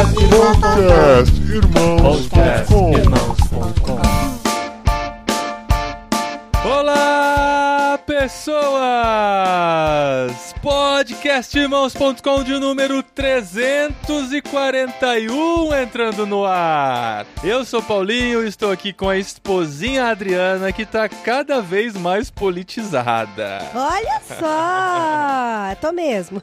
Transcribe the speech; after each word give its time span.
Podcast 0.00 1.28
Irmãos.com 1.52 2.96
Irmãos.com 2.96 4.00
Olá, 6.66 7.98
pessoas! 8.06 8.80
Podcastirmãos.com 10.62 12.44
de 12.44 12.58
número 12.58 13.02
341 13.02 15.74
entrando 15.74 16.26
no 16.26 16.44
ar. 16.44 17.26
Eu 17.42 17.64
sou 17.64 17.82
Paulinho 17.82 18.44
e 18.44 18.48
estou 18.48 18.70
aqui 18.70 18.92
com 18.92 19.08
a 19.08 19.16
esposinha 19.16 20.08
Adriana 20.08 20.70
que 20.70 20.84
tá 20.84 21.08
cada 21.08 21.62
vez 21.62 21.94
mais 21.94 22.30
politizada. 22.30 23.66
Olha 23.74 24.20
só! 24.20 25.74
Tô 25.80 25.92
mesmo. 25.92 26.42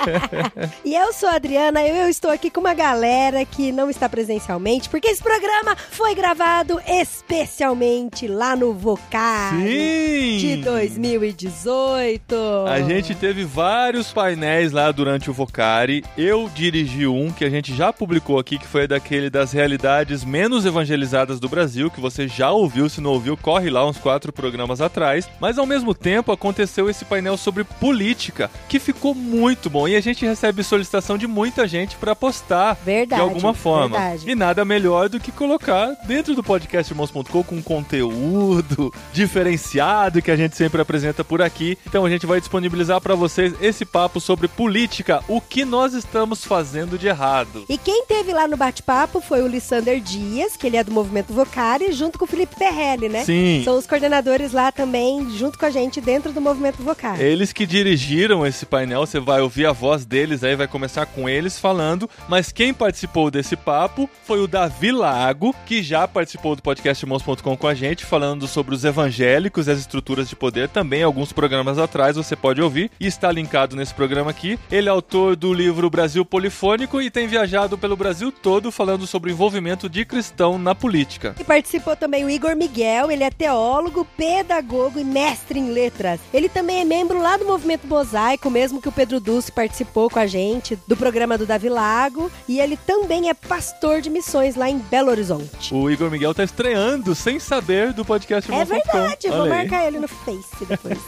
e 0.82 0.94
eu 0.94 1.12
sou 1.12 1.28
a 1.28 1.34
Adriana 1.34 1.82
e 1.82 1.90
eu 1.90 2.08
estou 2.08 2.30
aqui 2.30 2.48
com 2.48 2.60
uma 2.60 2.72
galera 2.72 3.44
que 3.44 3.70
não 3.70 3.90
está 3.90 4.08
presencialmente, 4.08 4.88
porque 4.88 5.08
esse 5.08 5.22
programa 5.22 5.76
foi 5.90 6.14
gravado 6.14 6.80
especialmente 6.86 8.26
lá 8.26 8.56
no 8.56 8.72
Vocar 8.72 9.50
Sim! 9.50 10.38
de 10.38 10.56
2018. 10.64 12.34
A 12.68 12.80
gente 12.80 13.14
teve 13.14 13.33
vários 13.42 14.12
painéis 14.12 14.70
lá 14.70 14.92
durante 14.92 15.30
o 15.30 15.32
Vocari. 15.32 16.04
Eu 16.16 16.50
dirigi 16.54 17.06
um 17.06 17.32
que 17.32 17.44
a 17.44 17.50
gente 17.50 17.74
já 17.74 17.92
publicou 17.92 18.38
aqui, 18.38 18.58
que 18.58 18.66
foi 18.66 18.86
daquele 18.86 19.30
das 19.30 19.52
realidades 19.52 20.24
menos 20.24 20.66
evangelizadas 20.66 21.40
do 21.40 21.48
Brasil, 21.48 21.90
que 21.90 22.00
você 22.00 22.28
já 22.28 22.50
ouviu, 22.50 22.88
se 22.88 23.00
não 23.00 23.10
ouviu, 23.10 23.36
corre 23.36 23.70
lá 23.70 23.86
uns 23.88 23.98
quatro 23.98 24.32
programas 24.32 24.80
atrás. 24.80 25.28
Mas 25.40 25.58
ao 25.58 25.66
mesmo 25.66 25.94
tempo 25.94 26.30
aconteceu 26.30 26.90
esse 26.90 27.04
painel 27.04 27.36
sobre 27.36 27.64
política, 27.64 28.50
que 28.68 28.78
ficou 28.78 29.14
muito 29.14 29.70
bom. 29.70 29.88
E 29.88 29.96
a 29.96 30.00
gente 30.00 30.24
recebe 30.24 30.62
solicitação 30.62 31.16
de 31.16 31.26
muita 31.26 31.66
gente 31.66 31.96
para 31.96 32.14
postar 32.14 32.76
Verdade, 32.84 33.22
de 33.22 33.28
alguma 33.28 33.54
forma. 33.54 33.98
verdade. 33.98 34.30
E 34.30 34.34
nada 34.34 34.64
melhor 34.64 35.08
do 35.08 35.18
que 35.18 35.32
colocar 35.32 35.94
dentro 36.06 36.34
do 36.34 36.42
podcast 36.42 36.92
Irmãos.com 36.92 37.42
com 37.42 37.62
conteúdo 37.62 38.92
diferenciado 39.12 40.20
que 40.20 40.30
a 40.30 40.36
gente 40.36 40.56
sempre 40.56 40.80
apresenta 40.80 41.24
por 41.24 41.40
aqui. 41.40 41.78
Então 41.86 42.04
a 42.04 42.10
gente 42.10 42.26
vai 42.26 42.40
disponibilizar 42.40 43.00
para 43.00 43.14
vocês 43.24 43.54
esse 43.60 43.86
papo 43.86 44.20
sobre 44.20 44.46
política, 44.46 45.24
o 45.26 45.40
que 45.40 45.64
nós 45.64 45.94
estamos 45.94 46.44
fazendo 46.44 46.98
de 46.98 47.06
errado. 47.06 47.64
E 47.68 47.78
quem 47.78 48.04
teve 48.04 48.32
lá 48.34 48.46
no 48.46 48.56
bate-papo 48.56 49.20
foi 49.20 49.42
o 49.42 49.46
Lissander 49.46 49.98
Dias, 50.00 50.56
que 50.56 50.66
ele 50.66 50.76
é 50.76 50.84
do 50.84 50.92
Movimento 50.92 51.32
Vocari, 51.32 51.90
junto 51.92 52.18
com 52.18 52.26
o 52.26 52.28
Felipe 52.28 52.54
Perrelli, 52.56 53.08
né? 53.08 53.24
Sim. 53.24 53.62
São 53.64 53.78
os 53.78 53.86
coordenadores 53.86 54.52
lá 54.52 54.70
também, 54.70 55.30
junto 55.30 55.58
com 55.58 55.64
a 55.64 55.70
gente, 55.70 56.00
dentro 56.02 56.32
do 56.32 56.40
Movimento 56.40 56.82
Vocari. 56.82 57.22
Eles 57.22 57.52
que 57.52 57.66
dirigiram 57.66 58.46
esse 58.46 58.66
painel, 58.66 59.06
você 59.06 59.18
vai 59.18 59.40
ouvir 59.40 59.66
a 59.66 59.72
voz 59.72 60.04
deles 60.04 60.44
aí, 60.44 60.54
vai 60.54 60.68
começar 60.68 61.06
com 61.06 61.26
eles 61.26 61.58
falando. 61.58 62.08
Mas 62.28 62.52
quem 62.52 62.74
participou 62.74 63.30
desse 63.30 63.56
papo 63.56 64.08
foi 64.24 64.40
o 64.40 64.46
Davi 64.46 64.92
Lago, 64.92 65.54
que 65.64 65.82
já 65.82 66.06
participou 66.06 66.54
do 66.54 66.62
podcast 66.62 67.02
Irmãos.com 67.02 67.56
com 67.56 67.68
a 67.68 67.74
gente, 67.74 68.04
falando 68.04 68.46
sobre 68.46 68.74
os 68.74 68.84
evangélicos 68.84 69.66
e 69.66 69.70
as 69.70 69.78
estruturas 69.78 70.28
de 70.28 70.36
poder. 70.36 70.68
Também 70.68 71.02
alguns 71.02 71.32
programas 71.32 71.78
atrás 71.78 72.16
você 72.16 72.36
pode 72.36 72.60
ouvir 72.60 72.90
e 73.00 73.13
está 73.14 73.30
linkado 73.30 73.76
nesse 73.76 73.94
programa 73.94 74.30
aqui. 74.30 74.58
Ele 74.70 74.88
é 74.88 74.90
autor 74.90 75.36
do 75.36 75.52
livro 75.52 75.88
Brasil 75.88 76.24
Polifônico 76.24 77.00
e 77.00 77.10
tem 77.10 77.26
viajado 77.26 77.78
pelo 77.78 77.96
Brasil 77.96 78.30
todo 78.30 78.70
falando 78.70 79.06
sobre 79.06 79.30
o 79.30 79.32
envolvimento 79.32 79.88
de 79.88 80.04
cristão 80.04 80.58
na 80.58 80.74
política. 80.74 81.34
E 81.38 81.44
participou 81.44 81.96
também 81.96 82.24
o 82.24 82.30
Igor 82.30 82.56
Miguel, 82.56 83.10
ele 83.10 83.24
é 83.24 83.30
teólogo, 83.30 84.06
pedagogo 84.16 84.98
e 84.98 85.04
mestre 85.04 85.58
em 85.58 85.70
letras. 85.70 86.20
Ele 86.32 86.48
também 86.48 86.80
é 86.80 86.84
membro 86.84 87.20
lá 87.20 87.36
do 87.36 87.44
Movimento 87.44 87.86
Mosaico, 87.86 88.50
mesmo 88.50 88.82
que 88.82 88.88
o 88.88 88.92
Pedro 88.92 89.20
Dulce 89.20 89.52
participou 89.52 90.10
com 90.10 90.18
a 90.18 90.26
gente 90.26 90.78
do 90.88 90.96
programa 90.96 91.38
do 91.38 91.46
Davi 91.46 91.68
Lago. 91.68 92.30
E 92.48 92.60
ele 92.60 92.76
também 92.76 93.28
é 93.28 93.34
pastor 93.34 94.00
de 94.00 94.10
missões 94.10 94.56
lá 94.56 94.68
em 94.68 94.78
Belo 94.78 95.10
Horizonte. 95.10 95.72
O 95.72 95.90
Igor 95.90 96.10
Miguel 96.10 96.32
está 96.32 96.44
estreando 96.44 97.14
sem 97.14 97.38
saber 97.38 97.92
do 97.92 98.04
podcast 98.04 98.52
É 98.52 98.64
verdade, 98.64 99.28
vou 99.28 99.48
marcar 99.48 99.86
ele 99.86 99.98
no 99.98 100.08
Face 100.08 100.64
depois. 100.66 100.98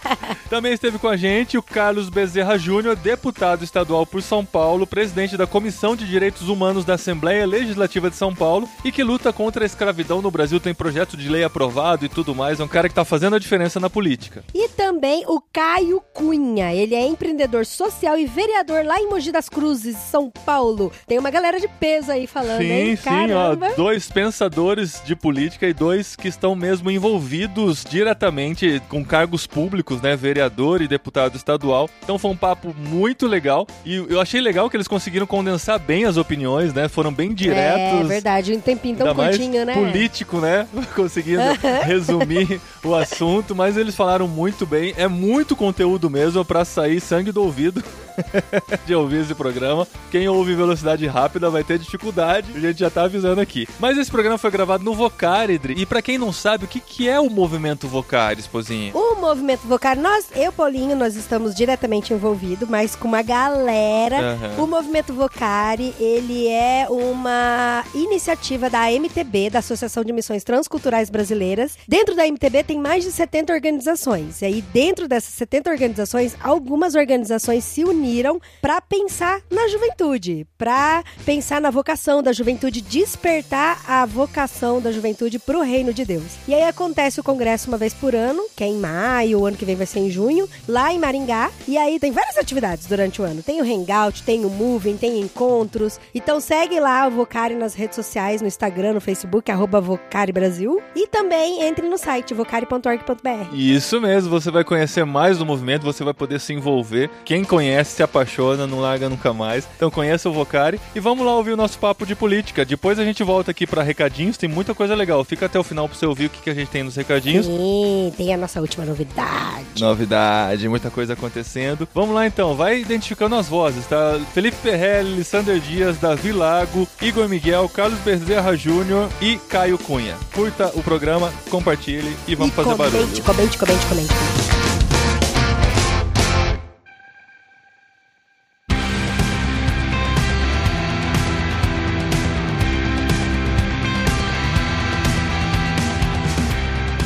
Também 0.50 0.72
esteve 0.72 0.98
com 0.98 1.08
a 1.08 1.16
gente 1.16 1.29
o 1.30 1.62
Carlos 1.62 2.08
Bezerra 2.08 2.58
Júnior, 2.58 2.96
deputado 2.96 3.62
estadual 3.62 4.04
por 4.04 4.20
São 4.20 4.44
Paulo, 4.44 4.84
presidente 4.84 5.36
da 5.36 5.46
Comissão 5.46 5.94
de 5.94 6.04
Direitos 6.04 6.48
Humanos 6.48 6.84
da 6.84 6.94
Assembleia 6.94 7.46
Legislativa 7.46 8.10
de 8.10 8.16
São 8.16 8.34
Paulo 8.34 8.68
e 8.84 8.90
que 8.90 9.04
luta 9.04 9.32
contra 9.32 9.64
a 9.64 9.66
escravidão 9.66 10.20
no 10.20 10.30
Brasil, 10.30 10.58
tem 10.58 10.74
projeto 10.74 11.16
de 11.16 11.28
lei 11.28 11.44
aprovado 11.44 12.04
e 12.04 12.08
tudo 12.08 12.34
mais. 12.34 12.58
É 12.58 12.64
um 12.64 12.68
cara 12.68 12.88
que 12.88 12.94
tá 12.96 13.04
fazendo 13.04 13.36
a 13.36 13.38
diferença 13.38 13.78
na 13.78 13.88
política. 13.88 14.42
E 14.52 14.68
também 14.70 15.24
o 15.28 15.40
Caio 15.52 16.02
Cunha. 16.12 16.74
Ele 16.74 16.96
é 16.96 17.06
empreendedor 17.06 17.64
social 17.64 18.18
e 18.18 18.26
vereador 18.26 18.84
lá 18.84 18.98
em 18.98 19.08
Mogi 19.08 19.30
das 19.30 19.48
Cruzes, 19.48 19.96
São 19.96 20.32
Paulo. 20.44 20.90
Tem 21.06 21.16
uma 21.16 21.30
galera 21.30 21.60
de 21.60 21.68
peso 21.68 22.10
aí 22.10 22.26
falando, 22.26 22.60
hein? 22.60 22.96
Sim, 22.96 23.02
sim, 23.04 23.32
ó, 23.32 23.54
dois 23.76 24.10
pensadores 24.10 25.00
de 25.06 25.14
política 25.14 25.68
e 25.68 25.72
dois 25.72 26.16
que 26.16 26.26
estão 26.26 26.56
mesmo 26.56 26.90
envolvidos 26.90 27.84
diretamente 27.88 28.82
com 28.88 29.04
cargos 29.04 29.46
públicos, 29.46 30.02
né, 30.02 30.16
vereador 30.16 30.82
e 30.82 30.88
deputado 30.88 31.19
estadual. 31.36 31.88
Então 32.02 32.18
foi 32.18 32.30
um 32.30 32.36
papo 32.36 32.74
muito 32.76 33.26
legal 33.26 33.66
e 33.84 33.94
eu 33.96 34.20
achei 34.20 34.40
legal 34.40 34.68
que 34.68 34.76
eles 34.76 34.88
conseguiram 34.88 35.26
condensar 35.26 35.78
bem 35.78 36.04
as 36.04 36.16
opiniões, 36.16 36.72
né? 36.72 36.88
Foram 36.88 37.12
bem 37.12 37.34
diretos. 37.34 38.00
É 38.00 38.04
verdade, 38.04 38.52
um 38.54 38.60
tempinho 38.60 38.96
tão 38.96 39.14
curtinho, 39.14 39.64
né? 39.64 39.74
político, 39.74 40.38
né? 40.38 40.66
Conseguindo 40.94 41.42
resumir 41.84 42.60
o 42.84 42.94
assunto, 42.94 43.54
mas 43.54 43.76
eles 43.76 43.94
falaram 43.94 44.26
muito 44.26 44.66
bem. 44.66 44.94
É 44.96 45.08
muito 45.08 45.56
conteúdo 45.56 46.08
mesmo 46.08 46.44
pra 46.44 46.64
sair 46.64 47.00
sangue 47.00 47.32
do 47.32 47.42
ouvido 47.42 47.82
de 48.86 48.94
ouvir 48.94 49.22
esse 49.22 49.34
programa. 49.34 49.86
Quem 50.10 50.28
ouve 50.28 50.54
velocidade 50.54 51.06
rápida 51.06 51.50
vai 51.50 51.64
ter 51.64 51.78
dificuldade, 51.78 52.52
a 52.54 52.60
gente 52.60 52.78
já 52.78 52.90
tá 52.90 53.02
avisando 53.02 53.40
aqui. 53.40 53.68
Mas 53.78 53.98
esse 53.98 54.10
programa 54.10 54.38
foi 54.38 54.50
gravado 54.50 54.84
no 54.84 54.94
Vocaridre. 54.94 55.74
E 55.76 55.86
pra 55.86 56.02
quem 56.02 56.18
não 56.18 56.32
sabe, 56.32 56.64
o 56.64 56.68
que, 56.68 56.80
que 56.80 57.08
é 57.08 57.18
o 57.18 57.30
movimento 57.30 57.88
Vocari, 57.88 58.40
esposinha? 58.40 58.92
O 58.94 59.16
movimento 59.16 59.66
Vocari, 59.66 60.00
nós, 60.00 60.26
eu, 60.34 60.52
Paulinho, 60.52 60.96
nós 60.96 61.09
estamos 61.16 61.54
diretamente 61.54 62.12
envolvidos, 62.12 62.68
mas 62.68 62.94
com 62.94 63.08
uma 63.08 63.22
galera. 63.22 64.32
Aham. 64.32 64.62
O 64.62 64.66
movimento 64.66 65.12
Vocari, 65.12 65.94
ele 65.98 66.48
é 66.48 66.86
uma 66.88 67.84
iniciativa 67.94 68.70
da 68.70 68.90
MTB, 68.90 69.50
da 69.50 69.58
Associação 69.60 70.04
de 70.04 70.12
Missões 70.12 70.44
Transculturais 70.44 71.10
Brasileiras. 71.10 71.76
Dentro 71.86 72.14
da 72.14 72.26
MTB 72.26 72.64
tem 72.64 72.78
mais 72.78 73.04
de 73.04 73.12
70 73.12 73.52
organizações. 73.52 74.42
E 74.42 74.44
aí, 74.44 74.62
dentro 74.62 75.08
dessas 75.08 75.34
70 75.34 75.70
organizações, 75.70 76.36
algumas 76.42 76.94
organizações 76.94 77.64
se 77.64 77.84
uniram 77.84 78.40
para 78.60 78.80
pensar 78.80 79.40
na 79.50 79.68
juventude, 79.68 80.46
para 80.56 81.02
pensar 81.24 81.60
na 81.60 81.70
vocação 81.70 82.22
da 82.22 82.32
juventude, 82.32 82.80
despertar 82.80 83.82
a 83.86 84.06
vocação 84.06 84.80
da 84.80 84.92
juventude 84.92 85.38
para 85.38 85.58
o 85.58 85.62
reino 85.62 85.92
de 85.92 86.04
Deus. 86.04 86.24
E 86.46 86.54
aí 86.54 86.62
acontece 86.62 87.20
o 87.20 87.24
congresso 87.24 87.68
uma 87.68 87.78
vez 87.78 87.92
por 87.94 88.14
ano, 88.14 88.42
que 88.56 88.64
é 88.64 88.66
em 88.66 88.78
maio, 88.78 89.40
o 89.40 89.46
ano 89.46 89.56
que 89.56 89.64
vem 89.64 89.76
vai 89.76 89.86
ser 89.86 90.00
em 90.00 90.10
junho, 90.10 90.48
lá 90.68 90.92
em 90.92 90.98
Maringá. 91.00 91.50
E 91.66 91.76
aí 91.76 91.98
tem 91.98 92.12
várias 92.12 92.36
atividades 92.36 92.86
durante 92.86 93.20
o 93.20 93.24
ano. 93.24 93.42
Tem 93.42 93.60
o 93.60 93.64
Hangout, 93.64 94.22
tem 94.22 94.44
o 94.44 94.50
Moving, 94.50 94.96
tem 94.96 95.20
encontros. 95.20 95.98
Então 96.14 96.38
segue 96.40 96.78
lá 96.78 97.06
o 97.06 97.10
Vocari 97.10 97.54
nas 97.54 97.74
redes 97.74 97.96
sociais, 97.96 98.40
no 98.40 98.48
Instagram, 98.48 98.94
no 98.94 99.00
Facebook, 99.00 99.50
arroba 99.50 99.80
Vocari 99.80 100.32
Brasil. 100.32 100.80
E 100.94 101.06
também 101.06 101.62
entre 101.62 101.88
no 101.88 101.98
site 101.98 102.34
vocari.org.br. 102.34 103.54
Isso 103.54 104.00
mesmo, 104.00 104.30
você 104.30 104.50
vai 104.50 104.64
conhecer 104.64 105.04
mais 105.04 105.38
do 105.38 105.46
movimento, 105.46 105.82
você 105.82 106.04
vai 106.04 106.14
poder 106.14 106.38
se 106.40 106.52
envolver. 106.52 107.10
Quem 107.24 107.44
conhece 107.44 107.96
se 107.96 108.02
apaixona, 108.02 108.66
não 108.66 108.80
larga 108.80 109.08
nunca 109.08 109.32
mais. 109.32 109.66
Então 109.76 109.90
conheça 109.90 110.28
o 110.28 110.32
Vocari 110.32 110.80
e 110.94 111.00
vamos 111.00 111.24
lá 111.24 111.34
ouvir 111.34 111.52
o 111.52 111.56
nosso 111.56 111.78
papo 111.78 112.04
de 112.04 112.14
política. 112.14 112.64
Depois 112.64 112.98
a 112.98 113.04
gente 113.04 113.22
volta 113.24 113.50
aqui 113.50 113.66
pra 113.66 113.82
recadinhos, 113.82 114.36
tem 114.36 114.48
muita 114.48 114.74
coisa 114.74 114.94
legal. 114.94 115.24
Fica 115.24 115.46
até 115.46 115.58
o 115.58 115.64
final 115.64 115.88
pra 115.88 115.96
você 115.96 116.06
ouvir 116.06 116.26
o 116.26 116.30
que, 116.30 116.42
que 116.42 116.50
a 116.50 116.54
gente 116.54 116.68
tem 116.68 116.82
nos 116.82 116.96
recadinhos. 116.96 117.46
Sim, 117.46 118.12
tem 118.16 118.34
a 118.34 118.36
nossa 118.36 118.60
última 118.60 118.84
novidade. 118.84 119.80
Novidade, 119.80 120.68
muita 120.80 120.90
coisa 120.90 121.12
acontecendo. 121.12 121.86
Vamos 121.94 122.14
lá 122.14 122.26
então, 122.26 122.54
vai 122.54 122.80
identificando 122.80 123.36
as 123.36 123.46
vozes, 123.46 123.86
tá? 123.86 124.18
Felipe 124.32 124.56
Perrelli, 124.62 125.22
Sander 125.22 125.60
Dias, 125.60 125.98
Davi 125.98 126.32
Lago, 126.32 126.88
Igor 127.02 127.28
Miguel, 127.28 127.68
Carlos 127.68 127.98
Bezerra 128.00 128.56
Júnior 128.56 129.08
e 129.20 129.36
Caio 129.48 129.78
Cunha. 129.78 130.16
Curta 130.34 130.72
o 130.74 130.82
programa, 130.82 131.30
compartilhe 131.50 132.16
e 132.26 132.34
vamos 132.34 132.52
e 132.52 132.56
fazer 132.56 132.76
comente, 132.76 132.92
barulho. 132.92 133.22
comente, 133.22 133.58
comente, 133.58 133.86
comente. 133.86 134.59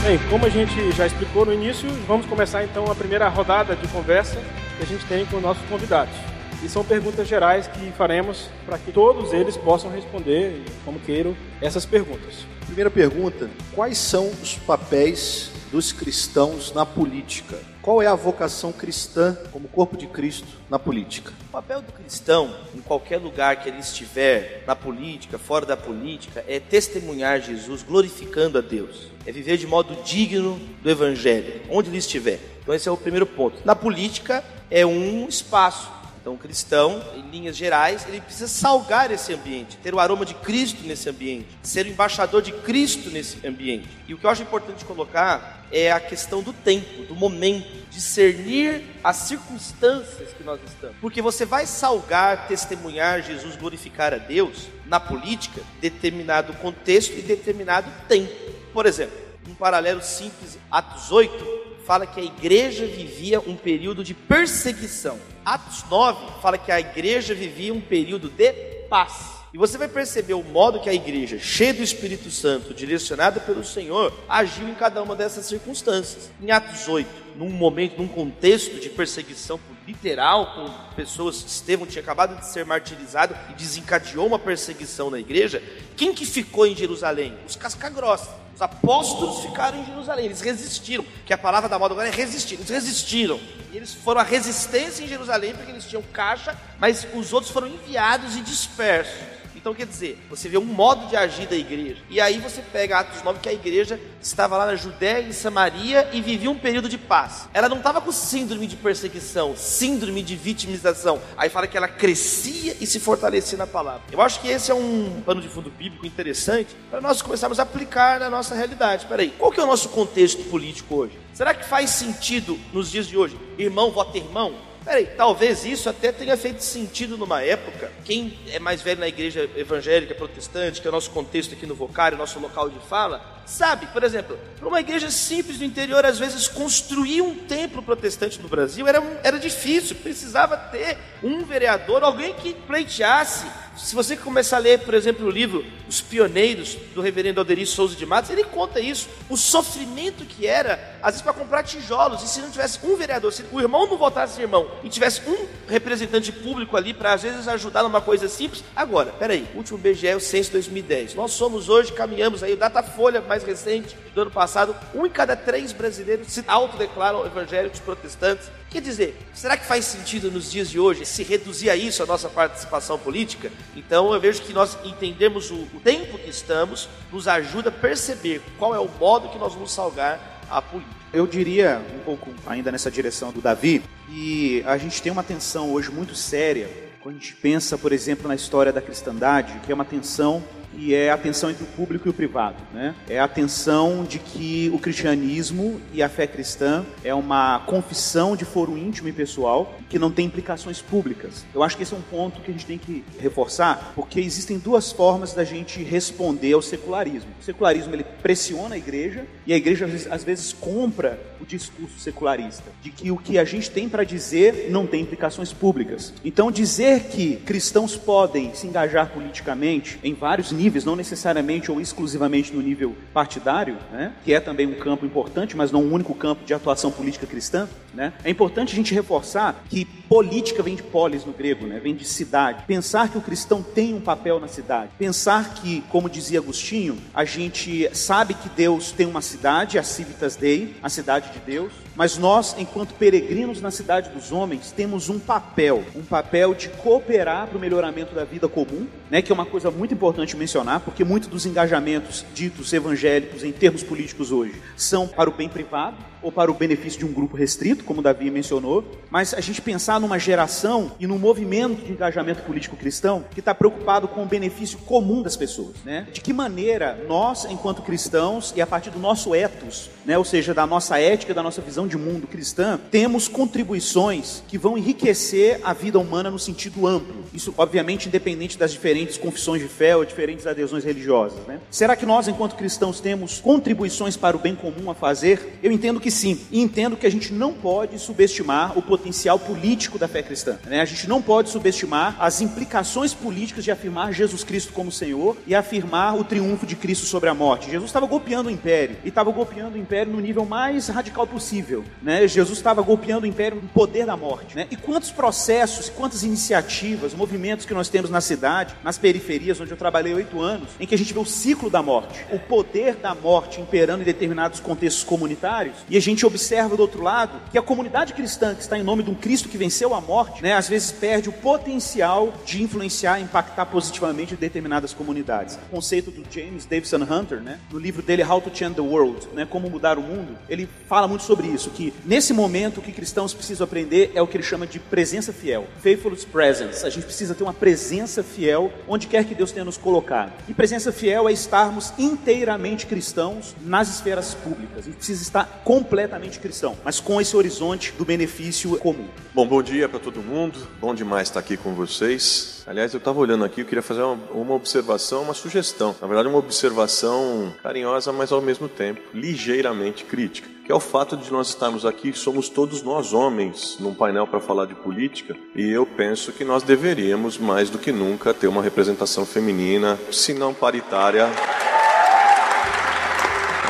Bem, 0.04 0.18
como 0.28 0.44
a 0.44 0.50
gente 0.50 0.92
já 0.92 1.06
explicou 1.06 1.46
no 1.46 1.52
início, 1.54 1.88
vamos 2.06 2.26
começar 2.26 2.62
então 2.62 2.84
a 2.92 2.94
primeira 2.94 3.26
rodada 3.26 3.74
de 3.74 3.88
conversa 3.88 4.36
que 4.76 4.82
a 4.82 4.86
gente 4.86 5.02
tem 5.06 5.24
com 5.24 5.40
nossos 5.40 5.66
convidados. 5.66 6.14
E 6.62 6.68
são 6.68 6.84
perguntas 6.84 7.26
gerais 7.26 7.66
que 7.68 7.90
faremos 7.92 8.50
para 8.66 8.76
que 8.76 8.92
todos 8.92 9.32
eles 9.32 9.56
possam 9.56 9.90
responder, 9.90 10.62
como 10.84 11.00
queiram, 11.00 11.34
essas 11.58 11.86
perguntas. 11.86 12.46
Primeira 12.66 12.90
pergunta: 12.90 13.48
quais 13.74 13.96
são 13.96 14.30
os 14.42 14.56
papéis 14.56 15.50
dos 15.72 15.90
cristãos 15.90 16.70
na 16.74 16.84
política? 16.84 17.56
Qual 17.84 18.00
é 18.00 18.06
a 18.06 18.14
vocação 18.14 18.72
cristã 18.72 19.36
como 19.52 19.68
corpo 19.68 19.94
de 19.94 20.06
Cristo 20.06 20.48
na 20.70 20.78
política? 20.78 21.30
O 21.48 21.52
papel 21.52 21.82
do 21.82 21.92
cristão, 21.92 22.56
em 22.74 22.80
qualquer 22.80 23.18
lugar 23.18 23.56
que 23.56 23.68
ele 23.68 23.78
estiver, 23.78 24.64
na 24.66 24.74
política, 24.74 25.38
fora 25.38 25.66
da 25.66 25.76
política, 25.76 26.42
é 26.48 26.58
testemunhar 26.58 27.42
Jesus, 27.42 27.82
glorificando 27.82 28.56
a 28.56 28.62
Deus. 28.62 29.08
É 29.26 29.30
viver 29.30 29.58
de 29.58 29.66
modo 29.66 30.02
digno 30.02 30.58
do 30.82 30.88
Evangelho, 30.88 31.60
onde 31.68 31.90
ele 31.90 31.98
estiver. 31.98 32.40
Então, 32.62 32.74
esse 32.74 32.88
é 32.88 32.90
o 32.90 32.96
primeiro 32.96 33.26
ponto. 33.26 33.60
Na 33.66 33.76
política, 33.76 34.42
é 34.70 34.86
um 34.86 35.28
espaço 35.28 35.92
então, 36.24 36.32
o 36.32 36.38
cristão, 36.38 37.02
em 37.14 37.30
linhas 37.30 37.54
gerais, 37.54 38.06
ele 38.08 38.18
precisa 38.18 38.48
salgar 38.48 39.10
esse 39.10 39.34
ambiente, 39.34 39.76
ter 39.76 39.94
o 39.94 40.00
aroma 40.00 40.24
de 40.24 40.32
Cristo 40.32 40.82
nesse 40.82 41.06
ambiente, 41.06 41.46
ser 41.62 41.84
o 41.84 41.90
embaixador 41.90 42.40
de 42.40 42.50
Cristo 42.50 43.10
nesse 43.10 43.46
ambiente. 43.46 43.86
E 44.08 44.14
o 44.14 44.16
que 44.16 44.24
eu 44.24 44.30
acho 44.30 44.40
importante 44.40 44.86
colocar 44.86 45.63
é 45.74 45.90
a 45.90 45.98
questão 45.98 46.40
do 46.40 46.52
tempo, 46.52 47.02
do 47.02 47.16
momento, 47.16 47.66
discernir 47.90 48.82
as 49.02 49.16
circunstâncias 49.16 50.32
que 50.32 50.44
nós 50.44 50.60
estamos. 50.64 50.96
Porque 51.00 51.20
você 51.20 51.44
vai 51.44 51.66
salgar, 51.66 52.46
testemunhar 52.46 53.22
Jesus, 53.22 53.56
glorificar 53.56 54.14
a 54.14 54.18
Deus 54.18 54.68
na 54.86 55.00
política, 55.00 55.60
determinado 55.80 56.52
contexto 56.54 57.18
e 57.18 57.22
determinado 57.22 57.90
tempo. 58.08 58.32
Por 58.72 58.86
exemplo, 58.86 59.16
um 59.48 59.54
paralelo 59.54 60.00
simples, 60.00 60.56
Atos 60.70 61.10
8, 61.10 61.64
fala 61.84 62.06
que 62.06 62.20
a 62.20 62.24
igreja 62.24 62.86
vivia 62.86 63.40
um 63.40 63.56
período 63.56 64.04
de 64.04 64.14
perseguição. 64.14 65.18
Atos 65.44 65.84
9 65.90 66.40
fala 66.40 66.56
que 66.56 66.70
a 66.70 66.78
igreja 66.78 67.34
vivia 67.34 67.74
um 67.74 67.80
período 67.80 68.30
de 68.30 68.52
paz. 68.88 69.43
E 69.54 69.56
você 69.56 69.78
vai 69.78 69.86
perceber 69.86 70.34
o 70.34 70.42
modo 70.42 70.80
que 70.80 70.90
a 70.90 70.92
igreja, 70.92 71.38
cheia 71.38 71.72
do 71.72 71.80
Espírito 71.80 72.28
Santo, 72.28 72.74
direcionada 72.74 73.38
pelo 73.38 73.62
Senhor, 73.62 74.12
agiu 74.28 74.68
em 74.68 74.74
cada 74.74 75.00
uma 75.00 75.14
dessas 75.14 75.46
circunstâncias. 75.46 76.28
Em 76.42 76.50
Atos 76.50 76.88
8, 76.88 77.08
num 77.36 77.50
momento, 77.50 77.96
num 77.96 78.08
contexto 78.08 78.80
de 78.80 78.90
perseguição 78.90 79.60
literal, 79.86 80.56
com 80.56 80.94
pessoas, 80.96 81.36
Estevão 81.46 81.86
tinha 81.86 82.02
acabado 82.02 82.36
de 82.36 82.48
ser 82.48 82.66
martirizado 82.66 83.36
e 83.48 83.52
desencadeou 83.52 84.26
uma 84.26 84.40
perseguição 84.40 85.08
na 85.08 85.20
igreja, 85.20 85.62
quem 85.96 86.12
que 86.12 86.26
ficou 86.26 86.66
em 86.66 86.74
Jerusalém? 86.74 87.38
Os 87.46 87.54
casca-grossa. 87.54 88.42
Os 88.56 88.60
apóstolos 88.60 89.44
ficaram 89.44 89.80
em 89.80 89.86
Jerusalém, 89.86 90.24
eles 90.24 90.40
resistiram, 90.40 91.04
que 91.24 91.32
a 91.32 91.38
palavra 91.38 91.68
da 91.68 91.78
moda 91.78 91.94
agora 91.94 92.08
é 92.08 92.12
resistir, 92.12 92.54
eles 92.54 92.70
resistiram. 92.70 93.38
E 93.72 93.76
eles 93.76 93.94
foram 93.94 94.20
a 94.20 94.24
resistência 94.24 95.04
em 95.04 95.08
Jerusalém 95.08 95.54
porque 95.54 95.70
eles 95.70 95.84
tinham 95.84 96.02
caixa, 96.12 96.58
mas 96.80 97.06
os 97.14 97.32
outros 97.32 97.52
foram 97.52 97.68
enviados 97.68 98.34
e 98.34 98.40
dispersos. 98.40 99.43
Então, 99.64 99.72
quer 99.72 99.86
dizer, 99.86 100.18
você 100.28 100.46
vê 100.46 100.58
um 100.58 100.64
modo 100.66 101.06
de 101.06 101.16
agir 101.16 101.48
da 101.48 101.56
igreja. 101.56 101.96
E 102.10 102.20
aí 102.20 102.38
você 102.38 102.60
pega 102.60 102.98
Atos 102.98 103.22
9, 103.22 103.40
que 103.40 103.48
a 103.48 103.52
igreja 103.54 103.98
estava 104.20 104.58
lá 104.58 104.66
na 104.66 104.76
Judéia 104.76 105.26
e 105.26 105.32
Samaria 105.32 106.06
e 106.12 106.20
vivia 106.20 106.50
um 106.50 106.58
período 106.58 106.86
de 106.86 106.98
paz. 106.98 107.48
Ela 107.54 107.66
não 107.66 107.78
estava 107.78 107.98
com 107.98 108.12
síndrome 108.12 108.66
de 108.66 108.76
perseguição, 108.76 109.56
síndrome 109.56 110.22
de 110.22 110.36
vitimização. 110.36 111.18
Aí 111.34 111.48
fala 111.48 111.66
que 111.66 111.78
ela 111.78 111.88
crescia 111.88 112.76
e 112.78 112.86
se 112.86 113.00
fortalecia 113.00 113.56
na 113.56 113.66
palavra. 113.66 114.02
Eu 114.12 114.20
acho 114.20 114.38
que 114.38 114.48
esse 114.48 114.70
é 114.70 114.74
um 114.74 115.22
pano 115.24 115.40
de 115.40 115.48
fundo 115.48 115.70
bíblico 115.70 116.04
interessante 116.04 116.76
para 116.90 117.00
nós 117.00 117.22
começarmos 117.22 117.58
a 117.58 117.62
aplicar 117.62 118.20
na 118.20 118.28
nossa 118.28 118.54
realidade. 118.54 119.04
Espera 119.04 119.22
aí, 119.22 119.30
qual 119.30 119.50
que 119.50 119.58
é 119.58 119.64
o 119.64 119.66
nosso 119.66 119.88
contexto 119.88 120.44
político 120.50 120.94
hoje? 120.94 121.18
Será 121.32 121.54
que 121.54 121.64
faz 121.64 121.88
sentido 121.88 122.60
nos 122.70 122.90
dias 122.90 123.06
de 123.06 123.16
hoje? 123.16 123.40
Irmão 123.56 123.90
vota 123.90 124.18
irmão? 124.18 124.73
Peraí, 124.84 125.06
talvez 125.16 125.64
isso 125.64 125.88
até 125.88 126.12
tenha 126.12 126.36
feito 126.36 126.62
sentido 126.62 127.16
numa 127.16 127.42
época. 127.42 127.90
Quem 128.04 128.38
é 128.50 128.58
mais 128.58 128.82
velho 128.82 129.00
na 129.00 129.08
igreja 129.08 129.48
evangélica, 129.56 130.14
protestante, 130.14 130.80
que 130.80 130.86
é 130.86 130.90
o 130.90 130.92
nosso 130.92 131.10
contexto 131.10 131.54
aqui 131.54 131.64
no 131.64 131.74
Vocário, 131.74 132.18
nosso 132.18 132.38
local 132.38 132.68
de 132.68 132.78
fala, 132.80 133.24
sabe, 133.46 133.86
por 133.86 134.04
exemplo, 134.04 134.38
para 134.58 134.68
uma 134.68 134.80
igreja 134.80 135.10
simples 135.10 135.58
do 135.58 135.64
interior, 135.64 136.04
às 136.04 136.18
vezes 136.18 136.48
construir 136.48 137.22
um 137.22 137.34
templo 137.34 137.82
protestante 137.82 138.40
no 138.40 138.48
Brasil 138.48 138.86
era, 138.86 139.02
era 139.22 139.38
difícil, 139.38 139.96
precisava 139.96 140.56
ter 140.56 140.98
um 141.22 141.44
vereador, 141.44 142.02
alguém 142.02 142.34
que 142.34 142.52
pleiteasse 142.52 143.46
se 143.76 143.94
você 143.94 144.16
começar 144.16 144.56
a 144.56 144.60
ler, 144.60 144.80
por 144.80 144.94
exemplo, 144.94 145.26
o 145.26 145.30
livro 145.30 145.64
Os 145.94 146.00
Pioneiros, 146.00 146.76
do 146.92 147.00
reverendo 147.00 147.38
Alderir 147.38 147.68
Souza 147.68 147.94
de 147.94 148.04
Matos, 148.04 148.28
ele 148.28 148.42
conta 148.42 148.80
isso, 148.80 149.08
o 149.30 149.36
sofrimento 149.36 150.24
que 150.24 150.44
era, 150.44 150.98
às 151.00 151.12
vezes, 151.12 151.22
para 151.22 151.32
comprar 151.32 151.62
tijolos, 151.62 152.20
e 152.20 152.26
se 152.26 152.40
não 152.40 152.50
tivesse 152.50 152.80
um 152.82 152.96
vereador, 152.96 153.32
se 153.32 153.44
o 153.52 153.60
irmão 153.60 153.86
não 153.86 153.96
votasse 153.96 154.40
irmão, 154.40 154.68
e 154.82 154.88
tivesse 154.88 155.22
um 155.24 155.46
representante 155.68 156.32
público 156.32 156.76
ali 156.76 156.92
para, 156.92 157.12
às 157.12 157.22
vezes, 157.22 157.46
ajudar 157.46 157.84
numa 157.84 158.00
coisa 158.00 158.26
simples. 158.26 158.64
Agora, 158.74 159.12
peraí, 159.12 159.46
último 159.54 159.78
BGE 159.78 160.08
é 160.08 160.16
o 160.16 160.20
censo 160.20 160.50
2010. 160.50 161.14
Nós 161.14 161.30
somos 161.30 161.68
hoje, 161.68 161.92
caminhamos 161.92 162.42
aí, 162.42 162.54
o 162.54 162.56
Datafolha 162.56 163.20
mais 163.20 163.44
recente, 163.44 163.96
do 164.14 164.22
ano 164.22 164.30
passado, 164.30 164.74
um 164.94 165.04
em 165.04 165.10
cada 165.10 165.36
três 165.36 165.72
brasileiros 165.72 166.28
se 166.28 166.44
autodeclaram 166.46 167.26
evangélicos 167.26 167.80
protestantes. 167.80 168.48
Quer 168.70 168.80
dizer, 168.80 169.16
será 169.34 169.56
que 169.56 169.66
faz 169.66 169.84
sentido 169.84 170.30
nos 170.30 170.50
dias 170.50 170.70
de 170.70 170.78
hoje 170.78 171.04
se 171.04 171.22
reduzir 171.22 171.70
a 171.70 171.76
isso 171.76 172.02
a 172.02 172.06
nossa 172.06 172.28
participação 172.28 172.98
política? 172.98 173.50
Então 173.76 174.12
eu 174.14 174.20
vejo 174.20 174.42
que 174.42 174.52
nós 174.52 174.78
entendemos 174.84 175.50
o, 175.50 175.54
o 175.54 175.80
tempo 175.84 176.18
que 176.18 176.30
estamos, 176.30 176.88
nos 177.12 177.28
ajuda 177.28 177.68
a 177.68 177.72
perceber 177.72 178.42
qual 178.58 178.74
é 178.74 178.80
o 178.80 178.88
modo 178.98 179.28
que 179.28 179.38
nós 179.38 179.52
vamos 179.52 179.70
salgar 179.70 180.40
a 180.50 180.60
política. 180.60 180.94
Eu 181.12 181.26
diria, 181.28 181.80
um 181.94 182.00
pouco 182.00 182.30
ainda 182.46 182.72
nessa 182.72 182.90
direção 182.90 183.30
do 183.30 183.40
Davi, 183.40 183.84
e 184.08 184.64
a 184.66 184.76
gente 184.76 185.00
tem 185.00 185.12
uma 185.12 185.22
tensão 185.22 185.70
hoje 185.70 185.90
muito 185.90 186.16
séria 186.16 186.68
quando 187.00 187.16
a 187.16 187.18
gente 187.18 187.34
pensa, 187.36 187.76
por 187.76 187.92
exemplo, 187.92 188.26
na 188.26 188.34
história 188.34 188.72
da 188.72 188.80
cristandade, 188.80 189.60
que 189.60 189.70
é 189.70 189.74
uma 189.74 189.84
tensão 189.84 190.42
e 190.76 190.94
é 190.94 191.10
a 191.10 191.16
tensão 191.16 191.50
entre 191.50 191.64
o 191.64 191.66
público 191.66 192.08
e 192.08 192.10
o 192.10 192.14
privado. 192.14 192.56
Né? 192.72 192.94
É 193.08 193.18
a 193.20 193.28
tensão 193.28 194.04
de 194.04 194.18
que 194.18 194.70
o 194.74 194.78
cristianismo 194.78 195.80
e 195.92 196.02
a 196.02 196.08
fé 196.08 196.26
cristã 196.26 196.84
é 197.02 197.14
uma 197.14 197.60
confissão 197.60 198.36
de 198.36 198.44
foro 198.44 198.76
íntimo 198.76 199.08
e 199.08 199.12
pessoal 199.12 199.74
que 199.88 199.98
não 199.98 200.10
tem 200.10 200.26
implicações 200.26 200.80
públicas. 200.80 201.44
Eu 201.54 201.62
acho 201.62 201.76
que 201.76 201.82
esse 201.82 201.94
é 201.94 201.96
um 201.96 202.02
ponto 202.02 202.40
que 202.40 202.50
a 202.50 202.52
gente 202.52 202.66
tem 202.66 202.78
que 202.78 203.04
reforçar, 203.18 203.92
porque 203.94 204.20
existem 204.20 204.58
duas 204.58 204.92
formas 204.92 205.32
da 205.32 205.44
gente 205.44 205.82
responder 205.82 206.52
ao 206.52 206.62
secularismo. 206.62 207.30
O 207.40 207.44
secularismo 207.44 207.94
ele 207.94 208.04
pressiona 208.22 208.74
a 208.74 208.78
igreja 208.78 209.24
e 209.46 209.52
a 209.52 209.56
igreja 209.56 209.88
às 210.10 210.24
vezes 210.24 210.52
compra 210.52 211.18
o 211.40 211.46
discurso 211.46 211.98
secularista 211.98 212.64
de 212.82 212.90
que 212.90 213.10
o 213.10 213.16
que 213.16 213.38
a 213.38 213.44
gente 213.44 213.70
tem 213.70 213.88
para 213.88 214.04
dizer 214.04 214.68
não 214.70 214.86
tem 214.86 215.02
implicações 215.02 215.52
públicas. 215.52 216.12
Então 216.24 216.50
dizer 216.50 217.04
que 217.04 217.36
cristãos 217.36 217.96
podem 217.96 218.54
se 218.54 218.66
engajar 218.66 219.10
politicamente 219.10 219.98
em 220.02 220.14
vários 220.14 220.50
níveis 220.50 220.63
níveis, 220.64 220.84
não 220.84 220.96
necessariamente 220.96 221.70
ou 221.70 221.78
exclusivamente 221.80 222.52
no 222.52 222.62
nível 222.62 222.96
partidário, 223.12 223.76
né, 223.92 224.12
que 224.24 224.32
é 224.32 224.40
também 224.40 224.66
um 224.66 224.74
campo 224.74 225.04
importante, 225.04 225.56
mas 225.56 225.70
não 225.70 225.82
um 225.82 225.92
único 225.92 226.14
campo 226.14 226.44
de 226.44 226.54
atuação 226.54 226.90
política 226.90 227.26
cristã. 227.26 227.68
Né, 227.92 228.12
é 228.24 228.30
importante 228.30 228.72
a 228.72 228.76
gente 228.76 228.94
reforçar 228.94 229.64
que 229.68 229.84
política 229.84 230.62
vem 230.62 230.74
de 230.74 230.82
polis 230.82 231.24
no 231.24 231.32
grego, 231.32 231.66
né, 231.66 231.78
vem 231.78 231.94
de 231.94 232.04
cidade. 232.04 232.64
Pensar 232.66 233.08
que 233.10 233.18
o 233.18 233.20
cristão 233.20 233.62
tem 233.62 233.94
um 233.94 234.00
papel 234.00 234.40
na 234.40 234.48
cidade. 234.48 234.90
Pensar 234.98 235.54
que, 235.54 235.82
como 235.90 236.08
dizia 236.08 236.38
Agostinho, 236.38 236.96
a 237.12 237.24
gente 237.24 237.88
sabe 237.92 238.34
que 238.34 238.48
Deus 238.48 238.90
tem 238.90 239.06
uma 239.06 239.20
cidade, 239.20 239.78
a 239.78 239.82
Civitas 239.82 240.34
Dei, 240.34 240.74
a 240.82 240.88
cidade 240.88 241.30
de 241.32 241.38
Deus, 241.40 241.72
mas 241.96 242.18
nós, 242.18 242.54
enquanto 242.58 242.94
peregrinos 242.94 243.60
na 243.60 243.70
cidade 243.70 244.10
dos 244.10 244.32
homens, 244.32 244.72
temos 244.72 245.08
um 245.08 245.18
papel, 245.18 245.84
um 245.94 246.02
papel 246.02 246.54
de 246.54 246.68
cooperar 246.68 247.46
para 247.46 247.56
o 247.56 247.60
melhoramento 247.60 248.14
da 248.14 248.24
vida 248.24 248.48
comum, 248.48 248.86
né, 249.10 249.22
que 249.22 249.30
é 249.30 249.34
uma 249.34 249.46
coisa 249.46 249.70
muito 249.70 249.94
importante 249.94 250.36
mencionar, 250.36 250.80
porque 250.80 251.04
muitos 251.04 251.28
dos 251.28 251.46
engajamentos 251.46 252.24
ditos 252.34 252.72
evangélicos 252.72 253.44
em 253.44 253.52
termos 253.52 253.82
políticos 253.82 254.32
hoje 254.32 254.60
são 254.76 255.06
para 255.06 255.30
o 255.30 255.32
bem 255.32 255.48
privado 255.48 255.96
ou 256.24 256.32
para 256.32 256.50
o 256.50 256.54
benefício 256.54 256.98
de 256.98 257.04
um 257.04 257.12
grupo 257.12 257.36
restrito, 257.36 257.84
como 257.84 258.02
Davi 258.02 258.30
mencionou, 258.30 258.84
mas 259.10 259.34
a 259.34 259.40
gente 259.40 259.60
pensar 259.60 260.00
numa 260.00 260.18
geração 260.18 260.92
e 260.98 261.06
num 261.06 261.18
movimento 261.18 261.84
de 261.84 261.92
engajamento 261.92 262.42
político 262.42 262.76
cristão 262.76 263.24
que 263.30 263.40
está 263.40 263.54
preocupado 263.54 264.08
com 264.08 264.22
o 264.22 264.26
benefício 264.26 264.78
comum 264.78 265.22
das 265.22 265.36
pessoas, 265.36 265.76
né? 265.84 266.08
De 266.12 266.20
que 266.20 266.32
maneira 266.32 266.98
nós, 267.06 267.44
enquanto 267.44 267.82
cristãos, 267.82 268.52
e 268.56 268.62
a 268.62 268.66
partir 268.66 268.90
do 268.90 268.98
nosso 268.98 269.34
ethos, 269.34 269.90
né, 270.04 270.18
ou 270.18 270.24
seja, 270.24 270.52
da 270.52 270.66
nossa 270.66 270.98
ética, 270.98 271.32
da 271.32 271.42
nossa 271.42 271.60
visão 271.60 271.86
de 271.86 271.96
mundo 271.96 272.26
cristã, 272.26 272.78
temos 272.90 273.28
contribuições 273.28 274.42
que 274.48 274.58
vão 274.58 274.76
enriquecer 274.76 275.60
a 275.62 275.72
vida 275.72 275.98
humana 275.98 276.30
no 276.30 276.38
sentido 276.38 276.86
amplo. 276.86 277.24
Isso, 277.32 277.54
obviamente, 277.56 278.08
independente 278.08 278.58
das 278.58 278.72
diferentes 278.72 279.16
confissões 279.16 279.62
de 279.62 279.68
fé 279.68 279.96
ou 279.96 280.04
diferentes 280.04 280.46
adesões 280.46 280.84
religiosas, 280.84 281.46
né? 281.46 281.60
Será 281.70 281.96
que 281.96 282.06
nós, 282.06 282.28
enquanto 282.28 282.54
cristãos, 282.54 283.00
temos 283.00 283.40
contribuições 283.40 284.16
para 284.16 284.36
o 284.36 284.40
bem 284.40 284.54
comum 284.54 284.90
a 284.90 284.94
fazer? 284.94 285.58
Eu 285.62 285.72
entendo 285.72 286.00
que 286.00 286.10
sim. 286.14 286.40
Entendo 286.52 286.96
que 286.96 287.06
a 287.06 287.10
gente 287.10 287.32
não 287.32 287.52
pode 287.52 287.98
subestimar 287.98 288.76
o 288.78 288.82
potencial 288.82 289.38
político 289.38 289.98
da 289.98 290.08
fé 290.08 290.22
cristã. 290.22 290.58
Né? 290.66 290.80
A 290.80 290.84
gente 290.84 291.08
não 291.08 291.20
pode 291.20 291.50
subestimar 291.50 292.16
as 292.18 292.40
implicações 292.40 293.12
políticas 293.12 293.64
de 293.64 293.70
afirmar 293.70 294.12
Jesus 294.12 294.44
Cristo 294.44 294.72
como 294.72 294.90
Senhor 294.90 295.36
e 295.46 295.54
afirmar 295.54 296.18
o 296.18 296.24
triunfo 296.24 296.66
de 296.66 296.76
Cristo 296.76 297.06
sobre 297.06 297.28
a 297.28 297.34
morte. 297.34 297.70
Jesus 297.70 297.90
estava 297.90 298.06
golpeando 298.06 298.48
o 298.48 298.52
império 298.52 298.96
e 299.04 299.08
estava 299.08 299.30
golpeando 299.30 299.76
o 299.76 299.80
império 299.80 300.12
no 300.12 300.20
nível 300.20 300.44
mais 300.44 300.88
radical 300.88 301.26
possível. 301.26 301.84
Né? 302.02 302.26
Jesus 302.26 302.58
estava 302.58 302.82
golpeando 302.82 303.24
o 303.24 303.28
império 303.28 303.60
com 303.60 303.66
o 303.66 303.68
poder 303.68 304.06
da 304.06 304.16
morte. 304.16 304.56
Né? 304.56 304.66
E 304.70 304.76
quantos 304.76 305.10
processos, 305.10 305.88
quantas 305.88 306.22
iniciativas, 306.22 307.14
movimentos 307.14 307.66
que 307.66 307.74
nós 307.74 307.88
temos 307.88 308.10
na 308.10 308.20
cidade, 308.20 308.74
nas 308.82 308.98
periferias, 308.98 309.60
onde 309.60 309.70
eu 309.70 309.76
trabalhei 309.76 310.14
oito 310.14 310.40
anos, 310.40 310.68
em 310.78 310.86
que 310.86 310.94
a 310.94 310.98
gente 310.98 311.12
vê 311.12 311.18
o 311.18 311.24
ciclo 311.24 311.68
da 311.68 311.82
morte, 311.82 312.24
o 312.30 312.38
poder 312.38 312.96
da 312.96 313.14
morte 313.14 313.60
imperando 313.60 314.02
em 314.02 314.04
determinados 314.04 314.60
contextos 314.60 315.02
comunitários, 315.02 315.76
e 315.94 315.96
a 315.96 316.00
gente 316.00 316.26
observa 316.26 316.76
do 316.76 316.82
outro 316.82 317.00
lado 317.00 317.40
que 317.52 317.56
a 317.56 317.62
comunidade 317.62 318.14
cristã 318.14 318.52
que 318.52 318.62
está 318.62 318.76
em 318.76 318.82
nome 318.82 319.04
de 319.04 319.10
um 319.12 319.14
Cristo 319.14 319.48
que 319.48 319.56
venceu 319.56 319.94
a 319.94 320.00
morte, 320.00 320.42
né, 320.42 320.52
às 320.54 320.68
vezes 320.68 320.90
perde 320.90 321.28
o 321.28 321.32
potencial 321.32 322.34
de 322.44 322.60
influenciar, 322.60 323.20
impactar 323.20 323.66
positivamente 323.66 324.34
determinadas 324.34 324.92
comunidades. 324.92 325.54
O 325.54 325.76
conceito 325.76 326.10
do 326.10 326.24
James 326.28 326.66
Davison 326.66 326.96
Hunter, 326.96 327.40
né, 327.40 327.60
no 327.70 327.78
livro 327.78 328.02
dele 328.02 328.24
How 328.24 328.40
to 328.40 328.50
Change 328.52 328.74
the 328.74 328.80
World, 328.80 329.28
né, 329.34 329.46
como 329.48 329.70
mudar 329.70 329.96
o 329.96 330.02
mundo, 330.02 330.36
ele 330.48 330.68
fala 330.88 331.06
muito 331.06 331.22
sobre 331.22 331.46
isso, 331.46 331.70
que 331.70 331.94
nesse 332.04 332.32
momento 332.32 332.78
o 332.78 332.82
que 332.82 332.90
cristãos 332.90 333.32
precisam 333.32 333.64
aprender 333.64 334.10
é 334.16 334.20
o 334.20 334.26
que 334.26 334.36
ele 334.36 334.42
chama 334.42 334.66
de 334.66 334.80
presença 334.80 335.32
fiel, 335.32 335.64
faithful 335.80 336.10
presence. 336.32 336.84
A 336.84 336.90
gente 336.90 337.04
precisa 337.04 337.36
ter 337.36 337.44
uma 337.44 337.54
presença 337.54 338.24
fiel 338.24 338.72
onde 338.88 339.06
quer 339.06 339.24
que 339.24 339.34
Deus 339.34 339.52
tenha 339.52 339.64
nos 339.64 339.76
colocado. 339.76 340.32
E 340.48 340.54
presença 340.54 340.90
fiel 340.90 341.28
é 341.28 341.32
estarmos 341.32 341.92
inteiramente 341.96 342.84
cristãos 342.84 343.54
nas 343.64 343.88
esferas 343.88 344.34
públicas. 344.34 344.78
A 344.78 344.82
gente 344.82 344.96
precisa 344.96 345.22
estar 345.22 345.62
completamente 345.84 346.40
cristão, 346.40 346.76
mas 346.82 346.98
com 346.98 347.20
esse 347.20 347.36
horizonte 347.36 347.92
do 347.92 348.06
benefício 348.06 348.78
comum. 348.78 349.06
Bom, 349.34 349.46
bom 349.46 349.62
dia 349.62 349.86
para 349.86 350.00
todo 350.00 350.22
mundo. 350.22 350.58
Bom 350.80 350.94
demais 350.94 351.28
estar 351.28 351.40
aqui 351.40 351.58
com 351.58 351.74
vocês. 351.74 352.64
Aliás, 352.66 352.94
eu 352.94 352.98
estava 352.98 353.20
olhando 353.20 353.44
aqui, 353.44 353.60
eu 353.60 353.66
queria 353.66 353.82
fazer 353.82 354.00
uma, 354.00 354.18
uma, 354.32 354.54
observação, 354.54 355.22
uma 355.22 355.34
sugestão. 355.34 355.94
Na 356.00 356.06
verdade, 356.06 356.26
uma 356.26 356.38
observação 356.38 357.52
carinhosa, 357.62 358.12
mas 358.12 358.32
ao 358.32 358.40
mesmo 358.40 358.66
tempo 358.66 359.02
ligeiramente 359.12 360.04
crítica. 360.04 360.48
Que 360.64 360.72
é 360.72 360.74
o 360.74 360.80
fato 360.80 361.18
de 361.18 361.30
nós 361.30 361.48
estarmos 361.48 361.84
aqui, 361.84 362.14
somos 362.14 362.48
todos 362.48 362.82
nós 362.82 363.12
homens, 363.12 363.76
num 363.78 363.92
painel 363.92 364.26
para 364.26 364.40
falar 364.40 364.64
de 364.64 364.74
política, 364.74 365.36
e 365.54 365.68
eu 365.68 365.84
penso 365.84 366.32
que 366.32 366.42
nós 366.42 366.62
deveríamos, 366.62 367.36
mais 367.36 367.68
do 367.68 367.78
que 367.78 367.92
nunca, 367.92 368.32
ter 368.32 368.46
uma 368.46 368.62
representação 368.62 369.26
feminina, 369.26 369.98
se 370.10 370.32
não 370.32 370.54
paritária. 370.54 371.28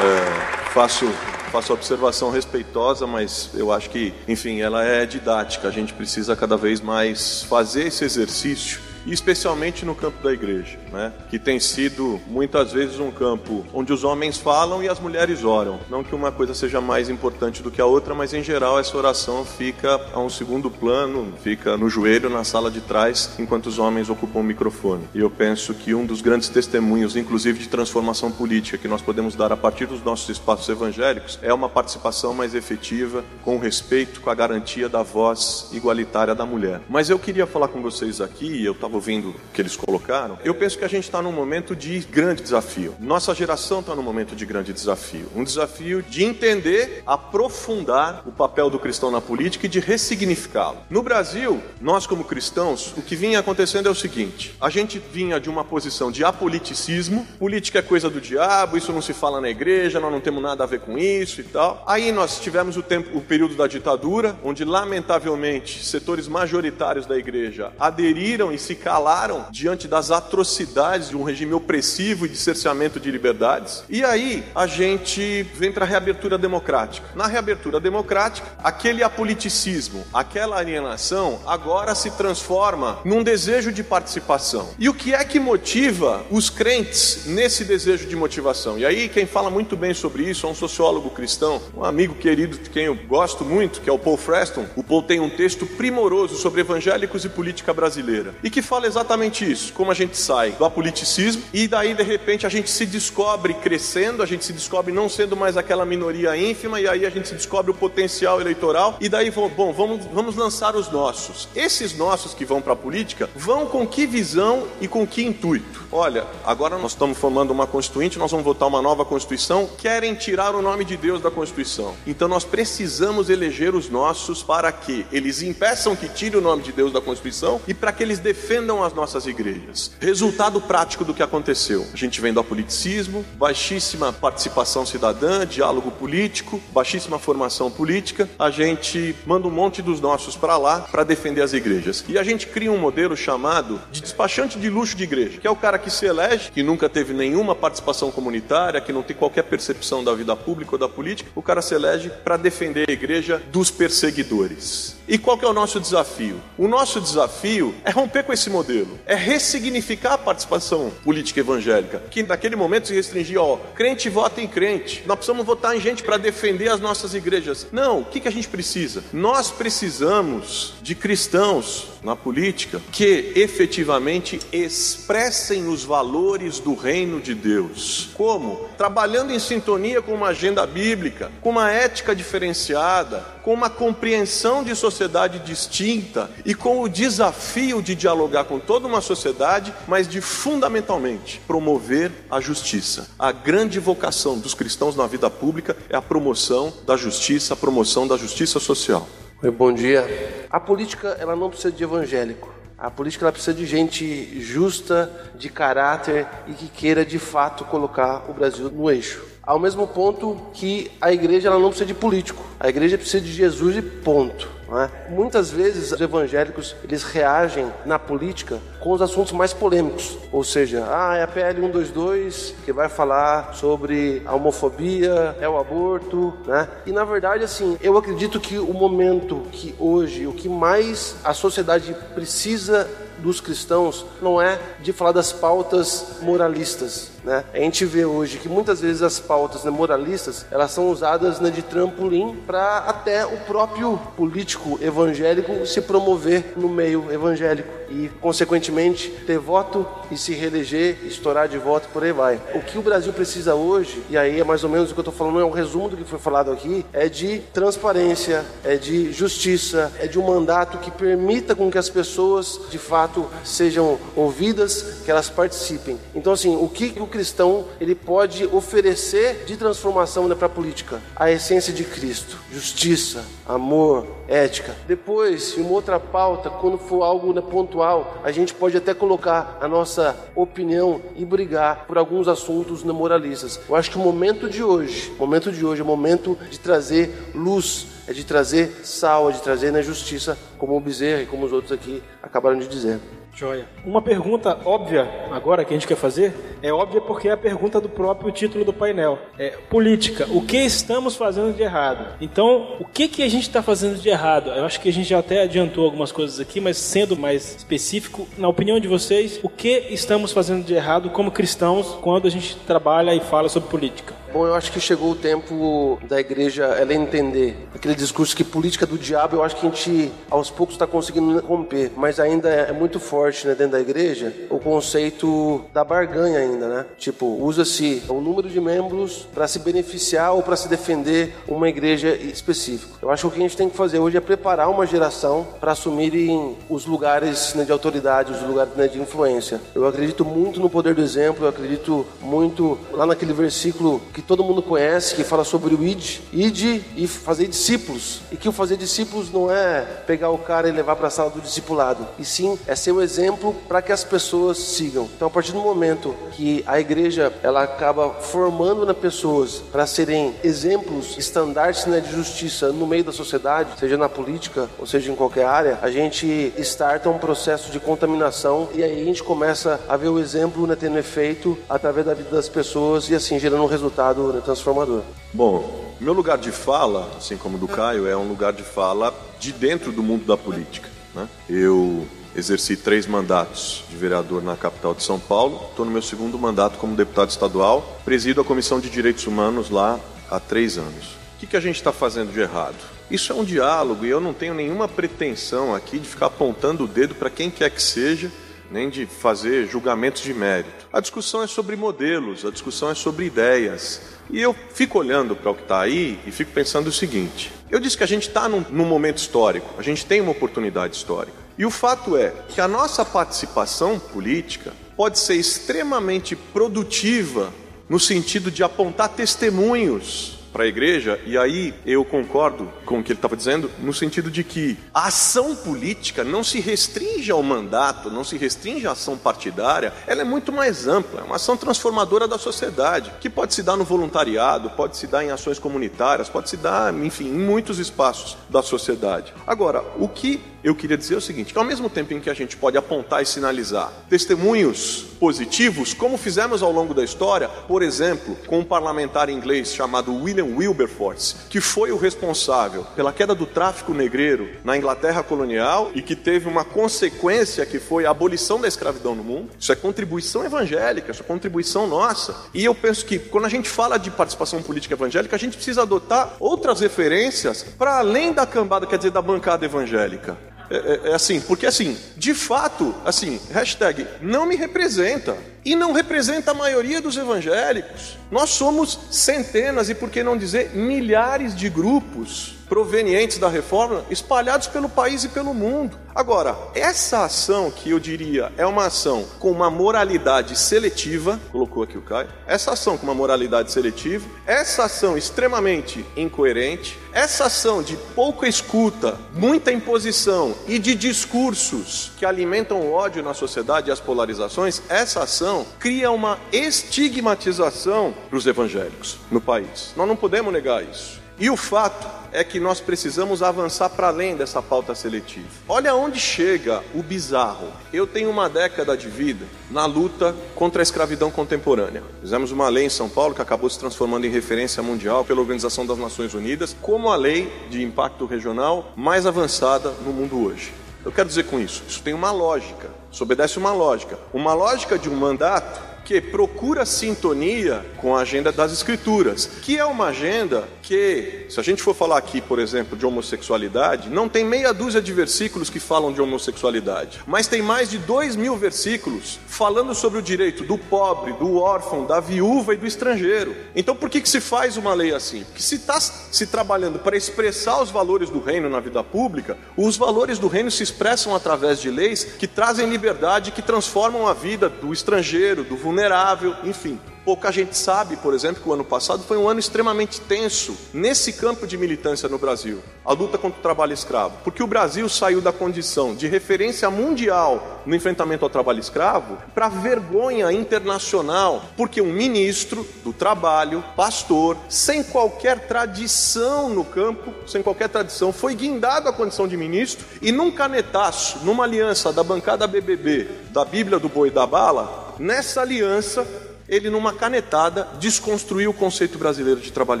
É, 0.02 0.70
faço 0.70 1.06
faço 1.50 1.72
observação 1.72 2.30
respeitosa, 2.30 3.06
mas 3.06 3.50
eu 3.54 3.72
acho 3.72 3.90
que, 3.90 4.14
enfim, 4.28 4.60
ela 4.60 4.84
é 4.84 5.04
didática. 5.04 5.68
A 5.68 5.70
gente 5.70 5.92
precisa 5.92 6.36
cada 6.36 6.56
vez 6.56 6.80
mais 6.80 7.42
fazer 7.42 7.88
esse 7.88 8.04
exercício 8.04 8.89
especialmente 9.06 9.84
no 9.84 9.94
campo 9.94 10.22
da 10.22 10.32
igreja, 10.32 10.78
né? 10.92 11.12
que 11.28 11.38
tem 11.38 11.58
sido 11.58 12.20
muitas 12.26 12.72
vezes 12.72 12.98
um 12.98 13.10
campo 13.10 13.64
onde 13.72 13.92
os 13.92 14.04
homens 14.04 14.38
falam 14.38 14.82
e 14.82 14.88
as 14.88 15.00
mulheres 15.00 15.44
oram. 15.44 15.78
Não 15.88 16.04
que 16.04 16.14
uma 16.14 16.30
coisa 16.30 16.54
seja 16.54 16.80
mais 16.80 17.08
importante 17.08 17.62
do 17.62 17.70
que 17.70 17.80
a 17.80 17.86
outra, 17.86 18.14
mas 18.14 18.32
em 18.34 18.42
geral 18.42 18.78
essa 18.78 18.96
oração 18.96 19.44
fica 19.44 20.00
a 20.12 20.20
um 20.20 20.28
segundo 20.28 20.70
plano, 20.70 21.32
fica 21.42 21.76
no 21.76 21.88
joelho 21.88 22.30
na 22.30 22.44
sala 22.44 22.70
de 22.70 22.80
trás, 22.80 23.30
enquanto 23.38 23.66
os 23.66 23.78
homens 23.78 24.10
ocupam 24.10 24.40
o 24.40 24.44
microfone. 24.44 25.08
E 25.14 25.20
eu 25.20 25.30
penso 25.30 25.74
que 25.74 25.94
um 25.94 26.04
dos 26.04 26.20
grandes 26.20 26.48
testemunhos, 26.48 27.16
inclusive 27.16 27.58
de 27.58 27.68
transformação 27.68 28.30
política, 28.30 28.78
que 28.78 28.88
nós 28.88 29.02
podemos 29.02 29.34
dar 29.34 29.52
a 29.52 29.56
partir 29.56 29.86
dos 29.86 30.02
nossos 30.02 30.28
espaços 30.28 30.68
evangélicos, 30.68 31.38
é 31.42 31.52
uma 31.52 31.68
participação 31.68 32.34
mais 32.34 32.54
efetiva, 32.54 33.24
com 33.42 33.58
respeito, 33.58 34.20
com 34.20 34.30
a 34.30 34.34
garantia 34.34 34.88
da 34.88 35.02
voz 35.02 35.68
igualitária 35.72 36.34
da 36.34 36.44
mulher. 36.44 36.80
Mas 36.88 37.10
eu 37.10 37.18
queria 37.18 37.46
falar 37.46 37.68
com 37.68 37.80
vocês 37.82 38.20
aqui, 38.20 38.64
eu 38.64 38.72
estava 38.72 38.99
ouvindo 39.00 39.34
que 39.54 39.62
eles 39.62 39.76
colocaram, 39.76 40.38
eu 40.44 40.54
penso 40.54 40.76
que 40.76 40.84
a 40.84 40.88
gente 40.88 41.04
está 41.04 41.22
num 41.22 41.32
momento 41.32 41.74
de 41.74 42.00
grande 42.00 42.42
desafio. 42.42 42.94
Nossa 43.00 43.34
geração 43.34 43.80
está 43.80 43.94
num 43.94 44.02
momento 44.02 44.36
de 44.36 44.44
grande 44.44 44.74
desafio. 44.74 45.26
Um 45.34 45.42
desafio 45.42 46.02
de 46.02 46.22
entender, 46.22 47.02
aprofundar 47.06 48.22
o 48.26 48.30
papel 48.30 48.68
do 48.68 48.78
cristão 48.78 49.10
na 49.10 49.20
política 49.20 49.64
e 49.64 49.70
de 49.70 49.80
ressignificá-lo. 49.80 50.76
No 50.90 51.02
Brasil, 51.02 51.62
nós 51.80 52.06
como 52.06 52.24
cristãos, 52.24 52.92
o 52.94 53.00
que 53.00 53.16
vinha 53.16 53.38
acontecendo 53.38 53.88
é 53.88 53.90
o 53.90 53.94
seguinte: 53.94 54.54
a 54.60 54.68
gente 54.68 54.98
vinha 54.98 55.40
de 55.40 55.48
uma 55.48 55.64
posição 55.64 56.12
de 56.12 56.22
apoliticismo, 56.22 57.26
política 57.38 57.78
é 57.78 57.82
coisa 57.82 58.10
do 58.10 58.20
diabo, 58.20 58.76
isso 58.76 58.92
não 58.92 59.00
se 59.00 59.14
fala 59.14 59.40
na 59.40 59.48
igreja, 59.48 59.98
nós 59.98 60.12
não 60.12 60.20
temos 60.20 60.42
nada 60.42 60.64
a 60.64 60.66
ver 60.66 60.80
com 60.80 60.98
isso 60.98 61.40
e 61.40 61.44
tal. 61.44 61.82
Aí 61.86 62.12
nós 62.12 62.38
tivemos 62.38 62.76
o 62.76 62.82
tempo, 62.82 63.16
o 63.16 63.22
período 63.22 63.54
da 63.54 63.66
ditadura, 63.66 64.36
onde 64.44 64.62
lamentavelmente 64.62 65.82
setores 65.82 66.28
majoritários 66.28 67.06
da 67.06 67.16
igreja 67.16 67.72
aderiram 67.78 68.52
e 68.52 68.58
se 68.58 68.74
calaram 68.82 69.46
diante 69.50 69.86
das 69.86 70.10
atrocidades 70.10 71.10
de 71.10 71.16
um 71.16 71.22
regime 71.22 71.52
opressivo 71.52 72.26
e 72.26 72.28
de 72.28 72.36
cerceamento 72.36 72.98
de 72.98 73.10
liberdades. 73.10 73.84
E 73.88 74.04
aí 74.04 74.44
a 74.54 74.66
gente 74.66 75.42
vem 75.54 75.70
para 75.70 75.84
a 75.84 75.88
reabertura 75.88 76.36
democrática. 76.36 77.06
Na 77.14 77.26
reabertura 77.26 77.78
democrática, 77.78 78.46
aquele 78.62 79.02
apoliticismo, 79.02 80.04
aquela 80.12 80.58
alienação, 80.58 81.40
agora 81.46 81.94
se 81.94 82.10
transforma 82.12 82.98
num 83.04 83.22
desejo 83.22 83.72
de 83.72 83.82
participação. 83.82 84.70
E 84.78 84.88
o 84.88 84.94
que 84.94 85.14
é 85.14 85.24
que 85.24 85.38
motiva 85.38 86.24
os 86.30 86.48
crentes 86.50 87.26
nesse 87.26 87.64
desejo 87.64 88.06
de 88.06 88.16
motivação? 88.16 88.78
E 88.78 88.86
aí 88.86 89.08
quem 89.08 89.26
fala 89.26 89.50
muito 89.50 89.76
bem 89.76 89.94
sobre 89.94 90.24
isso 90.24 90.46
é 90.46 90.50
um 90.50 90.54
sociólogo 90.54 91.10
cristão, 91.10 91.60
um 91.76 91.84
amigo 91.84 92.14
querido 92.14 92.58
de 92.58 92.70
quem 92.70 92.84
eu 92.84 92.94
gosto 92.94 93.44
muito, 93.44 93.80
que 93.80 93.90
é 93.90 93.92
o 93.92 93.98
Paul 93.98 94.16
Freston. 94.16 94.66
O 94.76 94.82
Paul 94.82 95.02
tem 95.02 95.20
um 95.20 95.30
texto 95.30 95.66
primoroso 95.66 96.36
sobre 96.36 96.60
evangélicos 96.60 97.24
e 97.24 97.28
política 97.28 97.72
brasileira. 97.72 98.34
E 98.42 98.50
que 98.50 98.62
fala 98.70 98.86
exatamente 98.86 99.50
isso, 99.50 99.72
como 99.72 99.90
a 99.90 99.94
gente 99.94 100.16
sai 100.16 100.52
do 100.52 100.64
apoliticismo 100.64 101.42
e 101.52 101.66
daí 101.66 101.92
de 101.92 102.04
repente 102.04 102.46
a 102.46 102.48
gente 102.48 102.70
se 102.70 102.86
descobre 102.86 103.52
crescendo, 103.52 104.22
a 104.22 104.26
gente 104.26 104.44
se 104.44 104.52
descobre 104.52 104.92
não 104.92 105.08
sendo 105.08 105.36
mais 105.36 105.56
aquela 105.56 105.84
minoria 105.84 106.36
ínfima 106.36 106.80
e 106.80 106.86
aí 106.86 107.04
a 107.04 107.10
gente 107.10 107.26
se 107.26 107.34
descobre 107.34 107.72
o 107.72 107.74
potencial 107.74 108.40
eleitoral 108.40 108.96
e 109.00 109.08
daí 109.08 109.28
bom, 109.32 109.72
vamos, 109.72 110.06
vamos 110.12 110.36
lançar 110.36 110.76
os 110.76 110.88
nossos. 110.88 111.48
Esses 111.52 111.98
nossos 111.98 112.32
que 112.32 112.44
vão 112.44 112.62
para 112.62 112.74
a 112.74 112.76
política 112.76 113.28
vão 113.34 113.66
com 113.66 113.84
que 113.84 114.06
visão 114.06 114.68
e 114.80 114.86
com 114.86 115.04
que 115.04 115.24
intuito? 115.24 115.88
Olha, 115.90 116.24
agora 116.44 116.78
nós 116.78 116.92
estamos 116.92 117.18
formando 117.18 117.50
uma 117.50 117.66
constituinte, 117.66 118.20
nós 118.20 118.30
vamos 118.30 118.44
votar 118.44 118.68
uma 118.68 118.80
nova 118.80 119.04
constituição, 119.04 119.68
querem 119.78 120.14
tirar 120.14 120.54
o 120.54 120.62
nome 120.62 120.84
de 120.84 120.96
Deus 120.96 121.20
da 121.20 121.28
constituição. 121.28 121.96
Então 122.06 122.28
nós 122.28 122.44
precisamos 122.44 123.28
eleger 123.30 123.74
os 123.74 123.90
nossos 123.90 124.44
para 124.44 124.70
que 124.70 125.04
eles 125.10 125.42
impeçam 125.42 125.96
que 125.96 126.08
tire 126.08 126.36
o 126.36 126.40
nome 126.40 126.62
de 126.62 126.70
Deus 126.70 126.92
da 126.92 127.00
constituição 127.00 127.60
e 127.66 127.74
para 127.74 127.90
que 127.90 128.04
eles 128.04 128.20
defendam 128.20 128.59
defendam 128.60 128.84
as 128.84 128.92
nossas 128.92 129.26
igrejas. 129.26 129.92
Resultado 130.00 130.60
prático 130.60 131.04
do 131.04 131.14
que 131.14 131.22
aconteceu: 131.22 131.86
a 131.92 131.96
gente 131.96 132.20
vem 132.20 132.32
do 132.32 132.40
apoliticismo, 132.40 133.24
baixíssima 133.36 134.12
participação 134.12 134.84
cidadã, 134.84 135.46
diálogo 135.46 135.90
político, 135.90 136.60
baixíssima 136.72 137.18
formação 137.18 137.70
política. 137.70 138.28
A 138.38 138.50
gente 138.50 139.16
manda 139.26 139.48
um 139.48 139.50
monte 139.50 139.80
dos 139.80 140.00
nossos 140.00 140.36
para 140.36 140.56
lá 140.56 140.80
para 140.80 141.04
defender 141.04 141.42
as 141.42 141.52
igrejas. 141.52 142.04
E 142.08 142.18
a 142.18 142.22
gente 142.22 142.46
cria 142.46 142.70
um 142.70 142.78
modelo 142.78 143.16
chamado 143.16 143.80
de 143.90 144.00
despachante 144.00 144.58
de 144.58 144.68
luxo 144.68 144.96
de 144.96 145.04
igreja, 145.04 145.40
que 145.40 145.46
é 145.46 145.50
o 145.50 145.56
cara 145.56 145.78
que 145.78 145.90
se 145.90 146.06
elege, 146.06 146.50
que 146.50 146.62
nunca 146.62 146.88
teve 146.88 147.14
nenhuma 147.14 147.54
participação 147.54 148.10
comunitária, 148.10 148.80
que 148.80 148.92
não 148.92 149.02
tem 149.02 149.16
qualquer 149.16 149.44
percepção 149.44 150.04
da 150.04 150.12
vida 150.14 150.36
pública 150.36 150.72
ou 150.74 150.78
da 150.78 150.88
política. 150.88 151.30
O 151.34 151.42
cara 151.42 151.62
se 151.62 151.74
elege 151.74 152.10
para 152.22 152.36
defender 152.36 152.88
a 152.88 152.92
igreja 152.92 153.42
dos 153.50 153.70
perseguidores. 153.70 154.96
E 155.08 155.18
qual 155.18 155.36
que 155.36 155.44
é 155.44 155.48
o 155.48 155.52
nosso 155.52 155.80
desafio? 155.80 156.40
O 156.56 156.68
nosso 156.68 157.00
desafio 157.00 157.74
é 157.84 157.90
romper 157.90 158.22
com 158.24 158.32
esse 158.32 158.49
modelo, 158.50 158.98
é 159.06 159.14
ressignificar 159.14 160.14
a 160.14 160.18
participação 160.18 160.90
política 161.02 161.40
evangélica, 161.40 162.02
que 162.10 162.22
naquele 162.22 162.56
momento 162.56 162.88
se 162.88 162.94
restringia, 162.94 163.40
ó, 163.40 163.56
crente 163.74 164.08
vota 164.08 164.40
em 164.40 164.46
crente. 164.46 165.02
Nós 165.06 165.16
precisamos 165.16 165.46
votar 165.46 165.76
em 165.76 165.80
gente 165.80 166.02
para 166.02 166.16
defender 166.16 166.68
as 166.68 166.80
nossas 166.80 167.14
igrejas. 167.14 167.66
Não, 167.72 168.00
o 168.00 168.04
que, 168.04 168.20
que 168.20 168.28
a 168.28 168.32
gente 168.32 168.48
precisa? 168.48 169.02
Nós 169.12 169.50
precisamos 169.50 170.74
de 170.82 170.94
cristãos 170.94 171.88
na 172.02 172.16
política 172.16 172.80
que 172.90 173.32
efetivamente 173.36 174.40
expressem 174.52 175.68
os 175.68 175.84
valores 175.84 176.58
do 176.58 176.74
reino 176.74 177.20
de 177.20 177.34
Deus. 177.34 178.10
Como? 178.14 178.68
Trabalhando 178.76 179.32
em 179.32 179.38
sintonia 179.38 180.02
com 180.02 180.14
uma 180.14 180.28
agenda 180.28 180.66
bíblica, 180.66 181.30
com 181.40 181.50
uma 181.50 181.70
ética 181.70 182.14
diferenciada, 182.14 183.24
com 183.42 183.52
uma 183.52 183.70
compreensão 183.70 184.62
de 184.62 184.74
sociedade 184.74 185.38
distinta 185.40 186.30
e 186.44 186.54
com 186.54 186.80
o 186.80 186.88
desafio 186.88 187.82
de 187.82 187.94
dialogar 187.94 188.44
com 188.44 188.58
toda 188.58 188.86
uma 188.86 189.00
sociedade, 189.00 189.72
mas 189.88 190.08
de 190.08 190.20
fundamentalmente 190.20 191.40
promover 191.46 192.12
a 192.30 192.40
justiça. 192.40 193.08
A 193.18 193.32
grande 193.32 193.78
vocação 193.78 194.38
dos 194.38 194.54
cristãos 194.54 194.96
na 194.96 195.06
vida 195.06 195.30
pública 195.30 195.76
é 195.88 195.96
a 195.96 196.02
promoção 196.02 196.72
da 196.86 196.96
justiça, 196.96 197.54
a 197.54 197.56
promoção 197.56 198.06
da 198.06 198.16
justiça 198.16 198.60
social. 198.60 199.08
Oi, 199.42 199.50
bom 199.50 199.72
dia. 199.72 200.06
A 200.50 200.60
política 200.60 201.16
ela 201.18 201.34
não 201.34 201.48
precisa 201.48 201.72
de 201.72 201.82
evangélico. 201.82 202.52
A 202.76 202.90
política 202.90 203.24
ela 203.24 203.32
precisa 203.32 203.54
de 203.56 203.64
gente 203.64 204.38
justa, 204.38 205.10
de 205.34 205.48
caráter 205.48 206.26
e 206.46 206.52
que 206.52 206.68
queira 206.68 207.06
de 207.06 207.18
fato 207.18 207.64
colocar 207.64 208.28
o 208.28 208.34
Brasil 208.34 208.70
no 208.70 208.90
eixo. 208.90 209.24
Ao 209.42 209.58
mesmo 209.58 209.88
ponto 209.88 210.38
que 210.52 210.92
a 211.00 211.10
igreja 211.10 211.48
ela 211.48 211.58
não 211.58 211.68
precisa 211.70 211.86
de 211.86 211.94
político. 211.94 212.44
A 212.60 212.68
igreja 212.68 212.98
precisa 212.98 213.24
de 213.24 213.32
Jesus 213.32 213.78
e 213.78 213.80
ponto. 213.80 214.59
É? 214.72 215.10
Muitas 215.10 215.50
vezes 215.50 215.90
os 215.90 216.00
evangélicos 216.00 216.76
eles 216.84 217.02
reagem 217.02 217.72
na 217.84 217.98
política 217.98 218.58
com 218.78 218.92
os 218.92 219.02
assuntos 219.02 219.32
mais 219.32 219.52
polêmicos, 219.52 220.16
ou 220.30 220.44
seja, 220.44 220.86
ah, 220.88 221.16
é 221.16 221.22
a 221.22 221.26
PL 221.26 221.60
122 221.60 222.54
que 222.64 222.72
vai 222.72 222.88
falar 222.88 223.52
sobre 223.54 224.22
a 224.24 224.34
homofobia, 224.34 225.36
é 225.40 225.48
o 225.48 225.58
aborto, 225.58 226.32
né? 226.46 226.68
E 226.86 226.92
na 226.92 227.04
verdade, 227.04 227.42
assim, 227.42 227.76
eu 227.82 227.96
acredito 227.98 228.38
que 228.38 228.58
o 228.58 228.72
momento 228.72 229.42
que 229.50 229.74
hoje, 229.78 230.26
o 230.26 230.32
que 230.32 230.48
mais 230.48 231.16
a 231.24 231.34
sociedade 231.34 231.94
precisa 232.14 232.88
dos 233.18 233.40
cristãos 233.40 234.06
não 234.20 234.40
é 234.40 234.58
de 234.80 234.92
falar 234.92 235.12
das 235.12 235.32
pautas 235.32 236.18
moralistas, 236.22 237.10
né? 237.24 237.44
A 237.52 237.58
gente 237.58 237.84
vê 237.84 238.04
hoje 238.04 238.38
que 238.38 238.48
muitas 238.48 238.80
vezes 238.80 239.02
as 239.02 239.18
pautas 239.18 239.64
né, 239.64 239.70
moralistas 239.70 240.46
elas 240.50 240.70
são 240.70 240.90
usadas 240.90 241.40
né, 241.40 241.50
de 241.50 241.62
trampolim 241.62 242.36
para 242.46 242.78
até 242.78 243.24
o 243.26 243.36
próprio 243.38 243.98
político 244.16 244.78
evangélico 244.82 245.66
se 245.66 245.80
promover 245.80 246.52
no 246.56 246.68
meio 246.68 247.10
evangélico 247.10 247.80
e, 247.90 248.08
consequentemente, 248.20 249.10
ter 249.26 249.38
voto 249.38 249.86
e 250.10 250.16
se 250.16 250.32
reeleger, 250.32 250.98
estourar 251.04 251.48
de 251.48 251.58
voto 251.58 251.88
por 251.92 252.04
aí 252.04 252.12
vai. 252.12 252.40
O 252.54 252.60
que 252.60 252.78
o 252.78 252.82
Brasil 252.82 253.12
precisa 253.12 253.54
hoje, 253.54 254.02
e 254.08 254.16
aí 254.16 254.40
é 254.40 254.44
mais 254.44 254.62
ou 254.62 254.70
menos 254.70 254.90
o 254.90 254.94
que 254.94 255.00
eu 255.00 255.02
estou 255.02 255.14
falando, 255.14 255.40
é 255.40 255.44
um 255.44 255.50
resumo 255.50 255.88
do 255.88 255.96
que 255.96 256.04
foi 256.04 256.18
falado 256.18 256.52
aqui, 256.52 256.86
é 256.92 257.08
de 257.08 257.40
transparência, 257.52 258.44
é 258.64 258.76
de 258.76 259.12
justiça, 259.12 259.92
é 259.98 260.06
de 260.06 260.18
um 260.18 260.26
mandato 260.26 260.78
que 260.78 260.90
permita 260.90 261.54
com 261.54 261.70
que 261.70 261.78
as 261.78 261.90
pessoas, 261.90 262.60
de 262.70 262.78
fato, 262.78 263.28
sejam 263.44 263.98
ouvidas, 264.14 265.02
que 265.04 265.10
elas 265.10 265.28
participem. 265.28 265.98
Então, 266.14 266.32
assim, 266.32 266.56
o 266.56 266.68
que 266.68 266.94
o 267.00 267.06
cristão 267.10 267.66
ele 267.80 267.94
pode 267.94 268.46
oferecer 268.46 269.44
de 269.44 269.56
transformação 269.56 270.26
né, 270.26 270.34
para 270.34 270.46
a 270.46 270.50
política? 270.50 271.00
A 271.14 271.30
essência 271.30 271.72
de 271.72 271.84
Cristo, 271.84 272.38
justiça, 272.50 273.24
amor, 273.46 274.06
ética. 274.28 274.74
Depois, 274.86 275.58
em 275.58 275.60
uma 275.60 275.72
outra 275.72 276.00
pauta, 276.00 276.48
quando 276.48 276.78
for 276.78 277.02
algo 277.02 277.32
né, 277.32 277.42
pontual, 277.42 278.20
a 278.24 278.30
gente 278.30 278.54
pode 278.54 278.76
até 278.76 278.94
colocar 278.94 279.58
a 279.60 279.68
nossa 279.68 280.16
opinião 280.34 281.02
e 281.16 281.24
brigar 281.24 281.84
por 281.86 281.98
alguns 281.98 282.28
assuntos 282.28 282.84
né, 282.84 282.92
moralistas. 282.92 283.60
Eu 283.68 283.74
acho 283.74 283.90
que 283.90 283.98
o 283.98 284.00
momento 284.00 284.48
de 284.48 284.62
hoje, 284.62 285.12
o 285.16 285.20
momento 285.20 285.52
de 285.52 285.66
hoje 285.66 285.82
é 285.82 285.84
o 285.84 285.86
momento 285.86 286.38
de 286.50 286.58
trazer 286.58 287.30
luz, 287.34 287.86
é 288.06 288.12
de 288.12 288.24
trazer 288.24 288.80
sal, 288.84 289.30
é 289.30 289.32
de 289.32 289.42
trazer 289.42 289.66
na 289.66 289.78
né, 289.78 289.82
justiça, 289.82 290.38
como 290.58 290.76
o 290.76 290.80
Bezerra 290.80 291.22
e 291.22 291.26
como 291.26 291.44
os 291.44 291.52
outros 291.52 291.72
aqui 291.72 292.02
acabaram 292.22 292.58
de 292.58 292.68
dizer. 292.68 293.00
Joia. 293.34 293.66
Uma 293.84 294.02
pergunta 294.02 294.58
óbvia 294.64 295.08
agora 295.30 295.64
que 295.64 295.72
a 295.72 295.76
gente 295.76 295.86
quer 295.86 295.96
fazer 295.96 296.34
é 296.62 296.72
óbvia 296.72 297.00
porque 297.00 297.28
é 297.28 297.32
a 297.32 297.36
pergunta 297.36 297.80
do 297.80 297.88
próprio 297.88 298.30
título 298.30 298.64
do 298.64 298.72
painel. 298.72 299.18
É 299.38 299.50
política. 299.68 300.26
O 300.30 300.42
que 300.42 300.58
estamos 300.58 301.16
fazendo 301.16 301.54
de 301.54 301.62
errado? 301.62 302.16
Então, 302.20 302.76
o 302.78 302.84
que 302.84 303.08
que 303.08 303.22
a 303.22 303.28
gente 303.28 303.42
está 303.42 303.62
fazendo 303.62 303.98
de 303.98 304.08
errado? 304.08 304.50
Eu 304.50 304.64
acho 304.64 304.80
que 304.80 304.88
a 304.88 304.92
gente 304.92 305.08
já 305.08 305.18
até 305.18 305.42
adiantou 305.42 305.84
algumas 305.84 306.12
coisas 306.12 306.38
aqui, 306.40 306.60
mas 306.60 306.76
sendo 306.76 307.16
mais 307.16 307.56
específico, 307.56 308.28
na 308.36 308.48
opinião 308.48 308.78
de 308.78 308.88
vocês, 308.88 309.40
o 309.42 309.48
que 309.48 309.86
estamos 309.90 310.32
fazendo 310.32 310.64
de 310.64 310.74
errado 310.74 311.10
como 311.10 311.30
cristãos 311.30 311.96
quando 312.02 312.26
a 312.26 312.30
gente 312.30 312.56
trabalha 312.66 313.14
e 313.14 313.20
fala 313.20 313.48
sobre 313.48 313.70
política? 313.70 314.19
Bom, 314.32 314.46
eu 314.46 314.54
acho 314.54 314.70
que 314.70 314.78
chegou 314.78 315.10
o 315.10 315.16
tempo 315.16 315.98
da 316.08 316.20
igreja 316.20 316.64
ela 316.64 316.94
entender 316.94 317.56
aquele 317.74 317.96
discurso 317.96 318.36
que 318.36 318.44
política 318.44 318.86
do 318.86 318.96
diabo. 318.96 319.36
Eu 319.36 319.42
acho 319.42 319.56
que 319.56 319.66
a 319.66 319.70
gente 319.70 320.12
aos 320.30 320.50
poucos 320.50 320.76
está 320.76 320.86
conseguindo 320.86 321.40
romper, 321.40 321.90
mas 321.96 322.20
ainda 322.20 322.48
é 322.48 322.72
muito 322.72 323.00
forte 323.00 323.46
né, 323.46 323.56
dentro 323.56 323.72
da 323.72 323.80
igreja 323.80 324.32
o 324.48 324.58
conceito 324.58 325.64
da 325.74 325.82
barganha 325.82 326.38
ainda, 326.38 326.68
né? 326.68 326.86
Tipo, 326.96 327.26
usa-se 327.26 328.02
o 328.08 328.20
número 328.20 328.48
de 328.48 328.60
membros 328.60 329.26
para 329.34 329.48
se 329.48 329.58
beneficiar 329.58 330.32
ou 330.32 330.42
para 330.42 330.54
se 330.56 330.68
defender 330.68 331.34
uma 331.48 331.68
igreja 331.68 332.14
específica. 332.14 332.92
Eu 333.02 333.10
acho 333.10 333.22
que 333.22 333.26
o 333.26 333.30
que 333.32 333.38
a 333.38 333.42
gente 333.42 333.56
tem 333.56 333.68
que 333.68 333.76
fazer 333.76 333.98
hoje 333.98 334.16
é 334.16 334.20
preparar 334.20 334.70
uma 334.70 334.86
geração 334.86 335.46
para 335.58 335.72
assumirem 335.72 336.56
os 336.68 336.86
lugares 336.86 337.54
né, 337.54 337.64
de 337.64 337.72
autoridade, 337.72 338.32
os 338.32 338.42
lugares 338.42 338.74
né, 338.76 338.86
de 338.86 339.00
influência. 339.00 339.60
Eu 339.74 339.86
acredito 339.86 340.24
muito 340.24 340.60
no 340.60 340.70
poder 340.70 340.94
do 340.94 341.02
exemplo. 341.02 341.44
Eu 341.44 341.48
acredito 341.48 342.06
muito 342.20 342.78
lá 342.92 343.06
naquele 343.06 343.32
versículo 343.32 344.00
que 344.12 344.19
que 344.20 344.26
todo 344.26 344.44
mundo 344.44 344.60
conhece, 344.60 345.14
que 345.14 345.24
fala 345.24 345.44
sobre 345.44 345.74
o 345.74 345.82
id, 345.82 346.20
id 346.30 346.82
e 346.94 347.06
fazer 347.06 347.46
discípulos. 347.46 348.20
E 348.30 348.36
que 348.36 348.48
o 348.48 348.52
fazer 348.52 348.76
discípulos 348.76 349.32
não 349.32 349.50
é 349.50 349.80
pegar 350.06 350.28
o 350.28 350.36
cara 350.36 350.68
e 350.68 350.72
levar 350.72 350.94
para 350.96 351.06
a 351.06 351.10
sala 351.10 351.30
do 351.30 351.40
discipulado, 351.40 352.06
e 352.18 352.24
sim 352.24 352.58
é 352.66 352.76
ser 352.76 352.92
o 352.92 353.00
exemplo 353.00 353.54
para 353.66 353.80
que 353.80 353.90
as 353.90 354.04
pessoas 354.04 354.58
sigam. 354.58 355.08
Então, 355.16 355.28
a 355.28 355.30
partir 355.30 355.52
do 355.52 355.60
momento 355.60 356.14
que 356.32 356.62
a 356.66 356.78
igreja 356.78 357.32
ela 357.42 357.62
acaba 357.62 358.10
formando 358.10 358.84
na 358.84 358.92
pessoas 358.92 359.62
para 359.72 359.86
serem 359.86 360.34
exemplos, 360.44 361.16
estandartes 361.16 361.86
né, 361.86 362.00
de 362.00 362.12
justiça 362.12 362.70
no 362.72 362.86
meio 362.86 363.04
da 363.04 363.12
sociedade, 363.12 363.78
seja 363.78 363.96
na 363.96 364.08
política 364.08 364.68
ou 364.78 364.86
seja 364.86 365.10
em 365.10 365.16
qualquer 365.16 365.46
área, 365.46 365.78
a 365.80 365.90
gente 365.90 366.52
starta 366.58 367.08
um 367.08 367.18
processo 367.18 367.70
de 367.70 367.80
contaminação 367.80 368.68
e 368.74 368.84
aí 368.84 369.00
a 369.00 369.04
gente 369.04 369.22
começa 369.22 369.80
a 369.88 369.96
ver 369.96 370.08
o 370.08 370.18
exemplo 370.18 370.66
né, 370.66 370.76
tendo 370.78 370.98
efeito 370.98 371.56
através 371.68 372.04
da 372.04 372.12
vida 372.12 372.30
das 372.30 372.48
pessoas 372.48 373.08
e 373.08 373.14
assim 373.14 373.38
gerando 373.38 373.62
um 373.62 373.66
resultado 373.66 374.09
transformador. 374.42 375.02
Bom, 375.32 375.94
meu 376.00 376.12
lugar 376.12 376.38
de 376.38 376.50
fala, 376.50 377.10
assim 377.16 377.36
como 377.36 377.58
do 377.58 377.68
Caio, 377.68 378.06
é 378.06 378.16
um 378.16 378.28
lugar 378.28 378.52
de 378.52 378.62
fala 378.62 379.14
de 379.38 379.52
dentro 379.52 379.92
do 379.92 380.02
mundo 380.02 380.24
da 380.24 380.36
política. 380.36 380.88
Né? 381.14 381.28
Eu 381.48 382.06
exerci 382.34 382.76
três 382.76 383.06
mandatos 383.06 383.84
de 383.88 383.96
vereador 383.96 384.42
na 384.42 384.56
capital 384.56 384.94
de 384.94 385.02
São 385.02 385.18
Paulo, 385.18 385.68
estou 385.70 385.84
no 385.84 385.90
meu 385.90 386.02
segundo 386.02 386.38
mandato 386.38 386.78
como 386.78 386.94
deputado 386.94 387.30
estadual, 387.30 388.00
presido 388.04 388.40
a 388.40 388.44
Comissão 388.44 388.80
de 388.80 388.88
Direitos 388.88 389.26
Humanos 389.26 389.70
lá 389.70 389.98
há 390.30 390.38
três 390.38 390.78
anos. 390.78 391.18
O 391.36 391.40
que, 391.40 391.46
que 391.46 391.56
a 391.56 391.60
gente 391.60 391.76
está 391.76 391.92
fazendo 391.92 392.32
de 392.32 392.40
errado? 392.40 392.76
Isso 393.10 393.32
é 393.32 393.34
um 393.34 393.44
diálogo 393.44 394.06
e 394.06 394.10
eu 394.10 394.20
não 394.20 394.32
tenho 394.32 394.54
nenhuma 394.54 394.86
pretensão 394.86 395.74
aqui 395.74 395.98
de 395.98 396.06
ficar 396.06 396.26
apontando 396.26 396.84
o 396.84 396.88
dedo 396.88 397.14
para 397.14 397.28
quem 397.28 397.50
quer 397.50 397.70
que 397.70 397.82
seja 397.82 398.30
nem 398.70 398.88
de 398.88 399.04
fazer 399.04 399.66
julgamentos 399.66 400.22
de 400.22 400.32
mérito. 400.32 400.86
A 400.92 401.00
discussão 401.00 401.42
é 401.42 401.46
sobre 401.46 401.76
modelos, 401.76 402.44
a 402.44 402.50
discussão 402.50 402.90
é 402.90 402.94
sobre 402.94 403.26
ideias. 403.26 404.00
E 404.30 404.40
eu 404.40 404.54
fico 404.72 404.98
olhando 404.98 405.34
para 405.34 405.50
o 405.50 405.54
que 405.54 405.62
está 405.62 405.80
aí 405.80 406.18
e 406.26 406.30
fico 406.30 406.52
pensando 406.52 406.86
o 406.86 406.92
seguinte: 406.92 407.50
eu 407.70 407.80
disse 407.80 407.96
que 407.96 408.04
a 408.04 408.08
gente 408.08 408.28
está 408.28 408.48
num, 408.48 408.64
num 408.70 408.86
momento 408.86 409.18
histórico, 409.18 409.68
a 409.78 409.82
gente 409.82 410.06
tem 410.06 410.20
uma 410.20 410.32
oportunidade 410.32 410.96
histórica. 410.96 411.36
E 411.58 411.66
o 411.66 411.70
fato 411.70 412.16
é 412.16 412.32
que 412.48 412.60
a 412.60 412.68
nossa 412.68 413.04
participação 413.04 413.98
política 413.98 414.72
pode 414.96 415.18
ser 415.18 415.34
extremamente 415.34 416.34
produtiva 416.34 417.52
no 417.88 417.98
sentido 417.98 418.50
de 418.50 418.62
apontar 418.62 419.10
testemunhos 419.10 420.39
para 420.52 420.64
a 420.64 420.66
igreja, 420.66 421.20
e 421.24 421.38
aí 421.38 421.74
eu 421.86 422.04
concordo 422.04 422.70
com 422.84 422.98
o 422.98 423.02
que 423.02 423.12
ele 423.12 423.18
estava 423.18 423.36
dizendo, 423.36 423.70
no 423.78 423.92
sentido 423.92 424.30
de 424.30 424.42
que 424.42 424.76
a 424.92 425.06
ação 425.06 425.54
política 425.54 426.24
não 426.24 426.42
se 426.42 426.60
restringe 426.60 427.30
ao 427.30 427.42
mandato, 427.42 428.10
não 428.10 428.24
se 428.24 428.36
restringe 428.36 428.86
à 428.86 428.92
ação 428.92 429.16
partidária, 429.16 429.92
ela 430.06 430.22
é 430.22 430.24
muito 430.24 430.52
mais 430.52 430.86
ampla, 430.86 431.20
é 431.20 431.24
uma 431.24 431.36
ação 431.36 431.56
transformadora 431.56 432.26
da 432.26 432.38
sociedade, 432.38 433.12
que 433.20 433.30
pode 433.30 433.54
se 433.54 433.62
dar 433.62 433.76
no 433.76 433.84
voluntariado, 433.84 434.70
pode 434.70 434.96
se 434.96 435.06
dar 435.06 435.24
em 435.24 435.30
ações 435.30 435.58
comunitárias, 435.58 436.28
pode 436.28 436.50
se 436.50 436.56
dar, 436.56 436.92
enfim, 436.94 437.28
em 437.28 437.38
muitos 437.38 437.78
espaços 437.78 438.36
da 438.48 438.62
sociedade. 438.62 439.32
Agora, 439.46 439.84
o 439.98 440.08
que 440.08 440.40
eu 440.62 440.74
queria 440.74 440.96
dizer 440.96 441.16
o 441.16 441.20
seguinte: 441.20 441.52
que 441.52 441.58
ao 441.58 441.64
mesmo 441.64 441.88
tempo 441.88 442.12
em 442.12 442.20
que 442.20 442.30
a 442.30 442.34
gente 442.34 442.56
pode 442.56 442.76
apontar 442.76 443.22
e 443.22 443.26
sinalizar 443.26 443.92
testemunhos 444.08 445.06
positivos, 445.18 445.94
como 445.94 446.16
fizemos 446.16 446.62
ao 446.62 446.72
longo 446.72 446.94
da 446.94 447.04
história, 447.04 447.48
por 447.48 447.82
exemplo, 447.82 448.36
com 448.46 448.60
um 448.60 448.64
parlamentar 448.64 449.28
inglês 449.28 449.74
chamado 449.74 450.14
William 450.14 450.39
Wilberforce, 450.42 451.36
que 451.48 451.60
foi 451.60 451.92
o 451.92 451.96
responsável 451.96 452.84
pela 452.96 453.12
queda 453.12 453.34
do 453.34 453.46
tráfico 453.46 453.92
negreiro 453.92 454.48
na 454.64 454.76
Inglaterra 454.76 455.22
colonial 455.22 455.90
e 455.94 456.02
que 456.02 456.16
teve 456.16 456.48
uma 456.48 456.64
consequência 456.64 457.66
que 457.66 457.78
foi 457.78 458.06
a 458.06 458.10
abolição 458.10 458.60
da 458.60 458.68
escravidão 458.68 459.14
no 459.14 459.24
mundo. 459.24 459.50
Isso 459.58 459.72
é 459.72 459.76
contribuição 459.76 460.44
evangélica, 460.44 461.10
isso 461.10 461.22
é 461.22 461.24
contribuição 461.24 461.86
nossa. 461.86 462.36
E 462.52 462.64
eu 462.64 462.74
penso 462.74 463.04
que 463.04 463.18
quando 463.18 463.44
a 463.44 463.48
gente 463.48 463.68
fala 463.68 463.98
de 463.98 464.10
participação 464.10 464.62
política 464.62 464.94
evangélica, 464.94 465.36
a 465.36 465.38
gente 465.38 465.56
precisa 465.56 465.82
adotar 465.82 466.36
outras 466.38 466.80
referências 466.80 467.62
para 467.78 467.98
além 467.98 468.32
da 468.32 468.46
cambada, 468.46 468.86
quer 468.86 468.96
dizer, 468.96 469.10
da 469.10 469.22
bancada 469.22 469.64
evangélica. 469.64 470.36
É, 470.70 470.76
é, 470.76 471.10
é, 471.10 471.14
assim, 471.14 471.40
porque 471.40 471.66
assim, 471.66 471.98
de 472.16 472.32
fato, 472.32 472.94
assim, 473.04 473.40
hashtag 473.50 474.06
não 474.22 474.46
me 474.46 474.54
representa 474.54 475.36
e 475.64 475.74
não 475.74 475.92
representa 475.92 476.52
a 476.52 476.54
maioria 476.54 477.00
dos 477.00 477.16
evangélicos. 477.16 478.16
Nós 478.30 478.50
somos 478.50 478.96
centenas 479.10 479.90
e 479.90 479.96
por 479.96 480.10
que 480.10 480.22
não 480.22 480.38
dizer 480.38 480.70
milhares 480.72 481.56
de 481.56 481.68
grupos 481.68 482.54
provenientes 482.70 483.36
da 483.36 483.48
reforma 483.48 484.04
espalhados 484.08 484.68
pelo 484.68 484.88
país 484.88 485.24
e 485.24 485.28
pelo 485.28 485.52
mundo. 485.52 485.98
Agora, 486.14 486.56
essa 486.72 487.24
ação 487.24 487.68
que 487.68 487.90
eu 487.90 487.98
diria 487.98 488.52
é 488.56 488.64
uma 488.64 488.86
ação 488.86 489.24
com 489.40 489.50
uma 489.50 489.68
moralidade 489.68 490.56
seletiva, 490.56 491.40
colocou 491.50 491.82
aqui 491.82 491.98
o 491.98 492.02
Caio, 492.02 492.28
essa 492.46 492.72
ação 492.72 492.96
com 492.96 493.04
uma 493.04 493.14
moralidade 493.14 493.72
seletiva, 493.72 494.24
essa 494.46 494.84
ação 494.84 495.18
extremamente 495.18 496.04
incoerente, 496.16 496.96
essa 497.12 497.46
ação 497.46 497.82
de 497.82 497.96
pouca 498.14 498.46
escuta, 498.46 499.18
muita 499.34 499.72
imposição 499.72 500.54
e 500.68 500.78
de 500.78 500.94
discursos 500.94 502.12
que 502.16 502.24
alimentam 502.24 502.80
o 502.80 502.92
ódio 502.92 503.22
na 503.22 503.34
sociedade 503.34 503.88
e 503.88 503.92
as 503.92 503.98
polarizações, 503.98 504.80
essa 504.88 505.24
ação 505.24 505.66
cria 505.80 506.10
uma 506.12 506.38
estigmatização 506.52 508.14
para 508.28 508.38
os 508.38 508.46
evangélicos 508.46 509.18
no 509.28 509.40
país. 509.40 509.92
Nós 509.96 510.06
não 510.06 510.14
podemos 510.14 510.52
negar 510.52 510.84
isso. 510.84 511.19
E 511.40 511.48
o 511.48 511.56
fato 511.56 512.06
é 512.32 512.44
que 512.44 512.60
nós 512.60 512.80
precisamos 512.80 513.42
avançar 513.42 513.88
para 513.88 514.08
além 514.08 514.36
dessa 514.36 514.60
pauta 514.60 514.94
seletiva. 514.94 515.48
Olha 515.66 515.94
onde 515.94 516.20
chega 516.20 516.84
o 516.94 517.02
bizarro. 517.02 517.68
Eu 517.90 518.06
tenho 518.06 518.28
uma 518.28 518.46
década 518.46 518.94
de 518.94 519.08
vida 519.08 519.46
na 519.70 519.86
luta 519.86 520.36
contra 520.54 520.82
a 520.82 520.84
escravidão 520.84 521.30
contemporânea. 521.30 522.02
Fizemos 522.20 522.52
uma 522.52 522.68
lei 522.68 522.84
em 522.84 522.90
São 522.90 523.08
Paulo 523.08 523.34
que 523.34 523.40
acabou 523.40 523.70
se 523.70 523.78
transformando 523.78 524.26
em 524.26 524.30
referência 524.30 524.82
mundial 524.82 525.24
pela 525.24 525.40
Organização 525.40 525.86
das 525.86 525.96
Nações 525.96 526.34
Unidas 526.34 526.76
como 526.82 527.08
a 527.08 527.16
lei 527.16 527.50
de 527.70 527.82
impacto 527.82 528.26
regional 528.26 528.92
mais 528.94 529.24
avançada 529.24 529.94
no 530.04 530.12
mundo 530.12 530.44
hoje. 530.44 530.74
Eu 531.02 531.10
quero 531.10 531.26
dizer 531.26 531.44
com 531.44 531.58
isso, 531.58 531.82
isso 531.88 532.02
tem 532.02 532.12
uma 532.12 532.30
lógica, 532.30 532.90
isso 533.10 533.22
obedece 533.22 533.58
uma 533.58 533.72
lógica. 533.72 534.18
Uma 534.34 534.52
lógica 534.52 534.98
de 534.98 535.08
um 535.08 535.16
mandato 535.16 535.89
que 536.10 536.20
procura 536.20 536.84
sintonia 536.84 537.86
com 537.98 538.16
a 538.16 538.22
agenda 538.22 538.50
das 538.50 538.72
escrituras, 538.72 539.48
que 539.62 539.78
é 539.78 539.84
uma 539.84 540.06
agenda 540.06 540.68
que, 540.82 541.46
se 541.48 541.60
a 541.60 541.62
gente 541.62 541.80
for 541.80 541.94
falar 541.94 542.18
aqui, 542.18 542.40
por 542.40 542.58
exemplo, 542.58 542.98
de 542.98 543.06
homossexualidade, 543.06 544.10
não 544.10 544.28
tem 544.28 544.44
meia 544.44 544.74
dúzia 544.74 545.00
de 545.00 545.12
versículos 545.12 545.70
que 545.70 545.78
falam 545.78 546.12
de 546.12 546.20
homossexualidade, 546.20 547.20
mas 547.28 547.46
tem 547.46 547.62
mais 547.62 547.88
de 547.88 547.96
dois 547.96 548.34
mil 548.34 548.56
versículos 548.56 549.38
falando 549.46 549.94
sobre 549.94 550.18
o 550.18 550.22
direito 550.22 550.64
do 550.64 550.76
pobre, 550.76 551.32
do 551.34 551.58
órfão, 551.58 552.04
da 552.04 552.18
viúva 552.18 552.74
e 552.74 552.76
do 552.76 552.88
estrangeiro. 552.88 553.54
Então, 553.76 553.94
por 553.94 554.10
que, 554.10 554.20
que 554.20 554.28
se 554.28 554.40
faz 554.40 554.76
uma 554.76 554.92
lei 554.92 555.14
assim? 555.14 555.44
Porque 555.44 555.62
se 555.62 555.76
está 555.76 556.00
se 556.00 556.44
trabalhando 556.44 556.98
para 556.98 557.16
expressar 557.16 557.80
os 557.80 557.88
valores 557.88 558.30
do 558.30 558.40
reino 558.40 558.68
na 558.68 558.80
vida 558.80 559.04
pública, 559.04 559.56
os 559.76 559.96
valores 559.96 560.40
do 560.40 560.48
reino 560.48 560.72
se 560.72 560.82
expressam 560.82 561.36
através 561.36 561.80
de 561.80 561.88
leis 561.88 562.24
que 562.24 562.48
trazem 562.48 562.90
liberdade, 562.90 563.52
que 563.52 563.62
transformam 563.62 564.26
a 564.26 564.34
vida 564.34 564.68
do 564.68 564.92
estrangeiro, 564.92 565.62
do 565.62 565.76
vulnerável 565.76 565.99
vulnerável, 566.00 566.56
enfim. 566.64 566.98
Pouca 567.22 567.52
gente 567.52 567.76
sabe, 567.76 568.16
por 568.16 568.32
exemplo, 568.32 568.62
que 568.62 568.68
o 568.68 568.72
ano 568.72 568.82
passado 568.82 569.22
foi 569.22 569.36
um 569.36 569.46
ano 569.46 569.60
extremamente 569.60 570.18
tenso 570.22 570.74
nesse 570.92 571.34
campo 571.34 571.66
de 571.66 571.76
militância 571.76 572.26
no 572.30 572.38
Brasil, 572.38 572.82
a 573.04 573.12
luta 573.12 573.36
contra 573.36 573.58
o 573.58 573.62
trabalho 573.62 573.92
escravo, 573.92 574.38
porque 574.42 574.62
o 574.62 574.66
Brasil 574.66 575.06
saiu 575.06 575.42
da 575.42 575.52
condição 575.52 576.14
de 576.14 576.26
referência 576.26 576.90
mundial 576.90 577.82
no 577.84 577.94
enfrentamento 577.94 578.42
ao 578.42 578.50
trabalho 578.50 578.80
escravo 578.80 579.36
para 579.54 579.68
vergonha 579.68 580.50
internacional, 580.50 581.62
porque 581.76 582.00
um 582.00 582.10
ministro 582.10 582.86
do 583.04 583.12
trabalho, 583.12 583.84
pastor, 583.94 584.56
sem 584.68 585.04
qualquer 585.04 585.68
tradição 585.68 586.70
no 586.70 586.86
campo, 586.86 587.34
sem 587.46 587.62
qualquer 587.62 587.90
tradição, 587.90 588.32
foi 588.32 588.54
guindado 588.54 589.10
à 589.10 589.12
condição 589.12 589.46
de 589.46 589.58
ministro 589.58 590.06
e 590.22 590.32
num 590.32 590.50
canetaço, 590.50 591.40
numa 591.44 591.64
aliança 591.64 592.10
da 592.14 592.24
bancada 592.24 592.66
BBB, 592.66 593.28
da 593.50 593.64
Bíblia 593.64 593.98
do 593.98 594.08
Boi 594.08 594.30
da 594.30 594.46
Bala, 594.46 595.09
nessa 595.20 595.60
aliança 595.60 596.26
ele, 596.70 596.88
numa 596.88 597.12
canetada, 597.12 597.88
desconstruiu 597.98 598.70
o 598.70 598.74
conceito 598.74 599.18
brasileiro 599.18 599.60
de 599.60 599.72
trabalho 599.72 600.00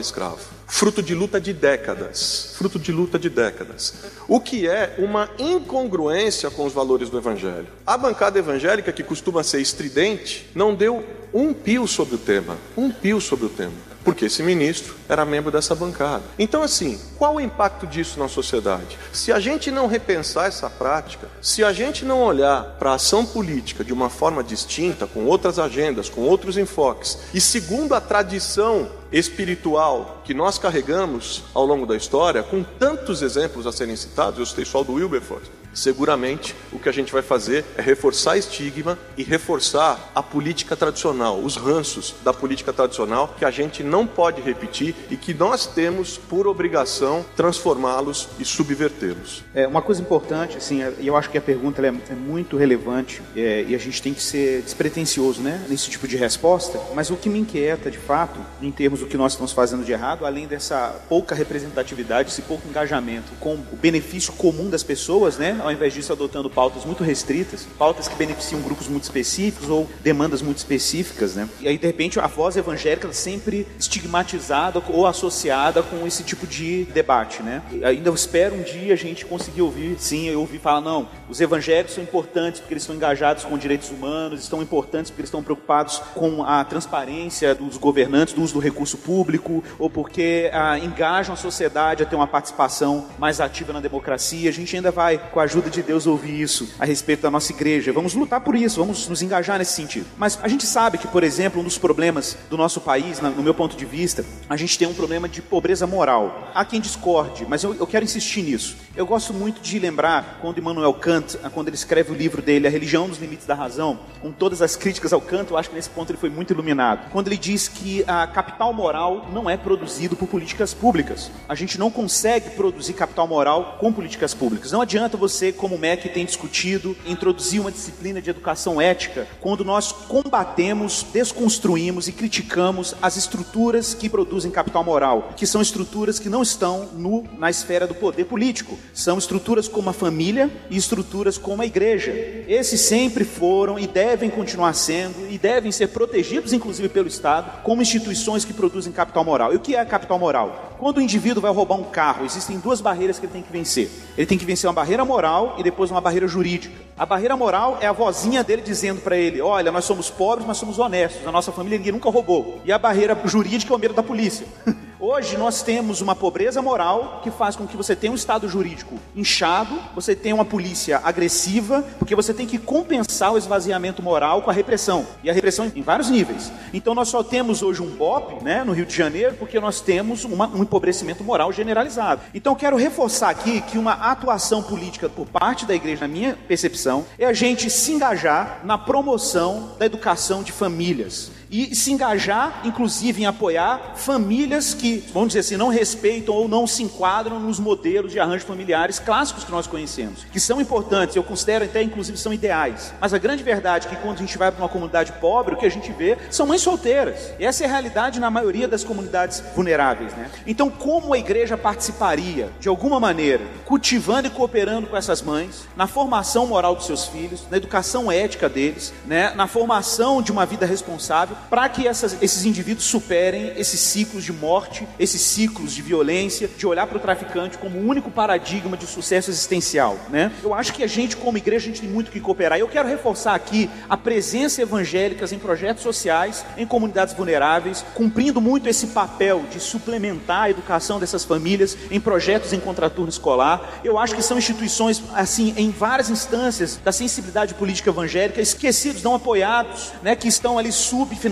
escravo. 0.00 0.38
Fruto 0.68 1.02
de 1.02 1.16
luta 1.16 1.40
de 1.40 1.52
décadas. 1.52 2.54
Fruto 2.56 2.78
de 2.78 2.92
luta 2.92 3.18
de 3.18 3.28
décadas. 3.28 3.92
O 4.28 4.38
que 4.38 4.68
é 4.68 4.94
uma 4.96 5.28
incongruência 5.36 6.48
com 6.48 6.64
os 6.64 6.72
valores 6.72 7.10
do 7.10 7.18
Evangelho. 7.18 7.66
A 7.84 7.98
bancada 7.98 8.38
evangélica, 8.38 8.92
que 8.92 9.02
costuma 9.02 9.42
ser 9.42 9.60
estridente, 9.60 10.48
não 10.54 10.72
deu 10.72 11.04
um 11.34 11.52
pio 11.52 11.88
sobre 11.88 12.14
o 12.14 12.18
tema. 12.18 12.56
Um 12.76 12.92
pio 12.92 13.20
sobre 13.20 13.46
o 13.46 13.48
tema 13.48 13.89
porque 14.04 14.26
esse 14.26 14.42
ministro 14.42 14.94
era 15.08 15.24
membro 15.24 15.50
dessa 15.50 15.74
bancada. 15.74 16.22
Então, 16.38 16.62
assim, 16.62 16.98
qual 17.18 17.36
o 17.36 17.40
impacto 17.40 17.86
disso 17.86 18.18
na 18.18 18.28
sociedade? 18.28 18.98
Se 19.12 19.32
a 19.32 19.40
gente 19.40 19.70
não 19.70 19.86
repensar 19.86 20.46
essa 20.46 20.68
prática, 20.70 21.28
se 21.40 21.62
a 21.62 21.72
gente 21.72 22.04
não 22.04 22.22
olhar 22.22 22.76
para 22.78 22.92
a 22.92 22.94
ação 22.94 23.24
política 23.24 23.84
de 23.84 23.92
uma 23.92 24.08
forma 24.08 24.42
distinta, 24.42 25.06
com 25.06 25.24
outras 25.24 25.58
agendas, 25.58 26.08
com 26.08 26.22
outros 26.22 26.56
enfoques, 26.56 27.18
e 27.34 27.40
segundo 27.40 27.94
a 27.94 28.00
tradição 28.00 28.88
espiritual 29.12 30.22
que 30.24 30.34
nós 30.34 30.58
carregamos 30.58 31.42
ao 31.54 31.66
longo 31.66 31.86
da 31.86 31.96
história, 31.96 32.42
com 32.42 32.62
tantos 32.62 33.22
exemplos 33.22 33.66
a 33.66 33.72
serem 33.72 33.96
citados, 33.96 34.38
eu 34.38 34.46
citei 34.46 34.64
só 34.64 34.82
do 34.82 34.94
Wilberforce, 34.94 35.50
seguramente 35.72 36.54
o 36.72 36.78
que 36.78 36.88
a 36.88 36.92
gente 36.92 37.12
vai 37.12 37.22
fazer 37.22 37.64
é 37.76 37.82
reforçar 37.82 38.36
estigma 38.36 38.98
e 39.16 39.22
reforçar 39.22 40.10
a 40.14 40.22
política 40.22 40.76
tradicional, 40.76 41.38
os 41.38 41.56
ranços 41.56 42.14
da 42.22 42.32
política 42.32 42.72
tradicional 42.72 43.34
que 43.38 43.44
a 43.44 43.50
gente 43.50 43.82
não 43.82 44.06
pode 44.06 44.40
repetir 44.40 44.94
e 45.10 45.16
que 45.16 45.32
nós 45.34 45.66
temos 45.66 46.16
por 46.16 46.46
obrigação 46.46 47.24
transformá-los 47.36 48.28
e 48.38 48.44
subvertê-los. 48.44 49.44
É 49.54 49.66
uma 49.66 49.82
coisa 49.82 50.00
importante, 50.00 50.56
assim, 50.56 50.82
e 50.98 51.06
eu 51.06 51.16
acho 51.16 51.30
que 51.30 51.38
a 51.38 51.40
pergunta 51.40 51.84
é, 51.84 51.88
é, 51.88 52.14
muito 52.14 52.56
relevante 52.56 53.22
é, 53.36 53.64
e 53.66 53.74
a 53.74 53.78
gente 53.78 54.02
tem 54.02 54.14
que 54.14 54.22
ser 54.22 54.62
despretensioso, 54.62 55.40
né, 55.40 55.64
nesse 55.68 55.88
tipo 55.88 56.06
de 56.06 56.16
resposta. 56.16 56.80
Mas 56.94 57.10
o 57.10 57.16
que 57.16 57.28
me 57.28 57.38
inquieta, 57.38 57.90
de 57.90 57.98
fato, 57.98 58.40
em 58.60 58.70
termos 58.70 58.99
do 59.00 59.06
que 59.06 59.16
nós 59.16 59.32
estamos 59.32 59.52
fazendo 59.52 59.84
de 59.84 59.92
errado, 59.92 60.24
além 60.24 60.46
dessa 60.46 60.94
pouca 61.08 61.34
representatividade, 61.34 62.30
esse 62.30 62.42
pouco 62.42 62.68
engajamento 62.68 63.32
com 63.40 63.54
o 63.54 63.76
benefício 63.76 64.32
comum 64.34 64.68
das 64.68 64.82
pessoas, 64.82 65.36
né, 65.36 65.58
ao 65.62 65.72
invés 65.72 65.92
disso 65.92 66.12
adotando 66.12 66.48
pautas 66.48 66.84
muito 66.84 67.02
restritas, 67.02 67.66
pautas 67.78 68.08
que 68.08 68.14
beneficiam 68.14 68.60
grupos 68.60 68.88
muito 68.88 69.04
específicos 69.04 69.68
ou 69.68 69.88
demandas 70.02 70.42
muito 70.42 70.58
específicas, 70.58 71.34
né? 71.34 71.48
E 71.60 71.68
aí 71.68 71.78
de 71.78 71.86
repente 71.86 72.20
a 72.20 72.26
voz 72.26 72.56
evangélica 72.56 73.12
sempre 73.12 73.66
estigmatizada 73.78 74.82
ou 74.88 75.06
associada 75.06 75.82
com 75.82 76.06
esse 76.06 76.22
tipo 76.22 76.46
de 76.46 76.84
debate, 76.84 77.42
né? 77.42 77.62
E 77.72 77.84
ainda 77.84 78.08
eu 78.08 78.14
espero 78.14 78.54
um 78.54 78.62
dia 78.62 78.92
a 78.92 78.96
gente 78.96 79.24
conseguir 79.24 79.62
ouvir, 79.62 79.96
sim, 79.98 80.28
eu 80.28 80.40
ouvi 80.40 80.58
falar 80.58 80.80
não, 80.80 81.08
os 81.28 81.40
evangélicos 81.40 81.94
são 81.94 82.02
importantes 82.02 82.60
porque 82.60 82.74
eles 82.74 82.82
estão 82.82 82.94
engajados 82.94 83.44
com 83.44 83.56
direitos 83.56 83.90
humanos, 83.90 84.42
estão 84.42 84.62
importantes 84.62 85.10
porque 85.10 85.22
eles 85.22 85.28
estão 85.28 85.42
preocupados 85.42 85.98
com 86.14 86.42
a 86.44 86.64
transparência 86.64 87.54
dos 87.54 87.76
governantes, 87.76 88.34
do 88.34 88.42
uso 88.42 88.54
do 88.54 88.60
recurso 88.60 88.89
público, 88.98 89.62
ou 89.78 89.88
porque 89.88 90.50
ah, 90.52 90.78
engajam 90.78 91.34
a 91.34 91.36
sociedade 91.36 92.02
a 92.02 92.06
ter 92.06 92.16
uma 92.16 92.26
participação 92.26 93.06
mais 93.18 93.40
ativa 93.40 93.72
na 93.72 93.80
democracia. 93.80 94.48
A 94.48 94.52
gente 94.52 94.74
ainda 94.74 94.90
vai, 94.90 95.18
com 95.18 95.40
a 95.40 95.44
ajuda 95.44 95.70
de 95.70 95.82
Deus, 95.82 96.06
ouvir 96.06 96.40
isso 96.40 96.68
a 96.78 96.84
respeito 96.84 97.22
da 97.22 97.30
nossa 97.30 97.52
igreja. 97.52 97.92
Vamos 97.92 98.14
lutar 98.14 98.40
por 98.40 98.54
isso, 98.54 98.80
vamos 98.80 99.08
nos 99.08 99.22
engajar 99.22 99.58
nesse 99.58 99.72
sentido. 99.72 100.06
Mas 100.16 100.38
a 100.42 100.48
gente 100.48 100.66
sabe 100.66 100.98
que, 100.98 101.08
por 101.08 101.22
exemplo, 101.22 101.60
um 101.60 101.64
dos 101.64 101.78
problemas 101.78 102.36
do 102.48 102.56
nosso 102.56 102.80
país, 102.80 103.20
no 103.20 103.42
meu 103.42 103.54
ponto 103.54 103.76
de 103.76 103.84
vista, 103.84 104.24
a 104.48 104.56
gente 104.56 104.78
tem 104.78 104.86
um 104.88 104.94
problema 104.94 105.28
de 105.28 105.42
pobreza 105.42 105.86
moral. 105.86 106.50
Há 106.54 106.64
quem 106.64 106.80
discorde, 106.80 107.46
mas 107.48 107.62
eu, 107.62 107.74
eu 107.74 107.86
quero 107.86 108.04
insistir 108.04 108.42
nisso. 108.42 108.76
Eu 108.96 109.06
gosto 109.06 109.32
muito 109.32 109.60
de 109.60 109.78
lembrar 109.78 110.38
quando 110.40 110.58
Immanuel 110.58 110.92
Kant, 110.94 111.38
quando 111.54 111.68
ele 111.68 111.76
escreve 111.76 112.12
o 112.12 112.14
livro 112.14 112.42
dele, 112.42 112.66
A 112.66 112.70
Religião 112.70 113.08
dos 113.08 113.18
Limites 113.18 113.46
da 113.46 113.54
Razão, 113.54 113.98
com 114.20 114.30
todas 114.32 114.60
as 114.60 114.76
críticas 114.76 115.12
ao 115.12 115.20
Kant, 115.20 115.50
eu 115.50 115.56
acho 115.56 115.70
que 115.70 115.74
nesse 115.74 115.90
ponto 115.90 116.10
ele 116.10 116.18
foi 116.18 116.28
muito 116.28 116.52
iluminado. 116.52 117.10
Quando 117.10 117.28
ele 117.28 117.36
diz 117.36 117.68
que 117.68 118.04
a 118.06 118.26
capital 118.26 118.72
moral 118.80 119.26
não 119.30 119.48
é 119.48 119.58
produzido 119.58 120.16
por 120.16 120.26
políticas 120.26 120.72
públicas. 120.72 121.30
A 121.46 121.54
gente 121.54 121.78
não 121.78 121.90
consegue 121.90 122.50
produzir 122.50 122.94
capital 122.94 123.28
moral 123.28 123.76
com 123.78 123.92
políticas 123.92 124.32
públicas. 124.32 124.72
Não 124.72 124.80
adianta 124.80 125.18
você, 125.18 125.52
como 125.52 125.74
o 125.74 125.78
MEC 125.78 126.08
tem 126.08 126.24
discutido, 126.24 126.96
introduzir 127.06 127.60
uma 127.60 127.70
disciplina 127.70 128.22
de 128.22 128.30
educação 128.30 128.80
ética 128.80 129.28
quando 129.38 129.64
nós 129.64 129.92
combatemos, 129.92 131.04
desconstruímos 131.12 132.08
e 132.08 132.12
criticamos 132.12 132.94
as 133.02 133.18
estruturas 133.18 133.92
que 133.92 134.08
produzem 134.08 134.50
capital 134.50 134.82
moral, 134.82 135.34
que 135.36 135.46
são 135.46 135.60
estruturas 135.60 136.18
que 136.18 136.30
não 136.30 136.42
estão 136.42 136.88
no, 136.94 137.24
na 137.38 137.50
esfera 137.50 137.86
do 137.86 137.94
poder 137.94 138.24
político. 138.24 138.78
São 138.94 139.18
estruturas 139.18 139.68
como 139.68 139.90
a 139.90 139.92
família 139.92 140.50
e 140.70 140.76
estruturas 140.76 141.36
como 141.36 141.60
a 141.60 141.66
igreja. 141.66 142.12
Esses 142.48 142.80
sempre 142.80 143.24
foram 143.24 143.78
e 143.78 143.86
devem 143.86 144.30
continuar 144.30 144.72
sendo 144.72 145.30
e 145.30 145.36
devem 145.36 145.70
ser 145.70 145.88
protegidos, 145.88 146.54
inclusive 146.54 146.88
pelo 146.88 147.08
Estado, 147.08 147.62
como 147.62 147.82
instituições 147.82 148.44
que 148.44 148.54
produzem 148.54 148.69
capital 148.92 149.24
moral. 149.24 149.52
E 149.52 149.56
o 149.56 149.60
que 149.60 149.74
é 149.74 149.84
capital 149.84 150.18
moral? 150.18 150.76
Quando 150.78 150.98
o 150.98 151.00
indivíduo 151.00 151.42
vai 151.42 151.52
roubar 151.52 151.76
um 151.76 151.84
carro, 151.84 152.24
existem 152.24 152.58
duas 152.58 152.80
barreiras 152.80 153.18
que 153.18 153.26
ele 153.26 153.32
tem 153.32 153.42
que 153.42 153.52
vencer. 153.52 153.90
Ele 154.16 154.26
tem 154.26 154.38
que 154.38 154.44
vencer 154.44 154.68
uma 154.68 154.74
barreira 154.74 155.04
moral 155.04 155.56
e 155.58 155.62
depois 155.62 155.90
uma 155.90 156.00
barreira 156.00 156.26
jurídica. 156.26 156.74
A 156.96 157.06
barreira 157.06 157.36
moral 157.36 157.78
é 157.80 157.86
a 157.86 157.92
vozinha 157.92 158.44
dele 158.44 158.62
dizendo 158.62 159.00
para 159.00 159.16
ele: 159.16 159.40
Olha, 159.40 159.72
nós 159.72 159.84
somos 159.84 160.10
pobres, 160.10 160.46
mas 160.46 160.56
somos 160.56 160.78
honestos. 160.78 161.26
A 161.26 161.32
nossa 161.32 161.52
família 161.52 161.78
ninguém 161.78 161.92
nunca 161.92 162.10
roubou. 162.10 162.60
E 162.64 162.72
a 162.72 162.78
barreira 162.78 163.18
jurídica 163.24 163.72
é 163.72 163.76
o 163.76 163.80
medo 163.80 163.94
da 163.94 164.02
polícia. 164.02 164.46
Hoje 165.02 165.38
nós 165.38 165.62
temos 165.62 166.02
uma 166.02 166.14
pobreza 166.14 166.60
moral 166.60 167.22
que 167.22 167.30
faz 167.30 167.56
com 167.56 167.66
que 167.66 167.74
você 167.74 167.96
tenha 167.96 168.12
um 168.12 168.16
Estado 168.16 168.46
jurídico 168.46 168.98
inchado, 169.16 169.80
você 169.94 170.14
tenha 170.14 170.34
uma 170.34 170.44
polícia 170.44 171.00
agressiva, 171.02 171.82
porque 171.98 172.14
você 172.14 172.34
tem 172.34 172.46
que 172.46 172.58
compensar 172.58 173.32
o 173.32 173.38
esvaziamento 173.38 174.02
moral 174.02 174.42
com 174.42 174.50
a 174.50 174.52
repressão. 174.52 175.06
E 175.24 175.30
a 175.30 175.32
repressão 175.32 175.72
em 175.74 175.80
vários 175.80 176.10
níveis. 176.10 176.52
Então 176.74 176.94
nós 176.94 177.08
só 177.08 177.22
temos 177.22 177.62
hoje 177.62 177.80
um 177.80 177.96
BOP 177.96 178.44
né, 178.44 178.62
no 178.62 178.72
Rio 178.72 178.84
de 178.84 178.94
Janeiro 178.94 179.36
porque 179.38 179.58
nós 179.58 179.80
temos 179.80 180.24
uma, 180.24 180.46
um 180.48 180.64
empobrecimento 180.64 181.24
moral 181.24 181.50
generalizado. 181.50 182.20
Então 182.34 182.54
quero 182.54 182.76
reforçar 182.76 183.30
aqui 183.30 183.62
que 183.62 183.78
uma 183.78 183.94
atuação 183.94 184.62
política 184.62 185.08
por 185.08 185.26
parte 185.26 185.64
da 185.64 185.74
igreja, 185.74 186.02
na 186.02 186.08
minha 186.08 186.36
percepção, 186.46 187.06
é 187.18 187.24
a 187.24 187.32
gente 187.32 187.70
se 187.70 187.90
engajar 187.92 188.60
na 188.64 188.76
promoção 188.76 189.76
da 189.78 189.86
educação 189.86 190.42
de 190.42 190.52
famílias 190.52 191.39
e 191.50 191.74
se 191.74 191.90
engajar, 191.92 192.62
inclusive, 192.64 193.22
em 193.22 193.26
apoiar 193.26 193.94
famílias 193.96 194.72
que, 194.72 195.04
vamos 195.12 195.28
dizer 195.28 195.40
assim, 195.40 195.56
não 195.56 195.68
respeitam 195.68 196.34
ou 196.34 196.48
não 196.48 196.66
se 196.66 196.82
enquadram 196.82 197.40
nos 197.40 197.58
modelos 197.58 198.12
de 198.12 198.20
arranjos 198.20 198.46
familiares 198.46 198.98
clássicos 198.98 199.42
que 199.42 199.50
nós 199.50 199.66
conhecemos, 199.66 200.24
que 200.32 200.38
são 200.38 200.60
importantes, 200.60 201.16
eu 201.16 201.24
considero 201.24 201.64
até, 201.64 201.82
inclusive, 201.82 202.16
são 202.16 202.32
ideais. 202.32 202.94
Mas 203.00 203.12
a 203.12 203.18
grande 203.18 203.42
verdade 203.42 203.86
é 203.86 203.90
que 203.90 203.96
quando 203.96 204.16
a 204.16 204.20
gente 204.20 204.38
vai 204.38 204.52
para 204.52 204.62
uma 204.62 204.68
comunidade 204.68 205.12
pobre, 205.20 205.54
o 205.54 205.58
que 205.58 205.66
a 205.66 205.70
gente 205.70 205.90
vê 205.92 206.16
são 206.30 206.46
mães 206.46 206.60
solteiras. 206.60 207.32
E 207.38 207.44
essa 207.44 207.64
é 207.64 207.66
a 207.66 207.70
realidade 207.70 208.20
na 208.20 208.30
maioria 208.30 208.68
das 208.68 208.84
comunidades 208.84 209.42
vulneráveis, 209.54 210.12
né? 210.14 210.30
Então, 210.46 210.70
como 210.70 211.12
a 211.12 211.18
igreja 211.18 211.58
participaria, 211.58 212.50
de 212.60 212.68
alguma 212.68 213.00
maneira, 213.00 213.44
cultivando 213.64 214.28
e 214.28 214.30
cooperando 214.30 214.86
com 214.86 214.96
essas 214.96 215.20
mães, 215.20 215.68
na 215.76 215.86
formação 215.86 216.46
moral 216.46 216.76
dos 216.76 216.86
seus 216.86 217.06
filhos, 217.06 217.46
na 217.50 217.56
educação 217.56 218.10
ética 218.10 218.48
deles, 218.48 218.92
né? 219.06 219.32
na 219.34 219.46
formação 219.46 220.22
de 220.22 220.30
uma 220.30 220.46
vida 220.46 220.66
responsável, 220.66 221.36
para 221.48 221.68
que 221.68 221.86
essas, 221.86 222.20
esses 222.22 222.44
indivíduos 222.44 222.86
superem 222.86 223.52
esses 223.56 223.80
ciclos 223.80 224.24
de 224.24 224.32
morte, 224.32 224.86
esses 224.98 225.20
ciclos 225.20 225.72
de 225.72 225.82
violência, 225.82 226.48
de 226.56 226.66
olhar 226.66 226.86
para 226.86 226.98
o 226.98 227.00
traficante 227.00 227.58
como 227.58 227.78
o 227.78 227.86
único 227.86 228.10
paradigma 228.10 228.76
de 228.76 228.86
sucesso 228.86 229.30
existencial, 229.30 229.98
né? 230.08 230.32
Eu 230.42 230.52
acho 230.52 230.72
que 230.72 230.82
a 230.82 230.86
gente, 230.86 231.16
como 231.16 231.38
igreja, 231.38 231.64
a 231.64 231.68
gente 231.68 231.80
tem 231.80 231.90
muito 231.90 232.10
que 232.10 232.20
cooperar. 232.20 232.58
Eu 232.58 232.68
quero 232.68 232.88
reforçar 232.88 233.34
aqui 233.34 233.70
a 233.88 233.96
presença 233.96 234.62
evangélica 234.62 235.20
em 235.34 235.38
projetos 235.38 235.82
sociais, 235.82 236.44
em 236.56 236.66
comunidades 236.66 237.14
vulneráveis, 237.14 237.84
cumprindo 237.94 238.40
muito 238.40 238.68
esse 238.68 238.88
papel 238.88 239.44
de 239.50 239.60
suplementar 239.60 240.42
a 240.42 240.50
educação 240.50 240.98
dessas 240.98 241.24
famílias 241.24 241.76
em 241.90 242.00
projetos 242.00 242.52
em 242.52 242.60
contraturno 242.60 243.10
escolar. 243.10 243.80
Eu 243.84 243.98
acho 243.98 244.14
que 244.14 244.22
são 244.22 244.38
instituições, 244.38 245.02
assim, 245.14 245.54
em 245.56 245.70
várias 245.70 246.10
instâncias 246.10 246.80
da 246.82 246.90
sensibilidade 246.90 247.54
política 247.54 247.90
evangélica, 247.90 248.40
esquecidos, 248.40 249.02
não 249.02 249.14
apoiados, 249.14 249.92
né? 250.02 250.16
Que 250.16 250.28
estão 250.28 250.58
ali 250.58 250.72
subfinanciados, 250.72 251.29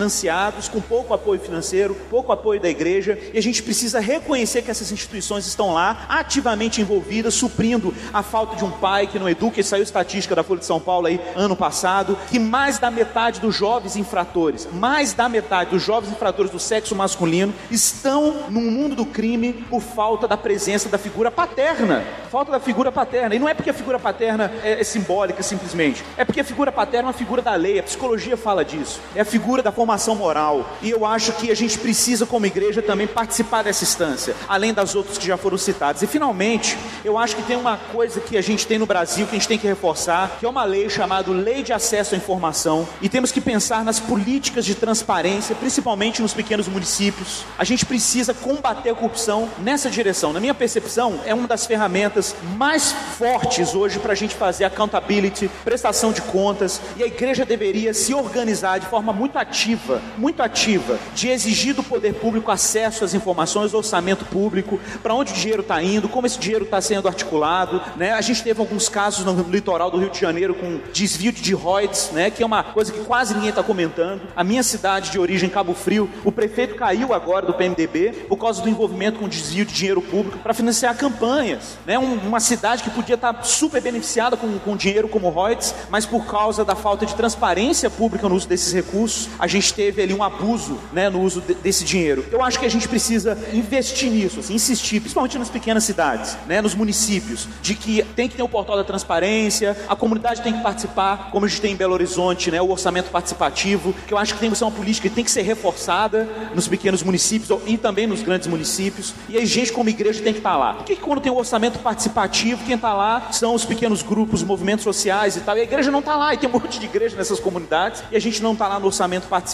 com 0.68 0.80
pouco 0.80 1.12
apoio 1.12 1.40
financeiro, 1.40 1.94
pouco 2.08 2.32
apoio 2.32 2.60
da 2.60 2.68
igreja, 2.68 3.18
e 3.32 3.38
a 3.38 3.42
gente 3.42 3.62
precisa 3.62 4.00
reconhecer 4.00 4.62
que 4.62 4.70
essas 4.70 4.92
instituições 4.92 5.46
estão 5.46 5.72
lá, 5.72 6.06
ativamente 6.08 6.80
envolvidas, 6.80 7.34
suprindo 7.34 7.94
a 8.12 8.22
falta 8.22 8.56
de 8.56 8.64
um 8.64 8.70
pai 8.70 9.06
que 9.06 9.18
não 9.18 9.28
educa, 9.28 9.60
e 9.60 9.64
saiu 9.64 9.82
estatística 9.82 10.34
da 10.34 10.42
Folha 10.42 10.60
de 10.60 10.66
São 10.66 10.80
Paulo 10.80 11.06
aí 11.06 11.20
ano 11.34 11.56
passado, 11.56 12.18
que 12.28 12.38
mais 12.38 12.78
da 12.78 12.90
metade 12.90 13.40
dos 13.40 13.54
jovens 13.54 13.96
infratores, 13.96 14.68
mais 14.72 15.12
da 15.12 15.28
metade 15.28 15.70
dos 15.70 15.82
jovens 15.82 16.10
infratores 16.10 16.50
do 16.50 16.58
sexo 16.58 16.94
masculino 16.94 17.52
estão 17.70 18.48
no 18.50 18.60
mundo 18.60 18.94
do 18.94 19.06
crime 19.06 19.52
por 19.52 19.80
falta 19.80 20.28
da 20.28 20.36
presença 20.36 20.88
da 20.88 20.98
figura 20.98 21.30
paterna, 21.30 22.04
falta 22.30 22.52
da 22.52 22.60
figura 22.60 22.92
paterna, 22.92 23.34
e 23.34 23.38
não 23.38 23.48
é 23.48 23.54
porque 23.54 23.70
a 23.70 23.74
figura 23.74 23.98
paterna 23.98 24.52
é, 24.62 24.80
é 24.80 24.84
simbólica 24.84 25.42
simplesmente, 25.42 26.04
é 26.16 26.24
porque 26.24 26.40
a 26.40 26.44
figura 26.44 26.70
paterna 26.70 27.08
é 27.08 27.10
uma 27.10 27.18
figura 27.18 27.42
da 27.42 27.54
lei, 27.54 27.78
a 27.78 27.82
psicologia 27.82 28.36
fala 28.36 28.64
disso, 28.64 29.00
é 29.14 29.20
a 29.20 29.24
figura 29.24 29.62
da 29.62 29.72
formação 29.88 30.14
moral, 30.14 30.76
e 30.82 30.90
eu 30.90 31.06
acho 31.06 31.32
que 31.32 31.50
a 31.50 31.56
gente 31.56 31.78
precisa 31.78 32.26
como 32.26 32.44
igreja 32.44 32.82
também 32.82 33.06
participar 33.06 33.62
dessa 33.62 33.84
instância, 33.84 34.36
além 34.46 34.74
das 34.74 34.94
outras 34.94 35.16
que 35.16 35.26
já 35.26 35.38
foram 35.38 35.56
citadas. 35.56 36.02
E 36.02 36.06
finalmente, 36.06 36.76
eu 37.02 37.16
acho 37.16 37.34
que 37.34 37.42
tem 37.42 37.56
uma 37.56 37.78
coisa 37.78 38.20
que 38.20 38.36
a 38.36 38.42
gente 38.42 38.66
tem 38.66 38.78
no 38.78 38.84
Brasil 38.84 39.26
que 39.26 39.34
a 39.34 39.38
gente 39.38 39.48
tem 39.48 39.56
que 39.56 39.66
reforçar, 39.66 40.36
que 40.38 40.44
é 40.44 40.48
uma 40.48 40.62
lei 40.64 40.90
chamada 40.90 41.30
Lei 41.30 41.62
de 41.62 41.72
Acesso 41.72 42.14
à 42.14 42.18
Informação, 42.18 42.86
e 43.00 43.08
temos 43.08 43.32
que 43.32 43.40
pensar 43.40 43.82
nas 43.82 43.98
políticas 43.98 44.66
de 44.66 44.74
transparência, 44.74 45.54
principalmente 45.54 46.20
nos 46.20 46.34
pequenos 46.34 46.68
municípios. 46.68 47.46
A 47.56 47.64
gente 47.64 47.86
precisa 47.86 48.34
combater 48.34 48.90
a 48.90 48.94
corrupção 48.94 49.48
nessa 49.58 49.88
direção. 49.88 50.34
Na 50.34 50.40
minha 50.40 50.54
percepção, 50.54 51.18
é 51.24 51.32
uma 51.32 51.48
das 51.48 51.64
ferramentas 51.64 52.36
mais 52.58 52.92
fortes 53.16 53.74
hoje 53.74 53.98
para 53.98 54.12
a 54.12 54.16
gente 54.16 54.34
fazer 54.34 54.66
accountability, 54.66 55.50
prestação 55.64 56.12
de 56.12 56.20
contas, 56.20 56.78
e 56.94 57.02
a 57.02 57.06
igreja 57.06 57.46
deveria 57.46 57.94
se 57.94 58.12
organizar 58.12 58.78
de 58.78 58.86
forma 58.86 59.14
muito 59.14 59.38
ativa, 59.38 59.67
muito 60.16 60.42
ativa, 60.42 60.98
de 61.14 61.28
exigir 61.28 61.74
do 61.74 61.82
poder 61.82 62.14
público 62.14 62.50
acesso 62.50 63.04
às 63.04 63.14
informações, 63.14 63.74
orçamento 63.74 64.24
público, 64.24 64.80
para 65.02 65.14
onde 65.14 65.32
o 65.32 65.34
dinheiro 65.34 65.62
está 65.62 65.82
indo, 65.82 66.08
como 66.08 66.26
esse 66.26 66.38
dinheiro 66.38 66.64
está 66.64 66.80
sendo 66.80 67.08
articulado. 67.08 67.80
Né? 67.96 68.12
A 68.12 68.20
gente 68.20 68.42
teve 68.42 68.60
alguns 68.60 68.88
casos 68.88 69.24
no 69.24 69.42
litoral 69.42 69.90
do 69.90 69.98
Rio 69.98 70.10
de 70.10 70.20
Janeiro 70.20 70.54
com 70.54 70.80
desvio 70.92 71.32
de 71.32 71.54
royalties, 71.54 72.10
né? 72.12 72.30
que 72.30 72.42
é 72.42 72.46
uma 72.46 72.62
coisa 72.62 72.92
que 72.92 73.00
quase 73.04 73.34
ninguém 73.34 73.50
está 73.50 73.62
comentando. 73.62 74.22
A 74.34 74.44
minha 74.44 74.62
cidade 74.62 75.10
de 75.10 75.18
origem, 75.18 75.48
Cabo 75.48 75.74
Frio, 75.74 76.10
o 76.24 76.32
prefeito 76.32 76.74
caiu 76.74 77.12
agora 77.12 77.46
do 77.46 77.54
PMDB 77.54 78.12
por 78.28 78.36
causa 78.36 78.62
do 78.62 78.68
envolvimento 78.68 79.18
com 79.18 79.28
desvio 79.28 79.64
de 79.64 79.72
dinheiro 79.72 80.00
público 80.02 80.38
para 80.38 80.54
financiar 80.54 80.96
campanhas. 80.96 81.78
Né? 81.86 81.98
Um, 81.98 82.14
uma 82.28 82.40
cidade 82.40 82.82
que 82.82 82.90
podia 82.90 83.14
estar 83.14 83.32
tá 83.32 83.42
super 83.42 83.80
beneficiada 83.80 84.36
com, 84.36 84.58
com 84.58 84.76
dinheiro 84.76 85.08
como 85.08 85.28
royalties, 85.28 85.74
mas 85.90 86.06
por 86.06 86.26
causa 86.26 86.64
da 86.64 86.74
falta 86.74 87.06
de 87.06 87.14
transparência 87.14 87.90
pública 87.90 88.28
no 88.28 88.34
uso 88.34 88.48
desses 88.48 88.72
recursos, 88.72 89.28
a 89.38 89.46
gente 89.46 89.57
teve 89.72 90.02
ali 90.02 90.14
um 90.14 90.22
abuso 90.22 90.78
né, 90.92 91.08
no 91.08 91.20
uso 91.20 91.40
de, 91.40 91.54
desse 91.54 91.84
dinheiro. 91.84 92.24
Eu 92.30 92.42
acho 92.42 92.58
que 92.58 92.66
a 92.66 92.70
gente 92.70 92.88
precisa 92.88 93.38
investir 93.52 94.10
nisso, 94.10 94.40
assim, 94.40 94.54
insistir, 94.54 95.00
principalmente 95.00 95.38
nas 95.38 95.50
pequenas 95.50 95.84
cidades, 95.84 96.36
né, 96.46 96.60
nos 96.60 96.74
municípios, 96.74 97.48
de 97.62 97.74
que 97.74 98.02
tem 98.14 98.28
que 98.28 98.36
ter 98.36 98.42
o 98.42 98.48
portal 98.48 98.76
da 98.76 98.84
transparência, 98.84 99.76
a 99.88 99.96
comunidade 99.96 100.42
tem 100.42 100.52
que 100.52 100.62
participar, 100.62 101.30
como 101.30 101.46
a 101.46 101.48
gente 101.48 101.60
tem 101.60 101.72
em 101.72 101.76
Belo 101.76 101.94
Horizonte, 101.94 102.50
né, 102.50 102.60
o 102.60 102.70
orçamento 102.70 103.10
participativo, 103.10 103.94
que 104.06 104.12
eu 104.12 104.18
acho 104.18 104.34
que 104.34 104.40
tem 104.40 104.50
que 104.50 104.56
ser 104.56 104.64
uma 104.64 104.70
política 104.70 105.08
que 105.08 105.14
tem 105.14 105.24
que 105.24 105.30
ser 105.30 105.42
reforçada 105.42 106.28
nos 106.54 106.68
pequenos 106.68 107.02
municípios 107.02 107.60
e 107.66 107.76
também 107.76 108.06
nos 108.06 108.22
grandes 108.22 108.46
municípios. 108.46 109.14
E 109.28 109.36
a 109.36 109.44
gente, 109.44 109.72
como 109.72 109.88
igreja, 109.88 110.22
tem 110.22 110.32
que 110.32 110.40
estar 110.40 110.56
lá. 110.56 110.74
Por 110.74 110.84
que 110.84 110.96
quando 110.96 111.20
tem 111.20 111.32
o 111.32 111.36
orçamento 111.36 111.78
participativo, 111.78 112.64
quem 112.64 112.76
está 112.76 112.94
lá 112.94 113.28
são 113.32 113.54
os 113.54 113.64
pequenos 113.64 114.02
grupos, 114.02 114.42
movimentos 114.42 114.84
sociais 114.84 115.36
e 115.36 115.40
tal, 115.40 115.56
e 115.56 115.60
a 115.60 115.64
igreja 115.64 115.90
não 115.90 116.00
está 116.00 116.16
lá, 116.16 116.34
e 116.34 116.36
tem 116.36 116.48
um 116.48 116.52
monte 116.52 116.78
de 116.78 116.86
igreja 116.86 117.16
nessas 117.16 117.40
comunidades, 117.40 118.02
e 118.10 118.16
a 118.16 118.20
gente 118.20 118.42
não 118.42 118.52
está 118.52 118.68
lá 118.68 118.78
no 118.78 118.86
orçamento 118.86 119.26
participativo, 119.28 119.47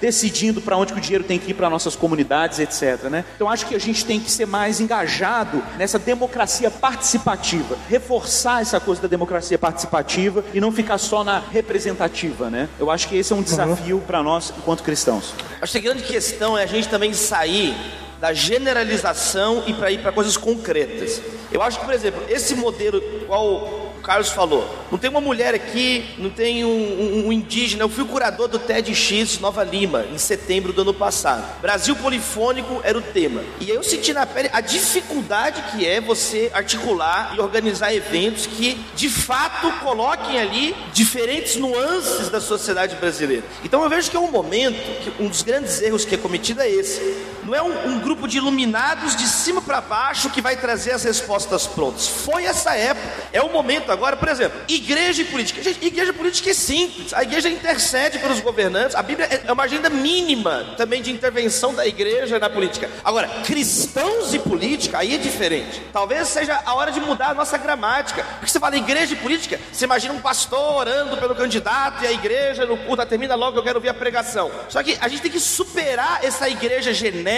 decidindo 0.00 0.60
para 0.60 0.76
onde 0.76 0.92
que 0.92 0.98
o 0.98 1.02
dinheiro 1.02 1.24
tem 1.24 1.38
que 1.38 1.50
ir 1.50 1.54
para 1.54 1.68
nossas 1.70 1.96
comunidades, 1.96 2.58
etc. 2.58 3.04
Né? 3.04 3.24
Então 3.34 3.48
acho 3.48 3.66
que 3.66 3.74
a 3.74 3.80
gente 3.80 4.04
tem 4.04 4.20
que 4.20 4.30
ser 4.30 4.46
mais 4.46 4.80
engajado 4.80 5.62
nessa 5.76 5.98
democracia 5.98 6.70
participativa, 6.70 7.76
reforçar 7.88 8.62
essa 8.62 8.78
coisa 8.80 9.02
da 9.02 9.08
democracia 9.08 9.58
participativa 9.58 10.44
e 10.52 10.60
não 10.60 10.72
ficar 10.72 10.98
só 10.98 11.24
na 11.24 11.38
representativa, 11.38 12.50
né? 12.50 12.68
Eu 12.78 12.90
acho 12.90 13.08
que 13.08 13.16
esse 13.16 13.32
é 13.32 13.36
um 13.36 13.42
desafio 13.42 13.96
uhum. 13.96 14.02
para 14.02 14.22
nós 14.22 14.52
enquanto 14.56 14.82
cristãos. 14.82 15.32
Acho 15.60 15.72
que 15.72 15.78
a 15.78 15.82
grande 15.82 16.02
questão 16.02 16.56
é 16.56 16.62
a 16.62 16.66
gente 16.66 16.88
também 16.88 17.12
sair 17.12 17.74
da 18.20 18.32
generalização 18.32 19.62
e 19.66 19.72
para 19.72 19.90
ir 19.90 19.98
para 19.98 20.12
coisas 20.12 20.36
concretas. 20.36 21.20
Eu 21.52 21.62
acho 21.62 21.78
que, 21.78 21.84
por 21.84 21.94
exemplo, 21.94 22.22
esse 22.28 22.54
modelo, 22.54 23.00
qual 23.26 23.87
Carlos 24.08 24.30
falou. 24.30 24.66
Não 24.90 24.96
tem 24.96 25.10
uma 25.10 25.20
mulher 25.20 25.54
aqui, 25.54 26.02
não 26.16 26.30
tem 26.30 26.64
um, 26.64 26.70
um, 26.70 27.26
um, 27.26 27.32
indígena. 27.32 27.82
Eu 27.82 27.90
fui 27.90 28.02
o 28.02 28.06
curador 28.06 28.48
do 28.48 28.58
TEDx 28.58 29.38
Nova 29.38 29.62
Lima, 29.62 30.06
em 30.10 30.16
setembro 30.16 30.72
do 30.72 30.80
ano 30.80 30.94
passado. 30.94 31.60
Brasil 31.60 31.94
polifônico 31.94 32.80
era 32.82 32.96
o 32.96 33.02
tema. 33.02 33.42
E 33.60 33.68
eu 33.68 33.82
senti 33.82 34.14
na 34.14 34.24
pele 34.24 34.48
a 34.50 34.62
dificuldade 34.62 35.62
que 35.70 35.86
é 35.86 36.00
você 36.00 36.50
articular 36.54 37.34
e 37.36 37.40
organizar 37.40 37.92
eventos 37.92 38.46
que, 38.46 38.82
de 38.96 39.10
fato, 39.10 39.70
coloquem 39.84 40.40
ali 40.40 40.74
diferentes 40.94 41.56
nuances 41.56 42.30
da 42.30 42.40
sociedade 42.40 42.96
brasileira. 42.96 43.44
Então 43.62 43.82
eu 43.82 43.90
vejo 43.90 44.10
que 44.10 44.16
é 44.16 44.20
um 44.20 44.30
momento, 44.30 44.78
que 45.02 45.22
um 45.22 45.28
dos 45.28 45.42
grandes 45.42 45.82
erros 45.82 46.06
que 46.06 46.14
é 46.14 46.18
cometido 46.18 46.62
é 46.62 46.70
esse. 46.70 47.26
Não 47.48 47.54
é 47.54 47.62
um, 47.62 47.94
um 47.94 48.00
grupo 48.00 48.28
de 48.28 48.36
iluminados 48.36 49.16
de 49.16 49.26
cima 49.26 49.62
para 49.62 49.80
baixo 49.80 50.28
que 50.28 50.42
vai 50.42 50.54
trazer 50.54 50.92
as 50.92 51.02
respostas 51.02 51.66
prontas. 51.66 52.06
Foi 52.06 52.44
essa 52.44 52.76
época. 52.76 53.08
É 53.32 53.40
o 53.40 53.50
momento 53.50 53.90
agora 53.90 54.18
por 54.18 54.28
exemplo, 54.28 54.60
igreja 54.68 55.22
e 55.22 55.24
política. 55.24 55.62
Gente, 55.62 55.82
igreja 55.82 56.10
e 56.10 56.12
política 56.12 56.50
é 56.50 56.52
simples. 56.52 57.14
A 57.14 57.22
igreja 57.22 57.48
intercede 57.48 58.18
pelos 58.18 58.40
governantes. 58.40 58.94
A 58.94 59.02
Bíblia 59.02 59.26
é 59.46 59.50
uma 59.50 59.62
agenda 59.62 59.88
mínima 59.88 60.74
também 60.76 61.00
de 61.00 61.10
intervenção 61.10 61.74
da 61.74 61.86
igreja 61.86 62.38
na 62.38 62.50
política. 62.50 62.90
Agora, 63.02 63.26
cristãos 63.46 64.34
e 64.34 64.38
política, 64.38 64.98
aí 64.98 65.14
é 65.14 65.18
diferente. 65.18 65.80
Talvez 65.90 66.28
seja 66.28 66.60
a 66.66 66.74
hora 66.74 66.92
de 66.92 67.00
mudar 67.00 67.30
a 67.30 67.34
nossa 67.34 67.56
gramática. 67.56 68.24
Porque 68.24 68.52
você 68.52 68.60
fala 68.60 68.76
igreja 68.76 69.14
e 69.14 69.16
política, 69.16 69.58
você 69.72 69.86
imagina 69.86 70.12
um 70.12 70.20
pastor 70.20 70.76
orando 70.76 71.16
pelo 71.16 71.34
candidato 71.34 72.04
e 72.04 72.06
a 72.06 72.12
igreja 72.12 72.66
no 72.66 72.76
culto 72.76 73.06
termina 73.06 73.34
logo, 73.34 73.56
eu 73.56 73.62
quero 73.62 73.78
ouvir 73.78 73.88
a 73.88 73.94
pregação. 73.94 74.50
Só 74.68 74.82
que 74.82 74.98
a 75.00 75.08
gente 75.08 75.22
tem 75.22 75.30
que 75.30 75.40
superar 75.40 76.22
essa 76.22 76.46
igreja 76.46 76.92
genérica 76.92 77.37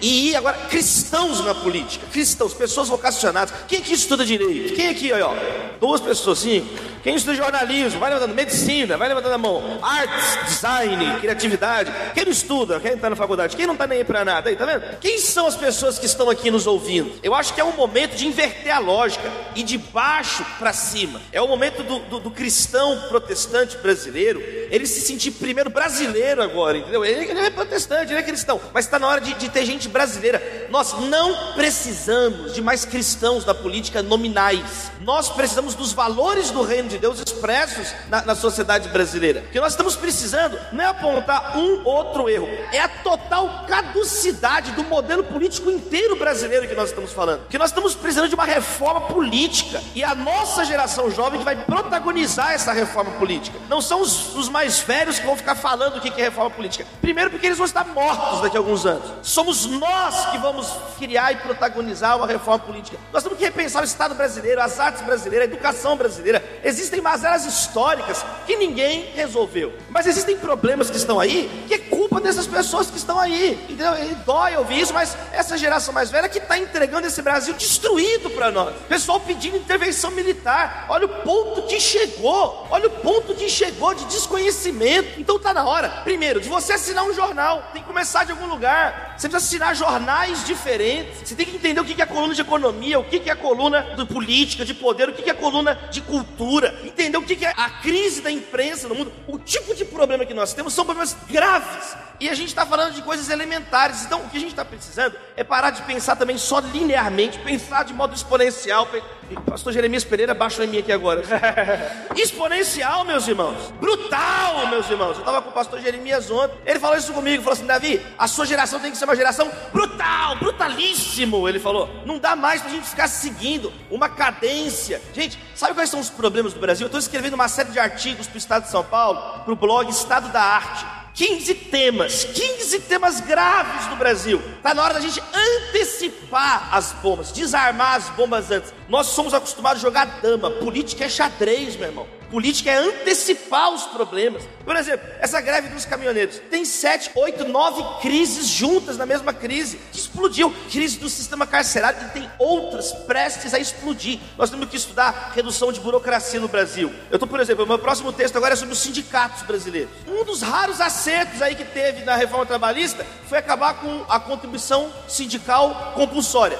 e 0.00 0.30
ir 0.30 0.36
agora 0.36 0.56
cristãos 0.68 1.44
na 1.44 1.54
política. 1.54 2.06
Cristãos, 2.10 2.54
pessoas 2.54 2.88
vocacionadas. 2.88 3.54
Quem 3.68 3.78
aqui 3.78 3.92
estuda 3.92 4.24
direito? 4.24 4.74
Quem 4.74 4.88
aqui, 4.88 5.12
ó, 5.12 5.34
Duas 5.80 6.00
pessoas, 6.00 6.38
sim. 6.38 6.66
Quem 7.02 7.16
estuda 7.16 7.34
jornalismo, 7.34 7.98
vai 7.98 8.10
levantando. 8.10 8.34
Medicina, 8.34 8.96
vai 8.96 9.08
levantando 9.08 9.34
a 9.34 9.38
mão. 9.38 9.80
Artes, 9.82 10.38
design, 10.46 11.20
criatividade. 11.20 11.92
Quem 12.14 12.24
não 12.24 12.32
estuda, 12.32 12.78
quem 12.78 12.92
está 12.92 13.10
na 13.10 13.16
faculdade, 13.16 13.56
quem 13.56 13.66
não 13.66 13.74
está 13.74 13.86
nem 13.86 13.98
aí 13.98 14.04
para 14.04 14.24
nada, 14.24 14.48
aí, 14.48 14.56
tá 14.56 14.64
vendo? 14.64 14.98
Quem 15.00 15.18
são 15.18 15.46
as 15.46 15.56
pessoas 15.56 15.98
que 15.98 16.06
estão 16.06 16.30
aqui 16.30 16.50
nos 16.50 16.66
ouvindo? 16.66 17.12
Eu 17.22 17.34
acho 17.34 17.52
que 17.52 17.60
é 17.60 17.64
um 17.64 17.72
momento 17.72 18.14
de 18.14 18.26
inverter 18.26 18.72
a 18.72 18.78
lógica 18.78 19.28
e 19.56 19.64
de 19.64 19.76
baixo 19.76 20.44
para 20.58 20.72
cima. 20.72 21.20
É 21.32 21.42
o 21.42 21.48
momento 21.48 21.82
do, 21.82 21.98
do, 21.98 22.20
do, 22.20 22.30
cristão 22.30 22.96
protestante 23.08 23.76
brasileiro, 23.78 24.40
ele 24.40 24.86
se 24.86 25.00
sentir 25.00 25.32
primeiro 25.32 25.70
brasileiro 25.70 26.42
agora, 26.42 26.78
entendeu? 26.78 27.04
Ele, 27.04 27.30
ele 27.30 27.40
é 27.40 27.50
protestante, 27.50 28.12
ele 28.12 28.20
é 28.20 28.22
cristão, 28.22 28.60
mas 28.72 28.84
está 28.84 28.98
na 28.98 29.08
hora 29.08 29.20
de, 29.22 29.34
de 29.34 29.48
ter 29.48 29.64
gente 29.64 29.88
brasileira 29.88 30.66
Nós 30.70 30.94
não 31.00 31.52
precisamos 31.52 32.54
de 32.54 32.62
mais 32.62 32.84
cristãos 32.84 33.44
da 33.44 33.54
política 33.54 34.02
nominais. 34.02 34.90
Nós 35.00 35.28
precisamos 35.28 35.74
dos 35.74 35.92
valores 35.92 36.50
do 36.50 36.62
reino 36.62 36.88
de 36.88 36.98
Deus 36.98 37.20
expressos 37.20 37.92
na, 38.08 38.22
na 38.22 38.34
sociedade 38.34 38.88
brasileira. 38.88 39.40
O 39.40 39.50
que 39.50 39.60
nós 39.60 39.72
estamos 39.72 39.96
precisando 39.96 40.58
não 40.72 40.84
é 40.84 40.88
apontar 40.88 41.58
um 41.58 41.84
outro 41.84 42.28
erro, 42.28 42.48
é 42.72 42.80
a 42.80 42.88
total 42.88 43.66
caducidade 43.68 44.72
do 44.72 44.84
modelo 44.84 45.24
político 45.24 45.70
inteiro 45.70 46.16
brasileiro 46.16 46.66
que 46.66 46.74
nós 46.74 46.88
estamos 46.88 47.12
falando. 47.12 47.46
Que 47.48 47.58
nós 47.58 47.70
estamos 47.70 47.94
precisando 47.94 48.28
de 48.28 48.34
uma 48.34 48.44
reforma 48.44 49.02
política 49.02 49.82
e 49.94 50.02
a 50.02 50.14
nossa 50.14 50.64
geração 50.64 51.10
jovem 51.10 51.38
que 51.38 51.44
vai 51.44 51.56
protagonizar 51.56 52.52
essa 52.52 52.72
reforma 52.72 53.10
política. 53.12 53.58
Não 53.68 53.82
são 53.82 54.00
os, 54.00 54.34
os 54.34 54.48
mais 54.48 54.80
velhos 54.80 55.18
que 55.18 55.26
vão 55.26 55.36
ficar 55.36 55.54
falando 55.54 55.96
o 55.96 56.00
que 56.00 56.08
é 56.20 56.24
reforma 56.24 56.50
política. 56.50 56.86
Primeiro, 57.00 57.30
porque 57.30 57.46
eles 57.46 57.58
vão 57.58 57.66
estar 57.66 57.84
mortos 57.84 58.40
daqui 58.40 58.56
a 58.56 58.60
alguns 58.60 58.86
anos. 58.86 59.01
Somos 59.22 59.66
nós 59.66 60.26
que 60.30 60.38
vamos 60.38 60.68
criar 60.98 61.32
e 61.32 61.36
protagonizar 61.36 62.16
uma 62.16 62.26
reforma 62.26 62.64
política. 62.64 62.98
Nós 63.12 63.22
temos 63.22 63.38
que 63.38 63.44
repensar 63.44 63.82
o 63.82 63.84
Estado 63.84 64.14
brasileiro, 64.14 64.60
as 64.60 64.78
artes 64.78 65.02
brasileiras, 65.02 65.48
a 65.48 65.52
educação 65.52 65.96
brasileira. 65.96 66.42
Existem 66.64 67.00
mazelas 67.00 67.44
históricas 67.44 68.24
que 68.46 68.56
ninguém 68.56 69.10
resolveu. 69.14 69.72
Mas 69.90 70.06
existem 70.06 70.36
problemas 70.36 70.90
que 70.90 70.96
estão 70.96 71.20
aí 71.20 71.50
que 71.66 71.74
é 71.74 71.78
culpa 71.78 72.20
dessas 72.20 72.46
pessoas 72.46 72.90
que 72.90 72.96
estão 72.96 73.18
aí. 73.18 73.52
Entendeu? 73.64 73.92
E 74.04 74.14
dói 74.16 74.56
ouvir 74.56 74.80
isso, 74.80 74.94
mas 74.94 75.16
essa 75.32 75.56
geração 75.56 75.94
mais 75.94 76.10
velha 76.10 76.28
que 76.28 76.38
está 76.38 76.58
entregando 76.58 77.06
esse 77.06 77.22
Brasil 77.22 77.54
destruído 77.54 78.30
para 78.30 78.50
nós. 78.50 78.74
Pessoal 78.88 79.20
pedindo 79.20 79.56
intervenção 79.56 80.10
militar. 80.10 80.86
Olha 80.88 81.06
o 81.06 81.08
ponto 81.08 81.62
que 81.62 81.80
chegou. 81.80 82.66
Olha 82.70 82.88
o 82.88 82.90
ponto 82.90 83.34
que 83.34 83.48
chegou 83.48 83.94
de 83.94 84.04
desconhecimento. 84.06 85.20
Então 85.20 85.38
tá 85.38 85.54
na 85.54 85.64
hora, 85.64 85.88
primeiro, 86.04 86.40
de 86.40 86.48
você 86.48 86.74
assinar 86.74 87.04
um 87.04 87.14
jornal. 87.14 87.70
Tem 87.72 87.82
que 87.82 87.88
começar 87.88 88.24
de 88.24 88.32
algum 88.32 88.46
lugar. 88.46 88.91
Você 89.16 89.28
precisa 89.28 89.36
assinar 89.36 89.76
jornais 89.76 90.44
diferentes. 90.44 91.28
Você 91.28 91.34
tem 91.34 91.46
que 91.46 91.56
entender 91.56 91.80
o 91.80 91.84
que 91.84 92.00
é 92.00 92.04
a 92.04 92.06
coluna 92.06 92.34
de 92.34 92.40
economia, 92.40 92.98
o 92.98 93.04
que 93.04 93.28
é 93.28 93.32
a 93.32 93.36
coluna 93.36 93.94
de 93.96 94.04
política, 94.06 94.64
de 94.64 94.74
poder, 94.74 95.08
o 95.08 95.12
que 95.12 95.28
é 95.28 95.32
a 95.32 95.36
coluna 95.36 95.74
de 95.90 96.00
cultura. 96.00 96.74
Entender 96.84 97.16
o 97.16 97.22
que 97.22 97.44
é 97.44 97.52
a 97.56 97.70
crise 97.70 98.20
da 98.20 98.30
imprensa 98.30 98.88
no 98.88 98.94
mundo. 98.94 99.12
O 99.28 99.38
tipo 99.38 99.74
de 99.74 99.84
problema 99.84 100.24
que 100.24 100.34
nós 100.34 100.52
temos 100.54 100.72
são 100.72 100.84
problemas 100.84 101.16
graves. 101.30 101.96
E 102.18 102.28
a 102.28 102.34
gente 102.34 102.48
está 102.48 102.64
falando 102.64 102.94
de 102.94 103.02
coisas 103.02 103.28
elementares. 103.28 104.04
Então, 104.04 104.20
o 104.20 104.28
que 104.28 104.36
a 104.36 104.40
gente 104.40 104.50
está 104.50 104.64
precisando 104.64 105.16
é 105.36 105.44
parar 105.44 105.70
de 105.70 105.82
pensar 105.82 106.16
também 106.16 106.38
só 106.38 106.58
linearmente, 106.60 107.38
pensar 107.38 107.84
de 107.84 107.92
modo 107.92 108.14
exponencial. 108.14 108.88
Pastor 109.34 109.72
Jeremias 109.72 110.04
Pereira, 110.04 110.34
baixa 110.34 110.64
em 110.64 110.68
mim 110.68 110.78
aqui 110.78 110.92
agora. 110.92 111.22
exponencial, 112.16 113.04
meus 113.04 113.26
irmãos. 113.26 113.72
Brutal, 113.80 114.66
meus 114.68 114.88
irmãos. 114.90 115.14
Eu 115.14 115.20
estava 115.20 115.42
com 115.42 115.50
o 115.50 115.52
pastor 115.52 115.80
Jeremias 115.80 116.30
ontem. 116.30 116.56
Ele 116.64 116.78
falou 116.78 116.96
isso 116.96 117.12
comigo. 117.12 117.42
Falou 117.42 117.54
assim: 117.54 117.66
Davi, 117.66 118.00
a 118.18 118.26
sua 118.26 118.46
geração 118.46 118.80
tem 118.80 118.90
que 118.90 118.96
ser 118.96 119.04
uma 119.04 119.16
geração 119.16 119.50
brutal, 119.72 120.36
brutalíssimo. 120.36 121.48
Ele 121.48 121.58
falou: 121.58 121.88
não 122.04 122.18
dá 122.18 122.34
mais 122.36 122.60
para 122.60 122.70
a 122.70 122.74
gente 122.74 122.88
ficar 122.88 123.08
seguindo 123.08 123.72
uma 123.90 124.08
cadência. 124.08 125.00
Gente, 125.12 125.38
sabe 125.54 125.74
quais 125.74 125.90
são 125.90 126.00
os 126.00 126.10
problemas 126.10 126.52
do 126.52 126.60
Brasil? 126.60 126.84
Eu 126.84 126.88
estou 126.88 127.00
escrevendo 127.00 127.34
uma 127.34 127.48
série 127.48 127.70
de 127.70 127.78
artigos 127.78 128.26
para 128.26 128.34
o 128.34 128.38
Estado 128.38 128.64
de 128.64 128.70
São 128.70 128.84
Paulo, 128.84 129.40
para 129.44 129.52
o 129.52 129.56
blog 129.56 129.88
Estado 129.90 130.28
da 130.28 130.42
Arte. 130.42 131.01
15 131.14 131.54
temas, 131.54 132.24
15 132.24 132.80
temas 132.80 133.20
graves 133.20 133.86
no 133.88 133.96
Brasil. 133.96 134.40
Está 134.56 134.72
na 134.72 134.82
hora 134.82 134.94
da 134.94 135.00
gente 135.00 135.22
antecipar 135.68 136.74
as 136.74 136.92
bombas, 136.92 137.30
desarmar 137.32 137.96
as 137.96 138.08
bombas 138.10 138.50
antes. 138.50 138.72
Nós 138.88 139.08
somos 139.08 139.34
acostumados 139.34 139.82
a 139.82 139.86
jogar 139.86 140.20
dama, 140.22 140.50
política 140.50 141.04
é 141.04 141.08
xadrez, 141.08 141.76
meu 141.76 141.88
irmão. 141.88 142.21
Política 142.32 142.70
é 142.70 142.76
antecipar 142.76 143.74
os 143.74 143.82
problemas. 143.82 144.42
Por 144.64 144.74
exemplo, 144.74 145.06
essa 145.20 145.38
greve 145.38 145.68
dos 145.68 145.84
caminhoneiros. 145.84 146.40
Tem 146.50 146.64
sete, 146.64 147.10
oito, 147.14 147.46
nove 147.46 147.84
crises 148.00 148.46
juntas 148.46 148.96
na 148.96 149.04
mesma 149.04 149.34
crise. 149.34 149.78
Que 149.92 149.98
explodiu. 149.98 150.50
Crise 150.70 150.98
do 150.98 151.10
sistema 151.10 151.46
carcerário 151.46 152.06
e 152.06 152.10
tem 152.10 152.30
outras 152.38 152.90
prestes 152.92 153.52
a 153.52 153.58
explodir. 153.58 154.18
Nós 154.38 154.48
temos 154.48 154.66
que 154.70 154.78
estudar 154.78 155.32
redução 155.34 155.70
de 155.70 155.78
burocracia 155.78 156.40
no 156.40 156.48
Brasil. 156.48 156.90
Eu 157.10 157.16
estou, 157.16 157.28
por 157.28 157.38
exemplo, 157.38 157.66
meu 157.66 157.78
próximo 157.78 158.10
texto 158.10 158.34
agora 158.34 158.54
é 158.54 158.56
sobre 158.56 158.72
os 158.72 158.80
sindicatos 158.80 159.42
brasileiros. 159.42 159.90
Um 160.08 160.24
dos 160.24 160.40
raros 160.40 160.80
acertos 160.80 161.42
aí 161.42 161.54
que 161.54 161.66
teve 161.66 162.02
na 162.02 162.16
reforma 162.16 162.46
trabalhista 162.46 163.04
foi 163.28 163.36
acabar 163.36 163.74
com 163.74 164.06
a 164.08 164.18
contribuição 164.18 164.90
sindical 165.06 165.92
compulsória. 165.94 166.58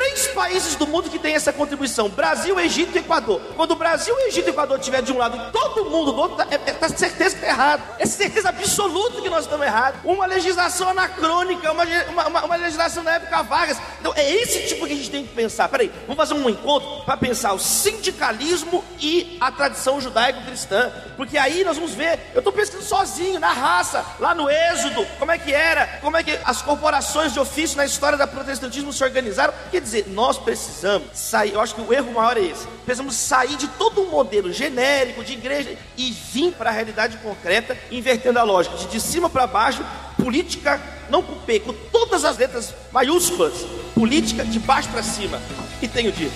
Três 0.00 0.28
países 0.28 0.76
do 0.76 0.86
mundo 0.86 1.10
que 1.10 1.18
tem 1.18 1.34
essa 1.34 1.52
contribuição: 1.52 2.08
Brasil, 2.08 2.58
Egito 2.58 2.96
e 2.96 3.00
Equador. 3.00 3.38
Quando 3.54 3.72
o 3.72 3.76
Brasil, 3.76 4.16
Egito 4.20 4.46
e 4.46 4.50
Equador 4.50 4.78
estiver 4.78 5.02
de 5.02 5.12
um 5.12 5.18
lado 5.18 5.36
e 5.36 5.52
todo 5.52 5.90
mundo 5.90 6.12
do 6.12 6.18
outro, 6.18 6.38
tá, 6.38 6.46
é, 6.50 6.54
é, 6.54 6.72
tá 6.72 6.88
certeza 6.88 7.36
que 7.36 7.44
está 7.44 7.48
errado. 7.48 7.82
É 7.98 8.06
certeza 8.06 8.48
absoluta 8.48 9.20
que 9.20 9.28
nós 9.28 9.44
estamos 9.44 9.66
errados. 9.66 10.00
Uma 10.02 10.24
legislação 10.24 10.88
anacrônica, 10.88 11.70
uma, 11.70 11.84
uma, 11.84 12.44
uma, 12.46 12.56
legislação 12.56 13.04
da 13.04 13.12
época 13.12 13.42
Vargas. 13.42 13.76
Então 14.00 14.14
é 14.16 14.26
esse 14.36 14.68
tipo 14.68 14.86
que 14.86 14.94
a 14.94 14.96
gente 14.96 15.10
tem 15.10 15.26
que 15.26 15.34
pensar. 15.34 15.68
Peraí, 15.68 15.92
vamos 16.06 16.16
fazer 16.16 16.32
um 16.32 16.48
encontro 16.48 17.04
para 17.04 17.18
pensar 17.18 17.52
o 17.52 17.58
sindicalismo 17.58 18.82
e 18.98 19.36
a 19.38 19.52
tradição 19.52 20.00
judaico-cristã. 20.00 20.90
Porque 21.14 21.36
aí 21.36 21.62
nós 21.62 21.76
vamos 21.76 21.92
ver. 21.92 22.30
Eu 22.32 22.38
estou 22.38 22.54
pensando 22.54 22.82
sozinho, 22.82 23.38
na 23.38 23.52
raça, 23.52 24.02
lá 24.18 24.34
no 24.34 24.48
Êxodo, 24.48 25.06
como 25.18 25.30
é 25.30 25.36
que 25.36 25.52
era, 25.52 25.98
como 26.00 26.16
é 26.16 26.22
que 26.22 26.38
as 26.42 26.62
corporações 26.62 27.34
de 27.34 27.38
ofício 27.38 27.76
na 27.76 27.84
história 27.84 28.16
do 28.16 28.26
protestantismo 28.28 28.94
se 28.94 29.04
organizaram. 29.04 29.52
Quer 29.70 29.82
dizer, 29.82 29.89
nós 30.08 30.38
precisamos 30.38 31.08
sair, 31.14 31.54
eu 31.54 31.60
acho 31.60 31.74
que 31.74 31.80
o 31.80 31.92
erro 31.92 32.12
maior 32.12 32.36
é 32.36 32.42
esse. 32.42 32.66
Precisamos 32.84 33.14
sair 33.14 33.56
de 33.56 33.68
todo 33.68 34.02
um 34.02 34.10
modelo 34.10 34.52
genérico 34.52 35.24
de 35.24 35.32
igreja 35.32 35.76
e 35.96 36.10
vir 36.10 36.52
para 36.52 36.70
a 36.70 36.72
realidade 36.72 37.16
concreta, 37.18 37.76
invertendo 37.90 38.38
a 38.38 38.42
lógica 38.42 38.76
de 38.76 38.90
de 38.90 39.00
cima 39.00 39.30
para 39.30 39.46
baixo, 39.46 39.84
política 40.22 40.80
não 41.08 41.22
com 41.22 41.34
P, 41.40 41.60
com 41.60 41.72
todas 41.72 42.24
as 42.24 42.36
letras 42.36 42.74
maiúsculas, 42.92 43.64
política 43.94 44.44
de 44.44 44.58
baixo 44.58 44.88
para 44.90 45.02
cima. 45.02 45.40
E 45.80 45.88
tenho 45.88 46.12
dito. 46.12 46.34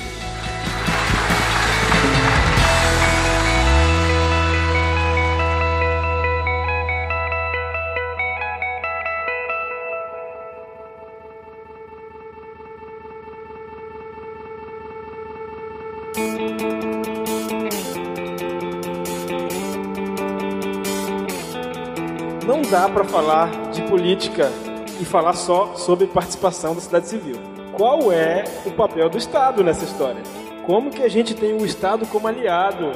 Não 22.47 22.63
dá 22.63 22.89
para 22.89 23.05
falar 23.05 23.71
de 23.73 23.83
política 23.83 24.53
e 25.01 25.05
falar 25.05 25.33
só 25.33 25.75
sobre 25.75 26.07
participação 26.07 26.75
da 26.75 26.81
sociedade 26.81 27.09
civil. 27.09 27.37
Qual 27.73 28.13
é 28.13 28.45
o 28.65 28.71
papel 28.71 29.09
do 29.09 29.19
Estado 29.19 29.65
nessa 29.65 29.85
história? 29.85 30.23
Como 30.65 30.91
que 30.91 31.03
a 31.03 31.09
gente 31.09 31.35
tem 31.35 31.53
o 31.53 31.67
Estado 31.67 32.07
como 32.07 32.29
aliado 32.29 32.93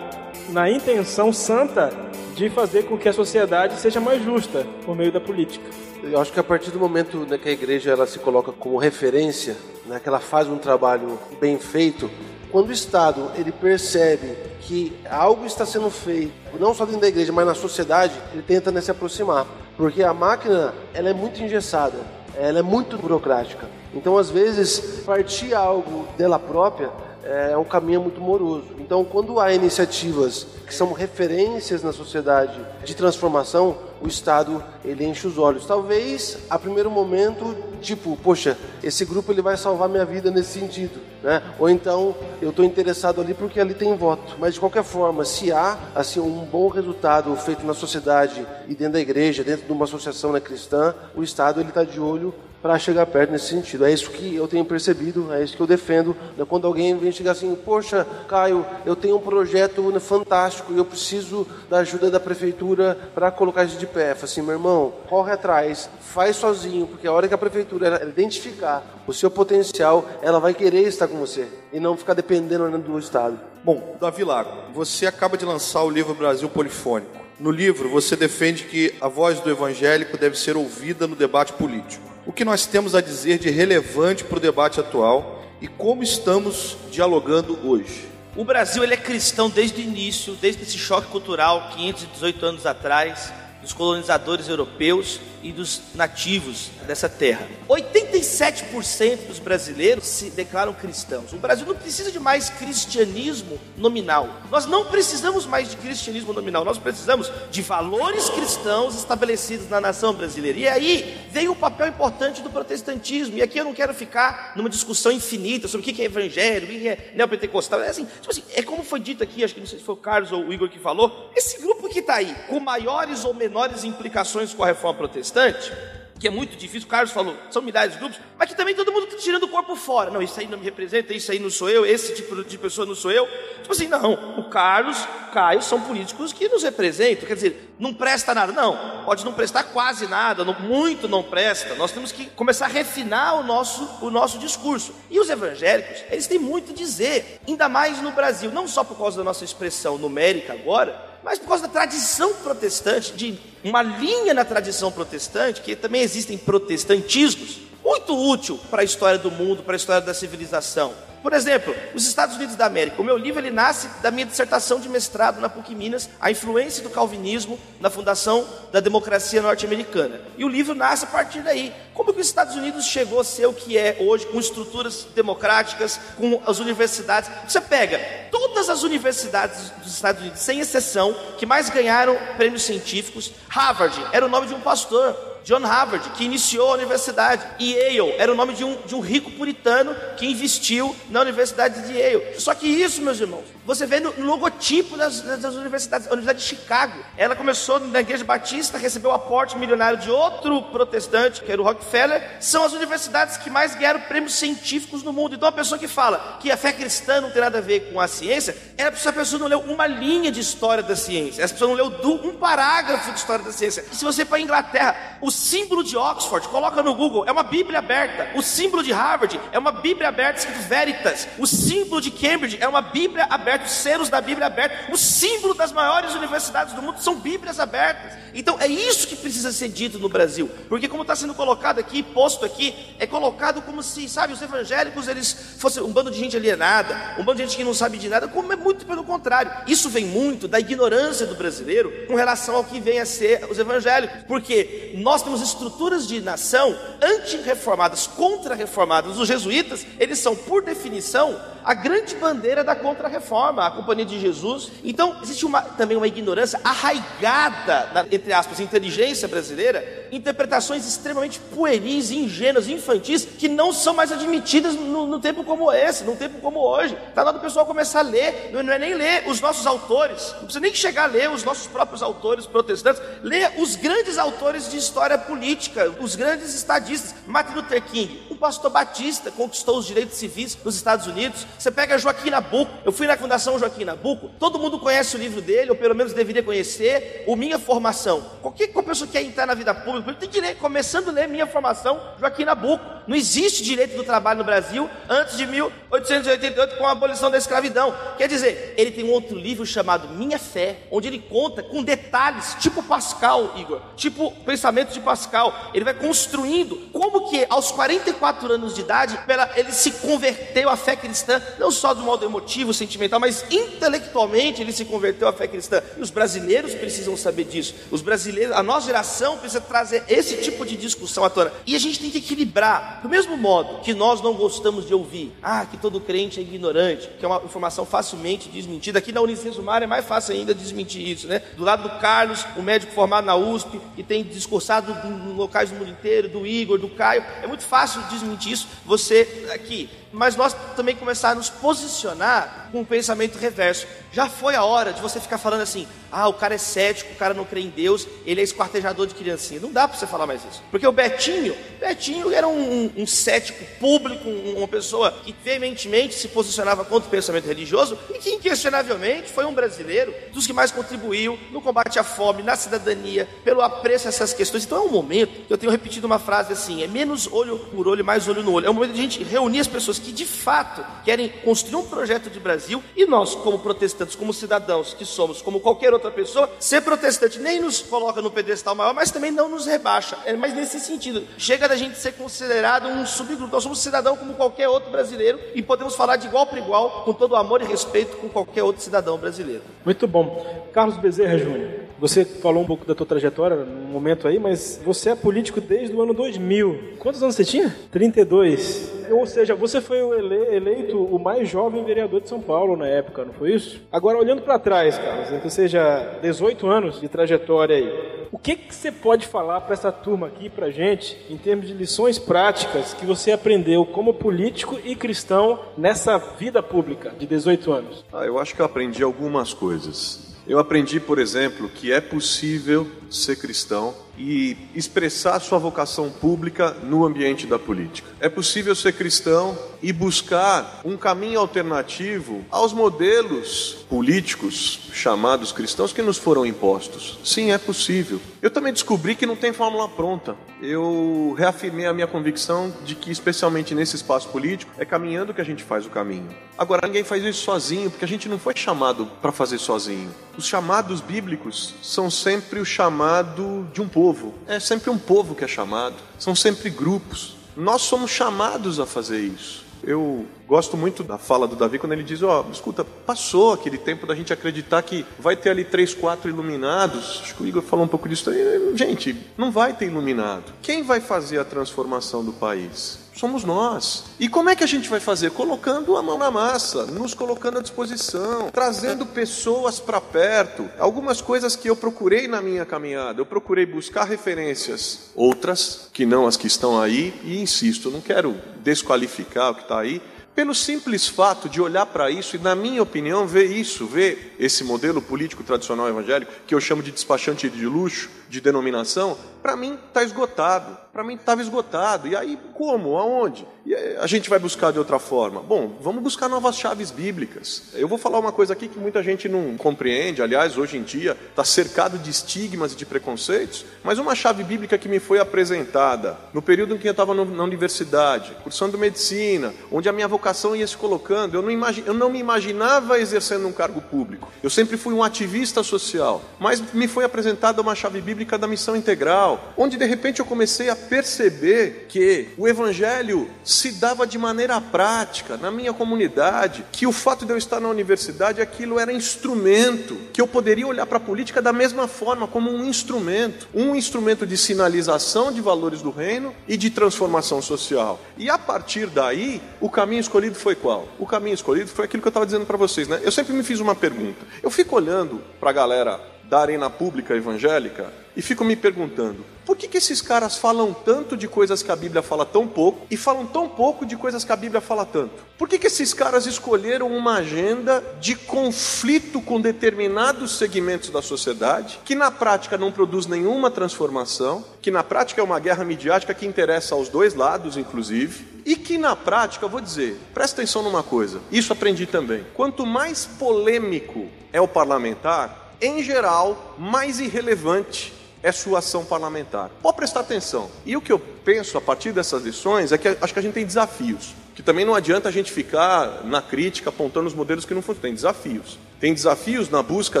na 0.50 0.70
intenção 0.70 1.32
santa 1.32 1.90
de 2.36 2.48
fazer 2.48 2.84
com 2.84 2.96
que 2.96 3.08
a 3.08 3.12
sociedade 3.12 3.74
seja 3.80 4.00
mais 4.00 4.22
justa 4.22 4.64
por 4.86 4.94
meio 4.94 5.10
da 5.10 5.20
política? 5.20 5.68
Eu 6.02 6.20
acho 6.20 6.32
que 6.32 6.38
a 6.38 6.44
partir 6.44 6.70
do 6.70 6.78
momento 6.78 7.26
né, 7.28 7.36
que 7.36 7.48
a 7.48 7.52
igreja 7.52 7.90
ela 7.90 8.06
se 8.06 8.20
coloca 8.20 8.52
como 8.52 8.78
referência, 8.78 9.56
né, 9.84 9.98
que 10.00 10.08
ela 10.08 10.20
faz 10.20 10.48
um 10.48 10.56
trabalho 10.56 11.18
bem 11.40 11.58
feito, 11.58 12.08
quando 12.50 12.68
o 12.68 12.72
Estado 12.72 13.30
ele 13.36 13.52
percebe 13.52 14.36
que 14.60 14.96
algo 15.08 15.46
está 15.46 15.64
sendo 15.66 15.90
feito, 15.90 16.32
não 16.58 16.74
só 16.74 16.84
dentro 16.84 17.00
da 17.00 17.08
igreja, 17.08 17.32
mas 17.32 17.46
na 17.46 17.54
sociedade, 17.54 18.14
ele 18.32 18.42
tenta 18.42 18.70
né, 18.70 18.80
se 18.80 18.90
aproximar, 18.90 19.46
porque 19.76 20.02
a 20.02 20.12
máquina 20.12 20.74
ela 20.92 21.08
é 21.10 21.14
muito 21.14 21.42
engessada, 21.42 21.98
ela 22.36 22.58
é 22.58 22.62
muito 22.62 22.96
burocrática. 22.96 23.66
Então, 23.94 24.16
às 24.16 24.30
vezes, 24.30 25.02
partir 25.04 25.54
algo 25.54 26.06
dela 26.16 26.38
própria 26.38 26.90
é 27.22 27.56
um 27.56 27.64
caminho 27.64 28.00
muito 28.00 28.20
moroso. 28.20 28.68
Então, 28.78 29.04
quando 29.04 29.38
há 29.38 29.52
iniciativas 29.52 30.46
que 30.66 30.74
são 30.74 30.92
referências 30.92 31.82
na 31.82 31.92
sociedade 31.92 32.58
de 32.84 32.94
transformação, 32.94 33.76
o 34.00 34.08
Estado 34.08 34.62
ele 34.84 35.04
enche 35.04 35.26
os 35.26 35.36
olhos. 35.36 35.66
Talvez 35.66 36.38
a 36.48 36.58
primeiro 36.58 36.90
momento, 36.90 37.54
tipo, 37.80 38.16
poxa, 38.22 38.56
esse 38.82 39.04
grupo 39.04 39.30
ele 39.30 39.42
vai 39.42 39.56
salvar 39.56 39.88
minha 39.88 40.04
vida 40.04 40.30
nesse 40.30 40.58
sentido, 40.58 40.98
né? 41.22 41.42
Ou 41.58 41.68
então 41.68 42.14
eu 42.40 42.50
estou 42.50 42.64
interessado 42.64 43.20
ali 43.20 43.34
porque 43.34 43.60
ali 43.60 43.74
tem 43.74 43.94
voto. 43.96 44.36
Mas 44.38 44.54
de 44.54 44.60
qualquer 44.60 44.84
forma, 44.84 45.24
se 45.24 45.52
há 45.52 45.78
assim 45.94 46.20
um 46.20 46.44
bom 46.44 46.68
resultado 46.68 47.34
feito 47.36 47.66
na 47.66 47.74
sociedade 47.74 48.46
e 48.66 48.74
dentro 48.74 48.94
da 48.94 49.00
igreja, 49.00 49.44
dentro 49.44 49.66
de 49.66 49.72
uma 49.72 49.84
associação 49.84 50.32
né, 50.32 50.40
cristã, 50.40 50.94
o 51.14 51.22
Estado 51.22 51.60
ele 51.60 51.68
está 51.68 51.84
de 51.84 52.00
olho 52.00 52.34
para 52.62 52.78
chegar 52.78 53.06
perto 53.06 53.30
nesse 53.30 53.46
sentido. 53.46 53.84
É 53.84 53.92
isso 53.92 54.10
que 54.10 54.34
eu 54.34 54.46
tenho 54.46 54.64
percebido, 54.64 55.32
é 55.32 55.42
isso 55.42 55.56
que 55.56 55.62
eu 55.62 55.66
defendo. 55.66 56.16
Né? 56.36 56.44
Quando 56.48 56.66
alguém 56.66 56.96
vem 56.96 57.12
chegar 57.12 57.32
assim, 57.32 57.54
poxa, 57.54 58.06
Caio, 58.28 58.64
eu 58.84 58.94
tenho 58.94 59.16
um 59.16 59.20
projeto 59.20 59.98
fantástico 60.00 60.72
e 60.72 60.78
eu 60.78 60.84
preciso 60.84 61.46
da 61.68 61.78
ajuda 61.78 62.10
da 62.10 62.20
prefeitura 62.20 62.96
para 63.14 63.30
colocar 63.30 63.64
isso 63.64 63.78
de 63.78 63.86
pé. 63.86 64.14
Fala 64.14 64.24
assim, 64.24 64.42
meu 64.42 64.52
irmão, 64.52 64.92
corre 65.08 65.32
atrás, 65.32 65.88
faz 66.00 66.36
sozinho, 66.36 66.86
porque 66.86 67.06
a 67.06 67.12
hora 67.12 67.28
que 67.28 67.34
a 67.34 67.38
prefeitura 67.38 68.06
identificar 68.06 68.84
o 69.06 69.12
seu 69.12 69.30
potencial, 69.30 70.06
ela 70.22 70.38
vai 70.38 70.54
querer 70.54 70.86
estar 70.86 71.08
com 71.08 71.18
você 71.18 71.48
e 71.72 71.80
não 71.80 71.96
ficar 71.96 72.14
dependendo 72.14 72.78
do 72.78 72.98
Estado. 72.98 73.38
Bom, 73.64 73.96
Davi 74.00 74.24
Lago, 74.24 74.72
você 74.72 75.06
acaba 75.06 75.36
de 75.36 75.44
lançar 75.44 75.82
o 75.82 75.90
livro 75.90 76.14
Brasil 76.14 76.48
Polifônico. 76.48 77.20
No 77.38 77.50
livro, 77.50 77.88
você 77.88 78.16
defende 78.16 78.64
que 78.64 78.94
a 79.00 79.08
voz 79.08 79.40
do 79.40 79.50
evangélico 79.50 80.18
deve 80.18 80.38
ser 80.38 80.56
ouvida 80.56 81.06
no 81.06 81.16
debate 81.16 81.52
político. 81.54 82.09
O 82.26 82.32
que 82.32 82.44
nós 82.44 82.66
temos 82.66 82.94
a 82.94 83.00
dizer 83.00 83.38
de 83.38 83.50
relevante 83.50 84.24
para 84.24 84.38
o 84.38 84.40
debate 84.40 84.80
atual 84.80 85.42
e 85.60 85.68
como 85.68 86.02
estamos 86.02 86.76
dialogando 86.90 87.58
hoje. 87.66 88.08
O 88.36 88.44
Brasil 88.44 88.84
ele 88.84 88.94
é 88.94 88.96
cristão 88.96 89.50
desde 89.50 89.80
o 89.80 89.84
início, 89.84 90.34
desde 90.34 90.62
esse 90.62 90.78
choque 90.78 91.08
cultural 91.08 91.70
518 91.76 92.46
anos 92.46 92.66
atrás, 92.66 93.32
dos 93.60 93.72
colonizadores 93.72 94.48
europeus 94.48 95.20
e 95.42 95.52
dos 95.52 95.82
nativos 95.94 96.70
dessa 96.90 97.08
terra. 97.08 97.46
87% 97.68 99.28
dos 99.28 99.38
brasileiros 99.38 100.04
se 100.08 100.28
declaram 100.28 100.72
cristãos. 100.72 101.32
O 101.32 101.36
Brasil 101.36 101.64
não 101.64 101.76
precisa 101.76 102.10
de 102.10 102.18
mais 102.18 102.50
cristianismo 102.50 103.60
nominal. 103.76 104.28
Nós 104.50 104.66
não 104.66 104.84
precisamos 104.86 105.46
mais 105.46 105.70
de 105.70 105.76
cristianismo 105.76 106.32
nominal. 106.32 106.64
Nós 106.64 106.78
precisamos 106.78 107.30
de 107.48 107.62
valores 107.62 108.28
cristãos 108.28 108.96
estabelecidos 108.96 109.70
na 109.70 109.80
nação 109.80 110.12
brasileira. 110.12 110.58
E 110.58 110.66
aí 110.66 111.16
vem 111.30 111.48
o 111.48 111.54
papel 111.54 111.86
importante 111.86 112.42
do 112.42 112.50
protestantismo. 112.50 113.38
E 113.38 113.42
aqui 113.42 113.58
eu 113.58 113.64
não 113.64 113.72
quero 113.72 113.94
ficar 113.94 114.54
numa 114.56 114.68
discussão 114.68 115.12
infinita 115.12 115.68
sobre 115.68 115.88
o 115.88 115.94
que 115.94 116.02
é 116.02 116.06
evangelho, 116.06 116.66
o 116.66 116.68
que 116.68 116.88
é 116.88 117.12
neopentecostal. 117.14 117.82
É 117.82 117.90
assim, 117.90 118.04
tipo 118.04 118.32
assim, 118.32 118.42
é 118.52 118.62
como 118.62 118.82
foi 118.82 118.98
dito 118.98 119.22
aqui, 119.22 119.44
acho 119.44 119.54
que 119.54 119.60
não 119.60 119.66
sei 119.68 119.78
se 119.78 119.84
foi 119.84 119.94
o 119.94 119.98
Carlos 119.98 120.32
ou 120.32 120.46
o 120.46 120.52
Igor 120.52 120.68
que 120.68 120.80
falou. 120.80 121.30
Esse 121.36 121.60
grupo 121.60 121.88
que 121.88 122.00
está 122.00 122.14
aí, 122.16 122.34
com 122.48 122.58
maiores 122.58 123.24
ou 123.24 123.32
menores 123.32 123.84
implicações 123.84 124.52
com 124.52 124.64
a 124.64 124.66
reforma 124.66 124.98
protestante, 124.98 125.72
que 126.20 126.28
é 126.28 126.30
muito 126.30 126.54
difícil, 126.54 126.86
o 126.86 126.90
Carlos 126.90 127.10
falou, 127.10 127.34
são 127.50 127.62
milhares 127.62 127.94
de 127.94 127.98
grupos, 127.98 128.20
mas 128.38 128.50
que 128.50 128.54
também 128.54 128.74
todo 128.74 128.92
mundo 128.92 129.04
está 129.04 129.16
tirando 129.16 129.44
o 129.44 129.48
corpo 129.48 129.74
fora. 129.74 130.10
Não, 130.10 130.20
isso 130.20 130.38
aí 130.38 130.46
não 130.46 130.58
me 130.58 130.64
representa, 130.64 131.14
isso 131.14 131.32
aí 131.32 131.38
não 131.38 131.48
sou 131.48 131.70
eu, 131.70 131.86
esse 131.86 132.14
tipo 132.14 132.44
de 132.44 132.58
pessoa 132.58 132.86
não 132.86 132.94
sou 132.94 133.10
eu. 133.10 133.26
Tipo 133.62 133.72
assim, 133.72 133.88
não, 133.88 134.38
o 134.38 134.44
Carlos, 134.50 134.98
o 134.98 135.32
Caio 135.32 135.62
são 135.62 135.80
políticos 135.80 136.32
que 136.34 136.46
nos 136.48 136.62
representam, 136.62 137.26
quer 137.26 137.34
dizer, 137.34 137.74
não 137.78 137.94
presta 137.94 138.34
nada. 138.34 138.52
Não, 138.52 139.02
pode 139.06 139.24
não 139.24 139.32
prestar 139.32 139.64
quase 139.64 140.06
nada, 140.06 140.44
não, 140.44 140.52
muito 140.60 141.08
não 141.08 141.22
presta. 141.22 141.74
Nós 141.74 141.90
temos 141.90 142.12
que 142.12 142.26
começar 142.26 142.66
a 142.66 142.68
refinar 142.68 143.40
o 143.40 143.42
nosso, 143.42 143.88
o 144.02 144.10
nosso 144.10 144.38
discurso. 144.38 144.94
E 145.08 145.18
os 145.18 145.30
evangélicos, 145.30 146.04
eles 146.10 146.26
têm 146.26 146.38
muito 146.38 146.72
a 146.72 146.74
dizer, 146.74 147.40
ainda 147.48 147.66
mais 147.66 148.02
no 148.02 148.12
Brasil, 148.12 148.50
não 148.50 148.68
só 148.68 148.84
por 148.84 148.98
causa 148.98 149.16
da 149.16 149.24
nossa 149.24 149.42
expressão 149.42 149.96
numérica 149.96 150.52
agora, 150.52 151.09
mas 151.22 151.38
por 151.38 151.48
causa 151.48 151.64
da 151.64 151.68
tradição 151.68 152.34
protestante, 152.34 153.12
de 153.12 153.38
uma 153.62 153.82
linha 153.82 154.32
na 154.32 154.44
tradição 154.44 154.90
protestante, 154.90 155.60
que 155.60 155.76
também 155.76 156.02
existem 156.02 156.38
protestantismos, 156.38 157.58
muito 157.84 158.16
útil 158.16 158.58
para 158.70 158.82
a 158.82 158.84
história 158.84 159.18
do 159.18 159.30
mundo, 159.30 159.62
para 159.62 159.74
a 159.74 159.76
história 159.76 160.00
da 160.00 160.14
civilização. 160.14 160.92
Por 161.22 161.32
exemplo, 161.32 161.74
os 161.94 162.06
Estados 162.06 162.36
Unidos 162.36 162.56
da 162.56 162.66
América. 162.66 163.00
O 163.00 163.04
meu 163.04 163.16
livro 163.16 163.40
ele 163.40 163.50
nasce 163.50 163.88
da 164.02 164.10
minha 164.10 164.24
dissertação 164.24 164.80
de 164.80 164.88
mestrado 164.88 165.40
na 165.40 165.48
PUC 165.48 165.74
Minas, 165.74 166.08
a 166.20 166.30
influência 166.30 166.82
do 166.82 166.90
calvinismo 166.90 167.58
na 167.78 167.90
fundação 167.90 168.46
da 168.72 168.80
democracia 168.80 169.42
norte-americana. 169.42 170.20
E 170.38 170.44
o 170.44 170.48
livro 170.48 170.74
nasce 170.74 171.04
a 171.04 171.08
partir 171.08 171.42
daí. 171.42 171.74
Como 171.92 172.14
que 172.14 172.20
os 172.20 172.26
Estados 172.26 172.56
Unidos 172.56 172.86
chegou 172.86 173.20
a 173.20 173.24
ser 173.24 173.46
o 173.46 173.52
que 173.52 173.76
é 173.76 173.98
hoje, 174.00 174.26
com 174.26 174.40
estruturas 174.40 175.06
democráticas, 175.14 176.00
com 176.16 176.40
as 176.46 176.58
universidades? 176.58 177.30
Você 177.46 177.60
pega 177.60 177.98
todas 178.30 178.70
as 178.70 178.82
universidades 178.82 179.70
dos 179.82 179.92
Estados 179.92 180.22
Unidos, 180.22 180.40
sem 180.40 180.60
exceção, 180.60 181.14
que 181.36 181.44
mais 181.44 181.68
ganharam 181.68 182.16
prêmios 182.36 182.62
científicos. 182.62 183.32
Harvard 183.48 183.94
era 184.12 184.24
o 184.24 184.28
nome 184.28 184.46
de 184.46 184.54
um 184.54 184.60
pastor. 184.60 185.29
John 185.44 185.64
Harvard, 185.64 186.10
que 186.10 186.24
iniciou 186.24 186.70
a 186.70 186.74
universidade, 186.74 187.44
e 187.58 187.72
Yale 187.72 188.14
era 188.18 188.32
o 188.32 188.34
nome 188.34 188.54
de 188.54 188.64
um, 188.64 188.76
de 188.82 188.94
um 188.94 189.00
rico 189.00 189.30
puritano 189.32 189.94
que 190.16 190.26
investiu 190.26 190.94
na 191.08 191.20
Universidade 191.20 191.86
de 191.86 191.98
Yale. 191.98 192.40
Só 192.40 192.54
que 192.54 192.66
isso, 192.66 193.00
meus 193.02 193.20
irmãos, 193.20 193.44
você 193.64 193.86
vê 193.86 194.00
no, 194.00 194.12
no 194.14 194.26
logotipo 194.26 194.96
das, 194.96 195.20
das, 195.20 195.54
universidades, 195.54 196.08
a 196.08 196.10
Universidade 196.10 196.40
de 196.40 196.44
Chicago. 196.44 197.04
Ela 197.16 197.36
começou 197.36 197.78
na 197.78 198.00
Igreja 198.00 198.24
Batista, 198.24 198.76
recebeu 198.76 199.10
o 199.10 199.14
aporte 199.14 199.56
milionário 199.56 199.98
de 199.98 200.10
outro 200.10 200.62
protestante, 200.62 201.40
que 201.42 201.52
era 201.52 201.60
o 201.60 201.64
Rockefeller. 201.64 202.38
São 202.40 202.64
as 202.64 202.72
universidades 202.72 203.36
que 203.36 203.48
mais 203.48 203.74
ganharam 203.74 204.00
prêmios 204.00 204.34
científicos 204.34 205.02
no 205.02 205.12
mundo. 205.12 205.36
Então, 205.36 205.48
a 205.48 205.52
pessoa 205.52 205.78
que 205.78 205.86
fala 205.86 206.38
que 206.40 206.50
a 206.50 206.56
fé 206.56 206.72
cristã 206.72 207.20
não 207.20 207.30
tem 207.30 207.42
nada 207.42 207.58
a 207.58 207.60
ver 207.60 207.92
com 207.92 208.00
a 208.00 208.08
ciência, 208.08 208.56
essa 208.76 209.12
pessoa 209.12 209.38
não 209.38 209.46
leu 209.46 209.60
uma 209.60 209.86
linha 209.86 210.32
de 210.32 210.40
história 210.40 210.82
da 210.82 210.96
ciência, 210.96 211.42
essa 211.42 211.52
pessoa 211.52 211.68
não 211.68 211.76
leu 211.76 211.92
um 212.24 212.34
parágrafo 212.36 213.12
de 213.12 213.18
história 213.18 213.44
da 213.44 213.52
ciência. 213.52 213.84
E 213.92 213.94
se 213.94 214.04
você 214.04 214.24
for 214.24 214.30
para 214.30 214.40
Inglaterra, 214.40 215.18
o 215.20 215.29
símbolo 215.30 215.82
de 215.82 215.96
Oxford, 215.96 216.48
coloca 216.48 216.82
no 216.82 216.94
Google, 216.94 217.24
é 217.26 217.32
uma 217.32 217.42
Bíblia 217.42 217.78
aberta. 217.78 218.30
O 218.34 218.42
símbolo 218.42 218.82
de 218.82 218.92
Harvard 218.92 219.40
é 219.52 219.58
uma 219.58 219.72
Bíblia 219.72 220.08
aberta 220.08 220.40
escrito 220.40 220.60
Veritas. 220.68 221.28
O 221.38 221.46
símbolo 221.46 222.00
de 222.00 222.10
Cambridge 222.10 222.58
é 222.60 222.68
uma 222.68 222.80
Bíblia 222.80 223.26
aberta, 223.28 223.66
os 223.66 223.72
selos 223.72 224.08
da 224.08 224.20
Bíblia 224.20 224.46
aberta. 224.46 224.92
O 224.92 224.96
símbolo 224.96 225.54
das 225.54 225.72
maiores 225.72 226.14
universidades 226.14 226.74
do 226.74 226.82
mundo 226.82 227.00
são 227.00 227.16
Bíblias 227.16 227.60
abertas. 227.60 228.18
Então 228.34 228.56
é 228.60 228.66
isso 228.66 229.06
que 229.06 229.16
precisa 229.16 229.52
ser 229.52 229.68
dito 229.68 229.98
no 229.98 230.08
Brasil, 230.08 230.48
porque 230.68 230.88
como 230.88 231.02
está 231.02 231.16
sendo 231.16 231.34
colocado 231.34 231.78
aqui, 231.78 232.02
posto 232.02 232.44
aqui, 232.44 232.74
é 232.98 233.06
colocado 233.06 233.62
como 233.62 233.82
se, 233.82 234.08
sabe, 234.08 234.32
os 234.32 234.42
evangélicos 234.42 235.08
eles 235.08 235.34
fossem 235.58 235.82
um 235.82 235.90
bando 235.90 236.10
de 236.10 236.18
gente 236.18 236.36
alienada, 236.36 237.16
um 237.18 237.24
bando 237.24 237.38
de 237.38 237.44
gente 237.44 237.56
que 237.56 237.64
não 237.64 237.74
sabe 237.74 237.98
de 237.98 238.08
nada, 238.08 238.28
como 238.28 238.52
é 238.52 238.56
muito 238.56 238.86
pelo 238.86 239.04
contrário. 239.04 239.50
Isso 239.66 239.88
vem 239.88 240.04
muito 240.04 240.46
da 240.46 240.60
ignorância 240.60 241.26
do 241.26 241.34
brasileiro 241.34 242.06
com 242.06 242.14
relação 242.14 242.56
ao 242.56 242.64
que 242.64 242.80
vem 242.80 243.00
a 243.00 243.06
ser 243.06 243.46
os 243.50 243.58
evangélicos, 243.58 244.22
porque 244.26 244.92
nós 244.96 245.19
temos 245.22 245.40
estruturas 245.42 246.06
de 246.06 246.20
nação 246.20 246.76
anti-reformadas, 247.00 248.06
contra-reformadas. 248.06 249.18
Os 249.18 249.28
jesuítas, 249.28 249.86
eles 249.98 250.18
são, 250.18 250.34
por 250.34 250.62
definição, 250.62 251.40
a 251.64 251.74
grande 251.74 252.14
bandeira 252.16 252.64
da 252.64 252.74
contra-reforma, 252.74 253.66
a 253.66 253.70
Companhia 253.70 254.04
de 254.04 254.18
Jesus. 254.18 254.70
Então, 254.84 255.16
existe 255.22 255.44
uma, 255.44 255.62
também 255.62 255.96
uma 255.96 256.06
ignorância 256.06 256.60
arraigada, 256.64 257.88
na, 257.92 258.06
entre 258.10 258.32
aspas, 258.32 258.60
inteligência 258.60 259.28
brasileira, 259.28 260.08
interpretações 260.10 260.86
extremamente 260.86 261.38
pueris, 261.38 262.10
ingênuas, 262.10 262.68
infantis, 262.68 263.24
que 263.24 263.48
não 263.48 263.72
são 263.72 263.94
mais 263.94 264.10
admitidas 264.12 264.74
no, 264.74 265.06
no 265.06 265.20
tempo 265.20 265.44
como 265.44 265.70
esse, 265.72 266.04
num 266.04 266.16
tempo 266.16 266.40
como 266.40 266.60
hoje. 266.60 266.96
Está 267.08 267.22
hora 267.22 267.32
do 267.32 267.40
pessoal 267.40 267.66
começar 267.66 268.00
a 268.00 268.02
ler, 268.02 268.50
não, 268.52 268.62
não 268.62 268.72
é 268.72 268.78
nem 268.78 268.94
ler 268.94 269.28
os 269.28 269.40
nossos 269.40 269.66
autores, 269.66 270.32
não 270.32 270.44
precisa 270.44 270.60
nem 270.60 270.74
chegar 270.74 271.04
a 271.04 271.06
ler 271.06 271.30
os 271.30 271.44
nossos 271.44 271.66
próprios 271.66 272.02
autores 272.02 272.46
protestantes, 272.46 273.02
ler 273.22 273.52
os 273.58 273.76
grandes 273.76 274.18
autores 274.18 274.70
de 274.70 274.76
história 274.76 275.09
política, 275.18 275.90
os 276.00 276.14
grandes 276.14 276.54
estadistas. 276.54 277.14
Martin 277.26 277.54
Luther 277.54 277.82
King, 277.82 278.22
um 278.30 278.36
pastor 278.36 278.70
batista, 278.70 279.30
conquistou 279.30 279.78
os 279.78 279.86
direitos 279.86 280.16
civis 280.16 280.56
nos 280.64 280.76
Estados 280.76 281.06
Unidos. 281.06 281.46
Você 281.58 281.70
pega 281.70 281.98
Joaquim 281.98 282.30
Nabuco, 282.30 282.72
eu 282.84 282.92
fui 282.92 283.06
na 283.06 283.16
Fundação 283.16 283.58
Joaquim 283.58 283.84
Nabuco, 283.84 284.30
todo 284.38 284.58
mundo 284.58 284.78
conhece 284.78 285.16
o 285.16 285.18
livro 285.18 285.40
dele, 285.40 285.70
ou 285.70 285.76
pelo 285.76 285.94
menos 285.94 286.12
deveria 286.12 286.42
conhecer, 286.42 287.24
o 287.26 287.36
Minha 287.36 287.58
Formação. 287.58 288.20
Qualquer 288.42 288.68
pessoa 288.90 289.06
que 289.06 289.12
quer 289.12 289.22
entrar 289.22 289.46
na 289.46 289.54
vida 289.54 289.72
pública, 289.72 290.12
tem 290.14 290.28
direito, 290.28 290.58
começando 290.58 291.08
a 291.08 291.12
ler 291.12 291.28
Minha 291.28 291.46
Formação, 291.46 292.00
Joaquim 292.18 292.44
Nabuco. 292.44 292.84
Não 293.06 293.16
existe 293.16 293.62
direito 293.62 293.96
do 293.96 294.04
trabalho 294.04 294.38
no 294.38 294.44
Brasil 294.44 294.88
antes 295.08 295.36
de 295.36 295.46
1888, 295.46 296.76
com 296.76 296.86
a 296.86 296.92
abolição 296.92 297.30
da 297.30 297.38
escravidão. 297.38 297.94
Quer 298.18 298.28
dizer, 298.28 298.74
ele 298.76 298.90
tem 298.90 299.04
um 299.04 299.10
outro 299.10 299.36
livro 299.36 299.64
chamado 299.64 300.08
Minha 300.08 300.38
Fé, 300.38 300.80
onde 300.90 301.08
ele 301.08 301.18
conta 301.18 301.62
com 301.62 301.82
detalhes, 301.82 302.56
tipo 302.60 302.82
Pascal, 302.82 303.54
Igor, 303.56 303.80
tipo 303.96 304.30
pensamento 304.44 304.92
de 304.92 304.99
Pascal. 305.00 305.70
Ele 305.74 305.84
vai 305.84 305.94
construindo 305.94 306.76
como 306.92 307.28
que 307.28 307.46
aos 307.48 307.70
44 307.70 308.52
anos 308.52 308.74
de 308.74 308.80
idade, 308.80 309.18
ele 309.56 309.72
se 309.72 309.92
converteu 309.92 310.68
à 310.68 310.76
fé 310.76 310.96
cristã, 310.96 311.40
não 311.58 311.70
só 311.70 311.94
do 311.94 312.02
modo 312.02 312.24
emotivo, 312.24 312.72
sentimental, 312.74 313.20
mas 313.20 313.44
intelectualmente 313.50 314.60
ele 314.60 314.72
se 314.72 314.84
converteu 314.84 315.28
à 315.28 315.32
fé 315.32 315.46
cristã. 315.46 315.82
E 315.96 316.00
os 316.00 316.10
brasileiros 316.10 316.74
precisam 316.74 317.16
saber 317.16 317.44
disso. 317.44 317.74
Os 317.90 318.02
brasileiros, 318.02 318.54
a 318.56 318.62
nossa 318.62 318.86
geração 318.86 319.38
precisa 319.38 319.60
trazer 319.60 320.04
esse 320.08 320.36
tipo 320.38 320.64
de 320.64 320.76
discussão 320.76 321.24
à 321.24 321.30
tona. 321.30 321.52
E 321.66 321.74
a 321.74 321.78
gente 321.78 322.00
tem 322.00 322.10
que 322.10 322.18
equilibrar. 322.18 323.00
Do 323.02 323.08
mesmo 323.08 323.36
modo 323.36 323.80
que 323.80 323.94
nós 323.94 324.20
não 324.20 324.34
gostamos 324.34 324.86
de 324.86 324.94
ouvir, 324.94 325.32
ah, 325.42 325.66
que 325.66 325.76
todo 325.76 326.00
crente 326.00 326.40
é 326.40 326.42
ignorante, 326.42 327.08
que 327.18 327.24
é 327.24 327.28
uma 327.28 327.42
informação 327.44 327.84
facilmente 327.84 328.48
desmentida. 328.48 328.98
Aqui 328.98 329.12
na 329.12 329.20
Unicesumar 329.20 329.82
é 329.82 329.86
mais 329.86 330.04
fácil 330.04 330.34
ainda 330.34 330.54
desmentir 330.54 331.06
isso, 331.06 331.26
né? 331.26 331.42
Do 331.56 331.64
lado 331.64 331.82
do 331.82 332.00
Carlos, 332.00 332.44
o 332.56 332.62
médico 332.62 332.92
formado 332.92 333.24
na 333.24 333.36
USP, 333.36 333.80
que 333.96 334.02
tem 334.02 334.22
discursado 334.22 334.89
em 334.92 335.32
locais 335.32 335.70
do 335.70 335.76
mundo 335.76 335.90
inteiro, 335.90 336.28
do 336.28 336.46
Igor, 336.46 336.78
do 336.78 336.88
Caio, 336.88 337.24
é 337.42 337.46
muito 337.46 337.64
fácil 337.64 338.02
desmentir 338.10 338.52
isso. 338.52 338.68
Você 338.84 339.48
aqui, 339.52 339.88
mas 340.12 340.36
nós 340.36 340.54
também 340.76 340.96
começar 340.96 341.30
a 341.30 341.34
nos 341.34 341.48
posicionar 341.48 342.68
com 342.72 342.80
um 342.80 342.84
pensamento 342.84 343.38
reverso. 343.38 343.86
Já 344.12 344.28
foi 344.28 344.54
a 344.54 344.64
hora 344.64 344.92
de 344.92 345.00
você 345.00 345.20
ficar 345.20 345.38
falando 345.38 345.60
assim: 345.60 345.86
ah, 346.10 346.28
o 346.28 346.34
cara 346.34 346.54
é 346.54 346.58
cético, 346.58 347.12
o 347.12 347.16
cara 347.16 347.32
não 347.32 347.44
crê 347.44 347.60
em 347.60 347.68
Deus, 347.68 348.06
ele 348.26 348.40
é 348.40 348.44
esquartejador 348.44 349.06
de 349.06 349.14
criancinha. 349.14 349.60
Não 349.60 349.70
dá 349.70 349.86
para 349.86 349.96
você 349.96 350.06
falar 350.06 350.26
mais 350.26 350.42
isso. 350.44 350.62
Porque 350.70 350.86
o 350.86 350.92
Betinho, 350.92 351.54
Betinho 351.78 352.32
era 352.32 352.48
um, 352.48 352.84
um, 352.86 352.92
um 353.02 353.06
cético 353.06 353.64
público, 353.78 354.28
um, 354.28 354.58
uma 354.58 354.68
pessoa 354.68 355.12
que 355.24 355.34
veementemente 355.44 356.14
se 356.14 356.28
posicionava 356.28 356.84
contra 356.84 357.06
o 357.06 357.10
pensamento 357.10 357.46
religioso 357.46 357.96
e 358.12 358.18
que 358.18 358.30
inquestionavelmente 358.30 359.30
foi 359.30 359.44
um 359.44 359.54
brasileiro 359.54 360.12
dos 360.32 360.46
que 360.46 360.52
mais 360.52 360.72
contribuiu 360.72 361.38
no 361.52 361.60
combate 361.60 361.98
à 361.98 362.04
fome, 362.04 362.42
na 362.42 362.56
cidadania, 362.56 363.28
pelo 363.44 363.62
apreço 363.62 364.08
a 364.08 364.10
essas 364.10 364.32
questões. 364.32 364.64
Então 364.64 364.78
é 364.78 364.80
um 364.82 364.90
momento, 364.90 365.32
eu 365.48 365.56
tenho 365.56 365.70
repetido 365.70 366.06
uma 366.06 366.18
frase 366.18 366.52
assim, 366.52 366.82
é 366.82 366.88
menos 366.88 367.28
olho 367.30 367.58
por 367.58 367.86
olho, 367.86 368.04
mais 368.04 368.26
olho 368.26 368.42
no 368.42 368.52
olho. 368.52 368.66
É 368.66 368.70
um 368.70 368.74
momento 368.74 368.92
de 368.92 368.98
a 368.98 369.02
gente 369.02 369.22
reunir 369.22 369.60
as 369.60 369.68
pessoas 369.68 369.99
que 370.00 370.12
de 370.12 370.26
fato 370.26 370.84
querem 371.04 371.28
construir 371.28 371.76
um 371.76 371.86
projeto 371.86 372.30
de 372.30 372.40
Brasil 372.40 372.82
e 372.96 373.06
nós, 373.06 373.34
como 373.34 373.58
protestantes, 373.58 374.14
como 374.14 374.32
cidadãos 374.32 374.94
que 374.94 375.04
somos, 375.04 375.42
como 375.42 375.60
qualquer 375.60 375.92
outra 375.92 376.10
pessoa, 376.10 376.50
ser 376.58 376.82
protestante 376.82 377.38
nem 377.38 377.60
nos 377.60 377.80
coloca 377.80 378.20
no 378.20 378.30
pedestal 378.30 378.74
maior, 378.74 378.94
mas 378.94 379.10
também 379.10 379.30
não 379.30 379.48
nos 379.48 379.66
rebaixa. 379.66 380.16
É 380.24 380.32
mais 380.34 380.54
nesse 380.54 380.80
sentido. 380.80 381.26
Chega 381.38 381.68
da 381.68 381.76
gente 381.76 381.98
ser 381.98 382.12
considerado 382.12 382.88
um 382.88 383.06
subgrupo. 383.06 383.52
Nós 383.52 383.62
somos 383.62 383.80
cidadão 383.80 384.16
como 384.16 384.34
qualquer 384.34 384.68
outro 384.68 384.90
brasileiro 384.90 385.38
e 385.54 385.62
podemos 385.62 385.94
falar 385.94 386.16
de 386.16 386.26
igual 386.26 386.46
para 386.46 386.58
igual, 386.58 387.02
com 387.04 387.12
todo 387.12 387.32
o 387.32 387.36
amor 387.36 387.62
e 387.62 387.64
respeito 387.64 388.16
com 388.16 388.28
qualquer 388.28 388.62
outro 388.62 388.82
cidadão 388.82 389.18
brasileiro. 389.18 389.62
Muito 389.84 390.06
bom. 390.06 390.68
Carlos 390.72 390.96
Bezerra 390.96 391.38
Júnior, 391.38 391.79
você 392.00 392.24
falou 392.24 392.62
um 392.62 392.66
pouco 392.66 392.86
da 392.86 392.94
tua 392.94 393.04
trajetória 393.04 393.58
no 393.58 393.88
momento 393.88 394.26
aí, 394.26 394.38
mas 394.38 394.80
você 394.82 395.10
é 395.10 395.14
político 395.14 395.60
desde 395.60 395.94
o 395.94 396.00
ano 396.00 396.14
2000. 396.14 396.94
Quantos 396.98 397.22
anos 397.22 397.36
você 397.36 397.44
tinha? 397.44 397.74
32. 397.90 399.00
Ou 399.10 399.26
seja, 399.26 399.54
você 399.54 399.80
foi 399.80 399.98
eleito 399.98 400.96
o 400.96 401.18
mais 401.18 401.48
jovem 401.48 401.84
vereador 401.84 402.20
de 402.20 402.28
São 402.28 402.40
Paulo 402.40 402.76
na 402.76 402.86
época, 402.86 403.24
não 403.24 403.34
foi 403.34 403.52
isso? 403.54 403.82
Agora, 403.92 404.16
olhando 404.16 404.40
para 404.40 404.58
trás, 404.58 404.96
Carlos, 404.96 405.44
ou 405.44 405.50
seja, 405.50 406.18
18 406.22 406.66
anos 406.66 407.00
de 407.00 407.08
trajetória 407.08 407.76
aí, 407.76 408.28
o 408.32 408.38
que, 408.38 408.54
que 408.54 408.74
você 408.74 408.92
pode 408.92 409.26
falar 409.26 409.60
para 409.62 409.74
essa 409.74 409.90
turma 409.90 410.28
aqui, 410.28 410.48
para 410.48 410.70
gente, 410.70 411.18
em 411.28 411.36
termos 411.36 411.66
de 411.66 411.74
lições 411.74 412.18
práticas 412.18 412.94
que 412.94 413.04
você 413.04 413.32
aprendeu 413.32 413.84
como 413.84 414.14
político 414.14 414.78
e 414.84 414.94
cristão 414.94 415.58
nessa 415.76 416.16
vida 416.16 416.62
pública 416.62 417.10
de 417.18 417.26
18 417.26 417.72
anos? 417.72 418.04
Ah, 418.12 418.24
eu 418.24 418.38
acho 418.38 418.54
que 418.54 418.62
eu 418.62 418.66
aprendi 418.66 419.02
algumas 419.02 419.52
coisas. 419.52 420.29
Eu 420.50 420.58
aprendi, 420.58 420.98
por 420.98 421.20
exemplo, 421.20 421.68
que 421.68 421.92
é 421.92 422.00
possível 422.00 422.84
ser 423.08 423.36
cristão 423.36 423.94
e 424.20 424.56
expressar 424.74 425.40
sua 425.40 425.58
vocação 425.58 426.10
pública 426.10 426.76
no 426.82 427.06
ambiente 427.06 427.46
da 427.46 427.58
política. 427.58 428.10
É 428.20 428.28
possível 428.28 428.74
ser 428.74 428.92
cristão 428.92 429.56
e 429.82 429.92
buscar 429.92 430.82
um 430.84 430.96
caminho 430.96 431.40
alternativo 431.40 432.44
aos 432.50 432.72
modelos 432.72 433.78
políticos 433.88 434.90
chamados 434.92 435.52
cristãos 435.52 435.92
que 435.92 436.02
nos 436.02 436.18
foram 436.18 436.44
impostos. 436.44 437.18
Sim, 437.24 437.50
é 437.50 437.58
possível. 437.58 438.20
Eu 438.42 438.50
também 438.50 438.72
descobri 438.72 439.14
que 439.14 439.26
não 439.26 439.36
tem 439.36 439.52
fórmula 439.52 439.88
pronta. 439.88 440.36
Eu 440.60 441.34
reafirmei 441.38 441.86
a 441.86 441.94
minha 441.94 442.06
convicção 442.06 442.72
de 442.84 442.94
que, 442.94 443.10
especialmente 443.10 443.74
nesse 443.74 443.96
espaço 443.96 444.28
político, 444.28 444.72
é 444.78 444.84
caminhando 444.84 445.32
que 445.32 445.40
a 445.40 445.44
gente 445.44 445.64
faz 445.64 445.86
o 445.86 445.90
caminho. 445.90 446.28
Agora, 446.58 446.86
ninguém 446.86 447.04
faz 447.04 447.24
isso 447.24 447.42
sozinho, 447.42 447.90
porque 447.90 448.04
a 448.04 448.08
gente 448.08 448.28
não 448.28 448.38
foi 448.38 448.54
chamado 448.54 449.06
para 449.22 449.32
fazer 449.32 449.58
sozinho. 449.58 450.10
Os 450.36 450.46
chamados 450.46 451.00
bíblicos 451.00 451.74
são 451.82 452.10
sempre 452.10 452.60
o 452.60 452.64
chamado 452.64 453.66
de 453.72 453.80
um 453.80 453.88
povo. 453.88 454.09
É 454.46 454.60
sempre 454.60 454.90
um 454.90 454.98
povo 454.98 455.34
que 455.34 455.44
é 455.44 455.48
chamado. 455.48 455.96
São 456.18 456.34
sempre 456.34 456.70
grupos. 456.70 457.36
Nós 457.56 457.82
somos 457.82 458.10
chamados 458.10 458.80
a 458.80 458.86
fazer 458.86 459.20
isso. 459.20 459.64
Eu 459.82 460.26
gosto 460.46 460.76
muito 460.76 461.02
da 461.02 461.16
fala 461.16 461.48
do 461.48 461.56
Davi 461.56 461.78
quando 461.78 461.92
ele 461.92 462.02
diz: 462.02 462.22
Ó, 462.22 462.44
oh, 462.46 462.52
escuta, 462.52 462.84
passou 462.84 463.52
aquele 463.52 463.78
tempo 463.78 464.06
da 464.06 464.14
gente 464.14 464.32
acreditar 464.32 464.82
que 464.82 465.06
vai 465.18 465.36
ter 465.36 465.50
ali 465.50 465.64
três, 465.64 465.94
quatro 465.94 466.28
iluminados. 466.28 467.20
Acho 467.22 467.34
que 467.34 467.42
o 467.42 467.46
Igor 467.46 467.62
falou 467.62 467.84
um 467.84 467.88
pouco 467.88 468.08
disso 468.08 468.28
aí. 468.30 468.76
Gente, 468.76 469.16
não 469.38 469.50
vai 469.50 469.72
ter 469.72 469.86
iluminado. 469.86 470.52
Quem 470.62 470.82
vai 470.82 471.00
fazer 471.00 471.38
a 471.38 471.44
transformação 471.44 472.22
do 472.22 472.32
país? 472.32 472.98
Somos 473.20 473.44
nós. 473.44 474.04
E 474.18 474.30
como 474.30 474.48
é 474.48 474.56
que 474.56 474.64
a 474.64 474.66
gente 474.66 474.88
vai 474.88 474.98
fazer? 474.98 475.30
Colocando 475.32 475.94
a 475.94 476.02
mão 476.02 476.16
na 476.16 476.30
massa, 476.30 476.86
nos 476.86 477.12
colocando 477.12 477.58
à 477.58 477.60
disposição, 477.60 478.50
trazendo 478.50 479.04
pessoas 479.04 479.78
para 479.78 480.00
perto. 480.00 480.66
Algumas 480.78 481.20
coisas 481.20 481.54
que 481.54 481.68
eu 481.68 481.76
procurei 481.76 482.26
na 482.26 482.40
minha 482.40 482.64
caminhada, 482.64 483.20
eu 483.20 483.26
procurei 483.26 483.66
buscar 483.66 484.04
referências, 484.04 485.10
outras 485.14 485.90
que 485.92 486.06
não 486.06 486.26
as 486.26 486.38
que 486.38 486.46
estão 486.46 486.80
aí, 486.80 487.12
e 487.22 487.38
insisto, 487.38 487.90
não 487.90 488.00
quero 488.00 488.34
desqualificar 488.62 489.50
o 489.50 489.54
que 489.54 489.62
está 489.62 489.78
aí, 489.78 490.00
pelo 490.34 490.54
simples 490.54 491.06
fato 491.06 491.48
de 491.48 491.60
olhar 491.60 491.84
para 491.84 492.10
isso 492.10 492.36
e, 492.36 492.38
na 492.38 492.54
minha 492.54 492.82
opinião, 492.82 493.26
ver 493.26 493.50
isso, 493.52 493.84
ver 493.84 494.34
esse 494.38 494.64
modelo 494.64 495.02
político 495.02 495.42
tradicional 495.42 495.88
evangélico, 495.88 496.32
que 496.46 496.54
eu 496.54 496.60
chamo 496.60 496.82
de 496.82 496.90
despachante 496.90 497.50
de 497.50 497.66
luxo, 497.66 498.08
de 498.28 498.40
denominação, 498.40 499.18
para 499.42 499.56
mim 499.56 499.78
está 499.88 500.02
esgotado. 500.02 500.78
Para 500.92 501.04
mim 501.04 501.14
estava 501.14 501.40
esgotado. 501.40 502.08
E 502.08 502.16
aí, 502.16 502.36
como? 502.54 502.98
Aonde? 502.98 503.46
E 503.64 503.74
a 503.74 504.06
gente 504.08 504.28
vai 504.28 504.38
buscar 504.38 504.72
de 504.72 504.78
outra 504.78 504.98
forma? 504.98 505.40
Bom, 505.40 505.76
vamos 505.80 506.02
buscar 506.02 506.28
novas 506.28 506.56
chaves 506.56 506.90
bíblicas. 506.90 507.62
Eu 507.74 507.86
vou 507.86 507.96
falar 507.96 508.18
uma 508.18 508.32
coisa 508.32 508.54
aqui 508.54 508.66
que 508.66 508.78
muita 508.78 509.00
gente 509.00 509.28
não 509.28 509.56
compreende. 509.56 510.20
Aliás, 510.20 510.58
hoje 510.58 510.76
em 510.78 510.82
dia 510.82 511.16
está 511.28 511.44
cercado 511.44 511.96
de 511.96 512.10
estigmas 512.10 512.72
e 512.72 512.76
de 512.76 512.84
preconceitos. 512.84 513.64
Mas 513.84 513.98
uma 513.98 514.16
chave 514.16 514.42
bíblica 514.42 514.76
que 514.76 514.88
me 514.88 514.98
foi 514.98 515.20
apresentada 515.20 516.18
no 516.34 516.42
período 516.42 516.74
em 516.74 516.78
que 516.78 516.88
eu 516.88 516.90
estava 516.90 517.14
na 517.14 517.44
universidade, 517.44 518.36
cursando 518.42 518.76
medicina, 518.76 519.54
onde 519.70 519.88
a 519.88 519.92
minha 519.92 520.08
vocação 520.08 520.56
ia 520.56 520.66
se 520.66 520.76
colocando, 520.76 521.36
eu 521.36 521.42
não, 521.42 521.50
imagi 521.50 521.84
eu 521.86 521.94
não 521.94 522.10
me 522.10 522.18
imaginava 522.18 522.98
exercendo 522.98 523.46
um 523.46 523.52
cargo 523.52 523.80
público. 523.80 524.28
Eu 524.42 524.50
sempre 524.50 524.76
fui 524.76 524.92
um 524.92 525.04
ativista 525.04 525.62
social. 525.62 526.20
Mas 526.40 526.60
me 526.72 526.88
foi 526.88 527.04
apresentada 527.04 527.62
uma 527.62 527.76
chave 527.76 528.00
bíblica 528.00 528.36
da 528.36 528.48
missão 528.48 528.74
integral, 528.74 529.52
onde 529.56 529.76
de 529.76 529.84
repente 529.84 530.18
eu 530.18 530.26
comecei 530.26 530.68
a 530.68 530.79
perceber 530.80 531.86
que 531.88 532.28
o 532.36 532.48
evangelho 532.48 533.30
se 533.44 533.72
dava 533.72 534.06
de 534.06 534.18
maneira 534.18 534.60
prática 534.60 535.36
na 535.36 535.50
minha 535.50 535.72
comunidade, 535.72 536.64
que 536.72 536.86
o 536.86 536.92
fato 536.92 537.24
de 537.24 537.32
eu 537.32 537.36
estar 537.36 537.60
na 537.60 537.68
universidade, 537.68 538.40
aquilo 538.40 538.78
era 538.78 538.92
instrumento, 538.92 539.96
que 540.12 540.20
eu 540.20 540.26
poderia 540.26 540.66
olhar 540.66 540.86
para 540.86 540.96
a 540.96 541.00
política 541.00 541.40
da 541.40 541.52
mesma 541.52 541.86
forma, 541.86 542.26
como 542.26 542.50
um 542.50 542.64
instrumento, 542.64 543.48
um 543.54 543.74
instrumento 543.74 544.26
de 544.26 544.36
sinalização 544.36 545.30
de 545.30 545.40
valores 545.40 545.82
do 545.82 545.90
reino 545.90 546.34
e 546.48 546.56
de 546.56 546.70
transformação 546.70 547.40
social. 547.40 548.00
E 548.16 548.28
a 548.28 548.38
partir 548.38 548.86
daí, 548.86 549.40
o 549.60 549.68
caminho 549.68 550.00
escolhido 550.00 550.34
foi 550.34 550.54
qual? 550.54 550.88
O 550.98 551.06
caminho 551.06 551.34
escolhido 551.34 551.68
foi 551.68 551.84
aquilo 551.84 552.02
que 552.02 552.08
eu 552.08 552.10
estava 552.10 552.26
dizendo 552.26 552.46
para 552.46 552.56
vocês, 552.56 552.88
né? 552.88 553.00
Eu 553.02 553.12
sempre 553.12 553.32
me 553.32 553.42
fiz 553.42 553.60
uma 553.60 553.74
pergunta. 553.74 554.24
Eu 554.42 554.50
fico 554.50 554.76
olhando 554.76 555.20
para 555.38 555.50
a 555.50 555.52
galera 555.52 556.00
da 556.30 556.38
arena 556.38 556.70
pública 556.70 557.14
evangélica 557.14 557.92
e 558.16 558.22
fico 558.22 558.44
me 558.44 558.56
perguntando: 558.56 559.24
por 559.50 559.56
que, 559.56 559.66
que 559.66 559.78
esses 559.78 560.00
caras 560.00 560.36
falam 560.36 560.72
tanto 560.72 561.16
de 561.16 561.26
coisas 561.26 561.60
que 561.60 561.72
a 561.72 561.76
Bíblia 561.76 562.02
fala 562.02 562.24
tão 562.24 562.46
pouco 562.46 562.86
e 562.88 562.96
falam 562.96 563.26
tão 563.26 563.48
pouco 563.48 563.84
de 563.84 563.96
coisas 563.96 564.22
que 564.22 564.30
a 564.30 564.36
Bíblia 564.36 564.60
fala 564.60 564.86
tanto? 564.86 565.24
Por 565.36 565.48
que, 565.48 565.58
que 565.58 565.66
esses 565.66 565.92
caras 565.92 566.24
escolheram 566.24 566.86
uma 566.86 567.16
agenda 567.16 567.82
de 568.00 568.14
conflito 568.14 569.20
com 569.20 569.40
determinados 569.40 570.38
segmentos 570.38 570.90
da 570.90 571.02
sociedade, 571.02 571.80
que 571.84 571.96
na 571.96 572.12
prática 572.12 572.56
não 572.56 572.70
produz 572.70 573.06
nenhuma 573.06 573.50
transformação, 573.50 574.44
que 574.62 574.70
na 574.70 574.84
prática 574.84 575.20
é 575.20 575.24
uma 575.24 575.40
guerra 575.40 575.64
midiática 575.64 576.14
que 576.14 576.26
interessa 576.26 576.76
aos 576.76 576.88
dois 576.88 577.14
lados, 577.14 577.56
inclusive, 577.56 578.24
e 578.46 578.54
que 578.54 578.78
na 578.78 578.94
prática, 578.94 579.48
vou 579.48 579.60
dizer, 579.60 579.98
presta 580.14 580.40
atenção 580.40 580.62
numa 580.62 580.84
coisa, 580.84 581.20
isso 581.32 581.52
aprendi 581.52 581.86
também: 581.86 582.24
quanto 582.34 582.64
mais 582.64 583.04
polêmico 583.04 584.06
é 584.32 584.40
o 584.40 584.46
parlamentar, 584.46 585.56
em 585.60 585.82
geral, 585.82 586.54
mais 586.56 587.00
irrelevante 587.00 587.98
é 588.22 588.32
sua 588.32 588.58
ação 588.58 588.84
parlamentar. 588.84 589.50
Pode 589.62 589.76
prestar 589.76 590.00
atenção. 590.00 590.50
E 590.64 590.76
o 590.76 590.80
que 590.80 590.92
eu 590.92 590.98
penso 590.98 591.56
a 591.56 591.60
partir 591.60 591.92
dessas 591.92 592.22
lições 592.22 592.72
é 592.72 592.78
que 592.78 592.88
acho 592.88 593.12
que 593.12 593.18
a 593.18 593.22
gente 593.22 593.34
tem 593.34 593.46
desafios. 593.46 594.14
Que 594.34 594.42
também 594.42 594.64
não 594.64 594.74
adianta 594.74 595.08
a 595.08 595.12
gente 595.12 595.32
ficar 595.32 596.04
na 596.04 596.22
crítica 596.22 596.70
apontando 596.70 597.06
os 597.06 597.14
modelos 597.14 597.44
que 597.44 597.54
não 597.54 597.62
funcionam. 597.62 597.82
Tem 597.82 597.94
desafios. 597.94 598.58
Tem 598.78 598.94
desafios 598.94 599.48
na 599.48 599.62
busca 599.62 600.00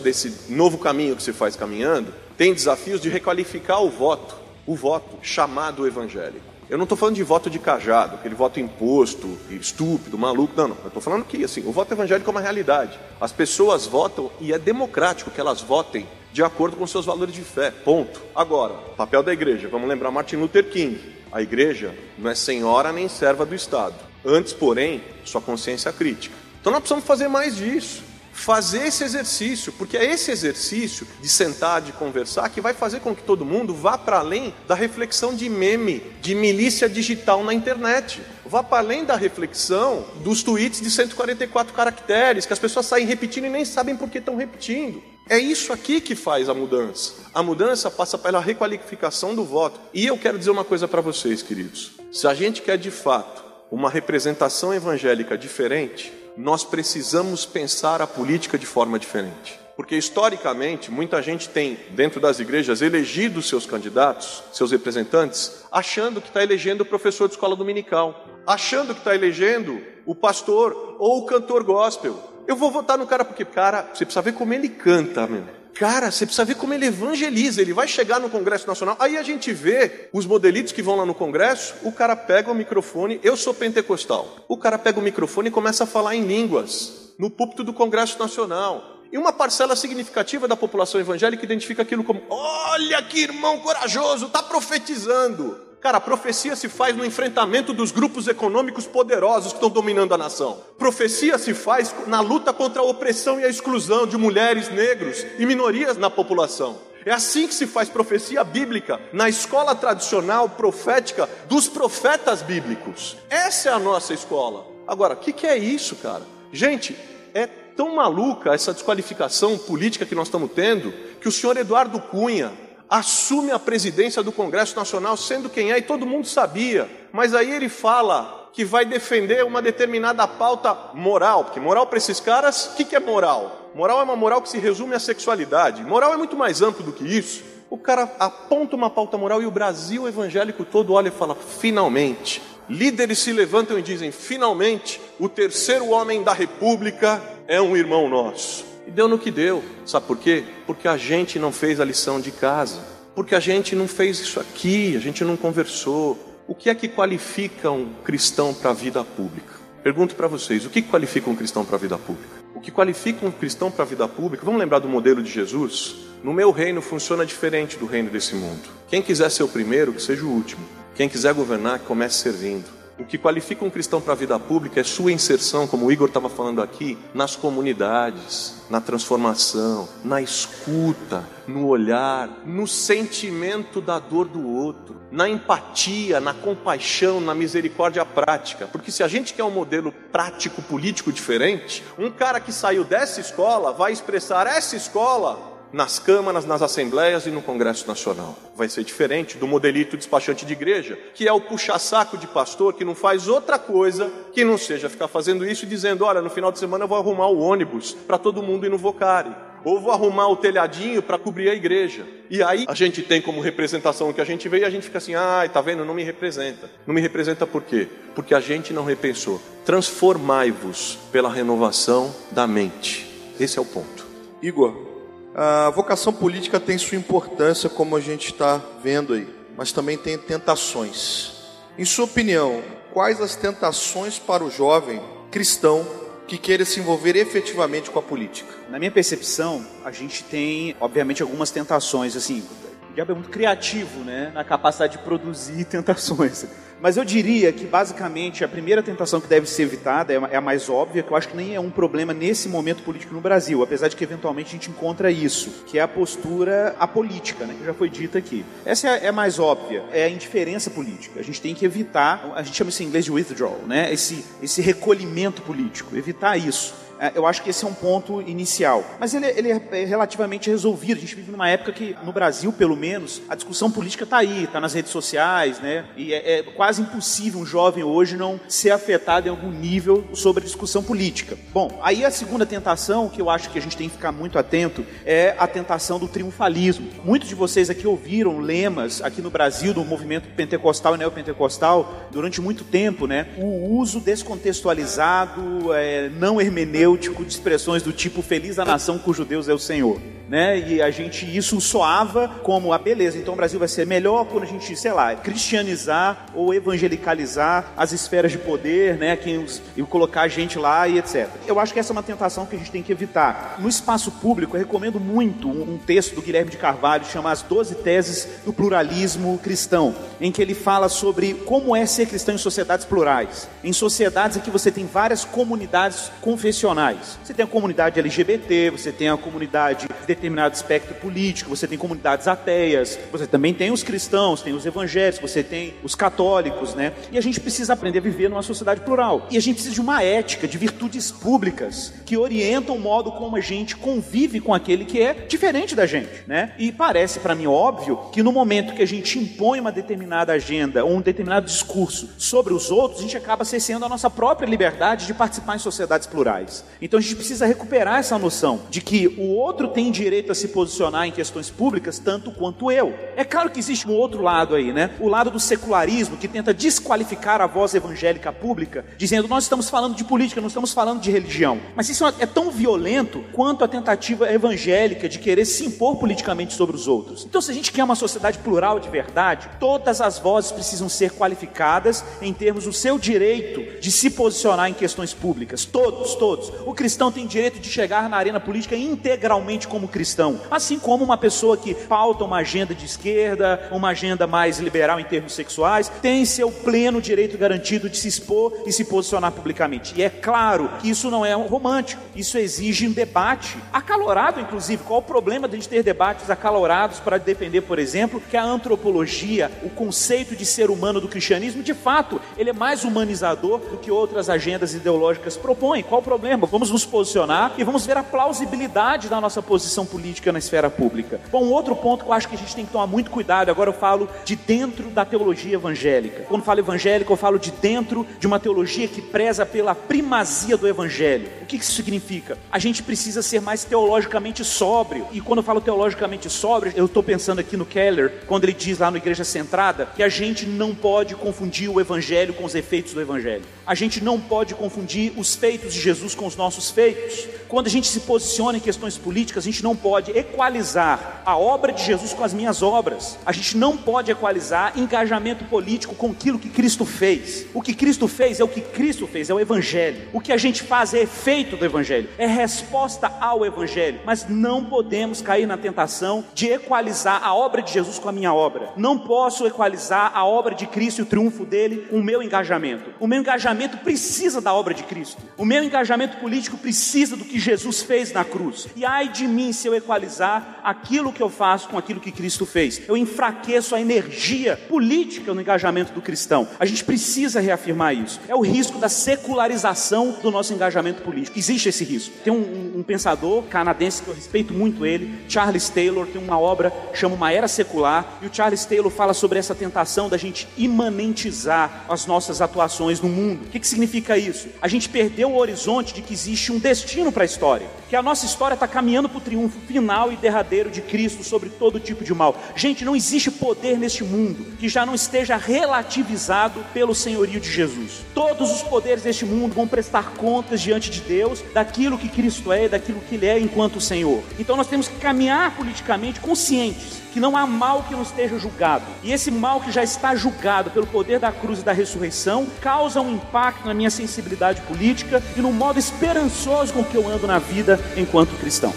desse 0.00 0.52
novo 0.52 0.78
caminho 0.78 1.16
que 1.16 1.22
se 1.22 1.32
faz 1.32 1.56
caminhando. 1.56 2.12
Tem 2.36 2.54
desafios 2.54 3.00
de 3.00 3.08
requalificar 3.08 3.82
o 3.82 3.90
voto. 3.90 4.36
O 4.66 4.76
voto 4.76 5.18
chamado 5.22 5.86
evangélico. 5.86 6.57
Eu 6.68 6.76
não 6.76 6.84
estou 6.84 6.98
falando 6.98 7.14
de 7.14 7.22
voto 7.22 7.48
de 7.48 7.58
cajado, 7.58 8.16
aquele 8.16 8.34
voto 8.34 8.60
imposto, 8.60 9.38
estúpido, 9.50 10.18
maluco. 10.18 10.52
Não, 10.54 10.68
não. 10.68 10.76
Eu 10.82 10.88
estou 10.88 11.00
falando 11.00 11.24
que 11.24 11.42
assim, 11.42 11.66
o 11.66 11.72
voto 11.72 11.94
evangélico 11.94 12.28
é 12.28 12.30
uma 12.30 12.42
realidade. 12.42 12.98
As 13.18 13.32
pessoas 13.32 13.86
votam 13.86 14.30
e 14.38 14.52
é 14.52 14.58
democrático 14.58 15.30
que 15.30 15.40
elas 15.40 15.62
votem 15.62 16.06
de 16.30 16.42
acordo 16.42 16.76
com 16.76 16.86
seus 16.86 17.06
valores 17.06 17.34
de 17.34 17.40
fé. 17.40 17.70
Ponto. 17.70 18.20
Agora, 18.34 18.74
papel 18.96 19.22
da 19.22 19.32
igreja. 19.32 19.66
Vamos 19.68 19.88
lembrar 19.88 20.10
Martin 20.10 20.36
Luther 20.36 20.68
King. 20.68 21.00
A 21.32 21.40
igreja 21.40 21.94
não 22.18 22.30
é 22.30 22.34
senhora 22.34 22.92
nem 22.92 23.08
serva 23.08 23.46
do 23.46 23.54
Estado. 23.54 23.94
Antes, 24.22 24.52
porém, 24.52 25.02
sua 25.24 25.40
consciência 25.40 25.90
crítica. 25.90 26.36
Então 26.60 26.70
nós 26.70 26.80
precisamos 26.80 27.06
fazer 27.06 27.28
mais 27.28 27.56
disso. 27.56 28.02
Fazer 28.38 28.86
esse 28.86 29.02
exercício, 29.02 29.72
porque 29.72 29.96
é 29.96 30.04
esse 30.04 30.30
exercício 30.30 31.06
de 31.20 31.28
sentar, 31.28 31.82
de 31.82 31.92
conversar, 31.92 32.48
que 32.48 32.60
vai 32.60 32.72
fazer 32.72 33.00
com 33.00 33.14
que 33.14 33.22
todo 33.22 33.44
mundo 33.44 33.74
vá 33.74 33.98
para 33.98 34.18
além 34.18 34.54
da 34.66 34.74
reflexão 34.74 35.34
de 35.34 35.48
meme, 35.50 36.02
de 36.22 36.34
milícia 36.34 36.88
digital 36.88 37.42
na 37.42 37.52
internet. 37.52 38.22
Vá 38.46 38.62
para 38.62 38.78
além 38.78 39.04
da 39.04 39.16
reflexão 39.16 40.04
dos 40.22 40.42
tweets 40.42 40.80
de 40.80 40.90
144 40.90 41.74
caracteres, 41.74 42.46
que 42.46 42.52
as 42.52 42.58
pessoas 42.58 42.86
saem 42.86 43.06
repetindo 43.06 43.46
e 43.46 43.50
nem 43.50 43.64
sabem 43.64 43.96
por 43.96 44.08
que 44.08 44.18
estão 44.18 44.36
repetindo. 44.36 45.02
É 45.28 45.38
isso 45.38 45.72
aqui 45.72 46.00
que 46.00 46.14
faz 46.14 46.48
a 46.48 46.54
mudança. 46.54 47.12
A 47.34 47.42
mudança 47.42 47.90
passa 47.90 48.16
pela 48.16 48.40
requalificação 48.40 49.34
do 49.34 49.44
voto. 49.44 49.78
E 49.92 50.06
eu 50.06 50.16
quero 50.16 50.38
dizer 50.38 50.50
uma 50.50 50.64
coisa 50.64 50.88
para 50.88 51.02
vocês, 51.02 51.42
queridos. 51.42 51.92
Se 52.10 52.26
a 52.26 52.32
gente 52.32 52.62
quer 52.62 52.78
de 52.78 52.90
fato 52.90 53.44
uma 53.70 53.90
representação 53.90 54.72
evangélica 54.72 55.36
diferente, 55.36 56.10
nós 56.38 56.62
precisamos 56.62 57.44
pensar 57.44 58.00
a 58.00 58.06
política 58.06 58.56
de 58.56 58.64
forma 58.64 58.96
diferente. 58.96 59.58
Porque 59.74 59.96
historicamente, 59.96 60.88
muita 60.88 61.20
gente 61.20 61.48
tem, 61.48 61.76
dentro 61.90 62.20
das 62.20 62.38
igrejas, 62.38 62.80
elegido 62.80 63.42
seus 63.42 63.66
candidatos, 63.66 64.44
seus 64.52 64.70
representantes, 64.70 65.64
achando 65.70 66.20
que 66.20 66.28
está 66.28 66.40
elegendo 66.40 66.82
o 66.82 66.86
professor 66.86 67.26
de 67.26 67.34
escola 67.34 67.56
dominical, 67.56 68.24
achando 68.46 68.94
que 68.94 69.00
está 69.00 69.16
elegendo 69.16 69.82
o 70.06 70.14
pastor 70.14 70.96
ou 71.00 71.18
o 71.18 71.26
cantor 71.26 71.64
gospel. 71.64 72.16
Eu 72.46 72.54
vou 72.54 72.70
votar 72.70 72.96
no 72.96 73.06
cara 73.06 73.24
porque, 73.24 73.44
cara, 73.44 73.90
você 73.92 74.04
precisa 74.04 74.22
ver 74.22 74.32
como 74.32 74.54
ele 74.54 74.68
canta, 74.68 75.26
meu. 75.26 75.57
Cara, 75.78 76.10
você 76.10 76.26
precisa 76.26 76.44
ver 76.44 76.56
como 76.56 76.74
ele 76.74 76.86
evangeliza. 76.86 77.62
Ele 77.62 77.72
vai 77.72 77.86
chegar 77.86 78.18
no 78.18 78.28
Congresso 78.28 78.66
Nacional. 78.66 78.96
Aí 78.98 79.16
a 79.16 79.22
gente 79.22 79.52
vê 79.52 80.08
os 80.12 80.26
modelitos 80.26 80.72
que 80.72 80.82
vão 80.82 80.96
lá 80.96 81.06
no 81.06 81.14
Congresso. 81.14 81.74
O 81.84 81.92
cara 81.92 82.16
pega 82.16 82.50
o 82.50 82.54
microfone. 82.54 83.20
Eu 83.22 83.36
sou 83.36 83.54
pentecostal. 83.54 84.38
O 84.48 84.56
cara 84.56 84.76
pega 84.76 84.98
o 84.98 85.02
microfone 85.02 85.48
e 85.48 85.52
começa 85.52 85.84
a 85.84 85.86
falar 85.86 86.16
em 86.16 86.22
línguas 86.22 87.14
no 87.16 87.30
púlpito 87.30 87.62
do 87.62 87.72
Congresso 87.72 88.18
Nacional. 88.18 88.98
E 89.12 89.16
uma 89.16 89.32
parcela 89.32 89.76
significativa 89.76 90.48
da 90.48 90.56
população 90.56 91.00
evangélica 91.00 91.44
identifica 91.44 91.82
aquilo 91.82 92.02
como: 92.02 92.22
olha 92.28 93.00
que 93.04 93.20
irmão 93.20 93.60
corajoso, 93.60 94.26
está 94.26 94.42
profetizando. 94.42 95.67
Cara, 95.80 95.98
a 95.98 96.00
profecia 96.00 96.56
se 96.56 96.68
faz 96.68 96.96
no 96.96 97.04
enfrentamento 97.04 97.72
dos 97.72 97.92
grupos 97.92 98.26
econômicos 98.26 98.84
poderosos 98.86 99.52
que 99.52 99.58
estão 99.58 99.70
dominando 99.70 100.12
a 100.12 100.18
nação. 100.18 100.60
Profecia 100.76 101.38
se 101.38 101.54
faz 101.54 101.94
na 102.06 102.20
luta 102.20 102.52
contra 102.52 102.82
a 102.82 102.84
opressão 102.84 103.38
e 103.38 103.44
a 103.44 103.48
exclusão 103.48 104.04
de 104.04 104.16
mulheres, 104.16 104.68
negros 104.68 105.24
e 105.38 105.46
minorias 105.46 105.96
na 105.96 106.10
população. 106.10 106.78
É 107.06 107.12
assim 107.12 107.46
que 107.46 107.54
se 107.54 107.66
faz 107.66 107.88
profecia 107.88 108.42
bíblica, 108.42 109.00
na 109.12 109.28
escola 109.28 109.74
tradicional 109.74 110.48
profética 110.48 111.28
dos 111.48 111.68
profetas 111.68 112.42
bíblicos. 112.42 113.16
Essa 113.30 113.70
é 113.70 113.72
a 113.72 113.78
nossa 113.78 114.12
escola. 114.12 114.66
Agora, 114.86 115.14
o 115.14 115.16
que, 115.16 115.32
que 115.32 115.46
é 115.46 115.56
isso, 115.56 115.94
cara? 115.96 116.22
Gente, 116.52 116.96
é 117.32 117.46
tão 117.46 117.94
maluca 117.94 118.52
essa 118.52 118.72
desqualificação 118.72 119.56
política 119.56 120.04
que 120.04 120.14
nós 120.14 120.26
estamos 120.26 120.50
tendo, 120.52 120.92
que 121.20 121.28
o 121.28 121.32
senhor 121.32 121.56
Eduardo 121.56 122.00
Cunha, 122.00 122.52
assume 122.88 123.50
a 123.50 123.58
presidência 123.58 124.22
do 124.22 124.32
Congresso 124.32 124.76
Nacional, 124.76 125.16
sendo 125.16 125.50
quem 125.50 125.72
é, 125.72 125.78
e 125.78 125.82
todo 125.82 126.06
mundo 126.06 126.26
sabia. 126.26 126.88
Mas 127.12 127.34
aí 127.34 127.50
ele 127.50 127.68
fala 127.68 128.50
que 128.52 128.64
vai 128.64 128.84
defender 128.84 129.44
uma 129.44 129.62
determinada 129.62 130.26
pauta 130.26 130.76
moral, 130.94 131.44
porque 131.44 131.60
moral 131.60 131.86
para 131.86 131.98
esses 131.98 132.18
caras, 132.18 132.66
o 132.66 132.76
que, 132.76 132.84
que 132.84 132.96
é 132.96 133.00
moral? 133.00 133.70
Moral 133.74 134.00
é 134.00 134.02
uma 134.02 134.16
moral 134.16 134.42
que 134.42 134.48
se 134.48 134.58
resume 134.58 134.94
à 134.94 134.98
sexualidade. 134.98 135.84
Moral 135.84 136.12
é 136.12 136.16
muito 136.16 136.36
mais 136.36 136.62
amplo 136.62 136.84
do 136.84 136.92
que 136.92 137.04
isso. 137.04 137.44
O 137.70 137.76
cara 137.76 138.10
aponta 138.18 138.74
uma 138.74 138.88
pauta 138.88 139.18
moral 139.18 139.42
e 139.42 139.46
o 139.46 139.50
Brasil 139.50 140.08
evangélico 140.08 140.64
todo 140.64 140.94
olha 140.94 141.08
e 141.08 141.12
fala: 141.12 141.34
finalmente. 141.34 142.42
Líderes 142.68 143.18
se 143.18 143.32
levantam 143.32 143.78
e 143.78 143.82
dizem: 143.82 144.10
finalmente, 144.10 145.00
o 145.18 145.28
terceiro 145.28 145.88
homem 145.88 146.22
da 146.22 146.32
república 146.32 147.22
é 147.46 147.60
um 147.60 147.76
irmão 147.76 148.08
nosso. 148.08 148.67
E 148.88 148.90
deu 148.90 149.06
no 149.06 149.18
que 149.18 149.30
deu. 149.30 149.62
Sabe 149.84 150.06
por 150.06 150.16
quê? 150.16 150.44
Porque 150.66 150.88
a 150.88 150.96
gente 150.96 151.38
não 151.38 151.52
fez 151.52 151.78
a 151.78 151.84
lição 151.84 152.18
de 152.18 152.30
casa. 152.30 152.80
Porque 153.14 153.34
a 153.34 153.40
gente 153.40 153.76
não 153.76 153.86
fez 153.86 154.18
isso 154.18 154.40
aqui, 154.40 154.96
a 154.96 154.98
gente 154.98 155.22
não 155.24 155.36
conversou. 155.36 156.18
O 156.46 156.54
que 156.54 156.70
é 156.70 156.74
que 156.74 156.88
qualifica 156.88 157.70
um 157.70 157.92
cristão 158.02 158.54
para 158.54 158.70
a 158.70 158.72
vida 158.72 159.04
pública? 159.04 159.56
Pergunto 159.82 160.14
para 160.14 160.26
vocês: 160.26 160.64
o 160.64 160.70
que 160.70 160.80
qualifica 160.80 161.28
um 161.28 161.36
cristão 161.36 161.66
para 161.66 161.76
a 161.76 161.78
vida 161.78 161.98
pública? 161.98 162.30
O 162.54 162.60
que 162.60 162.70
qualifica 162.70 163.26
um 163.26 163.30
cristão 163.30 163.70
para 163.70 163.84
a 163.84 163.86
vida 163.86 164.08
pública? 164.08 164.42
Vamos 164.42 164.58
lembrar 164.58 164.78
do 164.78 164.88
modelo 164.88 165.22
de 165.22 165.30
Jesus? 165.30 165.96
No 166.24 166.32
meu 166.32 166.50
reino 166.50 166.80
funciona 166.80 167.26
diferente 167.26 167.76
do 167.76 167.84
reino 167.84 168.08
desse 168.08 168.34
mundo. 168.34 168.70
Quem 168.88 169.02
quiser 169.02 169.30
ser 169.30 169.42
o 169.42 169.48
primeiro, 169.48 169.92
que 169.92 170.00
seja 170.00 170.24
o 170.24 170.30
último. 170.30 170.64
Quem 170.94 171.10
quiser 171.10 171.34
governar, 171.34 171.78
que 171.78 171.84
comece 171.84 172.22
servindo. 172.22 172.77
O 172.98 173.04
que 173.04 173.16
qualifica 173.16 173.64
um 173.64 173.70
cristão 173.70 174.00
para 174.00 174.12
a 174.12 174.16
vida 174.16 174.38
pública 174.40 174.80
é 174.80 174.84
sua 174.84 175.12
inserção, 175.12 175.68
como 175.68 175.86
o 175.86 175.92
Igor 175.92 176.08
estava 176.08 176.28
falando 176.28 176.60
aqui, 176.60 176.98
nas 177.14 177.36
comunidades, 177.36 178.56
na 178.68 178.80
transformação, 178.80 179.88
na 180.04 180.20
escuta, 180.20 181.24
no 181.46 181.68
olhar, 181.68 182.28
no 182.44 182.66
sentimento 182.66 183.80
da 183.80 184.00
dor 184.00 184.26
do 184.26 184.44
outro, 184.44 184.96
na 185.12 185.28
empatia, 185.28 186.18
na 186.18 186.34
compaixão, 186.34 187.20
na 187.20 187.36
misericórdia 187.36 188.04
prática. 188.04 188.66
Porque 188.66 188.90
se 188.90 189.04
a 189.04 189.08
gente 189.08 189.32
quer 189.32 189.44
um 189.44 189.50
modelo 189.50 189.92
prático 189.92 190.60
político 190.60 191.12
diferente, 191.12 191.84
um 191.96 192.10
cara 192.10 192.40
que 192.40 192.52
saiu 192.52 192.82
dessa 192.82 193.20
escola 193.20 193.72
vai 193.72 193.92
expressar 193.92 194.44
essa 194.48 194.74
escola 194.74 195.57
nas 195.72 195.98
câmaras, 195.98 196.44
nas 196.44 196.62
assembleias 196.62 197.26
e 197.26 197.30
no 197.30 197.42
Congresso 197.42 197.86
Nacional. 197.86 198.36
Vai 198.54 198.68
ser 198.68 198.84
diferente 198.84 199.36
do 199.36 199.46
modelito 199.46 199.96
despachante 199.96 200.46
de 200.46 200.52
igreja, 200.52 200.98
que 201.14 201.28
é 201.28 201.32
o 201.32 201.40
puxa-saco 201.40 202.16
de 202.16 202.26
pastor 202.26 202.74
que 202.74 202.84
não 202.84 202.94
faz 202.94 203.28
outra 203.28 203.58
coisa 203.58 204.10
que 204.32 204.44
não 204.44 204.56
seja 204.56 204.88
ficar 204.88 205.08
fazendo 205.08 205.44
isso 205.44 205.64
e 205.64 205.68
dizendo: 205.68 206.04
olha, 206.04 206.22
no 206.22 206.30
final 206.30 206.50
de 206.50 206.58
semana 206.58 206.84
eu 206.84 206.88
vou 206.88 206.98
arrumar 206.98 207.28
o 207.28 207.40
ônibus 207.40 207.92
para 208.06 208.18
todo 208.18 208.42
mundo 208.42 208.66
ir 208.66 208.70
no 208.70 208.78
Vocari. 208.78 209.34
Ou 209.64 209.80
vou 209.80 209.92
arrumar 209.92 210.28
o 210.28 210.36
telhadinho 210.36 211.02
para 211.02 211.18
cobrir 211.18 211.50
a 211.50 211.54
igreja. 211.54 212.06
E 212.30 212.42
aí 212.42 212.64
a 212.68 212.74
gente 212.74 213.02
tem 213.02 213.20
como 213.20 213.40
representação 213.40 214.08
o 214.08 214.14
que 214.14 214.20
a 214.20 214.24
gente 214.24 214.48
vê 214.48 214.60
e 214.60 214.64
a 214.64 214.70
gente 214.70 214.84
fica 214.84 214.98
assim: 214.98 215.14
ai, 215.14 215.48
tá 215.48 215.60
vendo? 215.60 215.84
Não 215.84 215.94
me 215.94 216.04
representa. 216.04 216.70
Não 216.86 216.94
me 216.94 217.00
representa 217.00 217.46
por 217.46 217.62
quê? 217.62 217.88
Porque 218.14 218.34
a 218.34 218.40
gente 218.40 218.72
não 218.72 218.84
repensou. 218.84 219.40
Transformai-vos 219.64 220.98
pela 221.10 221.28
renovação 221.28 222.14
da 222.30 222.46
mente. 222.46 223.06
Esse 223.38 223.58
é 223.58 223.62
o 223.62 223.64
ponto. 223.64 224.06
Igor, 224.40 224.87
a 225.34 225.70
vocação 225.70 226.12
política 226.12 226.58
tem 226.58 226.78
sua 226.78 226.98
importância, 226.98 227.68
como 227.68 227.96
a 227.96 228.00
gente 228.00 228.32
está 228.32 228.60
vendo 228.82 229.14
aí, 229.14 229.28
mas 229.56 229.72
também 229.72 229.96
tem 229.96 230.16
tentações. 230.18 231.32
Em 231.76 231.84
sua 231.84 232.06
opinião, 232.06 232.62
quais 232.92 233.20
as 233.20 233.36
tentações 233.36 234.18
para 234.18 234.42
o 234.42 234.50
jovem 234.50 235.00
cristão 235.30 235.86
que 236.26 236.36
queira 236.36 236.64
se 236.64 236.80
envolver 236.80 237.16
efetivamente 237.16 237.90
com 237.90 237.98
a 237.98 238.02
política? 238.02 238.52
Na 238.68 238.78
minha 238.78 238.90
percepção, 238.90 239.64
a 239.84 239.92
gente 239.92 240.24
tem, 240.24 240.74
obviamente, 240.80 241.22
algumas 241.22 241.50
tentações. 241.50 242.16
Assim, 242.16 242.42
o 242.90 242.94
diabo 242.94 243.12
é 243.12 243.14
muito 243.14 243.30
criativo, 243.30 244.00
né, 244.00 244.32
na 244.34 244.42
capacidade 244.42 244.96
de 244.96 245.04
produzir 245.04 245.64
tentações. 245.70 246.46
Mas 246.80 246.96
eu 246.96 247.04
diria 247.04 247.52
que 247.52 247.64
basicamente 247.64 248.44
a 248.44 248.48
primeira 248.48 248.82
tentação 248.82 249.20
que 249.20 249.26
deve 249.26 249.48
ser 249.48 249.62
evitada 249.62 250.12
é 250.12 250.36
a 250.36 250.40
mais 250.40 250.68
óbvia, 250.68 251.02
que 251.02 251.10
eu 251.10 251.16
acho 251.16 251.28
que 251.28 251.36
nem 251.36 251.54
é 251.54 251.60
um 251.60 251.70
problema 251.70 252.14
nesse 252.14 252.48
momento 252.48 252.82
político 252.82 253.12
no 253.12 253.20
Brasil, 253.20 253.62
apesar 253.62 253.88
de 253.88 253.96
que 253.96 254.04
eventualmente 254.04 254.48
a 254.48 254.52
gente 254.52 254.70
encontra 254.70 255.10
isso, 255.10 255.64
que 255.66 255.78
é 255.78 255.82
a 255.82 255.88
postura 255.88 256.76
apolítica, 256.78 257.44
né, 257.46 257.54
que 257.58 257.66
já 257.66 257.74
foi 257.74 257.88
dita 257.88 258.18
aqui. 258.18 258.44
Essa 258.64 258.88
é 258.88 259.08
a 259.08 259.12
mais 259.12 259.38
óbvia, 259.38 259.82
é 259.92 260.04
a 260.04 260.08
indiferença 260.08 260.70
política. 260.70 261.18
A 261.18 261.22
gente 261.22 261.40
tem 261.40 261.54
que 261.54 261.64
evitar, 261.64 262.32
a 262.34 262.42
gente 262.42 262.56
chama 262.56 262.70
isso 262.70 262.82
em 262.82 262.86
inglês 262.86 263.04
de 263.04 263.10
withdrawal, 263.10 263.60
né, 263.66 263.92
esse, 263.92 264.24
esse 264.40 264.62
recolhimento 264.62 265.42
político, 265.42 265.96
evitar 265.96 266.36
isso. 266.36 266.87
É, 267.00 267.12
eu 267.14 267.26
acho 267.26 267.42
que 267.42 267.50
esse 267.50 267.64
é 267.64 267.68
um 267.68 267.74
ponto 267.74 268.20
inicial. 268.22 268.84
Mas 268.98 269.14
ele, 269.14 269.26
ele 269.26 269.50
é 269.50 269.84
relativamente 269.84 270.50
resolvido. 270.50 270.98
A 270.98 271.00
gente 271.00 271.14
vive 271.14 271.30
numa 271.30 271.48
época 271.48 271.72
que, 271.72 271.96
no 272.04 272.12
Brasil, 272.12 272.52
pelo 272.52 272.76
menos, 272.76 273.22
a 273.28 273.34
discussão 273.34 273.70
política 273.70 274.04
está 274.04 274.18
aí, 274.18 274.44
está 274.44 274.60
nas 274.60 274.74
redes 274.74 274.90
sociais, 274.90 275.60
né? 275.60 275.84
E 275.96 276.12
é, 276.12 276.38
é, 276.38 276.42
quase 276.42 276.82
impossível 276.82 277.40
um 277.40 277.46
jovem 277.46 277.84
hoje 277.84 278.16
não 278.16 278.40
ser 278.48 278.70
afetado 278.70 279.28
em 279.28 279.30
algum 279.30 279.50
nível 279.50 280.04
sobre 280.12 280.42
a 280.42 280.46
discussão 280.46 280.82
política. 280.82 281.36
Bom, 281.52 281.78
aí 281.82 282.04
a 282.04 282.10
segunda 282.10 282.44
tentação, 282.44 283.08
que 283.08 283.20
eu 283.20 283.30
acho 283.30 283.50
que 283.50 283.58
a 283.58 283.62
gente 283.62 283.76
tem 283.76 283.88
que 283.88 283.94
ficar 283.94 284.12
muito 284.12 284.38
atento, 284.38 284.84
é 285.04 285.34
a 285.38 285.46
tentação 285.46 285.98
do 285.98 286.08
triunfalismo. 286.08 286.88
Muitos 287.04 287.28
de 287.28 287.34
vocês 287.34 287.70
aqui 287.70 287.86
ouviram 287.86 288.40
lemas 288.40 289.00
aqui 289.02 289.22
no 289.22 289.30
Brasil 289.30 289.72
do 289.72 289.84
movimento 289.84 290.28
pentecostal 290.34 290.94
e 290.94 290.98
neopentecostal 290.98 292.08
durante 292.10 292.40
muito 292.40 292.64
tempo, 292.64 293.06
né? 293.06 293.28
O 293.38 293.76
uso 293.78 294.00
descontextualizado, 294.00 295.72
é, 295.72 296.08
não 296.08 296.40
hermenêutico 296.40 296.87
hermenêutico 296.88 297.24
de 297.24 297.30
expressões 297.30 297.82
do 297.82 297.92
tipo 297.92 298.22
feliz 298.22 298.58
a 298.58 298.64
nação 298.64 298.98
cujo 298.98 299.24
Deus 299.24 299.48
é 299.48 299.52
o 299.52 299.58
Senhor. 299.58 300.00
Né? 300.28 300.58
E 300.58 300.82
a 300.82 300.90
gente 300.90 301.24
isso 301.24 301.58
soava 301.58 302.28
como 302.42 302.72
a 302.74 302.78
beleza, 302.78 303.16
então 303.16 303.32
o 303.32 303.36
Brasil 303.36 303.58
vai 303.58 303.68
ser 303.68 303.86
melhor 303.86 304.26
quando 304.26 304.42
a 304.42 304.46
gente, 304.46 304.76
sei 304.76 304.92
lá, 304.92 305.14
cristianizar 305.16 306.26
ou 306.34 306.52
evangelicalizar 306.52 307.72
as 307.74 307.92
esferas 307.92 308.32
de 308.32 308.36
poder, 308.36 308.98
né, 308.98 309.16
quem, 309.16 309.46
e 309.74 309.82
colocar 309.84 310.22
a 310.22 310.28
gente 310.28 310.58
lá 310.58 310.86
e 310.86 310.98
etc. 310.98 311.28
Eu 311.46 311.58
acho 311.58 311.72
que 311.72 311.80
essa 311.80 311.92
é 311.92 311.94
uma 311.94 312.02
tentação 312.02 312.44
que 312.44 312.54
a 312.54 312.58
gente 312.58 312.70
tem 312.70 312.82
que 312.82 312.92
evitar. 312.92 313.56
No 313.58 313.70
espaço 313.70 314.10
público, 314.10 314.54
eu 314.54 314.60
recomendo 314.60 315.00
muito 315.00 315.48
um, 315.48 315.78
texto 315.78 316.14
do 316.14 316.20
Guilherme 316.20 316.50
de 316.50 316.58
Carvalho 316.58 317.06
chamado 317.06 317.32
As 317.32 317.42
Doze 317.42 317.76
Teses 317.76 318.28
do 318.44 318.52
Pluralismo 318.52 319.38
Cristão, 319.42 319.94
em 320.20 320.30
que 320.30 320.42
ele 320.42 320.54
fala 320.54 320.90
sobre 320.90 321.32
como 321.32 321.74
é 321.74 321.86
ser 321.86 322.04
cristão 322.06 322.34
em 322.34 322.38
sociedades 322.38 322.84
plurais, 322.84 323.48
em 323.64 323.72
sociedades 323.72 324.36
em 324.36 324.40
que 324.40 324.50
você 324.50 324.70
tem 324.70 324.84
várias 324.84 325.24
comunidades 325.24 326.12
confessionais 326.20 326.77
Você 327.24 327.34
tem 327.34 327.44
a 327.44 327.48
comunidade 327.48 327.98
LGBT, 327.98 328.70
você 328.70 328.92
tem 328.92 329.08
a 329.08 329.16
comunidade 329.16 329.88
de 329.88 330.06
determinado 330.06 330.54
espectro 330.54 330.94
político, 330.94 331.50
você 331.50 331.66
tem 331.66 331.76
comunidades 331.76 332.28
ateias, 332.28 332.98
você 333.10 333.26
também 333.26 333.52
tem 333.52 333.70
os 333.70 333.82
cristãos, 333.82 334.42
tem 334.42 334.52
os 334.52 334.64
evangélicos, 334.64 335.30
você 335.30 335.42
tem 335.42 335.74
os 335.82 335.94
católicos, 335.94 336.74
né? 336.74 336.92
E 337.10 337.18
a 337.18 337.20
gente 337.20 337.40
precisa 337.40 337.72
aprender 337.72 337.98
a 337.98 338.02
viver 338.02 338.28
numa 338.28 338.42
sociedade 338.42 338.80
plural. 338.80 339.26
E 339.30 339.36
a 339.36 339.40
gente 339.40 339.54
precisa 339.56 339.74
de 339.74 339.80
uma 339.80 340.02
ética, 340.02 340.46
de 340.46 340.56
virtudes 340.56 341.10
públicas 341.10 341.92
que 342.06 342.16
orientam 342.16 342.76
o 342.76 342.80
modo 342.80 343.12
como 343.12 343.36
a 343.36 343.40
gente 343.40 343.76
convive 343.76 344.40
com 344.40 344.54
aquele 344.54 344.84
que 344.84 345.00
é 345.00 345.14
diferente 345.14 345.74
da 345.74 345.86
gente, 345.86 346.24
né? 346.26 346.54
E 346.58 346.70
parece 346.72 347.20
para 347.20 347.34
mim 347.34 347.46
óbvio 347.46 347.96
que 348.12 348.22
no 348.22 348.32
momento 348.32 348.74
que 348.74 348.82
a 348.82 348.86
gente 348.86 349.18
impõe 349.18 349.60
uma 349.60 349.72
determinada 349.72 350.32
agenda 350.32 350.84
ou 350.84 350.92
um 350.92 351.00
determinado 351.00 351.46
discurso 351.46 352.08
sobre 352.18 352.52
os 352.52 352.70
outros, 352.70 353.00
a 353.00 353.02
gente 353.02 353.16
acaba 353.16 353.44
cessando 353.44 353.84
a 353.84 353.88
nossa 353.88 354.08
própria 354.08 354.46
liberdade 354.46 355.06
de 355.06 355.14
participar 355.14 355.56
em 355.56 355.58
sociedades 355.58 356.06
plurais. 356.06 356.64
Então 356.80 356.98
a 356.98 357.02
gente 357.02 357.16
precisa 357.16 357.46
recuperar 357.46 357.98
essa 357.98 358.18
noção 358.18 358.62
de 358.70 358.80
que 358.80 359.08
o 359.08 359.34
outro 359.34 359.68
tem 359.68 359.90
direito 359.90 360.32
a 360.32 360.34
se 360.34 360.48
posicionar 360.48 361.06
em 361.06 361.12
questões 361.12 361.50
públicas 361.50 361.98
tanto 361.98 362.30
quanto 362.30 362.70
eu. 362.70 362.94
É 363.16 363.24
claro 363.24 363.50
que 363.50 363.58
existe 363.58 363.88
um 363.88 363.92
outro 363.92 364.22
lado 364.22 364.54
aí, 364.54 364.72
né? 364.72 364.90
O 365.00 365.08
lado 365.08 365.30
do 365.30 365.40
secularismo 365.40 366.16
que 366.16 366.28
tenta 366.28 366.54
desqualificar 366.54 367.40
a 367.40 367.46
voz 367.46 367.74
evangélica 367.74 368.32
pública, 368.32 368.84
dizendo 368.96 369.28
nós 369.28 369.44
estamos 369.44 369.68
falando 369.68 369.94
de 369.94 370.04
política, 370.04 370.40
não 370.40 370.48
estamos 370.48 370.72
falando 370.72 371.00
de 371.00 371.10
religião. 371.10 371.58
Mas 371.74 371.88
isso 371.88 372.06
é 372.06 372.26
tão 372.26 372.50
violento 372.50 373.24
quanto 373.32 373.64
a 373.64 373.68
tentativa 373.68 374.32
evangélica 374.32 375.08
de 375.08 375.18
querer 375.18 375.44
se 375.44 375.64
impor 375.64 375.96
politicamente 375.96 376.54
sobre 376.54 376.76
os 376.76 376.86
outros. 376.86 377.24
Então, 377.24 377.40
se 377.40 377.50
a 377.50 377.54
gente 377.54 377.72
quer 377.72 377.84
uma 377.84 377.94
sociedade 377.94 378.38
plural 378.38 378.78
de 378.78 378.88
verdade, 378.88 379.48
todas 379.58 380.00
as 380.00 380.18
vozes 380.18 380.52
precisam 380.52 380.88
ser 380.88 381.12
qualificadas 381.12 382.04
em 382.20 382.32
termos 382.32 382.64
do 382.64 382.72
seu 382.72 382.98
direito 382.98 383.80
de 383.80 383.90
se 383.90 384.10
posicionar 384.10 384.68
em 384.68 384.74
questões 384.74 385.12
públicas. 385.12 385.64
Todos, 385.64 386.14
todos. 386.14 386.52
O 386.66 386.74
cristão 386.74 387.10
tem 387.10 387.26
direito 387.26 387.58
de 387.58 387.68
chegar 387.68 388.08
na 388.08 388.16
arena 388.16 388.40
política 388.40 388.76
integralmente 388.76 389.66
como 389.66 389.88
cristão, 389.88 390.40
assim 390.50 390.78
como 390.78 391.04
uma 391.04 391.16
pessoa 391.16 391.56
que 391.56 391.74
pauta 391.74 392.24
uma 392.24 392.38
agenda 392.38 392.74
de 392.74 392.84
esquerda, 392.84 393.68
uma 393.70 393.88
agenda 393.88 394.26
mais 394.26 394.58
liberal 394.58 395.00
em 395.00 395.04
termos 395.04 395.32
sexuais, 395.32 395.90
tem 396.02 396.24
seu 396.24 396.50
pleno 396.50 397.00
direito 397.00 397.38
garantido 397.38 397.88
de 397.88 397.96
se 397.96 398.08
expor 398.08 398.52
e 398.66 398.72
se 398.72 398.84
posicionar 398.84 399.32
publicamente. 399.32 399.94
E 399.96 400.02
é 400.02 400.10
claro 400.10 400.70
que 400.80 400.90
isso 400.90 401.10
não 401.10 401.24
é 401.24 401.34
romântico, 401.34 402.02
isso 402.14 402.38
exige 402.38 402.86
um 402.86 402.92
debate 402.92 403.56
acalorado, 403.72 404.40
inclusive. 404.40 404.82
Qual 404.84 405.00
o 405.00 405.02
problema 405.02 405.48
de 405.48 405.54
a 405.54 405.58
gente 405.58 405.68
ter 405.68 405.82
debates 405.82 406.30
acalorados 406.30 407.00
para 407.00 407.18
defender, 407.18 407.62
por 407.62 407.78
exemplo, 407.78 408.20
que 408.20 408.36
a 408.36 408.42
antropologia, 408.42 409.50
o 409.62 409.70
conceito 409.70 410.34
de 410.34 410.44
ser 410.44 410.70
humano 410.70 411.00
do 411.00 411.08
cristianismo, 411.08 411.62
de 411.62 411.74
fato, 411.74 412.20
ele 412.36 412.50
é 412.50 412.52
mais 412.52 412.84
humanizador 412.84 413.60
do 413.60 413.76
que 413.76 413.90
outras 413.90 414.28
agendas 414.28 414.74
ideológicas 414.74 415.36
propõem. 415.36 415.82
Qual 415.82 416.00
o 416.00 416.04
problema? 416.04 416.46
Vamos 416.50 416.70
nos 416.70 416.84
posicionar 416.84 417.52
e 417.58 417.64
vamos 417.64 417.84
ver 417.84 417.96
a 417.98 418.02
plausibilidade 418.02 419.08
da 419.08 419.20
nossa 419.20 419.42
posição 419.42 419.84
política 419.84 420.32
na 420.32 420.38
esfera 420.38 420.70
pública. 420.70 421.20
Bom, 421.30 421.44
um 421.44 421.52
outro 421.52 421.76
ponto 421.76 422.04
que 422.04 422.10
eu 422.10 422.14
acho 422.14 422.28
que 422.28 422.34
a 422.34 422.38
gente 422.38 422.54
tem 422.54 422.64
que 422.64 422.72
tomar 422.72 422.86
muito 422.86 423.10
cuidado, 423.10 423.50
agora 423.50 423.68
eu 423.68 423.74
falo 423.74 424.08
de 424.24 424.34
dentro 424.34 424.88
da 424.88 425.04
teologia 425.04 425.54
evangélica. 425.54 426.22
Quando 426.22 426.42
falo 426.42 426.60
evangélica, 426.60 427.12
eu 427.12 427.16
falo 427.16 427.38
de 427.38 427.50
dentro 427.50 428.06
de 428.18 428.26
uma 428.26 428.40
teologia 428.40 428.88
que 428.88 429.02
preza 429.02 429.44
pela 429.44 429.74
primazia 429.74 430.56
do 430.56 430.66
evangelho. 430.66 431.28
O 431.42 431.46
que 431.46 431.56
isso 431.56 431.72
significa? 431.72 432.38
A 432.50 432.58
gente 432.58 432.82
precisa 432.82 433.20
ser 433.20 433.40
mais 433.40 433.64
teologicamente 433.64 434.42
sóbrio. 434.42 435.06
E 435.12 435.20
quando 435.20 435.40
eu 435.40 435.44
falo 435.44 435.60
teologicamente 435.60 436.30
sóbrio, 436.30 436.72
eu 436.74 436.86
estou 436.86 437.02
pensando 437.02 437.40
aqui 437.40 437.56
no 437.56 437.66
Keller, 437.66 438.22
quando 438.26 438.44
ele 438.44 438.54
diz 438.54 438.78
lá 438.78 438.90
no 438.90 438.96
Igreja 438.96 439.24
Centrada, 439.24 439.88
que 439.94 440.02
a 440.02 440.08
gente 440.08 440.46
não 440.46 440.74
pode 440.74 441.14
confundir 441.14 441.68
o 441.68 441.80
evangelho 441.80 442.32
com 442.32 442.44
os 442.44 442.54
efeitos 442.54 442.94
do 442.94 443.00
evangelho. 443.00 443.44
A 443.68 443.74
gente 443.74 444.02
não 444.02 444.18
pode 444.18 444.54
confundir 444.54 445.12
os 445.14 445.34
feitos 445.34 445.74
de 445.74 445.80
Jesus 445.82 446.14
com 446.14 446.24
os 446.24 446.34
nossos 446.34 446.70
feitos. 446.70 447.28
Quando 447.48 447.66
a 447.66 447.70
gente 447.70 447.86
se 447.86 448.00
posiciona 448.00 448.56
em 448.56 448.62
questões 448.62 448.96
políticas, 448.96 449.44
a 449.44 449.46
gente 449.50 449.62
não 449.62 449.76
pode 449.76 450.10
equalizar 450.12 451.22
a 451.22 451.36
obra 451.36 451.70
de 451.70 451.84
Jesus 451.84 452.14
com 452.14 452.24
as 452.24 452.32
minhas 452.32 452.62
obras. 452.62 453.18
A 453.26 453.32
gente 453.32 453.58
não 453.58 453.76
pode 453.76 454.10
equalizar 454.10 454.72
engajamento 454.74 455.44
político 455.44 455.94
com 455.94 456.10
aquilo 456.10 456.38
que 456.38 456.48
Cristo 456.48 456.86
fez. 456.86 457.44
O 457.52 457.60
que 457.60 457.74
Cristo 457.74 458.08
fez 458.08 458.40
é 458.40 458.44
o 458.44 458.48
que 458.48 458.62
Cristo 458.62 459.06
fez, 459.06 459.28
é 459.28 459.34
o 459.34 459.40
Evangelho. 459.40 460.08
O 460.14 460.20
que 460.20 460.32
a 460.32 460.38
gente 460.38 460.62
faz 460.62 460.94
é 460.94 461.00
efeito 461.00 461.54
do 461.54 461.64
Evangelho, 461.66 462.08
é 462.16 462.26
resposta 462.26 463.12
ao 463.20 463.44
Evangelho. 463.44 464.00
Mas 464.06 464.26
não 464.26 464.64
podemos 464.64 465.20
cair 465.20 465.46
na 465.46 465.58
tentação 465.58 466.24
de 466.32 466.46
equalizar 466.46 467.22
a 467.22 467.34
obra 467.34 467.60
de 467.60 467.70
Jesus 467.70 467.98
com 467.98 468.08
a 468.08 468.12
minha 468.12 468.32
obra. 468.32 468.70
Não 468.78 468.98
posso 468.98 469.46
equalizar 469.46 470.10
a 470.14 470.24
obra 470.24 470.54
de 470.54 470.66
Cristo 470.66 471.00
e 471.00 471.02
o 471.02 471.06
triunfo 471.06 471.44
dele 471.44 471.86
com 471.90 471.98
o 471.98 472.04
meu 472.04 472.22
engajamento. 472.22 472.94
O 472.98 473.06
meu 473.06 473.20
engajamento 473.20 473.57
precisa 473.66 474.40
da 474.40 474.54
obra 474.54 474.72
de 474.72 474.84
Cristo. 474.84 475.20
O 475.36 475.44
meu 475.44 475.64
engajamento 475.64 476.18
político 476.18 476.56
precisa 476.56 477.16
do 477.16 477.24
que 477.24 477.40
Jesus 477.40 477.82
fez 477.82 478.12
na 478.12 478.24
cruz. 478.24 478.68
E 478.76 478.84
ai 478.84 479.08
de 479.08 479.26
mim 479.26 479.52
se 479.52 479.66
eu 479.66 479.74
equalizar 479.74 480.60
aquilo 480.62 481.12
que 481.12 481.22
eu 481.22 481.28
faço 481.28 481.68
com 481.68 481.76
aquilo 481.76 481.98
que 481.98 482.12
Cristo 482.12 482.46
fez. 482.46 482.82
Eu 482.86 482.96
enfraqueço 482.96 483.74
a 483.74 483.80
energia 483.80 484.56
política 484.68 485.34
no 485.34 485.40
engajamento 485.40 485.92
do 485.92 486.02
cristão. 486.02 486.46
A 486.60 486.66
gente 486.66 486.84
precisa 486.84 487.40
reafirmar 487.40 487.94
isso. 487.94 488.20
É 488.28 488.34
o 488.34 488.40
risco 488.40 488.78
da 488.78 488.88
secularização 488.88 490.16
do 490.22 490.30
nosso 490.30 490.52
engajamento 490.52 491.02
político. 491.02 491.38
Existe 491.38 491.68
esse 491.68 491.84
risco. 491.84 492.14
Tem 492.22 492.32
um, 492.32 492.36
um, 492.36 492.80
um 492.80 492.82
pensador 492.82 493.42
canadense 493.44 494.02
que 494.02 494.08
eu 494.08 494.14
respeito 494.14 494.52
muito 494.52 494.84
ele, 494.84 495.18
Charles 495.28 495.68
Taylor, 495.68 496.06
tem 496.06 496.22
uma 496.22 496.38
obra 496.38 496.72
chama 496.92 497.14
Uma 497.14 497.32
Era 497.32 497.48
Secular, 497.48 498.18
e 498.20 498.26
o 498.26 498.34
Charles 498.34 498.64
Taylor 498.64 498.90
fala 498.90 499.14
sobre 499.14 499.38
essa 499.38 499.54
tentação 499.54 500.08
da 500.08 500.16
gente 500.16 500.48
imanentizar 500.56 501.84
as 501.88 502.06
nossas 502.06 502.40
atuações 502.40 503.00
no 503.00 503.08
mundo. 503.08 503.47
O 503.48 503.50
que, 503.50 503.58
que 503.58 503.66
significa 503.66 504.18
isso? 504.18 504.48
A 504.60 504.68
gente 504.68 504.90
perdeu 504.90 505.30
o 505.30 505.38
horizonte 505.38 505.94
de 505.94 506.02
que 506.02 506.12
existe 506.12 506.52
um 506.52 506.58
destino 506.58 507.10
para 507.10 507.22
a 507.22 507.24
história, 507.24 507.66
que 507.88 507.96
a 507.96 508.02
nossa 508.02 508.26
história 508.26 508.52
está 508.52 508.68
caminhando 508.68 509.08
para 509.08 509.16
o 509.16 509.22
triunfo 509.22 509.58
final 509.60 510.12
e 510.12 510.16
derradeiro 510.16 510.70
de 510.70 510.82
Cristo 510.82 511.24
sobre 511.24 511.48
todo 511.48 511.80
tipo 511.80 512.04
de 512.04 512.12
mal. 512.12 512.36
Gente, 512.54 512.84
não 512.84 512.94
existe 512.94 513.30
poder 513.30 513.78
neste 513.78 514.04
mundo 514.04 514.44
que 514.58 514.68
já 514.68 514.84
não 514.84 514.94
esteja 514.94 515.38
relativizado 515.38 516.62
pelo 516.74 516.94
senhorio 516.94 517.40
de 517.40 517.50
Jesus. 517.50 518.04
Todos 518.14 518.50
os 518.50 518.60
poderes 518.60 519.02
deste 519.02 519.24
mundo 519.24 519.54
vão 519.54 519.66
prestar 519.66 520.12
contas 520.18 520.60
diante 520.60 520.90
de 520.90 521.00
Deus 521.00 521.42
daquilo 521.54 521.96
que 521.96 522.10
Cristo 522.10 522.52
é 522.52 522.66
e 522.66 522.68
daquilo 522.68 523.00
que 523.00 523.14
Ele 523.14 523.24
é 523.24 523.38
enquanto 523.38 523.80
Senhor. 523.80 524.22
Então 524.38 524.58
nós 524.58 524.66
temos 524.66 524.88
que 524.88 524.96
caminhar 524.96 525.56
politicamente 525.56 526.20
conscientes 526.20 527.07
que 527.12 527.20
não 527.20 527.36
há 527.36 527.46
mal 527.46 527.82
que 527.82 527.92
não 527.92 528.02
esteja 528.02 528.38
julgado. 528.38 528.84
E 529.02 529.12
esse 529.12 529.30
mal 529.30 529.60
que 529.60 529.72
já 529.72 529.82
está 529.82 530.14
julgado 530.14 530.70
pelo 530.70 530.86
poder 530.86 531.18
da 531.18 531.32
cruz 531.32 531.60
e 531.60 531.64
da 531.64 531.72
ressurreição 531.72 532.46
causa 532.60 533.00
um 533.00 533.14
impacto 533.14 533.66
na 533.66 533.74
minha 533.74 533.90
sensibilidade 533.90 534.60
política 534.62 535.22
e 535.36 535.40
no 535.40 535.52
modo 535.52 535.78
esperançoso 535.78 536.72
com 536.72 536.84
que 536.84 536.96
eu 536.96 537.08
ando 537.08 537.26
na 537.26 537.38
vida 537.38 537.78
enquanto 537.96 538.38
cristão. 538.38 538.72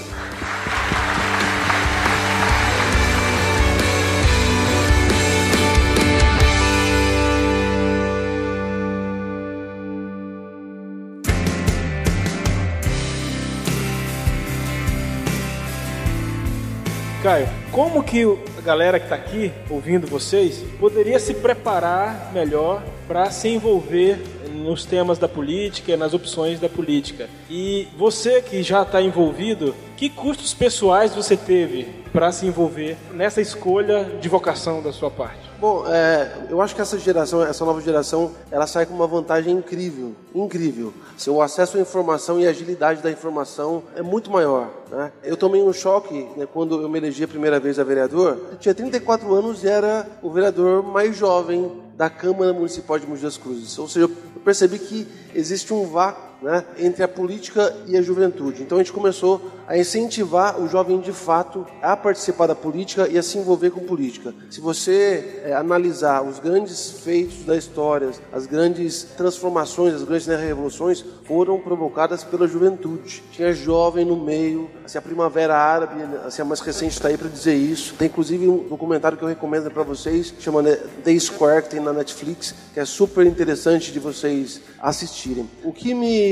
Caio, 17.22 17.48
como 17.72 18.04
que 18.04 18.24
a 18.58 18.62
galera 18.62 19.00
que 19.00 19.06
está 19.06 19.16
aqui 19.16 19.52
ouvindo 19.70 20.06
vocês 20.06 20.64
poderia 20.80 21.20
se 21.20 21.34
preparar 21.34 22.32
melhor 22.34 22.84
para 23.08 23.32
se 23.32 23.48
envolver 23.48 24.20
nos 24.52 24.86
temas 24.86 25.18
da 25.18 25.28
política, 25.28 25.98
nas 25.98 26.14
opções 26.14 26.60
da 26.60 26.70
política? 26.70 27.30
E 27.50 27.88
você 27.98 28.42
que 28.42 28.62
já 28.62 28.84
está 28.84 29.02
envolvido, 29.02 29.74
que 29.98 30.10
custos 30.10 30.54
pessoais 30.54 31.14
você 31.14 31.38
teve 31.38 32.02
para 32.12 32.32
se 32.32 32.46
envolver 32.46 32.98
nessa 33.14 33.40
escolha 33.40 34.04
de 34.20 34.28
vocação 34.28 34.82
da 34.82 34.92
sua 34.92 35.10
parte? 35.10 35.52
Bom, 35.60 35.86
é, 35.88 36.48
eu 36.50 36.60
acho 36.60 36.74
que 36.74 36.82
essa 36.82 36.98
geração, 36.98 37.44
essa 37.44 37.64
nova 37.64 37.80
geração, 37.82 38.32
ela 38.50 38.66
sai 38.66 38.88
com 38.88 38.96
uma 38.96 39.06
vantagem 39.06 39.56
incrível, 39.56 40.16
incrível. 40.34 40.92
O 41.28 41.40
acesso 41.40 41.78
à 41.78 41.80
informação 41.80 42.40
e 42.40 42.48
a 42.48 42.50
agilidade 42.50 43.04
da 43.04 43.12
informação 43.12 43.84
é 43.96 44.02
muito 44.02 44.32
maior. 44.32 44.72
Né? 44.90 45.12
Eu 45.24 45.38
tomei 45.38 45.62
um 45.62 45.72
choque 45.72 46.28
né, 46.36 46.48
quando 46.52 46.82
eu 46.82 46.90
me 46.90 46.98
elegi 46.98 47.24
a 47.24 47.28
primeira 47.28 47.60
vez 47.60 47.78
a 47.78 47.84
vereador. 47.84 48.40
Eu 48.54 48.58
tinha 48.58 48.74
34 48.74 49.32
anos 49.36 49.64
e 49.64 49.68
era 49.68 50.08
o 50.24 50.32
vereador 50.32 50.82
mais 50.82 51.16
jovem 51.16 51.72
da 52.02 52.10
Câmara 52.10 52.52
Municipal 52.52 52.98
de 52.98 53.06
Mogi 53.06 53.22
das 53.22 53.38
Cruzes. 53.38 53.78
Ou 53.78 53.88
seja, 53.88 54.08
eu 54.08 54.10
percebi 54.44 54.80
que 54.80 55.08
existe 55.36 55.72
um 55.72 55.86
vácuo 55.86 56.31
né, 56.42 56.66
entre 56.80 57.04
a 57.04 57.08
política 57.08 57.76
e 57.88 57.96
a 57.96 58.02
juventude. 58.02 58.64
Então 58.64 58.78
a 58.78 58.82
gente 58.82 58.92
começou 58.92 59.42
a 59.68 59.78
incentivar 59.78 60.60
o 60.60 60.68
jovem 60.68 61.00
de 61.00 61.14
fato 61.14 61.66
a 61.82 61.96
participar 61.96 62.48
da 62.48 62.56
política 62.56 63.08
e 63.08 63.18
a 63.18 63.24
se 63.24 63.38
envolver 63.38 63.70
com 63.70 63.82
política. 63.82 64.34
Se 64.50 64.60
você 64.60 65.42
é, 65.46 65.54
analisar 65.54 66.24
os 66.24 66.40
grandes 66.40 66.92
feitos 67.04 67.46
da 67.46 67.56
história, 67.56 68.10
as 68.34 68.46
grandes 68.46 69.04
transformações, 69.16 69.94
as 69.94 70.04
grandes 70.04 70.28
né, 70.28 70.36
revoluções 70.36 71.06
foram 71.26 71.60
provocadas 71.60 72.24
pela 72.24 72.48
juventude. 72.48 73.24
Tinha 73.32 73.54
jovem 73.54 74.04
no 74.04 74.18
meio, 74.18 74.70
assim, 74.84 74.98
a 74.98 75.02
Primavera 75.02 75.56
Árabe, 75.56 76.02
assim, 76.26 76.42
a 76.42 76.46
mais 76.46 76.60
recente 76.60 76.94
está 76.94 77.08
aí 77.08 77.18
para 77.18 77.30
dizer 77.30 77.54
isso. 77.54 77.94
Tem 77.98 78.08
inclusive 78.08 78.48
um 78.48 78.68
documentário 78.68 79.18
que 79.18 79.24
eu 79.24 79.30
recomendo 79.30 79.72
para 79.72 79.84
vocês, 79.84 80.34
chama 80.40 80.62
né, 80.62 80.76
The 81.04 81.18
Square, 81.18 81.64
que 81.64 81.70
tem 81.70 81.80
na 81.80 81.94
Netflix, 81.94 82.54
que 82.74 82.80
é 82.80 82.86
super 82.86 83.26
interessante 83.26 83.92
de 83.92 84.00
vocês 84.00 84.60
assistirem. 84.82 85.50
O 85.64 85.72
que 85.72 85.94
me 85.94 86.31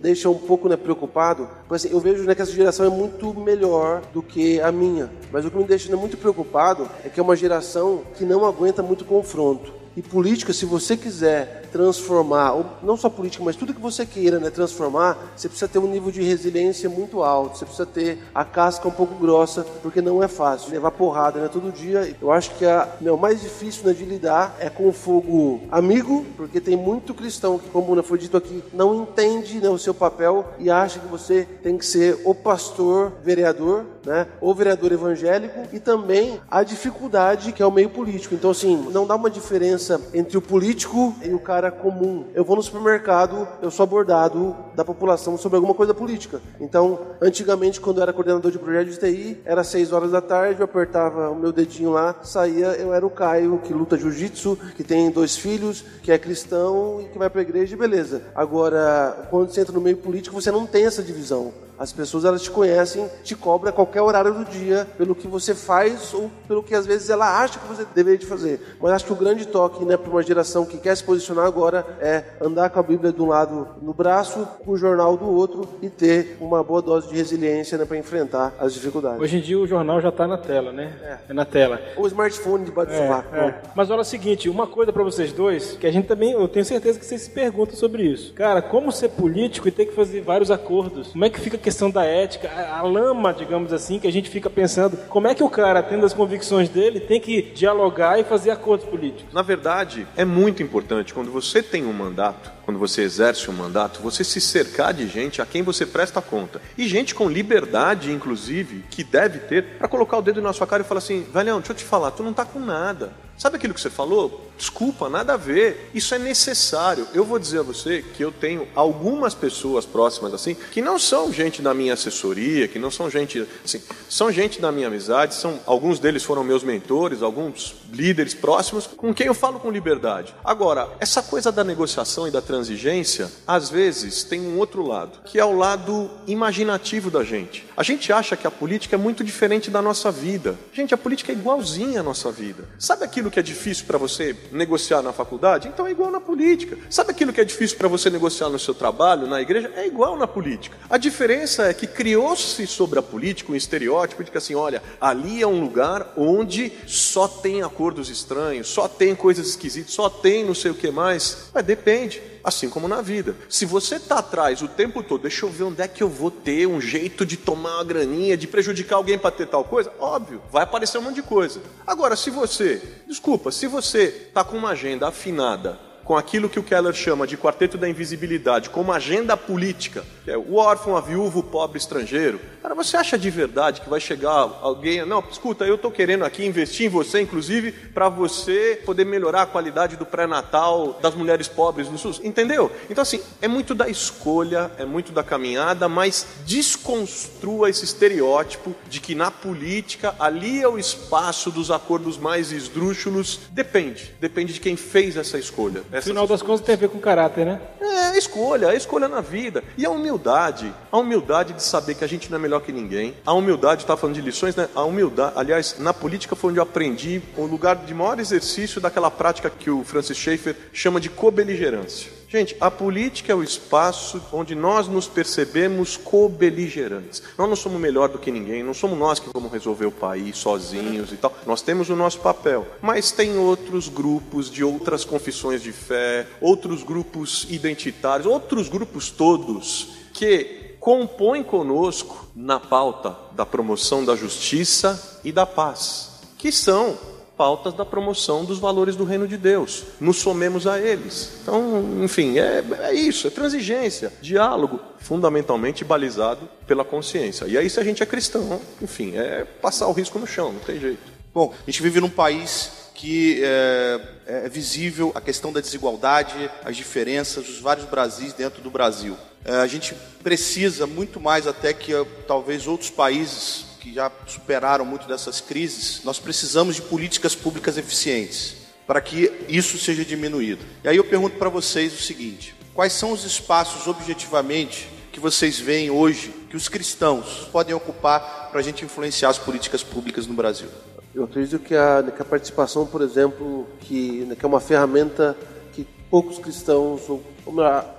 deixa 0.00 0.28
um 0.28 0.38
pouco 0.38 0.68
né, 0.68 0.76
preocupado, 0.76 1.48
porque 1.60 1.74
assim, 1.74 1.90
eu 1.90 2.00
vejo 2.00 2.24
né, 2.24 2.34
que 2.34 2.42
essa 2.42 2.52
geração 2.52 2.86
é 2.86 2.88
muito 2.88 3.32
melhor 3.34 4.02
do 4.12 4.22
que 4.22 4.60
a 4.60 4.72
minha. 4.72 5.10
Mas 5.32 5.44
o 5.44 5.50
que 5.50 5.56
me 5.56 5.64
deixa 5.64 5.90
né, 5.90 5.96
muito 5.96 6.16
preocupado 6.16 6.88
é 7.04 7.08
que 7.08 7.20
é 7.20 7.22
uma 7.22 7.36
geração 7.36 8.02
que 8.16 8.24
não 8.24 8.44
aguenta 8.44 8.82
muito 8.82 9.04
confronto. 9.04 9.72
E 9.98 10.02
política, 10.02 10.52
se 10.52 10.64
você 10.64 10.96
quiser 10.96 11.68
transformar, 11.72 12.52
ou 12.52 12.64
não 12.84 12.96
só 12.96 13.10
política, 13.10 13.42
mas 13.42 13.56
tudo 13.56 13.74
que 13.74 13.80
você 13.80 14.06
queira 14.06 14.38
né, 14.38 14.48
transformar, 14.48 15.32
você 15.36 15.48
precisa 15.48 15.66
ter 15.66 15.80
um 15.80 15.88
nível 15.88 16.12
de 16.12 16.22
resiliência 16.22 16.88
muito 16.88 17.24
alto, 17.24 17.58
você 17.58 17.64
precisa 17.64 17.84
ter 17.84 18.18
a 18.32 18.44
casca 18.44 18.86
um 18.86 18.92
pouco 18.92 19.16
grossa, 19.16 19.66
porque 19.82 20.00
não 20.00 20.22
é 20.22 20.28
fácil. 20.28 20.70
Levar 20.70 20.92
porrada 20.92 21.40
né, 21.40 21.48
todo 21.48 21.72
dia, 21.72 22.14
eu 22.22 22.30
acho 22.30 22.54
que 22.54 22.64
a, 22.64 22.88
né, 23.00 23.10
o 23.10 23.18
mais 23.18 23.40
difícil 23.40 23.86
né, 23.86 23.92
de 23.92 24.04
lidar 24.04 24.56
é 24.60 24.70
com 24.70 24.88
o 24.88 24.92
fogo 24.92 25.62
amigo, 25.68 26.24
porque 26.36 26.60
tem 26.60 26.76
muito 26.76 27.12
cristão 27.12 27.58
que, 27.58 27.68
como 27.68 28.00
foi 28.04 28.18
dito 28.18 28.36
aqui, 28.36 28.62
não 28.72 29.02
entende 29.02 29.60
né, 29.60 29.68
o 29.68 29.78
seu 29.78 29.92
papel 29.92 30.46
e 30.60 30.70
acha 30.70 31.00
que 31.00 31.08
você 31.08 31.44
tem 31.60 31.76
que 31.76 31.84
ser 31.84 32.22
o 32.24 32.32
pastor 32.32 33.14
vereador, 33.24 33.84
né, 34.08 34.26
ou 34.40 34.54
vereador 34.54 34.90
evangélico, 34.90 35.68
e 35.72 35.78
também 35.78 36.40
a 36.50 36.62
dificuldade 36.62 37.52
que 37.52 37.62
é 37.62 37.66
o 37.66 37.70
meio 37.70 37.90
político. 37.90 38.34
Então, 38.34 38.50
assim, 38.50 38.88
não 38.90 39.06
dá 39.06 39.14
uma 39.14 39.30
diferença 39.30 40.00
entre 40.14 40.36
o 40.36 40.42
político 40.42 41.14
e 41.22 41.32
o 41.34 41.38
cara 41.38 41.70
comum. 41.70 42.24
Eu 42.34 42.44
vou 42.44 42.56
no 42.56 42.62
supermercado, 42.62 43.46
eu 43.60 43.70
sou 43.70 43.84
abordado 43.84 44.56
da 44.78 44.84
população 44.84 45.36
sobre 45.36 45.56
alguma 45.56 45.74
coisa 45.74 45.92
política. 45.92 46.40
Então, 46.60 47.00
antigamente, 47.20 47.80
quando 47.80 47.96
eu 47.96 48.04
era 48.04 48.12
coordenador 48.12 48.52
de 48.52 48.60
projeto 48.60 48.90
de 48.90 48.96
TI, 48.96 49.40
era 49.44 49.64
6 49.64 49.92
horas 49.92 50.12
da 50.12 50.20
tarde, 50.20 50.60
eu 50.60 50.64
apertava 50.66 51.30
o 51.30 51.34
meu 51.34 51.50
dedinho 51.50 51.90
lá, 51.90 52.14
saía, 52.22 52.68
eu 52.74 52.94
era 52.94 53.04
o 53.04 53.10
Caio, 53.10 53.58
que 53.58 53.74
luta 53.74 53.98
jiu-jitsu, 53.98 54.56
que 54.76 54.84
tem 54.84 55.10
dois 55.10 55.36
filhos, 55.36 55.84
que 56.00 56.12
é 56.12 56.18
cristão 56.18 57.00
e 57.00 57.06
que 57.06 57.18
vai 57.18 57.28
para 57.28 57.40
a 57.40 57.42
igreja, 57.42 57.76
beleza. 57.76 58.22
Agora, 58.36 59.26
quando 59.30 59.50
você 59.50 59.62
entra 59.62 59.74
no 59.74 59.80
meio 59.80 59.96
político, 59.96 60.40
você 60.40 60.52
não 60.52 60.64
tem 60.64 60.86
essa 60.86 61.02
divisão. 61.02 61.52
As 61.78 61.92
pessoas 61.92 62.24
elas 62.24 62.42
te 62.42 62.50
conhecem, 62.50 63.08
te 63.22 63.36
cobram 63.36 63.70
a 63.70 63.72
qualquer 63.72 64.02
horário 64.02 64.34
do 64.34 64.44
dia 64.44 64.84
pelo 64.98 65.14
que 65.14 65.28
você 65.28 65.54
faz 65.54 66.12
ou 66.12 66.28
pelo 66.48 66.60
que 66.60 66.74
às 66.74 66.84
vezes 66.84 67.08
ela 67.08 67.40
acha 67.40 67.60
que 67.60 67.68
você 67.68 67.86
deveria 67.94 68.18
de 68.18 68.26
fazer. 68.26 68.76
Mas 68.80 68.92
acho 68.92 69.04
que 69.04 69.12
o 69.12 69.16
grande 69.16 69.46
toque, 69.46 69.84
né, 69.84 69.96
para 69.96 70.10
uma 70.10 70.22
geração 70.22 70.66
que 70.66 70.76
quer 70.76 70.96
se 70.96 71.04
posicionar 71.04 71.46
agora 71.46 71.86
é 72.00 72.24
andar 72.40 72.70
com 72.70 72.80
a 72.80 72.82
Bíblia 72.82 73.14
um 73.16 73.26
lado 73.26 73.68
no 73.80 73.94
braço, 73.94 74.46
o 74.72 74.76
jornal 74.76 75.16
do 75.16 75.28
outro 75.28 75.68
e 75.82 75.88
ter 75.88 76.36
uma 76.40 76.62
boa 76.62 76.82
dose 76.82 77.08
de 77.08 77.16
resiliência 77.16 77.78
né, 77.78 77.84
para 77.84 77.96
enfrentar 77.96 78.54
as 78.58 78.74
dificuldades. 78.74 79.20
Hoje 79.20 79.38
em 79.38 79.40
dia 79.40 79.58
o 79.58 79.66
jornal 79.66 80.00
já 80.00 80.10
está 80.10 80.26
na 80.26 80.36
tela, 80.36 80.72
né? 80.72 80.92
É. 81.02 81.18
é. 81.30 81.32
na 81.32 81.44
tela. 81.44 81.80
Ou 81.96 82.04
o 82.04 82.06
smartphone 82.06 82.64
debaixo 82.64 82.90
do 82.90 82.96
é, 82.96 83.06
sovaco. 83.06 83.36
É. 83.36 83.54
Mas 83.74 83.90
olha 83.90 84.02
o 84.02 84.04
seguinte, 84.04 84.48
uma 84.48 84.66
coisa 84.66 84.92
para 84.92 85.02
vocês 85.02 85.32
dois, 85.32 85.72
que 85.72 85.86
a 85.86 85.90
gente 85.90 86.06
também, 86.06 86.32
eu 86.32 86.48
tenho 86.48 86.64
certeza 86.64 86.98
que 86.98 87.04
vocês 87.04 87.22
se 87.22 87.30
perguntam 87.30 87.76
sobre 87.76 88.02
isso. 88.04 88.32
Cara, 88.34 88.60
como 88.60 88.92
ser 88.92 89.10
político 89.10 89.68
e 89.68 89.70
ter 89.70 89.86
que 89.86 89.94
fazer 89.94 90.20
vários 90.20 90.50
acordos? 90.50 91.08
Como 91.08 91.24
é 91.24 91.30
que 91.30 91.40
fica 91.40 91.56
questão 91.56 91.90
da 91.90 92.04
ética, 92.04 92.48
a, 92.48 92.78
a, 92.78 92.82
lama, 92.82 93.32
digamos 93.32 93.72
assim, 93.72 93.98
que 93.98 94.06
a 94.06 94.12
gente 94.12 94.30
fica 94.30 94.50
pensando, 94.50 94.96
como 95.08 95.28
é 95.28 95.34
que 95.34 95.42
o 95.42 95.50
cara, 95.50 95.82
tendo 95.82 96.04
as 96.04 96.14
convicções 96.14 96.68
dele, 96.68 97.00
tem 97.00 97.20
que 97.20 97.42
dialogar 97.42 98.18
e 98.18 98.24
fazer 98.24 98.50
acordos 98.50 98.86
políticos? 98.86 99.32
Na 99.32 99.42
verdade, 99.42 100.06
é 100.16 100.24
muito 100.24 100.62
importante 100.62 101.14
quando 101.14 101.30
você 101.30 101.62
tem 101.62 101.84
um 101.84 101.92
mandato, 101.92 102.57
quando 102.68 102.78
você 102.78 103.00
exerce 103.00 103.50
um 103.50 103.54
mandato, 103.54 104.02
você 104.02 104.22
se 104.22 104.42
cercar 104.42 104.92
de 104.92 105.08
gente 105.08 105.40
a 105.40 105.46
quem 105.46 105.62
você 105.62 105.86
presta 105.86 106.20
conta. 106.20 106.60
E 106.76 106.86
gente 106.86 107.14
com 107.14 107.26
liberdade, 107.26 108.12
inclusive, 108.12 108.84
que 108.90 109.02
deve 109.02 109.38
ter, 109.38 109.78
para 109.78 109.88
colocar 109.88 110.18
o 110.18 110.20
dedo 110.20 110.42
na 110.42 110.52
sua 110.52 110.66
cara 110.66 110.82
e 110.82 110.86
falar 110.86 110.98
assim: 110.98 111.26
velhão, 111.32 111.60
deixa 111.60 111.72
eu 111.72 111.76
te 111.76 111.84
falar, 111.84 112.10
tu 112.10 112.22
não 112.22 112.34
tá 112.34 112.44
com 112.44 112.60
nada. 112.60 113.10
Sabe 113.38 113.56
aquilo 113.56 113.72
que 113.72 113.80
você 113.80 113.88
falou? 113.88 114.48
Desculpa, 114.58 115.08
nada 115.08 115.34
a 115.34 115.36
ver. 115.36 115.90
Isso 115.94 116.12
é 116.12 116.18
necessário. 116.18 117.06
Eu 117.14 117.24
vou 117.24 117.38
dizer 117.38 117.60
a 117.60 117.62
você 117.62 118.04
que 118.16 118.24
eu 118.24 118.32
tenho 118.32 118.66
algumas 118.74 119.32
pessoas 119.32 119.86
próximas 119.86 120.34
assim, 120.34 120.56
que 120.72 120.82
não 120.82 120.98
são 120.98 121.32
gente 121.32 121.62
da 121.62 121.72
minha 121.72 121.94
assessoria, 121.94 122.66
que 122.66 122.78
não 122.78 122.90
são 122.90 123.08
gente 123.08 123.46
assim, 123.64 123.80
são 124.08 124.32
gente 124.32 124.60
da 124.60 124.72
minha 124.72 124.88
amizade, 124.88 125.36
são 125.36 125.60
alguns 125.64 126.00
deles 126.00 126.24
foram 126.24 126.42
meus 126.42 126.64
mentores, 126.64 127.22
alguns 127.22 127.76
líderes 127.92 128.34
próximos 128.34 128.88
com 128.88 129.14
quem 129.14 129.28
eu 129.28 129.34
falo 129.34 129.60
com 129.60 129.70
liberdade. 129.70 130.34
Agora, 130.44 130.88
essa 130.98 131.22
coisa 131.22 131.52
da 131.52 131.62
negociação 131.62 132.26
e 132.26 132.32
da 132.32 132.42
transigência, 132.42 133.30
às 133.46 133.70
vezes 133.70 134.24
tem 134.24 134.40
um 134.40 134.58
outro 134.58 134.84
lado, 134.84 135.20
que 135.24 135.38
é 135.38 135.44
o 135.44 135.56
lado 135.56 136.10
imaginativo 136.26 137.12
da 137.12 137.22
gente. 137.22 137.64
A 137.76 137.84
gente 137.84 138.12
acha 138.12 138.36
que 138.36 138.46
a 138.46 138.50
política 138.50 138.96
é 138.96 138.98
muito 138.98 139.22
diferente 139.22 139.70
da 139.70 139.80
nossa 139.80 140.10
vida. 140.10 140.56
Gente, 140.72 140.92
a 140.92 140.98
política 140.98 141.30
é 141.30 141.34
igualzinha 141.36 142.00
à 142.00 142.02
nossa 142.02 142.32
vida. 142.32 142.68
Sabe 142.76 143.04
aquilo 143.04 143.27
que 143.30 143.40
é 143.40 143.42
difícil 143.42 143.86
para 143.86 143.98
você 143.98 144.34
negociar 144.52 145.02
na 145.02 145.12
faculdade? 145.12 145.68
Então 145.68 145.86
é 145.86 145.90
igual 145.90 146.10
na 146.10 146.20
política. 146.20 146.76
Sabe 146.90 147.10
aquilo 147.10 147.32
que 147.32 147.40
é 147.40 147.44
difícil 147.44 147.76
para 147.76 147.88
você 147.88 148.10
negociar 148.10 148.48
no 148.48 148.58
seu 148.58 148.74
trabalho, 148.74 149.26
na 149.26 149.40
igreja? 149.40 149.70
É 149.76 149.86
igual 149.86 150.16
na 150.16 150.26
política. 150.26 150.76
A 150.88 150.98
diferença 150.98 151.64
é 151.64 151.74
que 151.74 151.86
criou-se 151.86 152.66
sobre 152.66 152.98
a 152.98 153.02
política 153.02 153.52
um 153.52 153.56
estereótipo 153.56 154.24
de 154.24 154.30
que 154.30 154.38
assim, 154.38 154.54
olha, 154.54 154.82
ali 155.00 155.42
é 155.42 155.46
um 155.46 155.60
lugar 155.60 156.12
onde 156.16 156.72
só 156.86 157.26
tem 157.28 157.62
acordos 157.62 158.10
estranhos, 158.10 158.68
só 158.68 158.88
tem 158.88 159.14
coisas 159.14 159.48
esquisitas, 159.48 159.92
só 159.92 160.08
tem 160.08 160.44
não 160.44 160.54
sei 160.54 160.70
o 160.70 160.74
que 160.74 160.90
mais. 160.90 161.50
Mas 161.54 161.64
depende. 161.64 162.22
Assim 162.42 162.68
como 162.68 162.88
na 162.88 163.00
vida. 163.00 163.36
Se 163.48 163.64
você 163.64 163.96
está 163.96 164.18
atrás 164.18 164.62
o 164.62 164.68
tempo 164.68 165.02
todo, 165.02 165.22
deixa 165.22 165.44
eu 165.44 165.50
ver 165.50 165.64
onde 165.64 165.82
é 165.82 165.88
que 165.88 166.02
eu 166.02 166.08
vou 166.08 166.30
ter 166.30 166.66
um 166.66 166.80
jeito 166.80 167.26
de 167.26 167.36
tomar 167.36 167.76
uma 167.76 167.84
graninha, 167.84 168.36
de 168.36 168.46
prejudicar 168.46 168.96
alguém 168.96 169.18
para 169.18 169.30
ter 169.30 169.46
tal 169.46 169.64
coisa, 169.64 169.92
óbvio, 169.98 170.42
vai 170.50 170.62
aparecer 170.62 170.98
um 170.98 171.02
monte 171.02 171.16
de 171.16 171.22
coisa. 171.22 171.60
Agora, 171.86 172.16
se 172.16 172.30
você, 172.30 172.82
desculpa, 173.06 173.50
se 173.50 173.66
você 173.66 174.26
está 174.28 174.44
com 174.44 174.56
uma 174.56 174.70
agenda 174.70 175.08
afinada 175.08 175.87
com 176.08 176.16
aquilo 176.16 176.48
que 176.48 176.58
o 176.58 176.62
Keller 176.62 176.94
chama 176.94 177.26
de 177.26 177.36
quarteto 177.36 177.76
da 177.76 177.86
invisibilidade, 177.86 178.70
como 178.70 178.90
agenda 178.90 179.36
política, 179.36 180.06
que 180.24 180.30
é 180.30 180.38
o 180.38 180.54
órfão, 180.54 180.96
a 180.96 181.02
viúva, 181.02 181.40
o 181.40 181.42
pobre 181.42 181.76
estrangeiro. 181.76 182.40
Cara, 182.62 182.74
você 182.74 182.96
acha 182.96 183.18
de 183.18 183.28
verdade 183.28 183.82
que 183.82 183.90
vai 183.90 184.00
chegar 184.00 184.58
alguém, 184.62 185.04
não, 185.04 185.22
escuta, 185.30 185.66
eu 185.66 185.74
estou 185.74 185.90
querendo 185.90 186.24
aqui 186.24 186.46
investir 186.46 186.86
em 186.86 186.88
você, 186.88 187.20
inclusive, 187.20 187.72
para 187.72 188.08
você 188.08 188.80
poder 188.86 189.04
melhorar 189.04 189.42
a 189.42 189.46
qualidade 189.46 189.96
do 189.96 190.06
pré-natal 190.06 190.98
das 191.02 191.14
mulheres 191.14 191.46
pobres 191.46 191.90
no 191.90 191.98
SUS, 191.98 192.22
entendeu? 192.24 192.72
Então, 192.88 193.02
assim, 193.02 193.20
é 193.42 193.46
muito 193.46 193.74
da 193.74 193.86
escolha, 193.86 194.70
é 194.78 194.86
muito 194.86 195.12
da 195.12 195.22
caminhada, 195.22 195.90
mas 195.90 196.26
desconstrua 196.46 197.68
esse 197.68 197.84
estereótipo 197.84 198.74
de 198.88 198.98
que 198.98 199.14
na 199.14 199.30
política 199.30 200.14
ali 200.18 200.62
é 200.62 200.68
o 200.68 200.78
espaço 200.78 201.50
dos 201.50 201.70
acordos 201.70 202.16
mais 202.16 202.50
esdrúxulos. 202.50 203.40
Depende, 203.50 204.14
depende 204.18 204.54
de 204.54 204.60
quem 204.60 204.74
fez 204.74 205.14
essa 205.14 205.38
escolha. 205.38 205.82
No 206.06 206.12
final 206.12 206.26
das 206.26 206.42
contas 206.42 206.60
tem 206.64 206.74
a 206.74 206.78
ver 206.78 206.88
com 206.88 206.98
caráter, 206.98 207.44
né? 207.46 207.60
É, 207.80 208.16
escolha, 208.18 208.68
a 208.68 208.74
escolha 208.74 209.08
na 209.08 209.20
vida. 209.20 209.62
E 209.76 209.86
a 209.86 209.90
humildade, 209.90 210.72
a 210.90 210.98
humildade 210.98 211.52
de 211.52 211.62
saber 211.62 211.94
que 211.94 212.04
a 212.04 212.08
gente 212.08 212.30
não 212.30 212.38
é 212.38 212.40
melhor 212.40 212.60
que 212.60 212.72
ninguém. 212.72 213.14
A 213.24 213.32
humildade, 213.32 213.86
tá 213.86 213.96
falando 213.96 214.16
de 214.16 214.22
lições, 214.22 214.56
né? 214.56 214.68
A 214.74 214.84
humildade, 214.84 215.32
aliás, 215.36 215.76
na 215.78 215.94
política 215.94 216.36
foi 216.36 216.50
onde 216.50 216.58
eu 216.58 216.62
aprendi 216.62 217.22
o 217.36 217.44
lugar 217.44 217.76
de 217.76 217.94
maior 217.94 218.18
exercício 218.18 218.80
daquela 218.80 219.10
prática 219.10 219.50
que 219.50 219.70
o 219.70 219.84
Francis 219.84 220.16
Schaeffer 220.16 220.56
chama 220.72 221.00
de 221.00 221.08
cobeligerância. 221.08 222.17
Gente, 222.30 222.54
a 222.60 222.70
política 222.70 223.32
é 223.32 223.34
o 223.34 223.42
espaço 223.42 224.20
onde 224.30 224.54
nós 224.54 224.86
nos 224.86 225.08
percebemos 225.08 225.96
co-beligerantes. 225.96 227.22
Nós 227.38 227.48
não 227.48 227.56
somos 227.56 227.80
melhor 227.80 228.10
do 228.10 228.18
que 228.18 228.30
ninguém, 228.30 228.62
não 228.62 228.74
somos 228.74 228.98
nós 228.98 229.18
que 229.18 229.30
vamos 229.32 229.50
resolver 229.50 229.86
o 229.86 229.90
país 229.90 230.36
sozinhos 230.36 231.10
e 231.10 231.16
tal. 231.16 231.34
Nós 231.46 231.62
temos 231.62 231.88
o 231.88 231.96
nosso 231.96 232.20
papel, 232.20 232.66
mas 232.82 233.10
tem 233.10 233.38
outros 233.38 233.88
grupos 233.88 234.50
de 234.50 234.62
outras 234.62 235.06
confissões 235.06 235.62
de 235.62 235.72
fé, 235.72 236.26
outros 236.38 236.82
grupos 236.82 237.46
identitários, 237.48 238.26
outros 238.26 238.68
grupos 238.68 239.10
todos 239.10 239.88
que 240.12 240.76
compõem 240.78 241.42
conosco 241.42 242.28
na 242.36 242.60
pauta 242.60 243.16
da 243.32 243.46
promoção 243.46 244.04
da 244.04 244.14
justiça 244.14 245.20
e 245.24 245.32
da 245.32 245.46
paz, 245.46 246.20
que 246.36 246.52
são 246.52 246.98
pautas 247.38 247.72
da 247.72 247.84
promoção 247.84 248.44
dos 248.44 248.58
valores 248.58 248.96
do 248.96 249.04
reino 249.04 249.28
de 249.28 249.36
Deus. 249.36 249.84
Nos 250.00 250.16
somemos 250.16 250.66
a 250.66 250.80
eles. 250.80 251.38
Então, 251.40 252.02
enfim, 252.02 252.36
é, 252.40 252.64
é 252.80 252.92
isso, 252.92 253.28
é 253.28 253.30
transigência, 253.30 254.12
diálogo, 254.20 254.80
fundamentalmente 254.98 255.84
balizado 255.84 256.48
pela 256.66 256.84
consciência. 256.84 257.46
E 257.46 257.56
aí, 257.56 257.70
se 257.70 257.78
a 257.78 257.84
gente 257.84 258.02
é 258.02 258.06
cristão, 258.06 258.60
enfim, 258.82 259.16
é 259.16 259.44
passar 259.44 259.86
o 259.86 259.92
risco 259.92 260.18
no 260.18 260.26
chão, 260.26 260.52
não 260.52 260.60
tem 260.60 260.80
jeito. 260.80 261.12
Bom, 261.32 261.54
a 261.54 261.70
gente 261.70 261.80
vive 261.80 262.00
num 262.00 262.10
país 262.10 262.90
que 262.92 263.40
é, 263.44 264.00
é, 264.26 264.48
visível 264.48 265.12
a 265.14 265.20
questão 265.20 265.52
da 265.52 265.60
desigualdade, 265.60 266.50
as 266.64 266.76
diferenças, 266.76 267.48
os 267.48 267.60
vários 267.60 267.86
Brasis 267.86 268.32
dentro 268.32 268.60
do 268.60 268.70
Brasil. 268.70 269.16
É, 269.44 269.52
a 269.52 269.66
gente 269.68 269.94
precisa 270.24 270.84
muito 270.84 271.20
mais 271.20 271.46
até 271.46 271.72
que 271.72 271.92
talvez 272.26 272.66
outros 272.66 272.90
países 272.90 273.67
que 273.88 273.94
já 273.94 274.10
superaram 274.26 274.84
muito 274.84 275.08
dessas 275.08 275.40
crises, 275.40 276.02
nós 276.04 276.18
precisamos 276.18 276.76
de 276.76 276.82
políticas 276.82 277.34
públicas 277.34 277.78
eficientes 277.78 278.56
para 278.86 279.00
que 279.00 279.32
isso 279.48 279.78
seja 279.78 280.04
diminuído. 280.04 280.64
E 280.84 280.88
aí 280.88 280.96
eu 280.96 281.04
pergunto 281.04 281.36
para 281.36 281.48
vocês 281.48 281.92
o 281.94 282.02
seguinte: 282.02 282.54
quais 282.74 282.92
são 282.92 283.12
os 283.12 283.24
espaços 283.24 283.86
objetivamente 283.86 284.88
que 285.12 285.20
vocês 285.20 285.58
veem 285.58 285.90
hoje 285.90 286.28
que 286.50 286.56
os 286.56 286.68
cristãos 286.68 287.48
podem 287.50 287.74
ocupar 287.74 288.48
para 288.50 288.60
a 288.60 288.62
gente 288.62 288.84
influenciar 288.84 289.30
as 289.30 289.38
políticas 289.38 289.82
públicas 289.82 290.26
no 290.26 290.34
Brasil? 290.34 290.68
Eu 291.14 291.24
acredito 291.24 291.58
que 291.58 291.74
a, 291.74 292.04
que 292.14 292.22
a 292.22 292.24
participação, 292.24 292.86
por 292.86 293.02
exemplo, 293.02 293.66
que, 293.80 294.26
que 294.38 294.44
é 294.44 294.48
uma 294.48 294.60
ferramenta 294.60 295.36
que 295.72 295.86
poucos 296.10 296.38
cristãos, 296.38 297.08
ou, 297.08 297.22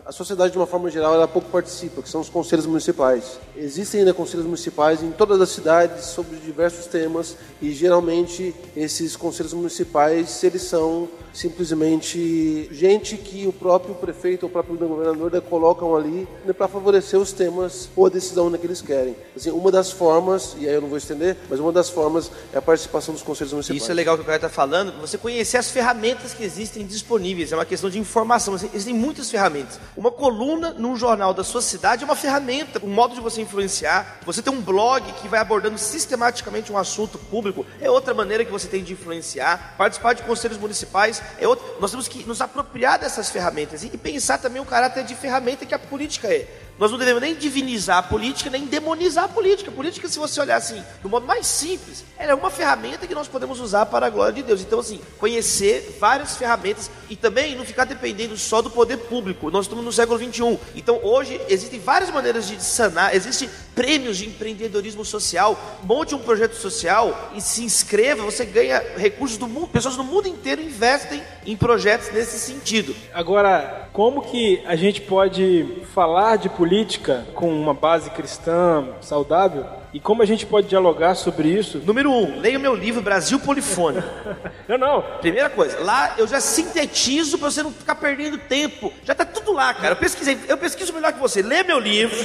a 0.05 0.11
sociedade 0.11 0.51
de 0.51 0.57
uma 0.57 0.67
forma 0.67 0.89
geral, 0.89 1.13
ela 1.13 1.27
pouco 1.27 1.49
participa, 1.49 2.01
que 2.01 2.09
são 2.09 2.21
os 2.21 2.29
conselhos 2.29 2.65
municipais. 2.65 3.39
Existem 3.55 4.01
ainda 4.01 4.13
conselhos 4.13 4.45
municipais 4.45 5.01
em 5.01 5.11
todas 5.11 5.41
as 5.41 5.49
cidades 5.49 6.05
sobre 6.05 6.37
diversos 6.37 6.85
temas 6.85 7.35
e 7.61 7.71
geralmente 7.71 8.53
esses 8.75 9.15
conselhos 9.15 9.53
municipais, 9.53 10.43
eles 10.43 10.61
são 10.61 11.07
simplesmente 11.39 12.67
gente 12.69 13.15
que 13.15 13.47
o 13.47 13.53
próprio 13.53 13.95
prefeito 13.95 14.43
ou 14.43 14.49
o 14.49 14.51
próprio 14.51 14.75
governador 14.75 15.31
né, 15.31 15.39
colocam 15.39 15.95
ali 15.95 16.27
né, 16.45 16.51
para 16.51 16.67
favorecer 16.67 17.17
os 17.17 17.31
temas 17.31 17.89
ou 17.95 18.05
a 18.05 18.09
decisão 18.09 18.51
que 18.51 18.65
eles 18.65 18.81
querem. 18.81 19.15
Assim, 19.35 19.49
uma 19.51 19.71
das 19.71 19.89
formas, 19.89 20.55
e 20.59 20.67
aí 20.67 20.73
eu 20.73 20.81
não 20.81 20.89
vou 20.89 20.97
estender, 20.97 21.37
mas 21.49 21.59
uma 21.59 21.71
das 21.71 21.89
formas 21.89 22.29
é 22.51 22.57
a 22.57 22.61
participação 22.61 23.13
dos 23.13 23.23
conselhos 23.23 23.53
municipais. 23.53 23.81
Isso 23.81 23.91
é 23.91 23.93
legal 23.93 24.17
que 24.17 24.21
o 24.23 24.25
cara 24.25 24.35
está 24.35 24.49
falando, 24.49 24.99
você 24.99 25.17
conhecer 25.17 25.57
as 25.57 25.71
ferramentas 25.71 26.33
que 26.33 26.43
existem 26.43 26.85
disponíveis, 26.85 27.51
é 27.53 27.55
uma 27.55 27.65
questão 27.65 27.89
de 27.89 27.97
informação, 27.97 28.55
existem 28.55 28.93
muitas 28.93 29.31
ferramentas. 29.31 29.79
Uma 29.95 30.11
coluna 30.11 30.71
num 30.71 30.97
jornal 30.97 31.33
da 31.33 31.43
sua 31.43 31.61
cidade 31.61 32.03
é 32.03 32.05
uma 32.05 32.15
ferramenta, 32.15 32.83
um 32.83 32.89
modo 32.89 33.15
de 33.15 33.21
você 33.21 33.41
influenciar. 33.41 34.19
Você 34.25 34.41
tem 34.41 34.51
um 34.51 34.61
blog 34.61 35.09
que 35.21 35.27
vai 35.29 35.39
abordando 35.39 35.77
sistematicamente 35.77 36.71
um 36.71 36.77
assunto 36.77 37.17
público, 37.17 37.65
é 37.79 37.89
outra 37.89 38.13
maneira 38.13 38.43
que 38.43 38.51
você 38.51 38.67
tem 38.67 38.83
de 38.83 38.91
influenciar. 38.91 39.75
Participar 39.77 40.13
de 40.13 40.23
conselhos 40.23 40.57
municipais 40.57 41.21
é 41.38 41.47
outra. 41.47 41.65
Nós 41.80 41.91
temos 41.91 42.07
que 42.07 42.23
nos 42.23 42.41
apropriar 42.41 42.99
dessas 42.99 43.30
ferramentas 43.30 43.84
e 43.84 43.89
pensar 43.97 44.38
também 44.38 44.61
o 44.61 44.65
caráter 44.65 45.03
de 45.03 45.15
ferramenta 45.15 45.65
que 45.65 45.73
a 45.73 45.80
política 45.80 46.27
é. 46.27 46.47
Nós 46.80 46.91
não 46.91 46.97
devemos 46.97 47.21
nem 47.21 47.36
divinizar 47.36 47.97
a 47.97 48.03
política, 48.03 48.49
nem 48.49 48.65
demonizar 48.65 49.25
a 49.25 49.27
política. 49.27 49.69
A 49.69 49.73
política, 49.73 50.07
se 50.07 50.17
você 50.17 50.39
olhar 50.39 50.55
assim, 50.55 50.82
do 51.03 51.09
modo 51.09 51.27
mais 51.27 51.45
simples, 51.45 52.05
ela 52.17 52.32
é 52.32 52.34
uma 52.34 52.49
ferramenta 52.49 53.05
que 53.05 53.13
nós 53.13 53.27
podemos 53.27 53.59
usar 53.59 53.86
para 53.88 54.05
a 54.05 54.09
glória 54.09 54.32
de 54.32 54.43
Deus. 54.43 54.61
Então, 54.61 54.80
assim, 54.80 55.01
conhecer 55.17 55.97
várias 55.99 56.38
ferramentas 56.38 56.89
e 57.09 57.17
também 57.17 57.53
não 57.53 57.65
ficar 57.65 57.84
dependendo 57.84 58.38
só 58.38 58.61
do 58.61 58.69
poder 58.69 58.95
público. 58.95 59.51
Nós 59.51 59.65
estamos 59.65 59.84
no 59.84 59.91
século 59.91 60.17
21. 60.17 60.57
Então, 60.73 61.01
hoje, 61.03 61.41
existem 61.49 61.82
várias 61.82 62.11
maneiras 62.11 62.47
de 62.47 62.63
sanar, 62.63 63.13
existem 63.13 63.49
prêmios 63.75 64.17
de 64.17 64.27
empreendedorismo 64.27 65.03
social. 65.03 65.59
Monte 65.84 66.15
um 66.15 66.19
projeto 66.19 66.53
social 66.53 67.32
e 67.36 67.41
se 67.41 67.61
inscreva, 67.61 68.23
você 68.23 68.45
ganha 68.45 68.82
recursos 68.95 69.38
do 69.38 69.49
mundo. 69.49 69.67
Pessoas 69.67 69.97
do 69.97 70.03
mundo 70.03 70.30
inteiro 70.30 70.61
investem 70.61 71.21
em 71.45 71.57
projetos 71.57 72.09
nesse 72.13 72.39
sentido. 72.39 72.95
Agora, 73.13 73.89
como 73.91 74.21
que 74.21 74.63
a 74.65 74.77
gente 74.77 75.01
pode 75.01 75.84
falar 75.93 76.38
de 76.38 76.47
política? 76.47 76.68
Política 76.70 77.26
com 77.34 77.49
uma 77.51 77.74
base 77.74 78.11
cristã 78.11 78.89
saudável 79.01 79.65
e 79.91 79.99
como 79.99 80.21
a 80.21 80.25
gente 80.25 80.45
pode 80.45 80.67
dialogar 80.67 81.15
sobre 81.15 81.49
isso? 81.49 81.79
Número 81.79 82.11
um, 82.11 82.39
leia 82.39 82.59
o 82.59 82.61
meu 82.61 82.75
livro 82.75 83.01
Brasil 83.01 83.39
Polifônico. 83.39 84.07
não, 84.67 84.77
não. 84.77 85.01
Primeira 85.19 85.49
coisa, 85.49 85.79
lá 85.79 86.13
eu 86.17 86.27
já 86.27 86.39
sintetizo 86.39 87.39
para 87.39 87.49
você 87.49 87.63
não 87.63 87.71
ficar 87.71 87.95
perdendo 87.95 88.37
tempo. 88.37 88.93
Já 89.03 89.15
tá 89.15 89.25
tudo 89.25 89.51
lá, 89.51 89.73
cara. 89.73 89.93
Eu 89.93 89.95
pesquisei, 89.95 90.37
eu 90.47 90.57
pesquiso 90.57 90.93
melhor 90.93 91.11
que 91.11 91.19
você. 91.19 91.41
Lê 91.41 91.63
meu 91.63 91.79
livro, 91.79 92.15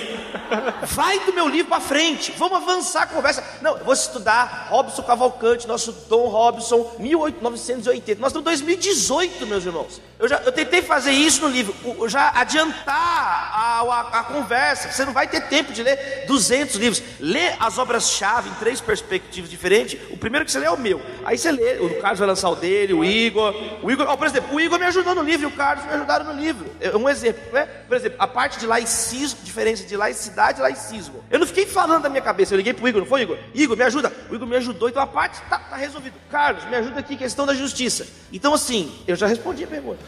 vai 0.82 1.20
do 1.20 1.32
meu 1.32 1.48
livro 1.48 1.70
para 1.70 1.80
frente. 1.80 2.34
Vamos 2.36 2.58
avançar 2.58 3.04
a 3.04 3.06
conversa. 3.06 3.42
Não, 3.62 3.78
eu 3.78 3.84
vou 3.84 3.94
estudar 3.94 4.66
Robson 4.68 5.02
Cavalcante, 5.02 5.66
nosso 5.66 5.92
Dom 6.08 6.28
Robson, 6.28 6.96
1980. 6.98 8.20
Nós 8.20 8.28
estamos 8.28 8.42
em 8.42 8.64
2018, 8.64 9.46
meus 9.46 9.64
irmãos. 9.64 10.02
Eu, 10.18 10.28
já, 10.28 10.36
eu 10.44 10.52
tentei 10.52 10.82
fazer 10.82 11.12
isso 11.12 11.40
no 11.40 11.48
livro, 11.48 11.74
eu 11.84 12.08
já 12.08 12.30
adiantar 12.34 12.94
a, 12.94 13.80
a, 13.80 14.20
a 14.20 14.24
conversa. 14.24 14.90
Você 14.90 15.04
não 15.04 15.12
vai 15.12 15.26
ter 15.26 15.48
tempo 15.48 15.72
de 15.72 15.82
ler 15.82 16.24
200 16.26 16.76
livros. 16.76 17.02
Lê 17.18 17.53
as 17.60 17.78
obras-chave 17.78 18.48
em 18.50 18.54
três 18.54 18.80
perspectivas 18.80 19.50
diferentes. 19.50 19.98
O 20.10 20.16
primeiro 20.16 20.44
que 20.44 20.52
você 20.52 20.58
lê 20.58 20.66
é 20.66 20.70
o 20.70 20.78
meu. 20.78 21.00
Aí 21.24 21.38
você 21.38 21.50
lê, 21.50 21.78
o 21.78 22.00
Carlos 22.00 22.18
vai 22.18 22.28
lançar 22.28 22.50
o 22.50 22.56
dele, 22.56 22.92
o 22.92 23.04
Igor. 23.04 23.54
O 23.82 23.90
Igor, 23.90 24.06
oh, 24.10 24.16
por 24.16 24.26
exemplo, 24.26 24.54
o 24.54 24.60
Igor 24.60 24.78
me 24.78 24.86
ajudou 24.86 25.14
no 25.14 25.22
livro 25.22 25.48
e 25.48 25.52
o 25.52 25.56
Carlos 25.56 25.84
me 25.86 25.92
ajudaram 25.92 26.24
no 26.24 26.32
livro. 26.32 26.66
É 26.80 26.96
um 26.96 27.08
exemplo, 27.08 27.42
né? 27.52 27.66
Por 27.88 27.96
exemplo, 27.96 28.16
a 28.20 28.26
parte 28.26 28.58
de 28.58 28.66
laicismo, 28.66 29.40
diferença 29.42 29.84
de 29.84 29.96
laicidade 29.96 30.58
e 30.58 30.62
laicismo. 30.62 31.24
Eu 31.30 31.38
não 31.38 31.46
fiquei 31.46 31.66
falando 31.66 32.02
da 32.02 32.08
minha 32.08 32.22
cabeça, 32.22 32.54
eu 32.54 32.58
liguei 32.58 32.72
pro 32.72 32.88
Igor, 32.88 33.00
não 33.00 33.08
foi, 33.08 33.22
Igor? 33.22 33.38
Igor, 33.54 33.76
me 33.76 33.84
ajuda. 33.84 34.12
O 34.30 34.34
Igor 34.34 34.46
me 34.46 34.56
ajudou, 34.56 34.88
então 34.88 35.02
a 35.02 35.06
parte 35.06 35.34
está 35.42 35.58
tá 35.58 35.76
resolvida. 35.76 36.16
Carlos, 36.30 36.64
me 36.64 36.76
ajuda 36.76 37.00
aqui, 37.00 37.16
questão 37.16 37.46
da 37.46 37.54
justiça. 37.54 38.06
Então, 38.32 38.52
assim, 38.54 38.92
eu 39.06 39.16
já 39.16 39.26
respondi 39.26 39.64
a 39.64 39.66
pergunta. 39.66 40.00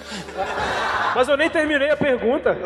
Mas 1.15 1.29
eu 1.29 1.37
nem 1.37 1.49
terminei 1.49 1.91
a 1.91 1.97
pergunta. 1.97 2.57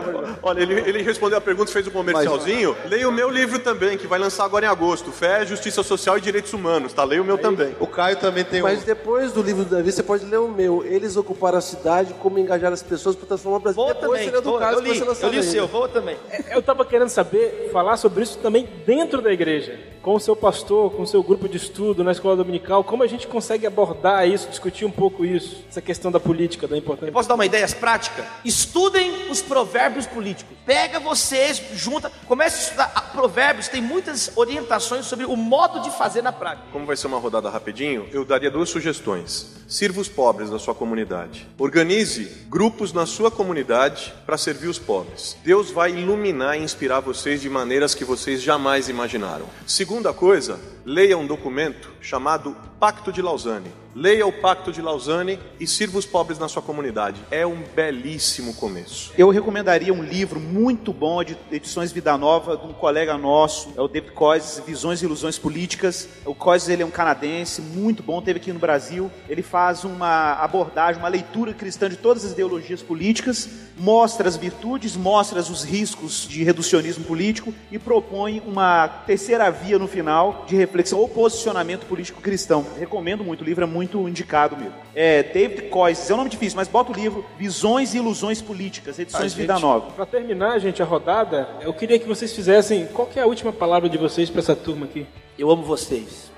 Olha, 0.43 0.63
ele, 0.63 0.75
ele 0.81 1.03
respondeu 1.03 1.39
a 1.39 1.41
pergunta, 1.41 1.71
fez 1.71 1.87
um 1.87 1.91
comercialzinho. 1.91 2.77
Leia 2.87 3.09
o 3.09 3.13
meu 3.13 3.31
livro 3.31 3.59
também, 3.59 3.99
que 3.99 4.07
vai 4.07 4.19
lançar 4.19 4.45
agora 4.45 4.67
em 4.67 4.69
agosto. 4.71 5.13
Fé, 5.13 5.45
Justiça 5.45 5.83
Social 5.83 6.19
e 6.19 6.21
Direitos 6.21 6.53
Humanos, 6.53 6.93
tá? 6.93 7.05
Leia 7.05 7.23
o 7.23 7.25
meu 7.25 7.39
também. 7.39 7.75
O 7.81 7.87
Caio 7.87 8.17
também 8.17 8.45
tem 8.45 8.63
Mas 8.63 8.83
um... 8.83 8.87
depois 8.87 9.33
do 9.33 9.43
livro 9.43 9.65
do 9.65 9.77
Davi, 9.77 9.93
você 9.93 10.03
pode 10.03 10.25
ler 10.25 10.39
o 10.39 10.49
meu. 10.49 10.85
Eles 10.85 11.17
ocuparam 11.17 11.59
a 11.59 11.61
cidade, 11.61 12.15
como 12.15 12.39
engajar 12.39 12.73
as 12.73 12.83
pessoas 12.83 13.17
para 13.17 13.27
transformar 13.27 13.59
o 13.59 13.61
Brasil. 13.61 13.83
Vou 13.83 13.95
depois 13.95 14.25
também. 14.25 14.41
Do 14.41 14.51
vou, 14.51 14.59
caso, 14.59 14.79
eu 14.79 14.83
li, 14.83 14.99
eu 14.99 15.29
li 15.29 15.39
o 15.39 15.43
seu, 15.43 15.67
vou 15.67 15.89
também. 15.89 16.17
Eu 16.51 16.61
estava 16.61 16.85
querendo 16.85 17.09
saber, 17.09 17.71
falar 17.73 17.97
sobre 17.97 18.23
isso 18.23 18.39
também 18.39 18.69
dentro 18.87 19.21
da 19.21 19.33
igreja. 19.33 19.79
Com 20.03 20.15
o 20.15 20.21
seu 20.21 20.35
pastor, 20.35 20.93
com 20.93 21.03
o 21.03 21.07
seu 21.07 21.23
grupo 21.23 21.47
de 21.47 21.59
estudo 21.59 22.03
na 22.03 22.13
escola 22.13 22.35
dominical, 22.35 22.83
como 22.83 23.03
a 23.03 23.07
gente 23.07 23.27
consegue 23.27 23.67
abordar 23.67 24.27
isso, 24.27 24.49
discutir 24.49 24.87
um 24.87 24.91
pouco 24.91 25.27
isso, 25.27 25.63
essa 25.69 25.83
questão 25.83 26.11
da 26.11 26.19
política, 26.19 26.67
da 26.67 26.77
importância. 26.77 27.11
Eu 27.11 27.13
posso 27.13 27.29
dar 27.29 27.35
uma 27.35 27.45
ideia 27.45 27.69
prática? 27.69 28.27
Estudem 28.43 29.31
os 29.31 29.43
provérbios 29.43 30.07
políticos. 30.07 30.57
Pega 30.65 30.99
vocês, 30.99 31.63
junta, 31.75 32.11
comece 32.27 32.57
a 32.57 32.63
estudar 32.63 33.13
provérbios, 33.13 33.69
tem 33.69 33.83
muitas 33.83 34.33
orientações 34.37 35.05
sobre 35.05 35.27
o 35.27 35.37
modo 35.37 35.81
de 35.83 35.91
fazer 35.91 36.23
na 36.23 36.33
prática. 36.33 36.67
Como 36.73 36.87
vai 36.87 36.97
ser 36.97 37.07
uma 37.07 37.19
rodada 37.19 37.51
rapidinho, 37.51 38.09
eu 38.11 38.25
daria 38.25 38.51
duas 38.51 38.71
sugestões. 38.71 39.61
Sirva 39.69 40.01
os 40.01 40.09
pobres 40.09 40.51
da 40.51 40.59
sua 40.59 40.75
comunidade. 40.75 41.47
Organize 41.57 42.25
grupos 42.49 42.93
na 42.93 43.07
sua 43.07 43.31
comunidade 43.31 44.13
para 44.27 44.37
servir 44.37 44.67
os 44.67 44.79
pobres. 44.79 45.37
Deus 45.45 45.71
vai 45.71 45.93
iluminar 45.93 46.59
e 46.59 46.63
inspirar 46.63 47.01
vocês 47.01 47.41
de 47.41 47.49
maneiras 47.49 47.95
que 47.95 48.05
vocês 48.05 48.43
jamais 48.43 48.89
imaginaram. 48.89 49.47
Segunda 49.91 50.13
coisa, 50.13 50.57
leia 50.85 51.17
um 51.17 51.27
documento 51.27 51.91
chamado 52.01 52.57
Pacto 52.81 53.13
de 53.13 53.21
Lausanne. 53.21 53.71
Leia 53.95 54.25
o 54.25 54.33
Pacto 54.33 54.71
de 54.71 54.81
Lausanne 54.81 55.39
e 55.59 55.67
sirva 55.67 55.99
os 55.99 56.07
pobres 56.07 56.39
na 56.39 56.49
sua 56.49 56.63
comunidade. 56.63 57.21
É 57.31 57.45
um 57.45 57.61
belíssimo 57.75 58.55
começo. 58.55 59.13
Eu 59.19 59.31
recomendaria 59.31 59.93
um 59.93 60.03
livro 60.03 60.39
muito 60.39 60.93
bom 60.93 61.23
de 61.25 61.37
edições 61.51 61.91
Vida 61.91 62.17
Nova 62.17 62.57
de 62.57 62.67
um 62.67 62.73
colega 62.73 63.19
nosso, 63.19 63.71
é 63.77 63.81
o 63.81 63.89
David 63.89 64.13
Coyes, 64.13 64.63
Visões 64.65 65.03
e 65.03 65.05
Ilusões 65.05 65.39
Políticas. 65.39 66.09
O 66.25 66.35
Coyes 66.35 66.69
ele 66.69 66.83
é 66.85 66.87
um 66.87 66.91
canadense 66.91 67.61
muito 67.61 68.01
bom, 68.01 68.23
teve 68.23 68.39
aqui 68.39 68.53
no 68.53 68.61
Brasil. 68.61 69.11
Ele 69.29 69.43
faz 69.43 69.85
uma 69.85 70.35
abordagem, 70.35 71.03
uma 71.03 71.09
leitura 71.09 71.53
cristã 71.53 71.91
de 71.91 71.97
todas 71.97 72.25
as 72.25 72.33
ideologias 72.33 72.81
políticas, 72.81 73.49
mostra 73.77 74.29
as 74.29 74.37
virtudes, 74.37 74.97
mostra 74.97 75.41
os 75.41 75.65
riscos 75.65 76.29
de 76.29 76.45
reducionismo 76.45 77.05
político 77.05 77.53
e 77.73 77.79
propõe 77.79 78.41
uma 78.47 78.87
terceira 78.89 79.51
via 79.51 79.79
no 79.79 79.89
final 79.89 80.45
de 80.47 80.55
reflexão 80.71 81.01
ou 81.01 81.09
posicionamento 81.09 81.85
político 81.87 82.21
cristão. 82.21 82.65
Recomendo 82.79 83.25
muito, 83.25 83.43
o 83.43 83.45
livro 83.45 83.65
é 83.65 83.67
muito 83.67 84.09
indicado 84.09 84.57
mesmo. 84.57 84.73
É 84.95 85.23
David 85.25 85.63
Coyce, 85.63 86.11
é 86.11 86.15
um 86.15 86.19
nome 86.19 86.31
difícil, 86.31 86.57
mas 86.57 86.69
bota 86.69 86.93
o 86.93 86.95
livro 86.95 87.27
Visões 87.37 87.93
e 87.93 87.99
Ilusões 87.99 88.41
Políticas, 88.41 88.99
edições 88.99 89.35
Vida 89.35 89.59
Nova. 89.59 89.91
Para 89.91 90.07
terminar, 90.07 90.59
gente, 90.61 90.81
a 90.81 90.85
rodada, 90.85 91.49
eu 91.61 91.75
queria 91.75 91.99
que 91.99 92.07
vocês 92.07 92.33
fizessem, 92.33 92.87
qual 92.87 93.09
é 93.15 93.21
a 93.21 93.27
última 93.27 93.53
palavra 93.53 93.89
de 93.89 93.99
vocês 93.99 94.31
para 94.31 94.41
essa 94.41 94.55
turma 94.55 94.87
aqui? 94.87 95.07
Eu 95.37 95.51
amo 95.51 95.63
vocês. 95.63 96.31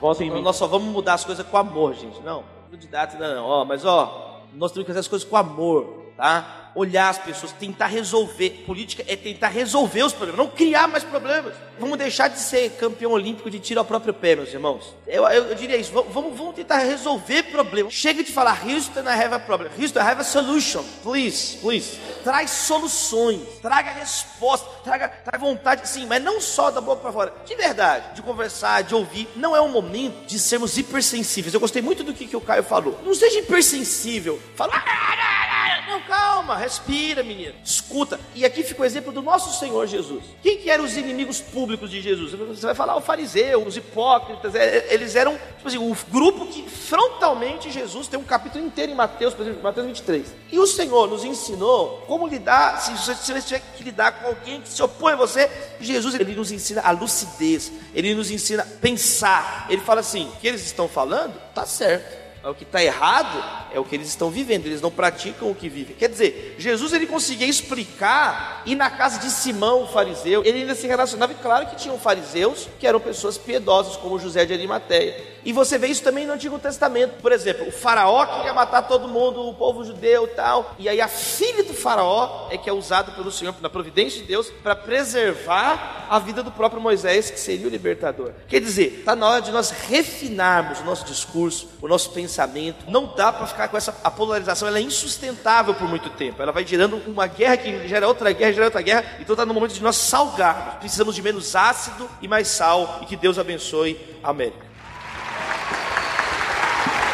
Votem 0.00 0.28
em 0.28 0.30
mim. 0.30 0.42
Nós 0.42 0.56
só 0.56 0.66
vamos 0.66 0.88
mudar 0.88 1.14
as 1.14 1.24
coisas 1.24 1.46
com 1.46 1.56
amor, 1.56 1.94
gente. 1.94 2.20
Não, 2.22 2.42
não 2.70 2.78
de 2.78 2.88
data 2.88 3.16
não, 3.16 3.44
ó, 3.44 3.64
mas 3.64 3.84
ó, 3.84 4.42
nós 4.54 4.72
temos 4.72 4.84
que 4.84 4.90
fazer 4.90 5.00
as 5.00 5.08
coisas 5.08 5.26
com 5.26 5.36
amor, 5.36 6.06
tá? 6.16 6.65
Olhar 6.76 7.08
as 7.08 7.18
pessoas, 7.18 7.52
tentar 7.52 7.86
resolver. 7.86 8.64
Política 8.66 9.02
é 9.08 9.16
tentar 9.16 9.48
resolver 9.48 10.02
os 10.04 10.12
problemas, 10.12 10.38
não 10.38 10.48
criar 10.48 10.86
mais 10.86 11.02
problemas. 11.02 11.54
Vamos 11.78 11.98
deixar 11.98 12.28
de 12.28 12.38
ser 12.38 12.70
campeão 12.72 13.12
olímpico 13.12 13.50
de 13.50 13.58
tiro 13.58 13.80
ao 13.80 13.86
próprio 13.86 14.14
pé, 14.14 14.36
meus 14.36 14.52
irmãos. 14.52 14.94
Eu, 15.06 15.24
eu, 15.24 15.46
eu 15.46 15.54
diria 15.54 15.76
isso. 15.76 15.92
Vamos, 15.92 16.36
vamos, 16.36 16.54
tentar 16.54 16.78
resolver 16.78 17.44
problemas. 17.44 17.92
Chega 17.92 18.22
de 18.22 18.32
falar 18.32 18.62
Houston, 18.66 19.00
I 19.00 19.24
have 19.24 19.34
a 19.34 19.38
problem. 19.38 19.70
Houston, 19.78 20.00
I 20.00 20.02
have 20.02 20.20
a 20.20 20.24
solution. 20.24 20.84
Please, 21.02 21.56
please. 21.58 21.98
Traz 22.22 22.50
soluções, 22.50 23.40
traga 23.60 23.90
resposta, 23.90 24.68
traga, 24.84 25.08
traga 25.08 25.38
vontade, 25.38 25.88
sim, 25.88 26.06
mas 26.06 26.22
não 26.22 26.40
só 26.40 26.70
da 26.70 26.80
boca 26.80 27.02
para 27.02 27.12
fora. 27.12 27.32
De 27.44 27.54
verdade, 27.54 28.14
de 28.14 28.22
conversar, 28.22 28.82
de 28.82 28.94
ouvir. 28.94 29.28
Não 29.36 29.56
é 29.56 29.60
o 29.60 29.68
momento 29.68 30.26
de 30.26 30.38
sermos 30.38 30.76
hipersensíveis. 30.76 31.54
Eu 31.54 31.60
gostei 31.60 31.82
muito 31.82 32.04
do 32.04 32.12
que, 32.12 32.26
que 32.26 32.36
o 32.36 32.40
Caio 32.40 32.62
falou. 32.62 32.98
Não 33.04 33.14
seja 33.14 33.38
hipersensível. 33.38 34.40
Fala, 34.54 34.74
ah, 34.74 34.84
ah, 34.86 35.14
ah, 35.18 35.45
não, 35.86 36.00
calma, 36.02 36.56
respira, 36.56 37.22
menino. 37.22 37.54
Escuta. 37.64 38.18
E 38.34 38.44
aqui 38.44 38.62
fica 38.64 38.82
o 38.82 38.84
exemplo 38.84 39.12
do 39.12 39.22
nosso 39.22 39.58
Senhor 39.58 39.86
Jesus. 39.86 40.24
Quem 40.42 40.58
que 40.58 40.68
eram 40.68 40.84
os 40.84 40.96
inimigos 40.96 41.40
públicos 41.40 41.90
de 41.90 42.00
Jesus? 42.00 42.32
Você 42.32 42.66
vai 42.66 42.74
falar 42.74 42.96
o 42.96 43.00
fariseu, 43.00 43.64
os 43.64 43.76
hipócritas. 43.76 44.54
É, 44.54 44.78
é, 44.78 44.94
eles 44.94 45.14
eram, 45.14 45.38
tipo 45.56 45.68
assim, 45.68 45.78
o 45.78 45.96
grupo 46.10 46.46
que 46.46 46.68
frontalmente 46.68 47.70
Jesus 47.70 48.08
tem 48.08 48.18
um 48.18 48.24
capítulo 48.24 48.64
inteiro 48.64 48.90
em 48.90 48.94
Mateus, 48.96 49.32
por 49.32 49.42
exemplo, 49.42 49.62
Mateus 49.62 49.86
23. 49.86 50.34
E 50.50 50.58
o 50.58 50.66
Senhor 50.66 51.08
nos 51.08 51.24
ensinou 51.24 52.02
como 52.06 52.26
lidar, 52.26 52.80
se 52.80 52.90
você 52.92 53.42
tiver 53.42 53.62
que 53.76 53.84
lidar 53.84 54.12
com 54.12 54.26
alguém 54.26 54.60
que 54.60 54.68
se 54.68 54.82
opõe 54.82 55.12
a 55.12 55.16
você. 55.16 55.48
Jesus, 55.80 56.14
ele 56.16 56.34
nos 56.34 56.50
ensina 56.50 56.80
a 56.82 56.90
lucidez. 56.90 57.70
Ele 57.94 58.12
nos 58.12 58.30
ensina 58.30 58.64
a 58.64 58.66
pensar. 58.66 59.66
Ele 59.68 59.82
fala 59.82 60.00
assim: 60.00 60.28
o 60.28 60.40
que 60.40 60.48
eles 60.48 60.64
estão 60.64 60.88
falando? 60.88 61.34
Tá 61.54 61.64
certo. 61.64 62.25
O 62.48 62.54
que 62.54 62.62
está 62.62 62.82
errado 62.82 63.42
é 63.72 63.80
o 63.80 63.84
que 63.84 63.96
eles 63.96 64.06
estão 64.06 64.30
vivendo, 64.30 64.66
eles 64.66 64.80
não 64.80 64.90
praticam 64.90 65.50
o 65.50 65.54
que 65.54 65.68
vivem. 65.68 65.96
Quer 65.96 66.08
dizer, 66.08 66.54
Jesus 66.58 66.92
ele 66.92 67.06
conseguia 67.06 67.46
explicar 67.46 68.62
e 68.64 68.76
na 68.76 68.88
casa 68.88 69.18
de 69.18 69.30
Simão, 69.30 69.82
o 69.82 69.88
fariseu, 69.88 70.44
ele 70.44 70.60
ainda 70.60 70.76
se 70.76 70.86
relacionava, 70.86 71.32
e 71.32 71.36
claro 71.36 71.66
que 71.66 71.74
tinham 71.74 71.98
fariseus 71.98 72.68
que 72.78 72.86
eram 72.86 73.00
pessoas 73.00 73.36
piedosas, 73.36 73.96
como 73.96 74.18
José 74.18 74.44
de 74.44 74.52
Arimateia. 74.52 75.35
E 75.46 75.52
você 75.52 75.78
vê 75.78 75.86
isso 75.86 76.02
também 76.02 76.26
no 76.26 76.32
Antigo 76.32 76.58
Testamento. 76.58 77.22
Por 77.22 77.30
exemplo, 77.30 77.68
o 77.68 77.70
faraó 77.70 78.26
queria 78.26 78.52
matar 78.52 78.82
todo 78.82 79.06
mundo, 79.06 79.48
o 79.48 79.54
povo 79.54 79.84
judeu 79.84 80.24
e 80.24 80.30
tal. 80.30 80.74
E 80.76 80.88
aí 80.88 81.00
a 81.00 81.06
filha 81.06 81.62
do 81.62 81.72
faraó 81.72 82.48
é 82.50 82.58
que 82.58 82.68
é 82.68 82.72
usada 82.72 83.12
pelo 83.12 83.30
Senhor, 83.30 83.54
na 83.60 83.70
providência 83.70 84.20
de 84.20 84.26
Deus, 84.26 84.50
para 84.60 84.74
preservar 84.74 86.08
a 86.10 86.18
vida 86.18 86.42
do 86.42 86.50
próprio 86.50 86.82
Moisés, 86.82 87.30
que 87.30 87.38
seria 87.38 87.68
o 87.68 87.70
libertador. 87.70 88.32
Quer 88.48 88.60
dizer, 88.60 88.98
está 88.98 89.14
na 89.14 89.28
hora 89.28 89.40
de 89.40 89.52
nós 89.52 89.70
refinarmos 89.70 90.80
o 90.80 90.84
nosso 90.84 91.04
discurso, 91.04 91.68
o 91.80 91.86
nosso 91.86 92.10
pensamento. 92.10 92.90
Não 92.90 93.14
dá 93.14 93.32
para 93.32 93.46
ficar 93.46 93.68
com 93.68 93.76
essa 93.76 93.96
a 94.02 94.10
polarização, 94.10 94.66
ela 94.66 94.78
é 94.78 94.82
insustentável 94.82 95.74
por 95.74 95.88
muito 95.88 96.10
tempo. 96.10 96.42
Ela 96.42 96.50
vai 96.50 96.66
gerando 96.66 97.00
uma 97.06 97.28
guerra 97.28 97.56
que 97.56 97.86
gera 97.86 98.08
outra 98.08 98.32
guerra, 98.32 98.52
gera 98.52 98.64
outra 98.64 98.82
guerra. 98.82 99.04
Então 99.20 99.34
está 99.34 99.46
no 99.46 99.54
momento 99.54 99.74
de 99.74 99.82
nós 99.82 99.94
salgarmos. 99.94 100.74
Precisamos 100.80 101.14
de 101.14 101.22
menos 101.22 101.54
ácido 101.54 102.10
e 102.20 102.26
mais 102.26 102.48
sal. 102.48 102.98
E 103.02 103.06
que 103.06 103.14
Deus 103.14 103.38
abençoe 103.38 103.96
a 104.24 104.30
América. 104.30 104.65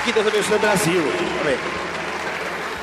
Que 0.05 0.13
Deus 0.13 0.27
abençoe 0.27 0.57
o 0.57 0.59
Brasil. 0.59 1.03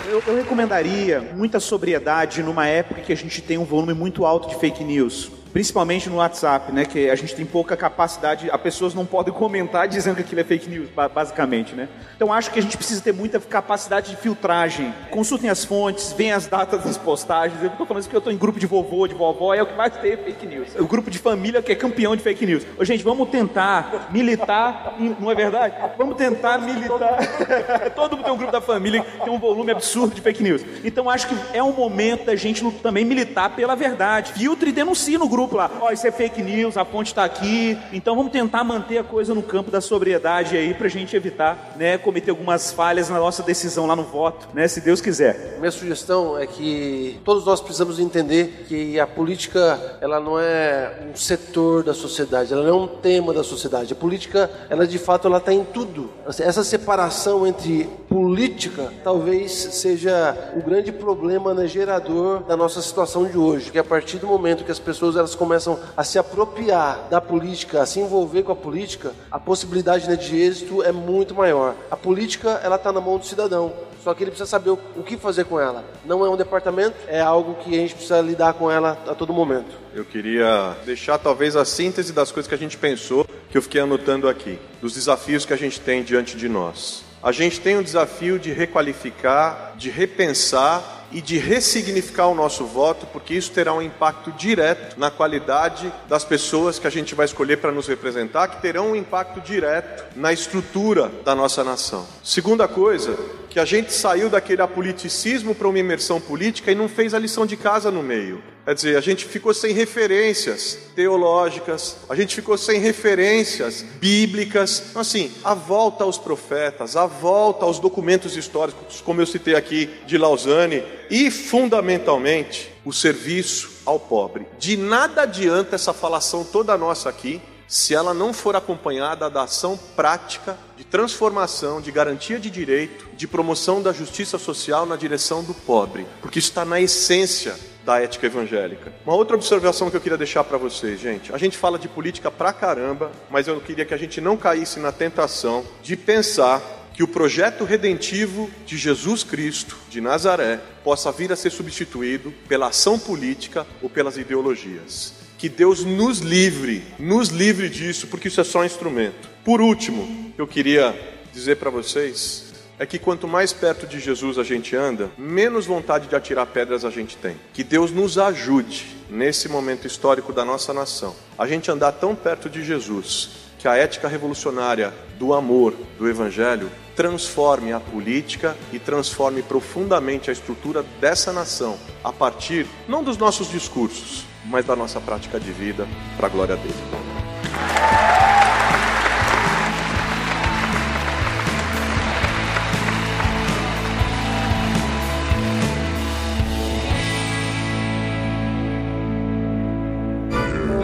Eu, 0.07 0.23
eu 0.25 0.35
recomendaria 0.37 1.19
muita 1.35 1.59
sobriedade 1.59 2.41
numa 2.41 2.65
época 2.65 3.01
que 3.01 3.11
a 3.11 3.15
gente 3.15 3.41
tem 3.41 3.57
um 3.57 3.65
volume 3.65 3.93
muito 3.93 4.25
alto 4.25 4.47
de 4.47 4.55
fake 4.55 4.83
news 4.85 5.29
principalmente 5.51 6.09
no 6.09 6.17
WhatsApp, 6.17 6.71
né, 6.71 6.85
que 6.85 7.09
a 7.09 7.15
gente 7.15 7.35
tem 7.35 7.45
pouca 7.45 7.75
capacidade, 7.75 8.49
as 8.49 8.61
pessoas 8.61 8.93
não 8.93 9.05
podem 9.05 9.33
comentar 9.33 9.87
dizendo 9.89 10.15
que 10.15 10.21
aquilo 10.21 10.41
é 10.41 10.43
fake 10.43 10.69
news, 10.69 10.89
basicamente, 11.13 11.75
né? 11.75 11.87
Então 12.15 12.33
acho 12.33 12.51
que 12.51 12.59
a 12.59 12.61
gente 12.61 12.77
precisa 12.77 13.01
ter 13.01 13.13
muita 13.13 13.39
capacidade 13.39 14.11
de 14.11 14.17
filtragem. 14.17 14.93
Consultem 15.09 15.49
as 15.49 15.63
fontes, 15.63 16.13
veem 16.13 16.31
as 16.31 16.47
datas 16.47 16.83
das 16.83 16.97
postagens. 16.97 17.61
Eu 17.61 17.69
estou 17.69 17.85
falando 17.85 18.01
isso 18.01 18.09
porque 18.09 18.17
eu 18.17 18.19
estou 18.19 18.33
em 18.33 18.37
grupo 18.37 18.59
de 18.59 18.67
vovô, 18.67 19.07
de 19.07 19.15
vovó, 19.15 19.53
é 19.53 19.61
o 19.61 19.65
que 19.65 19.75
mais 19.75 19.95
tem 19.97 20.17
fake 20.17 20.45
news. 20.45 20.75
O 20.77 20.85
grupo 20.85 21.09
de 21.09 21.17
família 21.17 21.61
que 21.61 21.71
é 21.71 21.75
campeão 21.75 22.15
de 22.15 22.21
fake 22.21 22.45
news. 22.45 22.65
Ô, 22.77 22.83
gente, 22.83 23.03
vamos 23.03 23.29
tentar 23.29 24.09
militar, 24.11 24.95
não 25.19 25.31
é 25.31 25.35
verdade? 25.35 25.75
Vamos 25.97 26.17
tentar 26.17 26.57
militar. 26.59 27.19
Todo 27.95 28.17
mundo 28.17 28.25
tem 28.25 28.33
um 28.33 28.37
grupo 28.37 28.51
da 28.51 28.61
família 28.61 29.01
que 29.01 29.23
tem 29.23 29.33
um 29.33 29.39
volume 29.39 29.71
absurdo 29.71 30.13
de 30.13 30.21
fake 30.21 30.43
news. 30.43 30.61
Então 30.83 31.09
acho 31.09 31.27
que 31.27 31.35
é 31.53 31.63
um 31.63 31.73
momento 31.73 32.25
da 32.25 32.35
gente 32.35 32.69
também 32.83 33.05
militar 33.05 33.55
pela 33.55 33.75
verdade. 33.75 34.33
Filtre 34.33 34.69
e 34.69 34.73
denuncie 34.73 35.17
no 35.17 35.27
grupo 35.27 35.38
grupo 35.39 35.55
lá, 35.55 35.71
ó, 35.79 35.87
oh, 35.87 35.91
isso 35.93 36.05
é 36.05 36.11
fake 36.11 36.41
news, 36.41 36.75
a 36.75 36.83
fonte 36.83 37.07
está 37.07 37.23
aqui. 37.23 37.77
Então 37.93 38.13
vamos 38.13 38.29
tentar 38.29 38.61
manter 38.61 38.97
a 38.97 39.03
coisa 39.05 39.33
no 39.33 39.41
campo 39.41 39.71
da 39.71 39.79
sobriedade 39.79 40.57
aí 40.57 40.73
para 40.73 40.87
a 40.87 40.89
gente 40.89 41.15
evitar, 41.15 41.75
né, 41.77 41.97
cometer 41.97 42.31
algumas 42.31 42.73
falhas 42.73 43.09
na 43.09 43.17
nossa 43.17 43.41
decisão 43.41 43.85
lá 43.85 43.95
no 43.95 44.03
voto, 44.03 44.49
né, 44.53 44.67
se 44.67 44.81
Deus 44.81 44.99
quiser. 44.99 45.55
Minha 45.57 45.71
sugestão 45.71 46.37
é 46.37 46.45
que 46.45 47.21
todos 47.23 47.45
nós 47.45 47.61
precisamos 47.61 47.99
entender 48.01 48.65
que 48.67 48.99
a 48.99 49.07
política 49.07 49.97
ela 50.01 50.19
não 50.19 50.37
é 50.37 51.07
um 51.09 51.15
setor 51.15 51.83
da 51.83 51.93
sociedade, 51.93 52.51
ela 52.51 52.63
não 52.63 52.69
é 52.69 52.73
um 52.73 52.87
tema 52.87 53.33
da 53.33 53.43
sociedade. 53.43 53.93
A 53.93 53.95
política, 53.95 54.51
ela 54.69 54.85
de 54.85 54.97
fato, 54.97 55.29
ela 55.29 55.37
está 55.37 55.53
em 55.53 55.63
tudo. 55.63 56.09
Essa 56.27 56.65
separação 56.65 57.47
entre 57.47 57.89
política 58.09 58.91
talvez 59.05 59.51
seja 59.51 60.51
o 60.53 60.61
grande 60.61 60.91
problema 60.91 61.53
né, 61.53 61.65
gerador 61.65 62.43
da 62.43 62.57
nossa 62.57 62.81
situação 62.81 63.23
de 63.25 63.37
hoje, 63.37 63.71
que 63.71 63.79
a 63.79 63.83
partir 63.83 64.17
do 64.17 64.27
momento 64.27 64.65
que 64.65 64.71
as 64.71 64.79
pessoas 64.79 65.15
elas 65.15 65.28
elas 65.29 65.35
começam 65.35 65.79
a 65.95 66.03
se 66.03 66.17
apropriar 66.17 67.07
da 67.09 67.21
política, 67.21 67.81
a 67.81 67.85
se 67.85 67.99
envolver 67.99 68.43
com 68.43 68.51
a 68.51 68.55
política, 68.55 69.13
a 69.29 69.39
possibilidade 69.39 70.07
né, 70.09 70.15
de 70.15 70.35
êxito 70.35 70.81
é 70.83 70.91
muito 70.91 71.35
maior. 71.35 71.75
A 71.91 71.95
política 71.95 72.59
ela 72.63 72.77
está 72.77 72.91
na 72.91 72.99
mão 72.99 73.17
do 73.17 73.25
cidadão, 73.25 73.71
só 74.03 74.13
que 74.13 74.23
ele 74.23 74.31
precisa 74.31 74.49
saber 74.49 74.71
o, 74.71 74.79
o 74.95 75.03
que 75.03 75.17
fazer 75.17 75.45
com 75.45 75.59
ela. 75.59 75.83
Não 76.05 76.25
é 76.25 76.29
um 76.29 76.37
departamento, 76.37 76.95
é 77.07 77.21
algo 77.21 77.55
que 77.55 77.75
a 77.75 77.77
gente 77.77 77.93
precisa 77.93 78.21
lidar 78.21 78.53
com 78.53 78.71
ela 78.71 78.97
a 79.07 79.13
todo 79.13 79.33
momento. 79.33 79.69
Eu 79.93 80.05
queria 80.05 80.75
deixar 80.85 81.17
talvez 81.17 81.55
a 81.55 81.65
síntese 81.65 82.11
das 82.11 82.31
coisas 82.31 82.47
que 82.47 82.55
a 82.55 82.57
gente 82.57 82.77
pensou, 82.77 83.25
que 83.49 83.57
eu 83.57 83.61
fiquei 83.61 83.81
anotando 83.81 84.27
aqui, 84.27 84.57
dos 84.81 84.93
desafios 84.93 85.45
que 85.45 85.53
a 85.53 85.57
gente 85.57 85.79
tem 85.79 86.03
diante 86.03 86.37
de 86.37 86.49
nós. 86.49 87.03
A 87.21 87.31
gente 87.31 87.59
tem 87.59 87.77
um 87.77 87.83
desafio 87.83 88.39
de 88.39 88.51
requalificar, 88.51 89.73
de 89.77 89.89
repensar 89.89 90.98
e 91.11 91.21
de 91.21 91.37
ressignificar 91.37 92.27
o 92.27 92.35
nosso 92.35 92.65
voto, 92.65 93.05
porque 93.07 93.33
isso 93.33 93.51
terá 93.51 93.73
um 93.73 93.81
impacto 93.81 94.31
direto 94.31 94.99
na 94.99 95.09
qualidade 95.09 95.91
das 96.07 96.23
pessoas 96.23 96.79
que 96.79 96.87
a 96.87 96.89
gente 96.89 97.15
vai 97.15 97.25
escolher 97.25 97.57
para 97.57 97.71
nos 97.71 97.87
representar, 97.87 98.47
que 98.47 98.61
terão 98.61 98.91
um 98.91 98.95
impacto 98.95 99.41
direto 99.41 100.05
na 100.15 100.31
estrutura 100.31 101.11
da 101.23 101.33
nossa 101.33 101.63
nação. 101.63 102.05
Segunda 102.23 102.67
coisa, 102.67 103.17
que 103.49 103.59
a 103.59 103.65
gente 103.65 103.91
saiu 103.93 104.29
daquele 104.29 104.61
apoliticismo 104.61 105.55
para 105.55 105.67
uma 105.67 105.79
imersão 105.79 106.21
política 106.21 106.71
e 106.71 106.75
não 106.75 106.87
fez 106.87 107.13
a 107.13 107.19
lição 107.19 107.45
de 107.45 107.57
casa 107.57 107.89
no 107.89 108.03
meio. 108.03 108.41
Quer 108.63 108.75
dizer, 108.75 108.97
a 108.97 109.01
gente 109.01 109.25
ficou 109.25 109.51
sem 109.51 109.73
referências 109.73 110.77
teológicas, 110.95 111.97
a 112.07 112.15
gente 112.15 112.35
ficou 112.35 112.55
sem 112.55 112.79
referências 112.79 113.83
bíblicas. 113.99 114.83
Então, 114.89 115.01
assim, 115.01 115.31
a 115.43 115.55
volta 115.55 116.03
aos 116.03 116.19
profetas, 116.19 116.95
a 116.95 117.07
volta 117.07 117.65
aos 117.65 117.79
documentos 117.79 118.37
históricos, 118.37 119.01
como 119.01 119.21
eu 119.21 119.25
citei 119.25 119.55
aqui 119.55 119.89
de 120.05 120.19
Lausanne, 120.19 120.83
e 121.09 121.31
fundamentalmente 121.31 122.71
o 122.85 122.93
serviço 122.93 123.71
ao 123.85 123.99
pobre. 123.99 124.45
De 124.59 124.77
nada 124.77 125.23
adianta 125.23 125.75
essa 125.75 125.91
falação 125.91 126.43
toda 126.43 126.77
nossa 126.77 127.09
aqui 127.09 127.41
se 127.69 127.93
ela 127.93 128.15
não 128.15 128.33
for 128.33 128.55
acompanhada 128.55 129.29
da 129.29 129.43
ação 129.43 129.77
prática 129.95 130.57
de 130.75 130.83
transformação, 130.83 131.79
de 131.79 131.91
garantia 131.91 132.39
de 132.39 132.49
direito, 132.49 133.05
de 133.15 133.27
promoção 133.27 133.79
da 133.79 133.93
justiça 133.93 134.39
social 134.39 134.87
na 134.87 134.95
direção 134.95 135.43
do 135.43 135.53
pobre, 135.53 136.07
porque 136.19 136.39
isso 136.39 136.49
está 136.49 136.65
na 136.65 136.81
essência 136.81 137.55
da 137.85 138.01
ética 138.01 138.25
evangélica. 138.25 138.91
Uma 139.05 139.15
outra 139.15 139.35
observação 139.35 139.89
que 139.89 139.95
eu 139.95 140.01
queria 140.01 140.17
deixar 140.17 140.43
para 140.43 140.57
vocês, 140.57 140.99
gente. 140.99 141.33
A 141.33 141.37
gente 141.37 141.57
fala 141.57 141.77
de 141.77 141.87
política 141.87 142.31
pra 142.31 142.51
caramba, 142.51 143.11
mas 143.29 143.47
eu 143.47 143.61
queria 143.61 143.85
que 143.85 143.93
a 143.93 143.97
gente 143.97 144.19
não 144.19 144.35
caísse 144.35 144.79
na 144.79 144.91
tentação 144.91 145.63
de 145.83 145.95
pensar 145.95 146.61
que 146.91 147.03
o 147.03 147.07
projeto 147.07 147.63
redentivo 147.63 148.49
de 148.65 148.77
Jesus 148.77 149.23
Cristo 149.23 149.77
de 149.89 150.01
Nazaré 150.01 150.59
possa 150.83 151.11
vir 151.11 151.31
a 151.31 151.35
ser 151.35 151.51
substituído 151.51 152.33
pela 152.47 152.67
ação 152.67 152.97
política 152.97 153.65
ou 153.81 153.89
pelas 153.89 154.17
ideologias. 154.17 155.18
Que 155.39 155.47
Deus 155.47 155.85
nos 155.85 156.19
livre, 156.19 156.83
nos 156.99 157.29
livre 157.29 157.69
disso, 157.69 158.07
porque 158.07 158.27
isso 158.27 158.41
é 158.41 158.43
só 158.43 158.59
um 158.59 158.65
instrumento. 158.65 159.29
Por 159.41 159.61
último, 159.61 160.33
eu 160.37 160.45
queria 160.45 160.93
dizer 161.33 161.55
para 161.55 161.69
vocês 161.69 162.51
é 162.77 162.85
que 162.85 162.99
quanto 162.99 163.25
mais 163.25 163.53
perto 163.53 163.87
de 163.87 164.01
Jesus 164.01 164.37
a 164.37 164.43
gente 164.43 164.75
anda, 164.75 165.09
menos 165.17 165.65
vontade 165.65 166.09
de 166.09 166.15
atirar 166.15 166.45
pedras 166.47 166.83
a 166.83 166.89
gente 166.89 167.15
tem. 167.15 167.37
Que 167.53 167.63
Deus 167.63 167.89
nos 167.89 168.17
ajude 168.17 168.85
nesse 169.09 169.47
momento 169.47 169.87
histórico 169.87 170.33
da 170.33 170.43
nossa 170.43 170.73
nação, 170.73 171.15
a 171.37 171.47
gente 171.47 171.71
andar 171.71 171.93
tão 171.93 172.13
perto 172.13 172.49
de 172.49 172.61
Jesus, 172.61 173.29
que 173.57 173.67
a 173.67 173.77
ética 173.77 174.09
revolucionária 174.09 174.93
do 175.17 175.33
amor, 175.33 175.73
do 175.97 176.09
evangelho, 176.09 176.69
transforme 176.97 177.71
a 177.71 177.79
política 177.79 178.57
e 178.73 178.79
transforme 178.79 179.41
profundamente 179.41 180.29
a 180.29 180.33
estrutura 180.33 180.83
dessa 180.99 181.31
nação, 181.31 181.77
a 182.03 182.11
partir 182.11 182.67
não 182.89 183.01
dos 183.01 183.17
nossos 183.17 183.49
discursos, 183.49 184.28
mas 184.45 184.65
da 184.65 184.75
nossa 184.75 184.99
prática 184.99 185.39
de 185.39 185.51
vida, 185.51 185.87
para 186.17 186.27
a 186.27 186.29
glória 186.29 186.55
dele. 186.55 186.73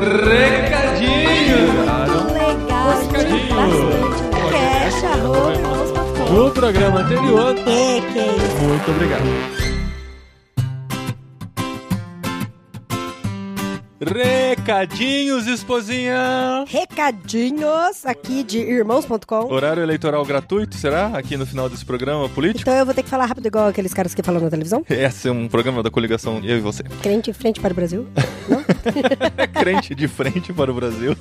Recadinho! 0.06 1.58
Legal, 2.34 3.00
Recadinho. 3.00 3.60
Arroba, 5.16 5.54
irmãos.com. 5.54 6.34
No 6.34 6.52
programa 6.52 7.00
anterior. 7.02 7.56
É, 7.58 8.02
que 8.12 8.20
é 8.20 8.36
isso. 8.36 8.58
Muito 8.64 8.92
obrigado. 8.92 9.55
Recadinhos, 14.66 15.46
esposinha! 15.46 16.66
Recadinhos 16.68 18.04
aqui 18.04 18.44
de 18.44 18.58
irmãos.com. 18.58 19.54
Horário 19.54 19.84
eleitoral 19.84 20.26
gratuito, 20.26 20.74
será? 20.74 21.16
Aqui 21.16 21.38
no 21.38 21.46
final 21.46 21.70
desse 21.70 21.86
programa 21.86 22.28
político? 22.28 22.62
Então 22.62 22.74
eu 22.74 22.84
vou 22.84 22.92
ter 22.92 23.04
que 23.04 23.10
falar 23.10 23.28
rápido 23.28 23.46
igual 23.46 23.68
aqueles 23.68 23.94
caras 23.94 24.16
que 24.16 24.24
falam 24.24 24.42
na 24.42 24.50
televisão. 24.50 24.84
Esse 24.90 25.28
é 25.28 25.32
um 25.32 25.48
programa 25.48 25.84
da 25.84 25.92
coligação 25.92 26.42
Eu 26.44 26.58
e 26.58 26.62
Você. 26.62 26.82
Crente 26.82 27.30
em 27.30 27.34
frente 27.34 27.60
para 27.60 27.74
o 27.74 27.76
Brasil. 27.76 28.08
Não? 28.50 28.66
Crente 29.54 29.94
de 29.94 30.08
frente 30.08 30.52
para 30.52 30.72
o 30.72 30.74
Brasil. 30.74 31.16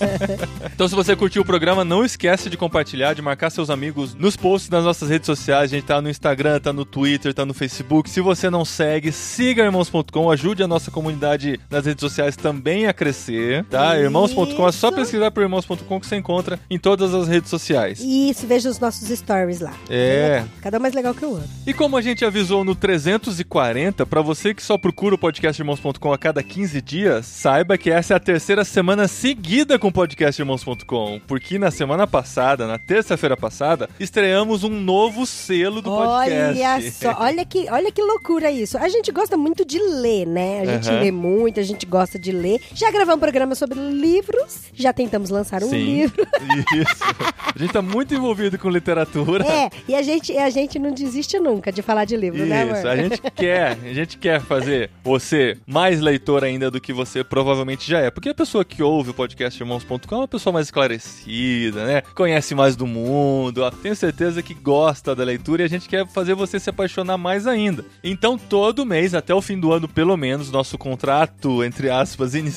então, 0.72 0.88
se 0.88 0.94
você 0.94 1.14
curtiu 1.14 1.42
o 1.42 1.44
programa, 1.44 1.84
não 1.84 2.02
esquece 2.02 2.48
de 2.48 2.56
compartilhar, 2.56 3.12
de 3.12 3.20
marcar 3.20 3.50
seus 3.50 3.68
amigos 3.68 4.14
nos 4.14 4.36
posts 4.36 4.70
das 4.70 4.84
nossas 4.84 5.10
redes 5.10 5.26
sociais. 5.26 5.70
A 5.70 5.76
gente 5.76 5.84
tá 5.84 6.00
no 6.00 6.08
Instagram, 6.08 6.58
tá 6.58 6.72
no 6.72 6.86
Twitter, 6.86 7.34
tá 7.34 7.44
no 7.44 7.52
Facebook. 7.52 8.08
Se 8.08 8.22
você 8.22 8.48
não 8.48 8.64
segue, 8.64 9.12
siga 9.12 9.64
irmãos.com, 9.64 10.30
ajude 10.30 10.62
a 10.62 10.68
nossa 10.68 10.90
comunidade 10.90 11.60
nas 11.70 11.84
redes 11.84 12.00
sociais 12.00 12.36
também 12.36 12.70
também 12.80 12.86
a 12.86 12.92
crescer, 12.92 13.64
tá? 13.66 13.98
Irmãos.com, 13.98 14.68
é 14.68 14.72
só 14.72 14.90
pesquisar 14.90 15.30
por 15.30 15.42
irmãos.com 15.42 16.00
que 16.00 16.06
você 16.06 16.16
encontra 16.16 16.58
em 16.70 16.78
todas 16.78 17.14
as 17.14 17.28
redes 17.28 17.50
sociais. 17.50 18.00
Isso, 18.00 18.46
veja 18.46 18.68
os 18.68 18.78
nossos 18.78 19.08
stories 19.08 19.60
lá. 19.60 19.72
É. 19.88 20.44
Cada 20.62 20.78
um 20.78 20.80
mais 20.80 20.94
legal 20.94 21.14
que 21.14 21.24
o 21.24 21.30
outro. 21.30 21.48
E 21.66 21.74
como 21.74 21.96
a 21.96 22.02
gente 22.02 22.24
avisou 22.24 22.64
no 22.64 22.74
340, 22.74 24.06
pra 24.06 24.22
você 24.22 24.54
que 24.54 24.62
só 24.62 24.78
procura 24.78 25.14
o 25.14 25.18
podcast 25.18 25.60
irmãos.com 25.60 26.12
a 26.12 26.18
cada 26.18 26.42
15 26.42 26.80
dias, 26.80 27.26
saiba 27.26 27.76
que 27.76 27.90
essa 27.90 28.14
é 28.14 28.16
a 28.16 28.20
terceira 28.20 28.64
semana 28.64 29.06
seguida 29.08 29.78
com 29.78 29.88
o 29.88 29.92
podcast 29.92 30.40
irmãos.com, 30.40 31.20
porque 31.26 31.58
na 31.58 31.70
semana 31.70 32.06
passada, 32.06 32.66
na 32.66 32.78
terça-feira 32.78 33.36
passada, 33.36 33.88
estreamos 33.98 34.64
um 34.64 34.70
novo 34.70 35.26
selo 35.26 35.82
do 35.82 35.90
podcast. 35.90 36.60
Olha 36.62 36.90
só, 36.92 37.22
olha 37.22 37.44
que, 37.44 37.68
olha 37.70 37.92
que 37.92 38.02
loucura 38.02 38.50
isso. 38.50 38.78
A 38.78 38.88
gente 38.88 39.12
gosta 39.12 39.36
muito 39.36 39.64
de 39.64 39.78
ler, 39.78 40.26
né? 40.26 40.60
A 40.60 40.66
gente 40.66 40.88
Aham. 40.88 41.00
lê 41.00 41.10
muito, 41.10 41.60
a 41.60 41.62
gente 41.62 41.84
gosta 41.86 42.18
de 42.18 42.32
ler. 42.32 42.59
Já 42.74 42.90
gravamos 42.90 43.16
um 43.16 43.20
programa 43.20 43.54
sobre 43.54 43.78
livros, 43.78 44.64
já 44.74 44.92
tentamos 44.92 45.30
lançar 45.30 45.62
um 45.62 45.68
Sim. 45.68 45.84
livro. 45.84 46.26
Isso. 46.76 47.04
A 47.54 47.58
gente 47.58 47.72
tá 47.72 47.82
muito 47.82 48.14
envolvido 48.14 48.58
com 48.58 48.70
literatura. 48.70 49.44
É, 49.44 49.70
e 49.88 49.94
a 49.94 50.02
gente, 50.02 50.36
a 50.36 50.50
gente 50.50 50.78
não 50.78 50.92
desiste 50.92 51.38
nunca 51.38 51.72
de 51.72 51.82
falar 51.82 52.04
de 52.04 52.16
livro, 52.16 52.44
né, 52.46 52.62
amor? 52.62 52.76
Isso, 52.76 52.88
a 52.88 52.96
gente 52.96 53.20
quer, 53.34 53.78
a 53.82 53.92
gente 53.92 54.18
quer 54.18 54.40
fazer 54.40 54.90
você 55.02 55.58
mais 55.66 56.00
leitor 56.00 56.44
ainda 56.44 56.70
do 56.70 56.80
que 56.80 56.92
você 56.92 57.24
provavelmente 57.24 57.88
já 57.88 58.00
é. 58.00 58.10
Porque 58.10 58.28
a 58.28 58.34
pessoa 58.34 58.64
que 58.64 58.82
ouve 58.82 59.10
o 59.10 59.14
podcast 59.14 59.60
Irmãos.com 59.60 60.14
é 60.14 60.18
uma 60.18 60.28
pessoa 60.28 60.52
mais 60.52 60.66
esclarecida, 60.66 61.84
né? 61.84 62.02
Conhece 62.14 62.54
mais 62.54 62.76
do 62.76 62.86
mundo, 62.86 63.62
ó. 63.62 63.70
tenho 63.70 63.96
certeza 63.96 64.42
que 64.42 64.54
gosta 64.54 65.14
da 65.14 65.24
leitura 65.24 65.62
e 65.62 65.64
a 65.64 65.68
gente 65.68 65.88
quer 65.88 66.06
fazer 66.08 66.34
você 66.34 66.58
se 66.58 66.70
apaixonar 66.70 67.18
mais 67.18 67.46
ainda. 67.46 67.84
Então, 68.02 68.38
todo 68.38 68.86
mês, 68.86 69.14
até 69.14 69.34
o 69.34 69.42
fim 69.42 69.58
do 69.58 69.72
ano, 69.72 69.88
pelo 69.88 70.16
menos, 70.16 70.50
nosso 70.50 70.78
contrato, 70.78 71.64
entre 71.64 71.90
aspas, 71.90 72.34
inicial, 72.34 72.49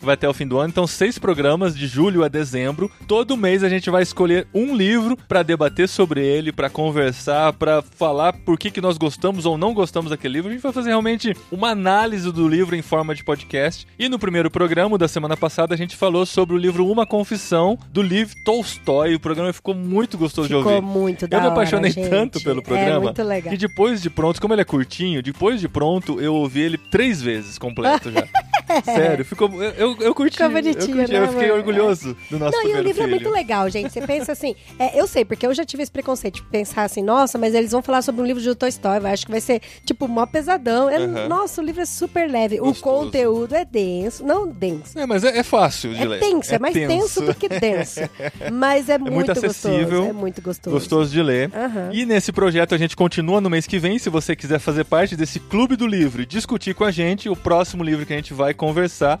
vai 0.00 0.14
até 0.14 0.28
o 0.28 0.34
fim 0.34 0.46
do 0.46 0.58
ano. 0.58 0.68
Então, 0.70 0.86
seis 0.86 1.18
programas 1.18 1.76
de 1.76 1.86
julho 1.86 2.24
a 2.24 2.28
dezembro. 2.28 2.90
Todo 3.06 3.36
mês 3.36 3.62
a 3.62 3.68
gente 3.68 3.88
vai 3.90 4.02
escolher 4.02 4.46
um 4.54 4.74
livro 4.76 5.16
para 5.28 5.42
debater 5.42 5.88
sobre 5.88 6.24
ele, 6.24 6.52
para 6.52 6.68
conversar, 6.70 7.52
para 7.54 7.82
falar 7.82 8.32
por 8.32 8.58
que, 8.58 8.70
que 8.70 8.80
nós 8.80 8.96
gostamos 8.98 9.46
ou 9.46 9.56
não 9.56 9.72
gostamos 9.74 10.10
daquele 10.10 10.34
livro. 10.34 10.50
A 10.50 10.52
gente 10.52 10.62
vai 10.62 10.72
fazer 10.72 10.88
realmente 10.90 11.34
uma 11.50 11.70
análise 11.70 12.30
do 12.32 12.48
livro 12.48 12.74
em 12.76 12.82
forma 12.82 13.14
de 13.14 13.22
podcast. 13.24 13.86
E 13.98 14.08
no 14.08 14.18
primeiro 14.18 14.50
programa 14.50 14.98
da 14.98 15.08
semana 15.08 15.36
passada 15.36 15.74
a 15.74 15.76
gente 15.76 15.96
falou 15.96 16.24
sobre 16.26 16.54
o 16.54 16.58
livro 16.58 16.86
Uma 16.86 17.06
Confissão 17.06 17.78
do 17.92 18.02
Liv 18.02 18.32
Tolstói. 18.44 19.14
O 19.14 19.20
programa 19.20 19.52
ficou 19.52 19.74
muito 19.74 20.16
gostoso 20.18 20.48
de 20.48 20.54
Ficou 20.54 20.72
ouvir. 20.74 20.86
muito 20.86 21.26
da 21.28 21.36
Eu 21.36 21.40
me 21.40 21.46
hora, 21.46 21.54
apaixonei 21.54 21.90
gente. 21.90 22.08
tanto 22.08 22.40
pelo 22.42 22.60
É 22.60 22.62
programa. 22.62 23.00
muito 23.00 23.22
legal. 23.22 23.52
E 23.54 23.56
depois 23.56 24.02
de 24.02 24.10
pronto, 24.10 24.40
como 24.40 24.54
ele 24.54 24.62
é 24.62 24.64
curtinho, 24.64 25.22
depois 25.22 25.60
de 25.60 25.68
pronto, 25.68 26.20
eu 26.20 26.34
ouvi 26.34 26.60
ele 26.60 26.78
três 26.78 27.20
vezes 27.20 27.58
completo 27.58 28.10
já. 28.10 28.26
Sério, 28.84 29.24
ficou. 29.24 29.35
Eu, 29.44 29.72
eu, 29.72 29.96
eu 30.00 30.14
curti. 30.14 30.36
Ficou 30.36 30.46
eu, 30.46 30.52
bonitinho, 30.62 30.96
curti, 30.96 31.12
né, 31.12 31.18
eu 31.20 31.28
fiquei 31.28 31.46
amor? 31.46 31.58
orgulhoso 31.58 32.16
do 32.30 32.38
nosso 32.38 32.56
Não, 32.56 32.62
e 32.68 32.72
o 32.74 32.80
livro 32.82 33.02
é 33.02 33.06
filho. 33.06 33.08
muito 33.10 33.30
legal, 33.30 33.68
gente. 33.70 33.92
Você 33.92 34.00
pensa 34.00 34.32
assim, 34.32 34.54
é, 34.78 34.98
eu 34.98 35.06
sei, 35.06 35.24
porque 35.24 35.46
eu 35.46 35.54
já 35.54 35.64
tive 35.64 35.82
esse 35.82 35.92
preconceito 35.92 36.36
de 36.36 36.42
pensar 36.42 36.84
assim, 36.84 37.02
nossa, 37.02 37.36
mas 37.38 37.54
eles 37.54 37.72
vão 37.72 37.82
falar 37.82 38.02
sobre 38.02 38.22
um 38.22 38.26
livro 38.26 38.42
de 38.42 38.54
Toy 38.54 38.68
Story, 38.68 39.04
eu 39.04 39.10
acho 39.10 39.24
que 39.26 39.30
vai 39.32 39.40
ser, 39.40 39.60
tipo, 39.84 40.06
mó 40.08 40.26
pesadão. 40.26 40.88
É- 40.90 40.96
Aham. 40.96 41.28
Nossa, 41.28 41.60
o 41.60 41.64
livro 41.64 41.82
é 41.82 41.86
super 41.86 42.30
leve. 42.30 42.56
Gostoso. 42.58 42.80
O 42.80 43.04
conteúdo 43.04 43.54
é 43.54 43.64
denso, 43.64 44.24
não 44.24 44.46
denso. 44.48 44.98
É, 44.98 45.06
mas 45.06 45.24
é, 45.24 45.38
é 45.38 45.42
fácil 45.42 45.94
de 45.94 46.02
É 46.02 46.04
ler. 46.06 46.20
tenso, 46.20 46.54
é, 46.54 46.58
mais 46.58 46.74
tenso 46.74 47.20
do 47.22 47.34
que 47.34 47.48
denso. 47.48 48.00
Mas 48.52 48.88
é, 48.88 48.98
muito, 48.98 49.12
muito 49.14 49.32
acessível, 49.32 49.80
gostoso. 49.88 50.08
É 50.08 50.12
muito 50.12 50.42
gostoso. 50.42 50.74
Gostoso 50.76 51.10
de 51.12 51.22
ler. 51.22 51.50
E 51.92 52.04
nesse 52.06 52.32
projeto 52.32 52.74
a 52.74 52.78
gente 52.78 52.96
continua 52.96 53.40
no 53.40 53.50
mês 53.50 53.66
que 53.66 53.78
vem. 53.78 53.98
Se 53.98 54.08
você 54.08 54.34
quiser 54.36 54.58
fazer 54.58 54.84
parte 54.84 55.16
desse 55.16 55.38
clube 55.40 55.76
do 55.76 55.86
livro 55.86 56.22
e 56.22 56.26
discutir 56.26 56.74
com 56.74 56.84
a 56.84 56.90
gente, 56.90 57.28
o 57.28 57.36
próximo 57.36 57.82
livro 57.82 58.04
que 58.06 58.12
a 58.12 58.16
gente 58.16 58.32
vai 58.34 58.54
conversar 58.54 59.20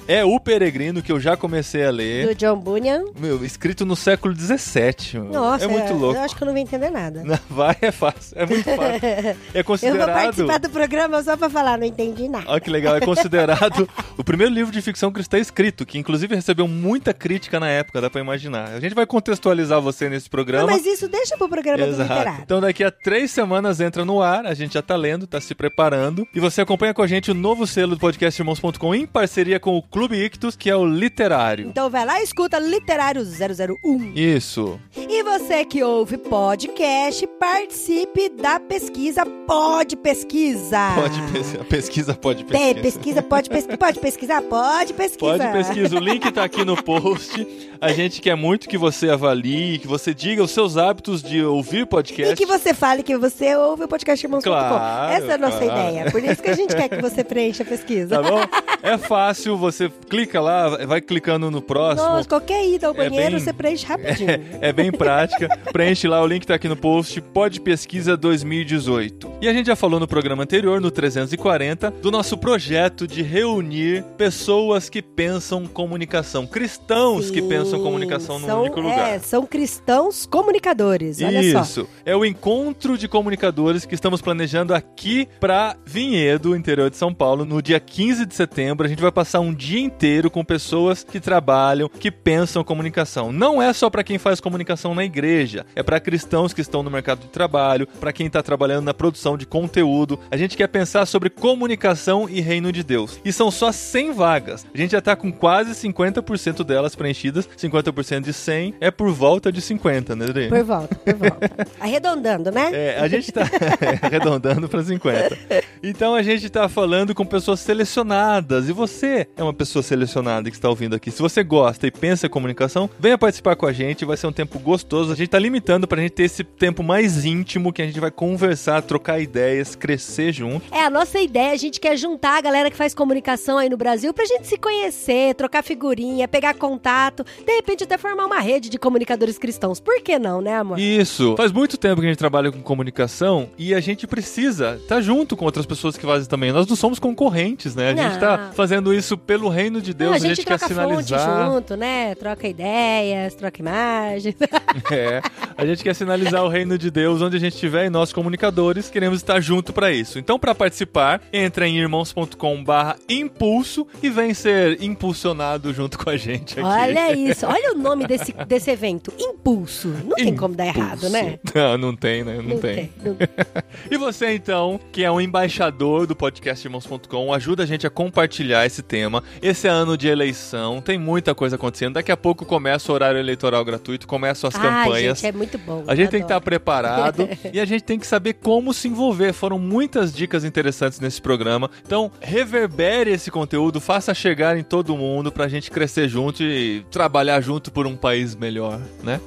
é 0.11 0.25
O 0.25 0.39
Peregrino, 0.39 1.01
que 1.01 1.11
eu 1.11 1.19
já 1.19 1.37
comecei 1.37 1.85
a 1.85 1.89
ler. 1.91 2.27
Do 2.27 2.35
John 2.35 2.57
Bunyan. 2.59 3.03
Meu, 3.19 3.43
escrito 3.45 3.85
no 3.85 3.95
século 3.95 4.35
XVII. 4.35 5.19
Nossa, 5.31 5.65
é 5.65 5.67
muito 5.67 5.93
louco. 5.93 6.17
eu 6.17 6.21
acho 6.23 6.35
que 6.35 6.43
eu 6.43 6.45
não 6.47 6.53
vou 6.53 6.61
entender 6.61 6.89
nada. 6.89 7.23
Não, 7.31 7.39
vai, 7.49 7.77
é 7.81 7.91
fácil. 7.91 8.37
É 8.37 8.45
muito 8.45 8.63
fácil. 8.63 8.81
É 9.05 9.35
Eu 9.53 9.63
vou 9.63 9.63
considerado. 9.63 10.13
participar 10.13 10.57
do 10.59 10.69
programa 10.69 11.23
só 11.23 11.37
pra 11.37 11.49
falar, 11.49 11.77
não 11.77 11.85
entendi 11.85 12.27
nada. 12.27 12.45
Olha 12.47 12.59
que 12.59 12.69
legal, 12.69 12.95
é 12.95 12.99
considerado 12.99 13.87
o 14.17 14.23
primeiro 14.23 14.53
livro 14.53 14.71
de 14.71 14.81
ficção 14.81 15.11
cristã 15.11 15.37
escrito, 15.37 15.85
que 15.85 15.97
inclusive 15.97 16.35
recebeu 16.35 16.67
muita 16.67 17.13
crítica 17.13 17.59
na 17.59 17.67
época, 17.69 18.01
dá 18.01 18.09
pra 18.09 18.19
imaginar. 18.19 18.69
A 18.69 18.79
gente 18.79 18.93
vai 18.95 19.05
contextualizar 19.05 19.79
você 19.81 20.09
nesse 20.09 20.25
Não, 20.25 20.31
programa. 20.31 20.67
mas 20.67 20.85
isso 20.85 21.07
deixa 21.07 21.37
pro 21.37 21.47
programa 21.47 21.85
do 21.85 21.91
literário. 22.01 22.41
Então 22.43 22.59
daqui 22.59 22.83
a 22.83 22.91
três 22.91 23.31
semanas 23.31 23.79
entra 23.79 24.03
no 24.03 24.21
ar, 24.21 24.45
a 24.45 24.53
gente 24.53 24.73
já 24.73 24.81
tá 24.81 24.95
lendo, 24.95 25.25
tá 25.27 25.39
se 25.39 25.53
preparando. 25.55 26.27
E 26.33 26.39
você 26.39 26.61
acompanha 26.61 26.93
com 26.93 27.01
a 27.01 27.07
gente 27.07 27.31
o 27.31 27.33
novo 27.33 27.65
selo 27.65 27.95
do 27.95 27.99
podcast 27.99 28.41
Irmãos.com 28.41 28.95
em 28.95 29.05
parceria 29.05 29.59
com 29.59 29.77
o 29.77 29.81
Clube 29.81 30.00
Ictus, 30.05 30.55
que 30.55 30.69
é 30.69 30.75
o 30.75 30.85
Literário. 30.85 31.67
Então 31.69 31.89
vai 31.89 32.05
lá 32.05 32.19
e 32.19 32.23
escuta 32.23 32.57
Literário 32.59 33.21
001. 33.23 34.13
Isso. 34.15 34.79
E 34.95 35.23
você 35.23 35.65
que 35.65 35.83
ouve 35.83 36.17
podcast, 36.17 37.27
participe 37.39 38.29
da 38.29 38.59
pesquisa 38.59 39.25
Pode 39.47 39.95
Pesquisa. 39.97 40.77
Pode 40.95 41.21
pesquisar. 41.33 41.63
Pesquisa, 41.65 42.13
pode 42.13 42.43
Tem, 42.45 42.73
pesquisa. 42.73 42.81
pesquisa, 42.81 43.21
pode 43.21 43.49
pesquisar. 43.49 43.77
Pode 43.77 43.99
pesquisar? 43.99 44.41
Pode 44.41 44.93
pesquisar. 44.93 45.37
Pode 45.37 45.51
pesquisa, 45.51 45.95
o 45.95 45.99
link 45.99 46.31
tá 46.31 46.43
aqui 46.43 46.63
no 46.63 46.81
post. 46.81 47.45
A 47.81 47.91
gente 47.91 48.21
quer 48.21 48.35
muito 48.35 48.69
que 48.69 48.77
você 48.77 49.09
avalie, 49.09 49.79
que 49.79 49.87
você 49.87 50.13
diga 50.13 50.43
os 50.43 50.51
seus 50.51 50.77
hábitos 50.77 51.21
de 51.23 51.43
ouvir 51.43 51.85
podcast. 51.87 52.33
E 52.33 52.35
que 52.37 52.45
você 52.45 52.73
fale 52.73 53.01
que 53.03 53.17
você 53.17 53.55
ouve 53.55 53.85
o 53.85 53.87
podcast 53.87 54.23
Irmãos.com. 54.25 54.49
Claro, 54.51 55.13
Essa 55.13 55.31
é 55.31 55.33
a 55.33 55.37
nossa 55.37 55.57
claro. 55.57 55.89
ideia. 55.89 56.11
Por 56.11 56.23
isso 56.23 56.41
que 56.43 56.49
a 56.49 56.55
gente 56.55 56.75
quer 56.75 56.87
que 56.89 57.01
você 57.01 57.23
preencha 57.23 57.63
a 57.63 57.65
pesquisa. 57.65 58.21
Tá 58.21 58.29
bom? 58.29 58.39
É 58.83 58.97
fácil, 58.97 59.57
você 59.57 59.80
clica 59.89 60.39
lá, 60.41 60.69
vai 60.85 61.01
clicando 61.01 61.49
no 61.51 61.61
próximo. 61.61 62.07
Nossa, 62.09 62.27
qualquer 62.27 62.65
ida 62.67 62.87
ao 62.87 62.93
É 62.93 62.97
banheiro, 62.97 63.31
bem- 63.35 63.39
você 63.39 63.53
preenche 63.53 63.85
rapidinho. 63.85 64.31
É 64.61 64.71
bem 64.71 64.91
prática. 64.91 65.47
Preenche 65.71 66.07
lá, 66.07 66.21
o 66.21 66.27
link 66.27 66.45
tá 66.45 66.55
aqui 66.55 66.67
no 66.67 66.75
post. 66.75 67.19
Pode 67.21 67.59
Pesquisa 67.61 68.15
2018. 68.17 69.31
E 69.41 69.47
a 69.47 69.53
gente 69.53 69.67
já 69.67 69.75
falou 69.75 69.99
no 69.99 70.07
programa 70.07 70.43
anterior, 70.43 70.79
no 70.81 70.91
340, 70.91 71.91
do 71.91 72.11
nosso 72.11 72.37
projeto 72.37 73.07
de 73.07 73.21
reunir 73.21 74.03
pessoas 74.17 74.89
que 74.89 75.01
pensam 75.01 75.65
comunicação, 75.65 76.45
cristãos 76.45 77.29
que 77.31 77.41
Sim, 77.41 77.49
pensam 77.49 77.81
comunicação 77.81 78.39
num 78.39 78.47
são, 78.47 78.61
único 78.61 78.79
lugar. 78.81 79.09
É, 79.09 79.19
são 79.19 79.45
cristãos 79.45 80.25
comunicadores, 80.25 81.21
olha 81.21 81.51
só. 81.51 81.61
Isso, 81.61 81.87
é 82.05 82.15
o 82.15 82.23
encontro 82.25 82.97
de 82.97 83.07
comunicadores 83.07 83.85
que 83.85 83.95
estamos 83.95 84.21
planejando 84.21 84.73
aqui 84.73 85.27
para 85.39 85.75
Vinhedo, 85.85 86.55
interior 86.55 86.89
de 86.89 86.97
São 86.97 87.13
Paulo, 87.13 87.45
no 87.45 87.61
dia 87.61 87.79
15 87.79 88.25
de 88.25 88.35
setembro. 88.35 88.85
A 88.85 88.89
gente 88.89 89.01
vai 89.01 89.11
passar 89.11 89.39
um 89.39 89.53
dia 89.53 89.70
inteiro 89.79 90.29
com 90.29 90.43
pessoas 90.43 91.03
que 91.03 91.19
trabalham, 91.19 91.89
que 91.89 92.11
pensam 92.11 92.63
comunicação. 92.63 93.31
Não 93.31 93.61
é 93.61 93.71
só 93.73 93.89
para 93.89 94.03
quem 94.03 94.17
faz 94.17 94.39
comunicação 94.39 94.95
na 94.95 95.03
igreja, 95.03 95.65
é 95.75 95.83
para 95.83 95.99
cristãos 95.99 96.53
que 96.53 96.61
estão 96.61 96.83
no 96.83 96.91
mercado 96.91 97.21
de 97.21 97.27
trabalho, 97.27 97.87
para 97.99 98.13
quem 98.13 98.27
está 98.27 98.41
trabalhando 98.41 98.85
na 98.85 98.93
produção 98.93 99.37
de 99.37 99.45
conteúdo. 99.45 100.19
A 100.29 100.37
gente 100.37 100.57
quer 100.57 100.67
pensar 100.67 101.05
sobre 101.05 101.29
comunicação 101.29 102.27
e 102.29 102.41
reino 102.41 102.71
de 102.71 102.83
Deus. 102.83 103.19
E 103.23 103.31
são 103.31 103.51
só 103.51 103.71
100 103.71 104.13
vagas. 104.13 104.65
A 104.73 104.77
gente 104.77 104.91
já 104.91 105.01
tá 105.01 105.15
com 105.15 105.31
quase 105.31 105.71
50% 105.71 106.63
delas 106.63 106.95
preenchidas. 106.95 107.47
50% 107.57 108.21
de 108.21 108.33
100 108.33 108.75
é 108.79 108.91
por 108.91 109.11
volta 109.11 109.51
de 109.51 109.61
50, 109.61 110.15
né, 110.15 110.25
Adri? 110.25 110.49
Por 110.49 110.63
volta, 110.63 110.95
por 110.95 111.15
volta. 111.15 111.51
Arredondando, 111.79 112.51
né? 112.51 112.69
É, 112.73 112.99
a 112.99 113.07
gente 113.07 113.31
tá 113.31 113.41
arredondando 114.01 114.67
para 114.67 114.83
50. 114.83 115.37
Então 115.83 116.15
a 116.15 116.21
gente 116.21 116.49
tá 116.49 116.67
falando 116.69 117.13
com 117.15 117.25
pessoas 117.25 117.59
selecionadas. 117.59 118.69
E 118.69 118.71
você 118.71 119.27
é 119.35 119.43
uma 119.43 119.53
pessoa 119.61 119.83
selecionada 119.83 120.49
que 120.49 120.55
está 120.55 120.67
ouvindo 120.67 120.95
aqui. 120.95 121.11
Se 121.11 121.21
você 121.21 121.43
gosta 121.43 121.85
e 121.85 121.91
pensa 121.91 122.25
em 122.25 122.29
comunicação, 122.29 122.89
venha 122.99 123.15
participar 123.15 123.55
com 123.55 123.67
a 123.67 123.71
gente. 123.71 124.03
Vai 124.03 124.17
ser 124.17 124.25
um 124.25 124.31
tempo 124.31 124.57
gostoso. 124.57 125.13
A 125.13 125.15
gente 125.15 125.29
tá 125.29 125.37
limitando 125.37 125.87
pra 125.87 126.01
gente 126.01 126.13
ter 126.13 126.23
esse 126.23 126.43
tempo 126.43 126.81
mais 126.81 127.25
íntimo 127.25 127.71
que 127.71 127.79
a 127.79 127.85
gente 127.85 127.99
vai 127.99 128.09
conversar, 128.09 128.81
trocar 128.81 129.19
ideias, 129.19 129.75
crescer 129.75 130.33
junto. 130.33 130.65
É, 130.73 130.83
a 130.83 130.89
nossa 130.89 131.19
ideia, 131.19 131.51
a 131.51 131.57
gente 131.57 131.79
quer 131.79 131.95
juntar 131.95 132.39
a 132.39 132.41
galera 132.41 132.71
que 132.71 132.75
faz 132.75 132.95
comunicação 132.95 133.59
aí 133.59 133.69
no 133.69 133.77
Brasil 133.77 134.11
pra 134.15 134.25
gente 134.25 134.47
se 134.47 134.57
conhecer, 134.57 135.35
trocar 135.35 135.63
figurinha, 135.63 136.27
pegar 136.27 136.55
contato, 136.55 137.23
de 137.45 137.55
repente 137.55 137.83
até 137.83 137.99
formar 137.99 138.25
uma 138.25 138.39
rede 138.39 138.67
de 138.67 138.79
comunicadores 138.79 139.37
cristãos. 139.37 139.79
Por 139.79 140.01
que 140.01 140.17
não, 140.17 140.41
né, 140.41 140.55
amor? 140.55 140.79
Isso. 140.79 141.35
Faz 141.37 141.51
muito 141.51 141.77
tempo 141.77 142.01
que 142.01 142.07
a 142.07 142.09
gente 142.09 142.17
trabalha 142.17 142.51
com 142.51 142.63
comunicação 142.63 143.47
e 143.59 143.75
a 143.75 143.79
gente 143.79 144.07
precisa 144.07 144.77
estar 144.81 145.01
junto 145.01 145.37
com 145.37 145.45
outras 145.45 145.67
pessoas 145.67 145.95
que 145.97 146.05
fazem 146.05 146.27
também. 146.27 146.51
Nós 146.51 146.65
não 146.65 146.75
somos 146.75 146.97
concorrentes, 146.97 147.75
né? 147.75 147.91
A 147.91 147.95
gente 147.95 148.13
Não. 148.13 148.19
tá 148.19 148.49
fazendo 148.55 148.91
isso 148.91 149.15
pelo 149.15 149.50
reino 149.51 149.81
de 149.81 149.93
Deus. 149.93 150.11
Não, 150.11 150.17
a 150.17 150.19
gente, 150.19 150.43
quer 150.43 150.57
troca 150.57 150.73
fonte 150.73 151.05
sinalizar. 151.05 151.51
junto, 151.51 151.75
né? 151.75 152.15
Troca 152.15 152.47
ideias, 152.47 153.35
troca 153.35 153.61
imagens. 153.61 154.35
É, 154.89 155.21
a 155.57 155.65
gente 155.65 155.83
quer 155.83 155.93
sinalizar 155.93 156.43
o 156.43 156.47
reino 156.47 156.77
de 156.77 156.89
Deus 156.89 157.21
onde 157.21 157.37
a 157.37 157.39
gente 157.39 157.53
estiver 157.53 157.85
e 157.85 157.89
nós 157.89 158.13
comunicadores 158.13 158.89
queremos 158.89 159.17
estar 159.17 159.39
junto 159.39 159.73
para 159.73 159.91
isso. 159.91 160.17
Então, 160.17 160.39
para 160.39 160.55
participar, 160.55 161.21
entra 161.31 161.67
em 161.67 161.77
irmãos.com/impulso 161.77 163.87
e 164.01 164.09
vem 164.09 164.33
ser 164.33 164.81
impulsionado 164.81 165.73
junto 165.73 165.97
com 165.97 166.09
a 166.09 166.17
gente 166.17 166.59
aqui. 166.59 166.67
Olha 166.67 167.13
isso, 167.31 167.45
olha 167.45 167.73
o 167.73 167.77
nome 167.77 168.07
desse, 168.07 168.33
desse 168.47 168.71
evento, 168.71 169.13
Impulso. 169.19 169.89
Não 170.05 170.15
tem 170.15 170.35
como 170.35 170.55
dar 170.55 170.67
errado, 170.67 171.07
Impulso. 171.07 171.09
né? 171.09 171.39
Não, 171.53 171.77
não 171.77 171.95
tem, 171.95 172.23
né? 172.23 172.41
Não, 172.41 172.57
tem. 172.57 172.91
não 173.03 173.17
E 173.89 173.97
você 173.97 174.33
então, 174.33 174.79
que 174.91 175.03
é 175.03 175.11
um 175.11 175.19
embaixador 175.19 176.07
do 176.07 176.15
podcast 176.15 176.65
irmãos.com, 176.65 177.33
ajuda 177.33 177.63
a 177.63 177.65
gente 177.65 177.85
a 177.85 177.89
compartilhar 177.89 178.65
esse 178.65 178.81
tema. 178.81 179.23
Esse 179.41 179.67
é 179.67 179.71
ano 179.71 179.97
de 179.97 180.07
eleição, 180.07 180.79
tem 180.81 180.99
muita 180.99 181.33
coisa 181.33 181.55
acontecendo. 181.55 181.93
Daqui 181.95 182.11
a 182.11 182.17
pouco 182.17 182.45
começa 182.45 182.91
o 182.91 182.95
horário 182.95 183.19
eleitoral 183.19 183.65
gratuito, 183.65 184.05
começam 184.07 184.47
as 184.47 184.55
Ah, 184.55 184.59
campanhas. 184.59 185.19
gente, 185.19 185.33
é 185.33 185.35
muito 185.35 185.57
bom. 185.57 185.83
A 185.87 185.95
gente 185.95 186.09
tem 186.09 186.19
que 186.19 186.25
adoro. 186.25 186.37
estar 186.37 186.41
preparado 186.41 187.27
e 187.51 187.59
a 187.59 187.65
gente 187.65 187.83
tem 187.83 187.97
que 187.97 188.05
saber 188.05 188.33
como 188.33 188.71
se 188.73 188.87
envolver. 188.87 189.33
Foram 189.33 189.57
muitas 189.57 190.13
dicas 190.13 190.45
interessantes 190.45 190.99
nesse 190.99 191.19
programa. 191.21 191.71
Então, 191.85 192.11
reverbere 192.21 193.09
esse 193.11 193.31
conteúdo, 193.31 193.79
faça 193.81 194.13
chegar 194.13 194.55
em 194.57 194.63
todo 194.63 194.95
mundo 194.95 195.31
pra 195.31 195.47
gente 195.47 195.71
crescer 195.71 196.07
junto 196.07 196.43
e 196.43 196.85
trabalhar 196.91 197.41
junto 197.41 197.71
por 197.71 197.87
um 197.87 197.95
país 197.95 198.35
melhor, 198.35 198.79
né? 199.03 199.19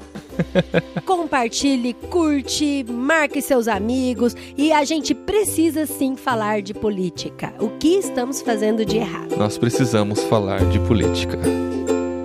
Compartilhe, 1.05 1.95
curte, 1.95 2.85
marque 2.89 3.41
seus 3.43 3.69
amigos 3.69 4.37
e 4.57 4.73
a 4.73 4.85
gente 4.85 5.15
precisa 5.15 5.87
sim 5.87 6.17
falar 6.17 6.63
de 6.63 6.75
política. 6.75 7.53
O 7.59 7.71
que 7.71 7.97
estamos 7.97 8.41
fazendo 8.41 8.85
de 8.85 8.99
errado? 8.99 9.37
Nós 9.37 9.59
precisamos 9.59 10.23
falar 10.25 10.65
de 10.71 10.79
política. 10.81 11.39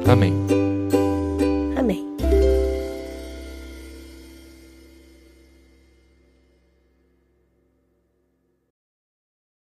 Amém. 0.08 0.69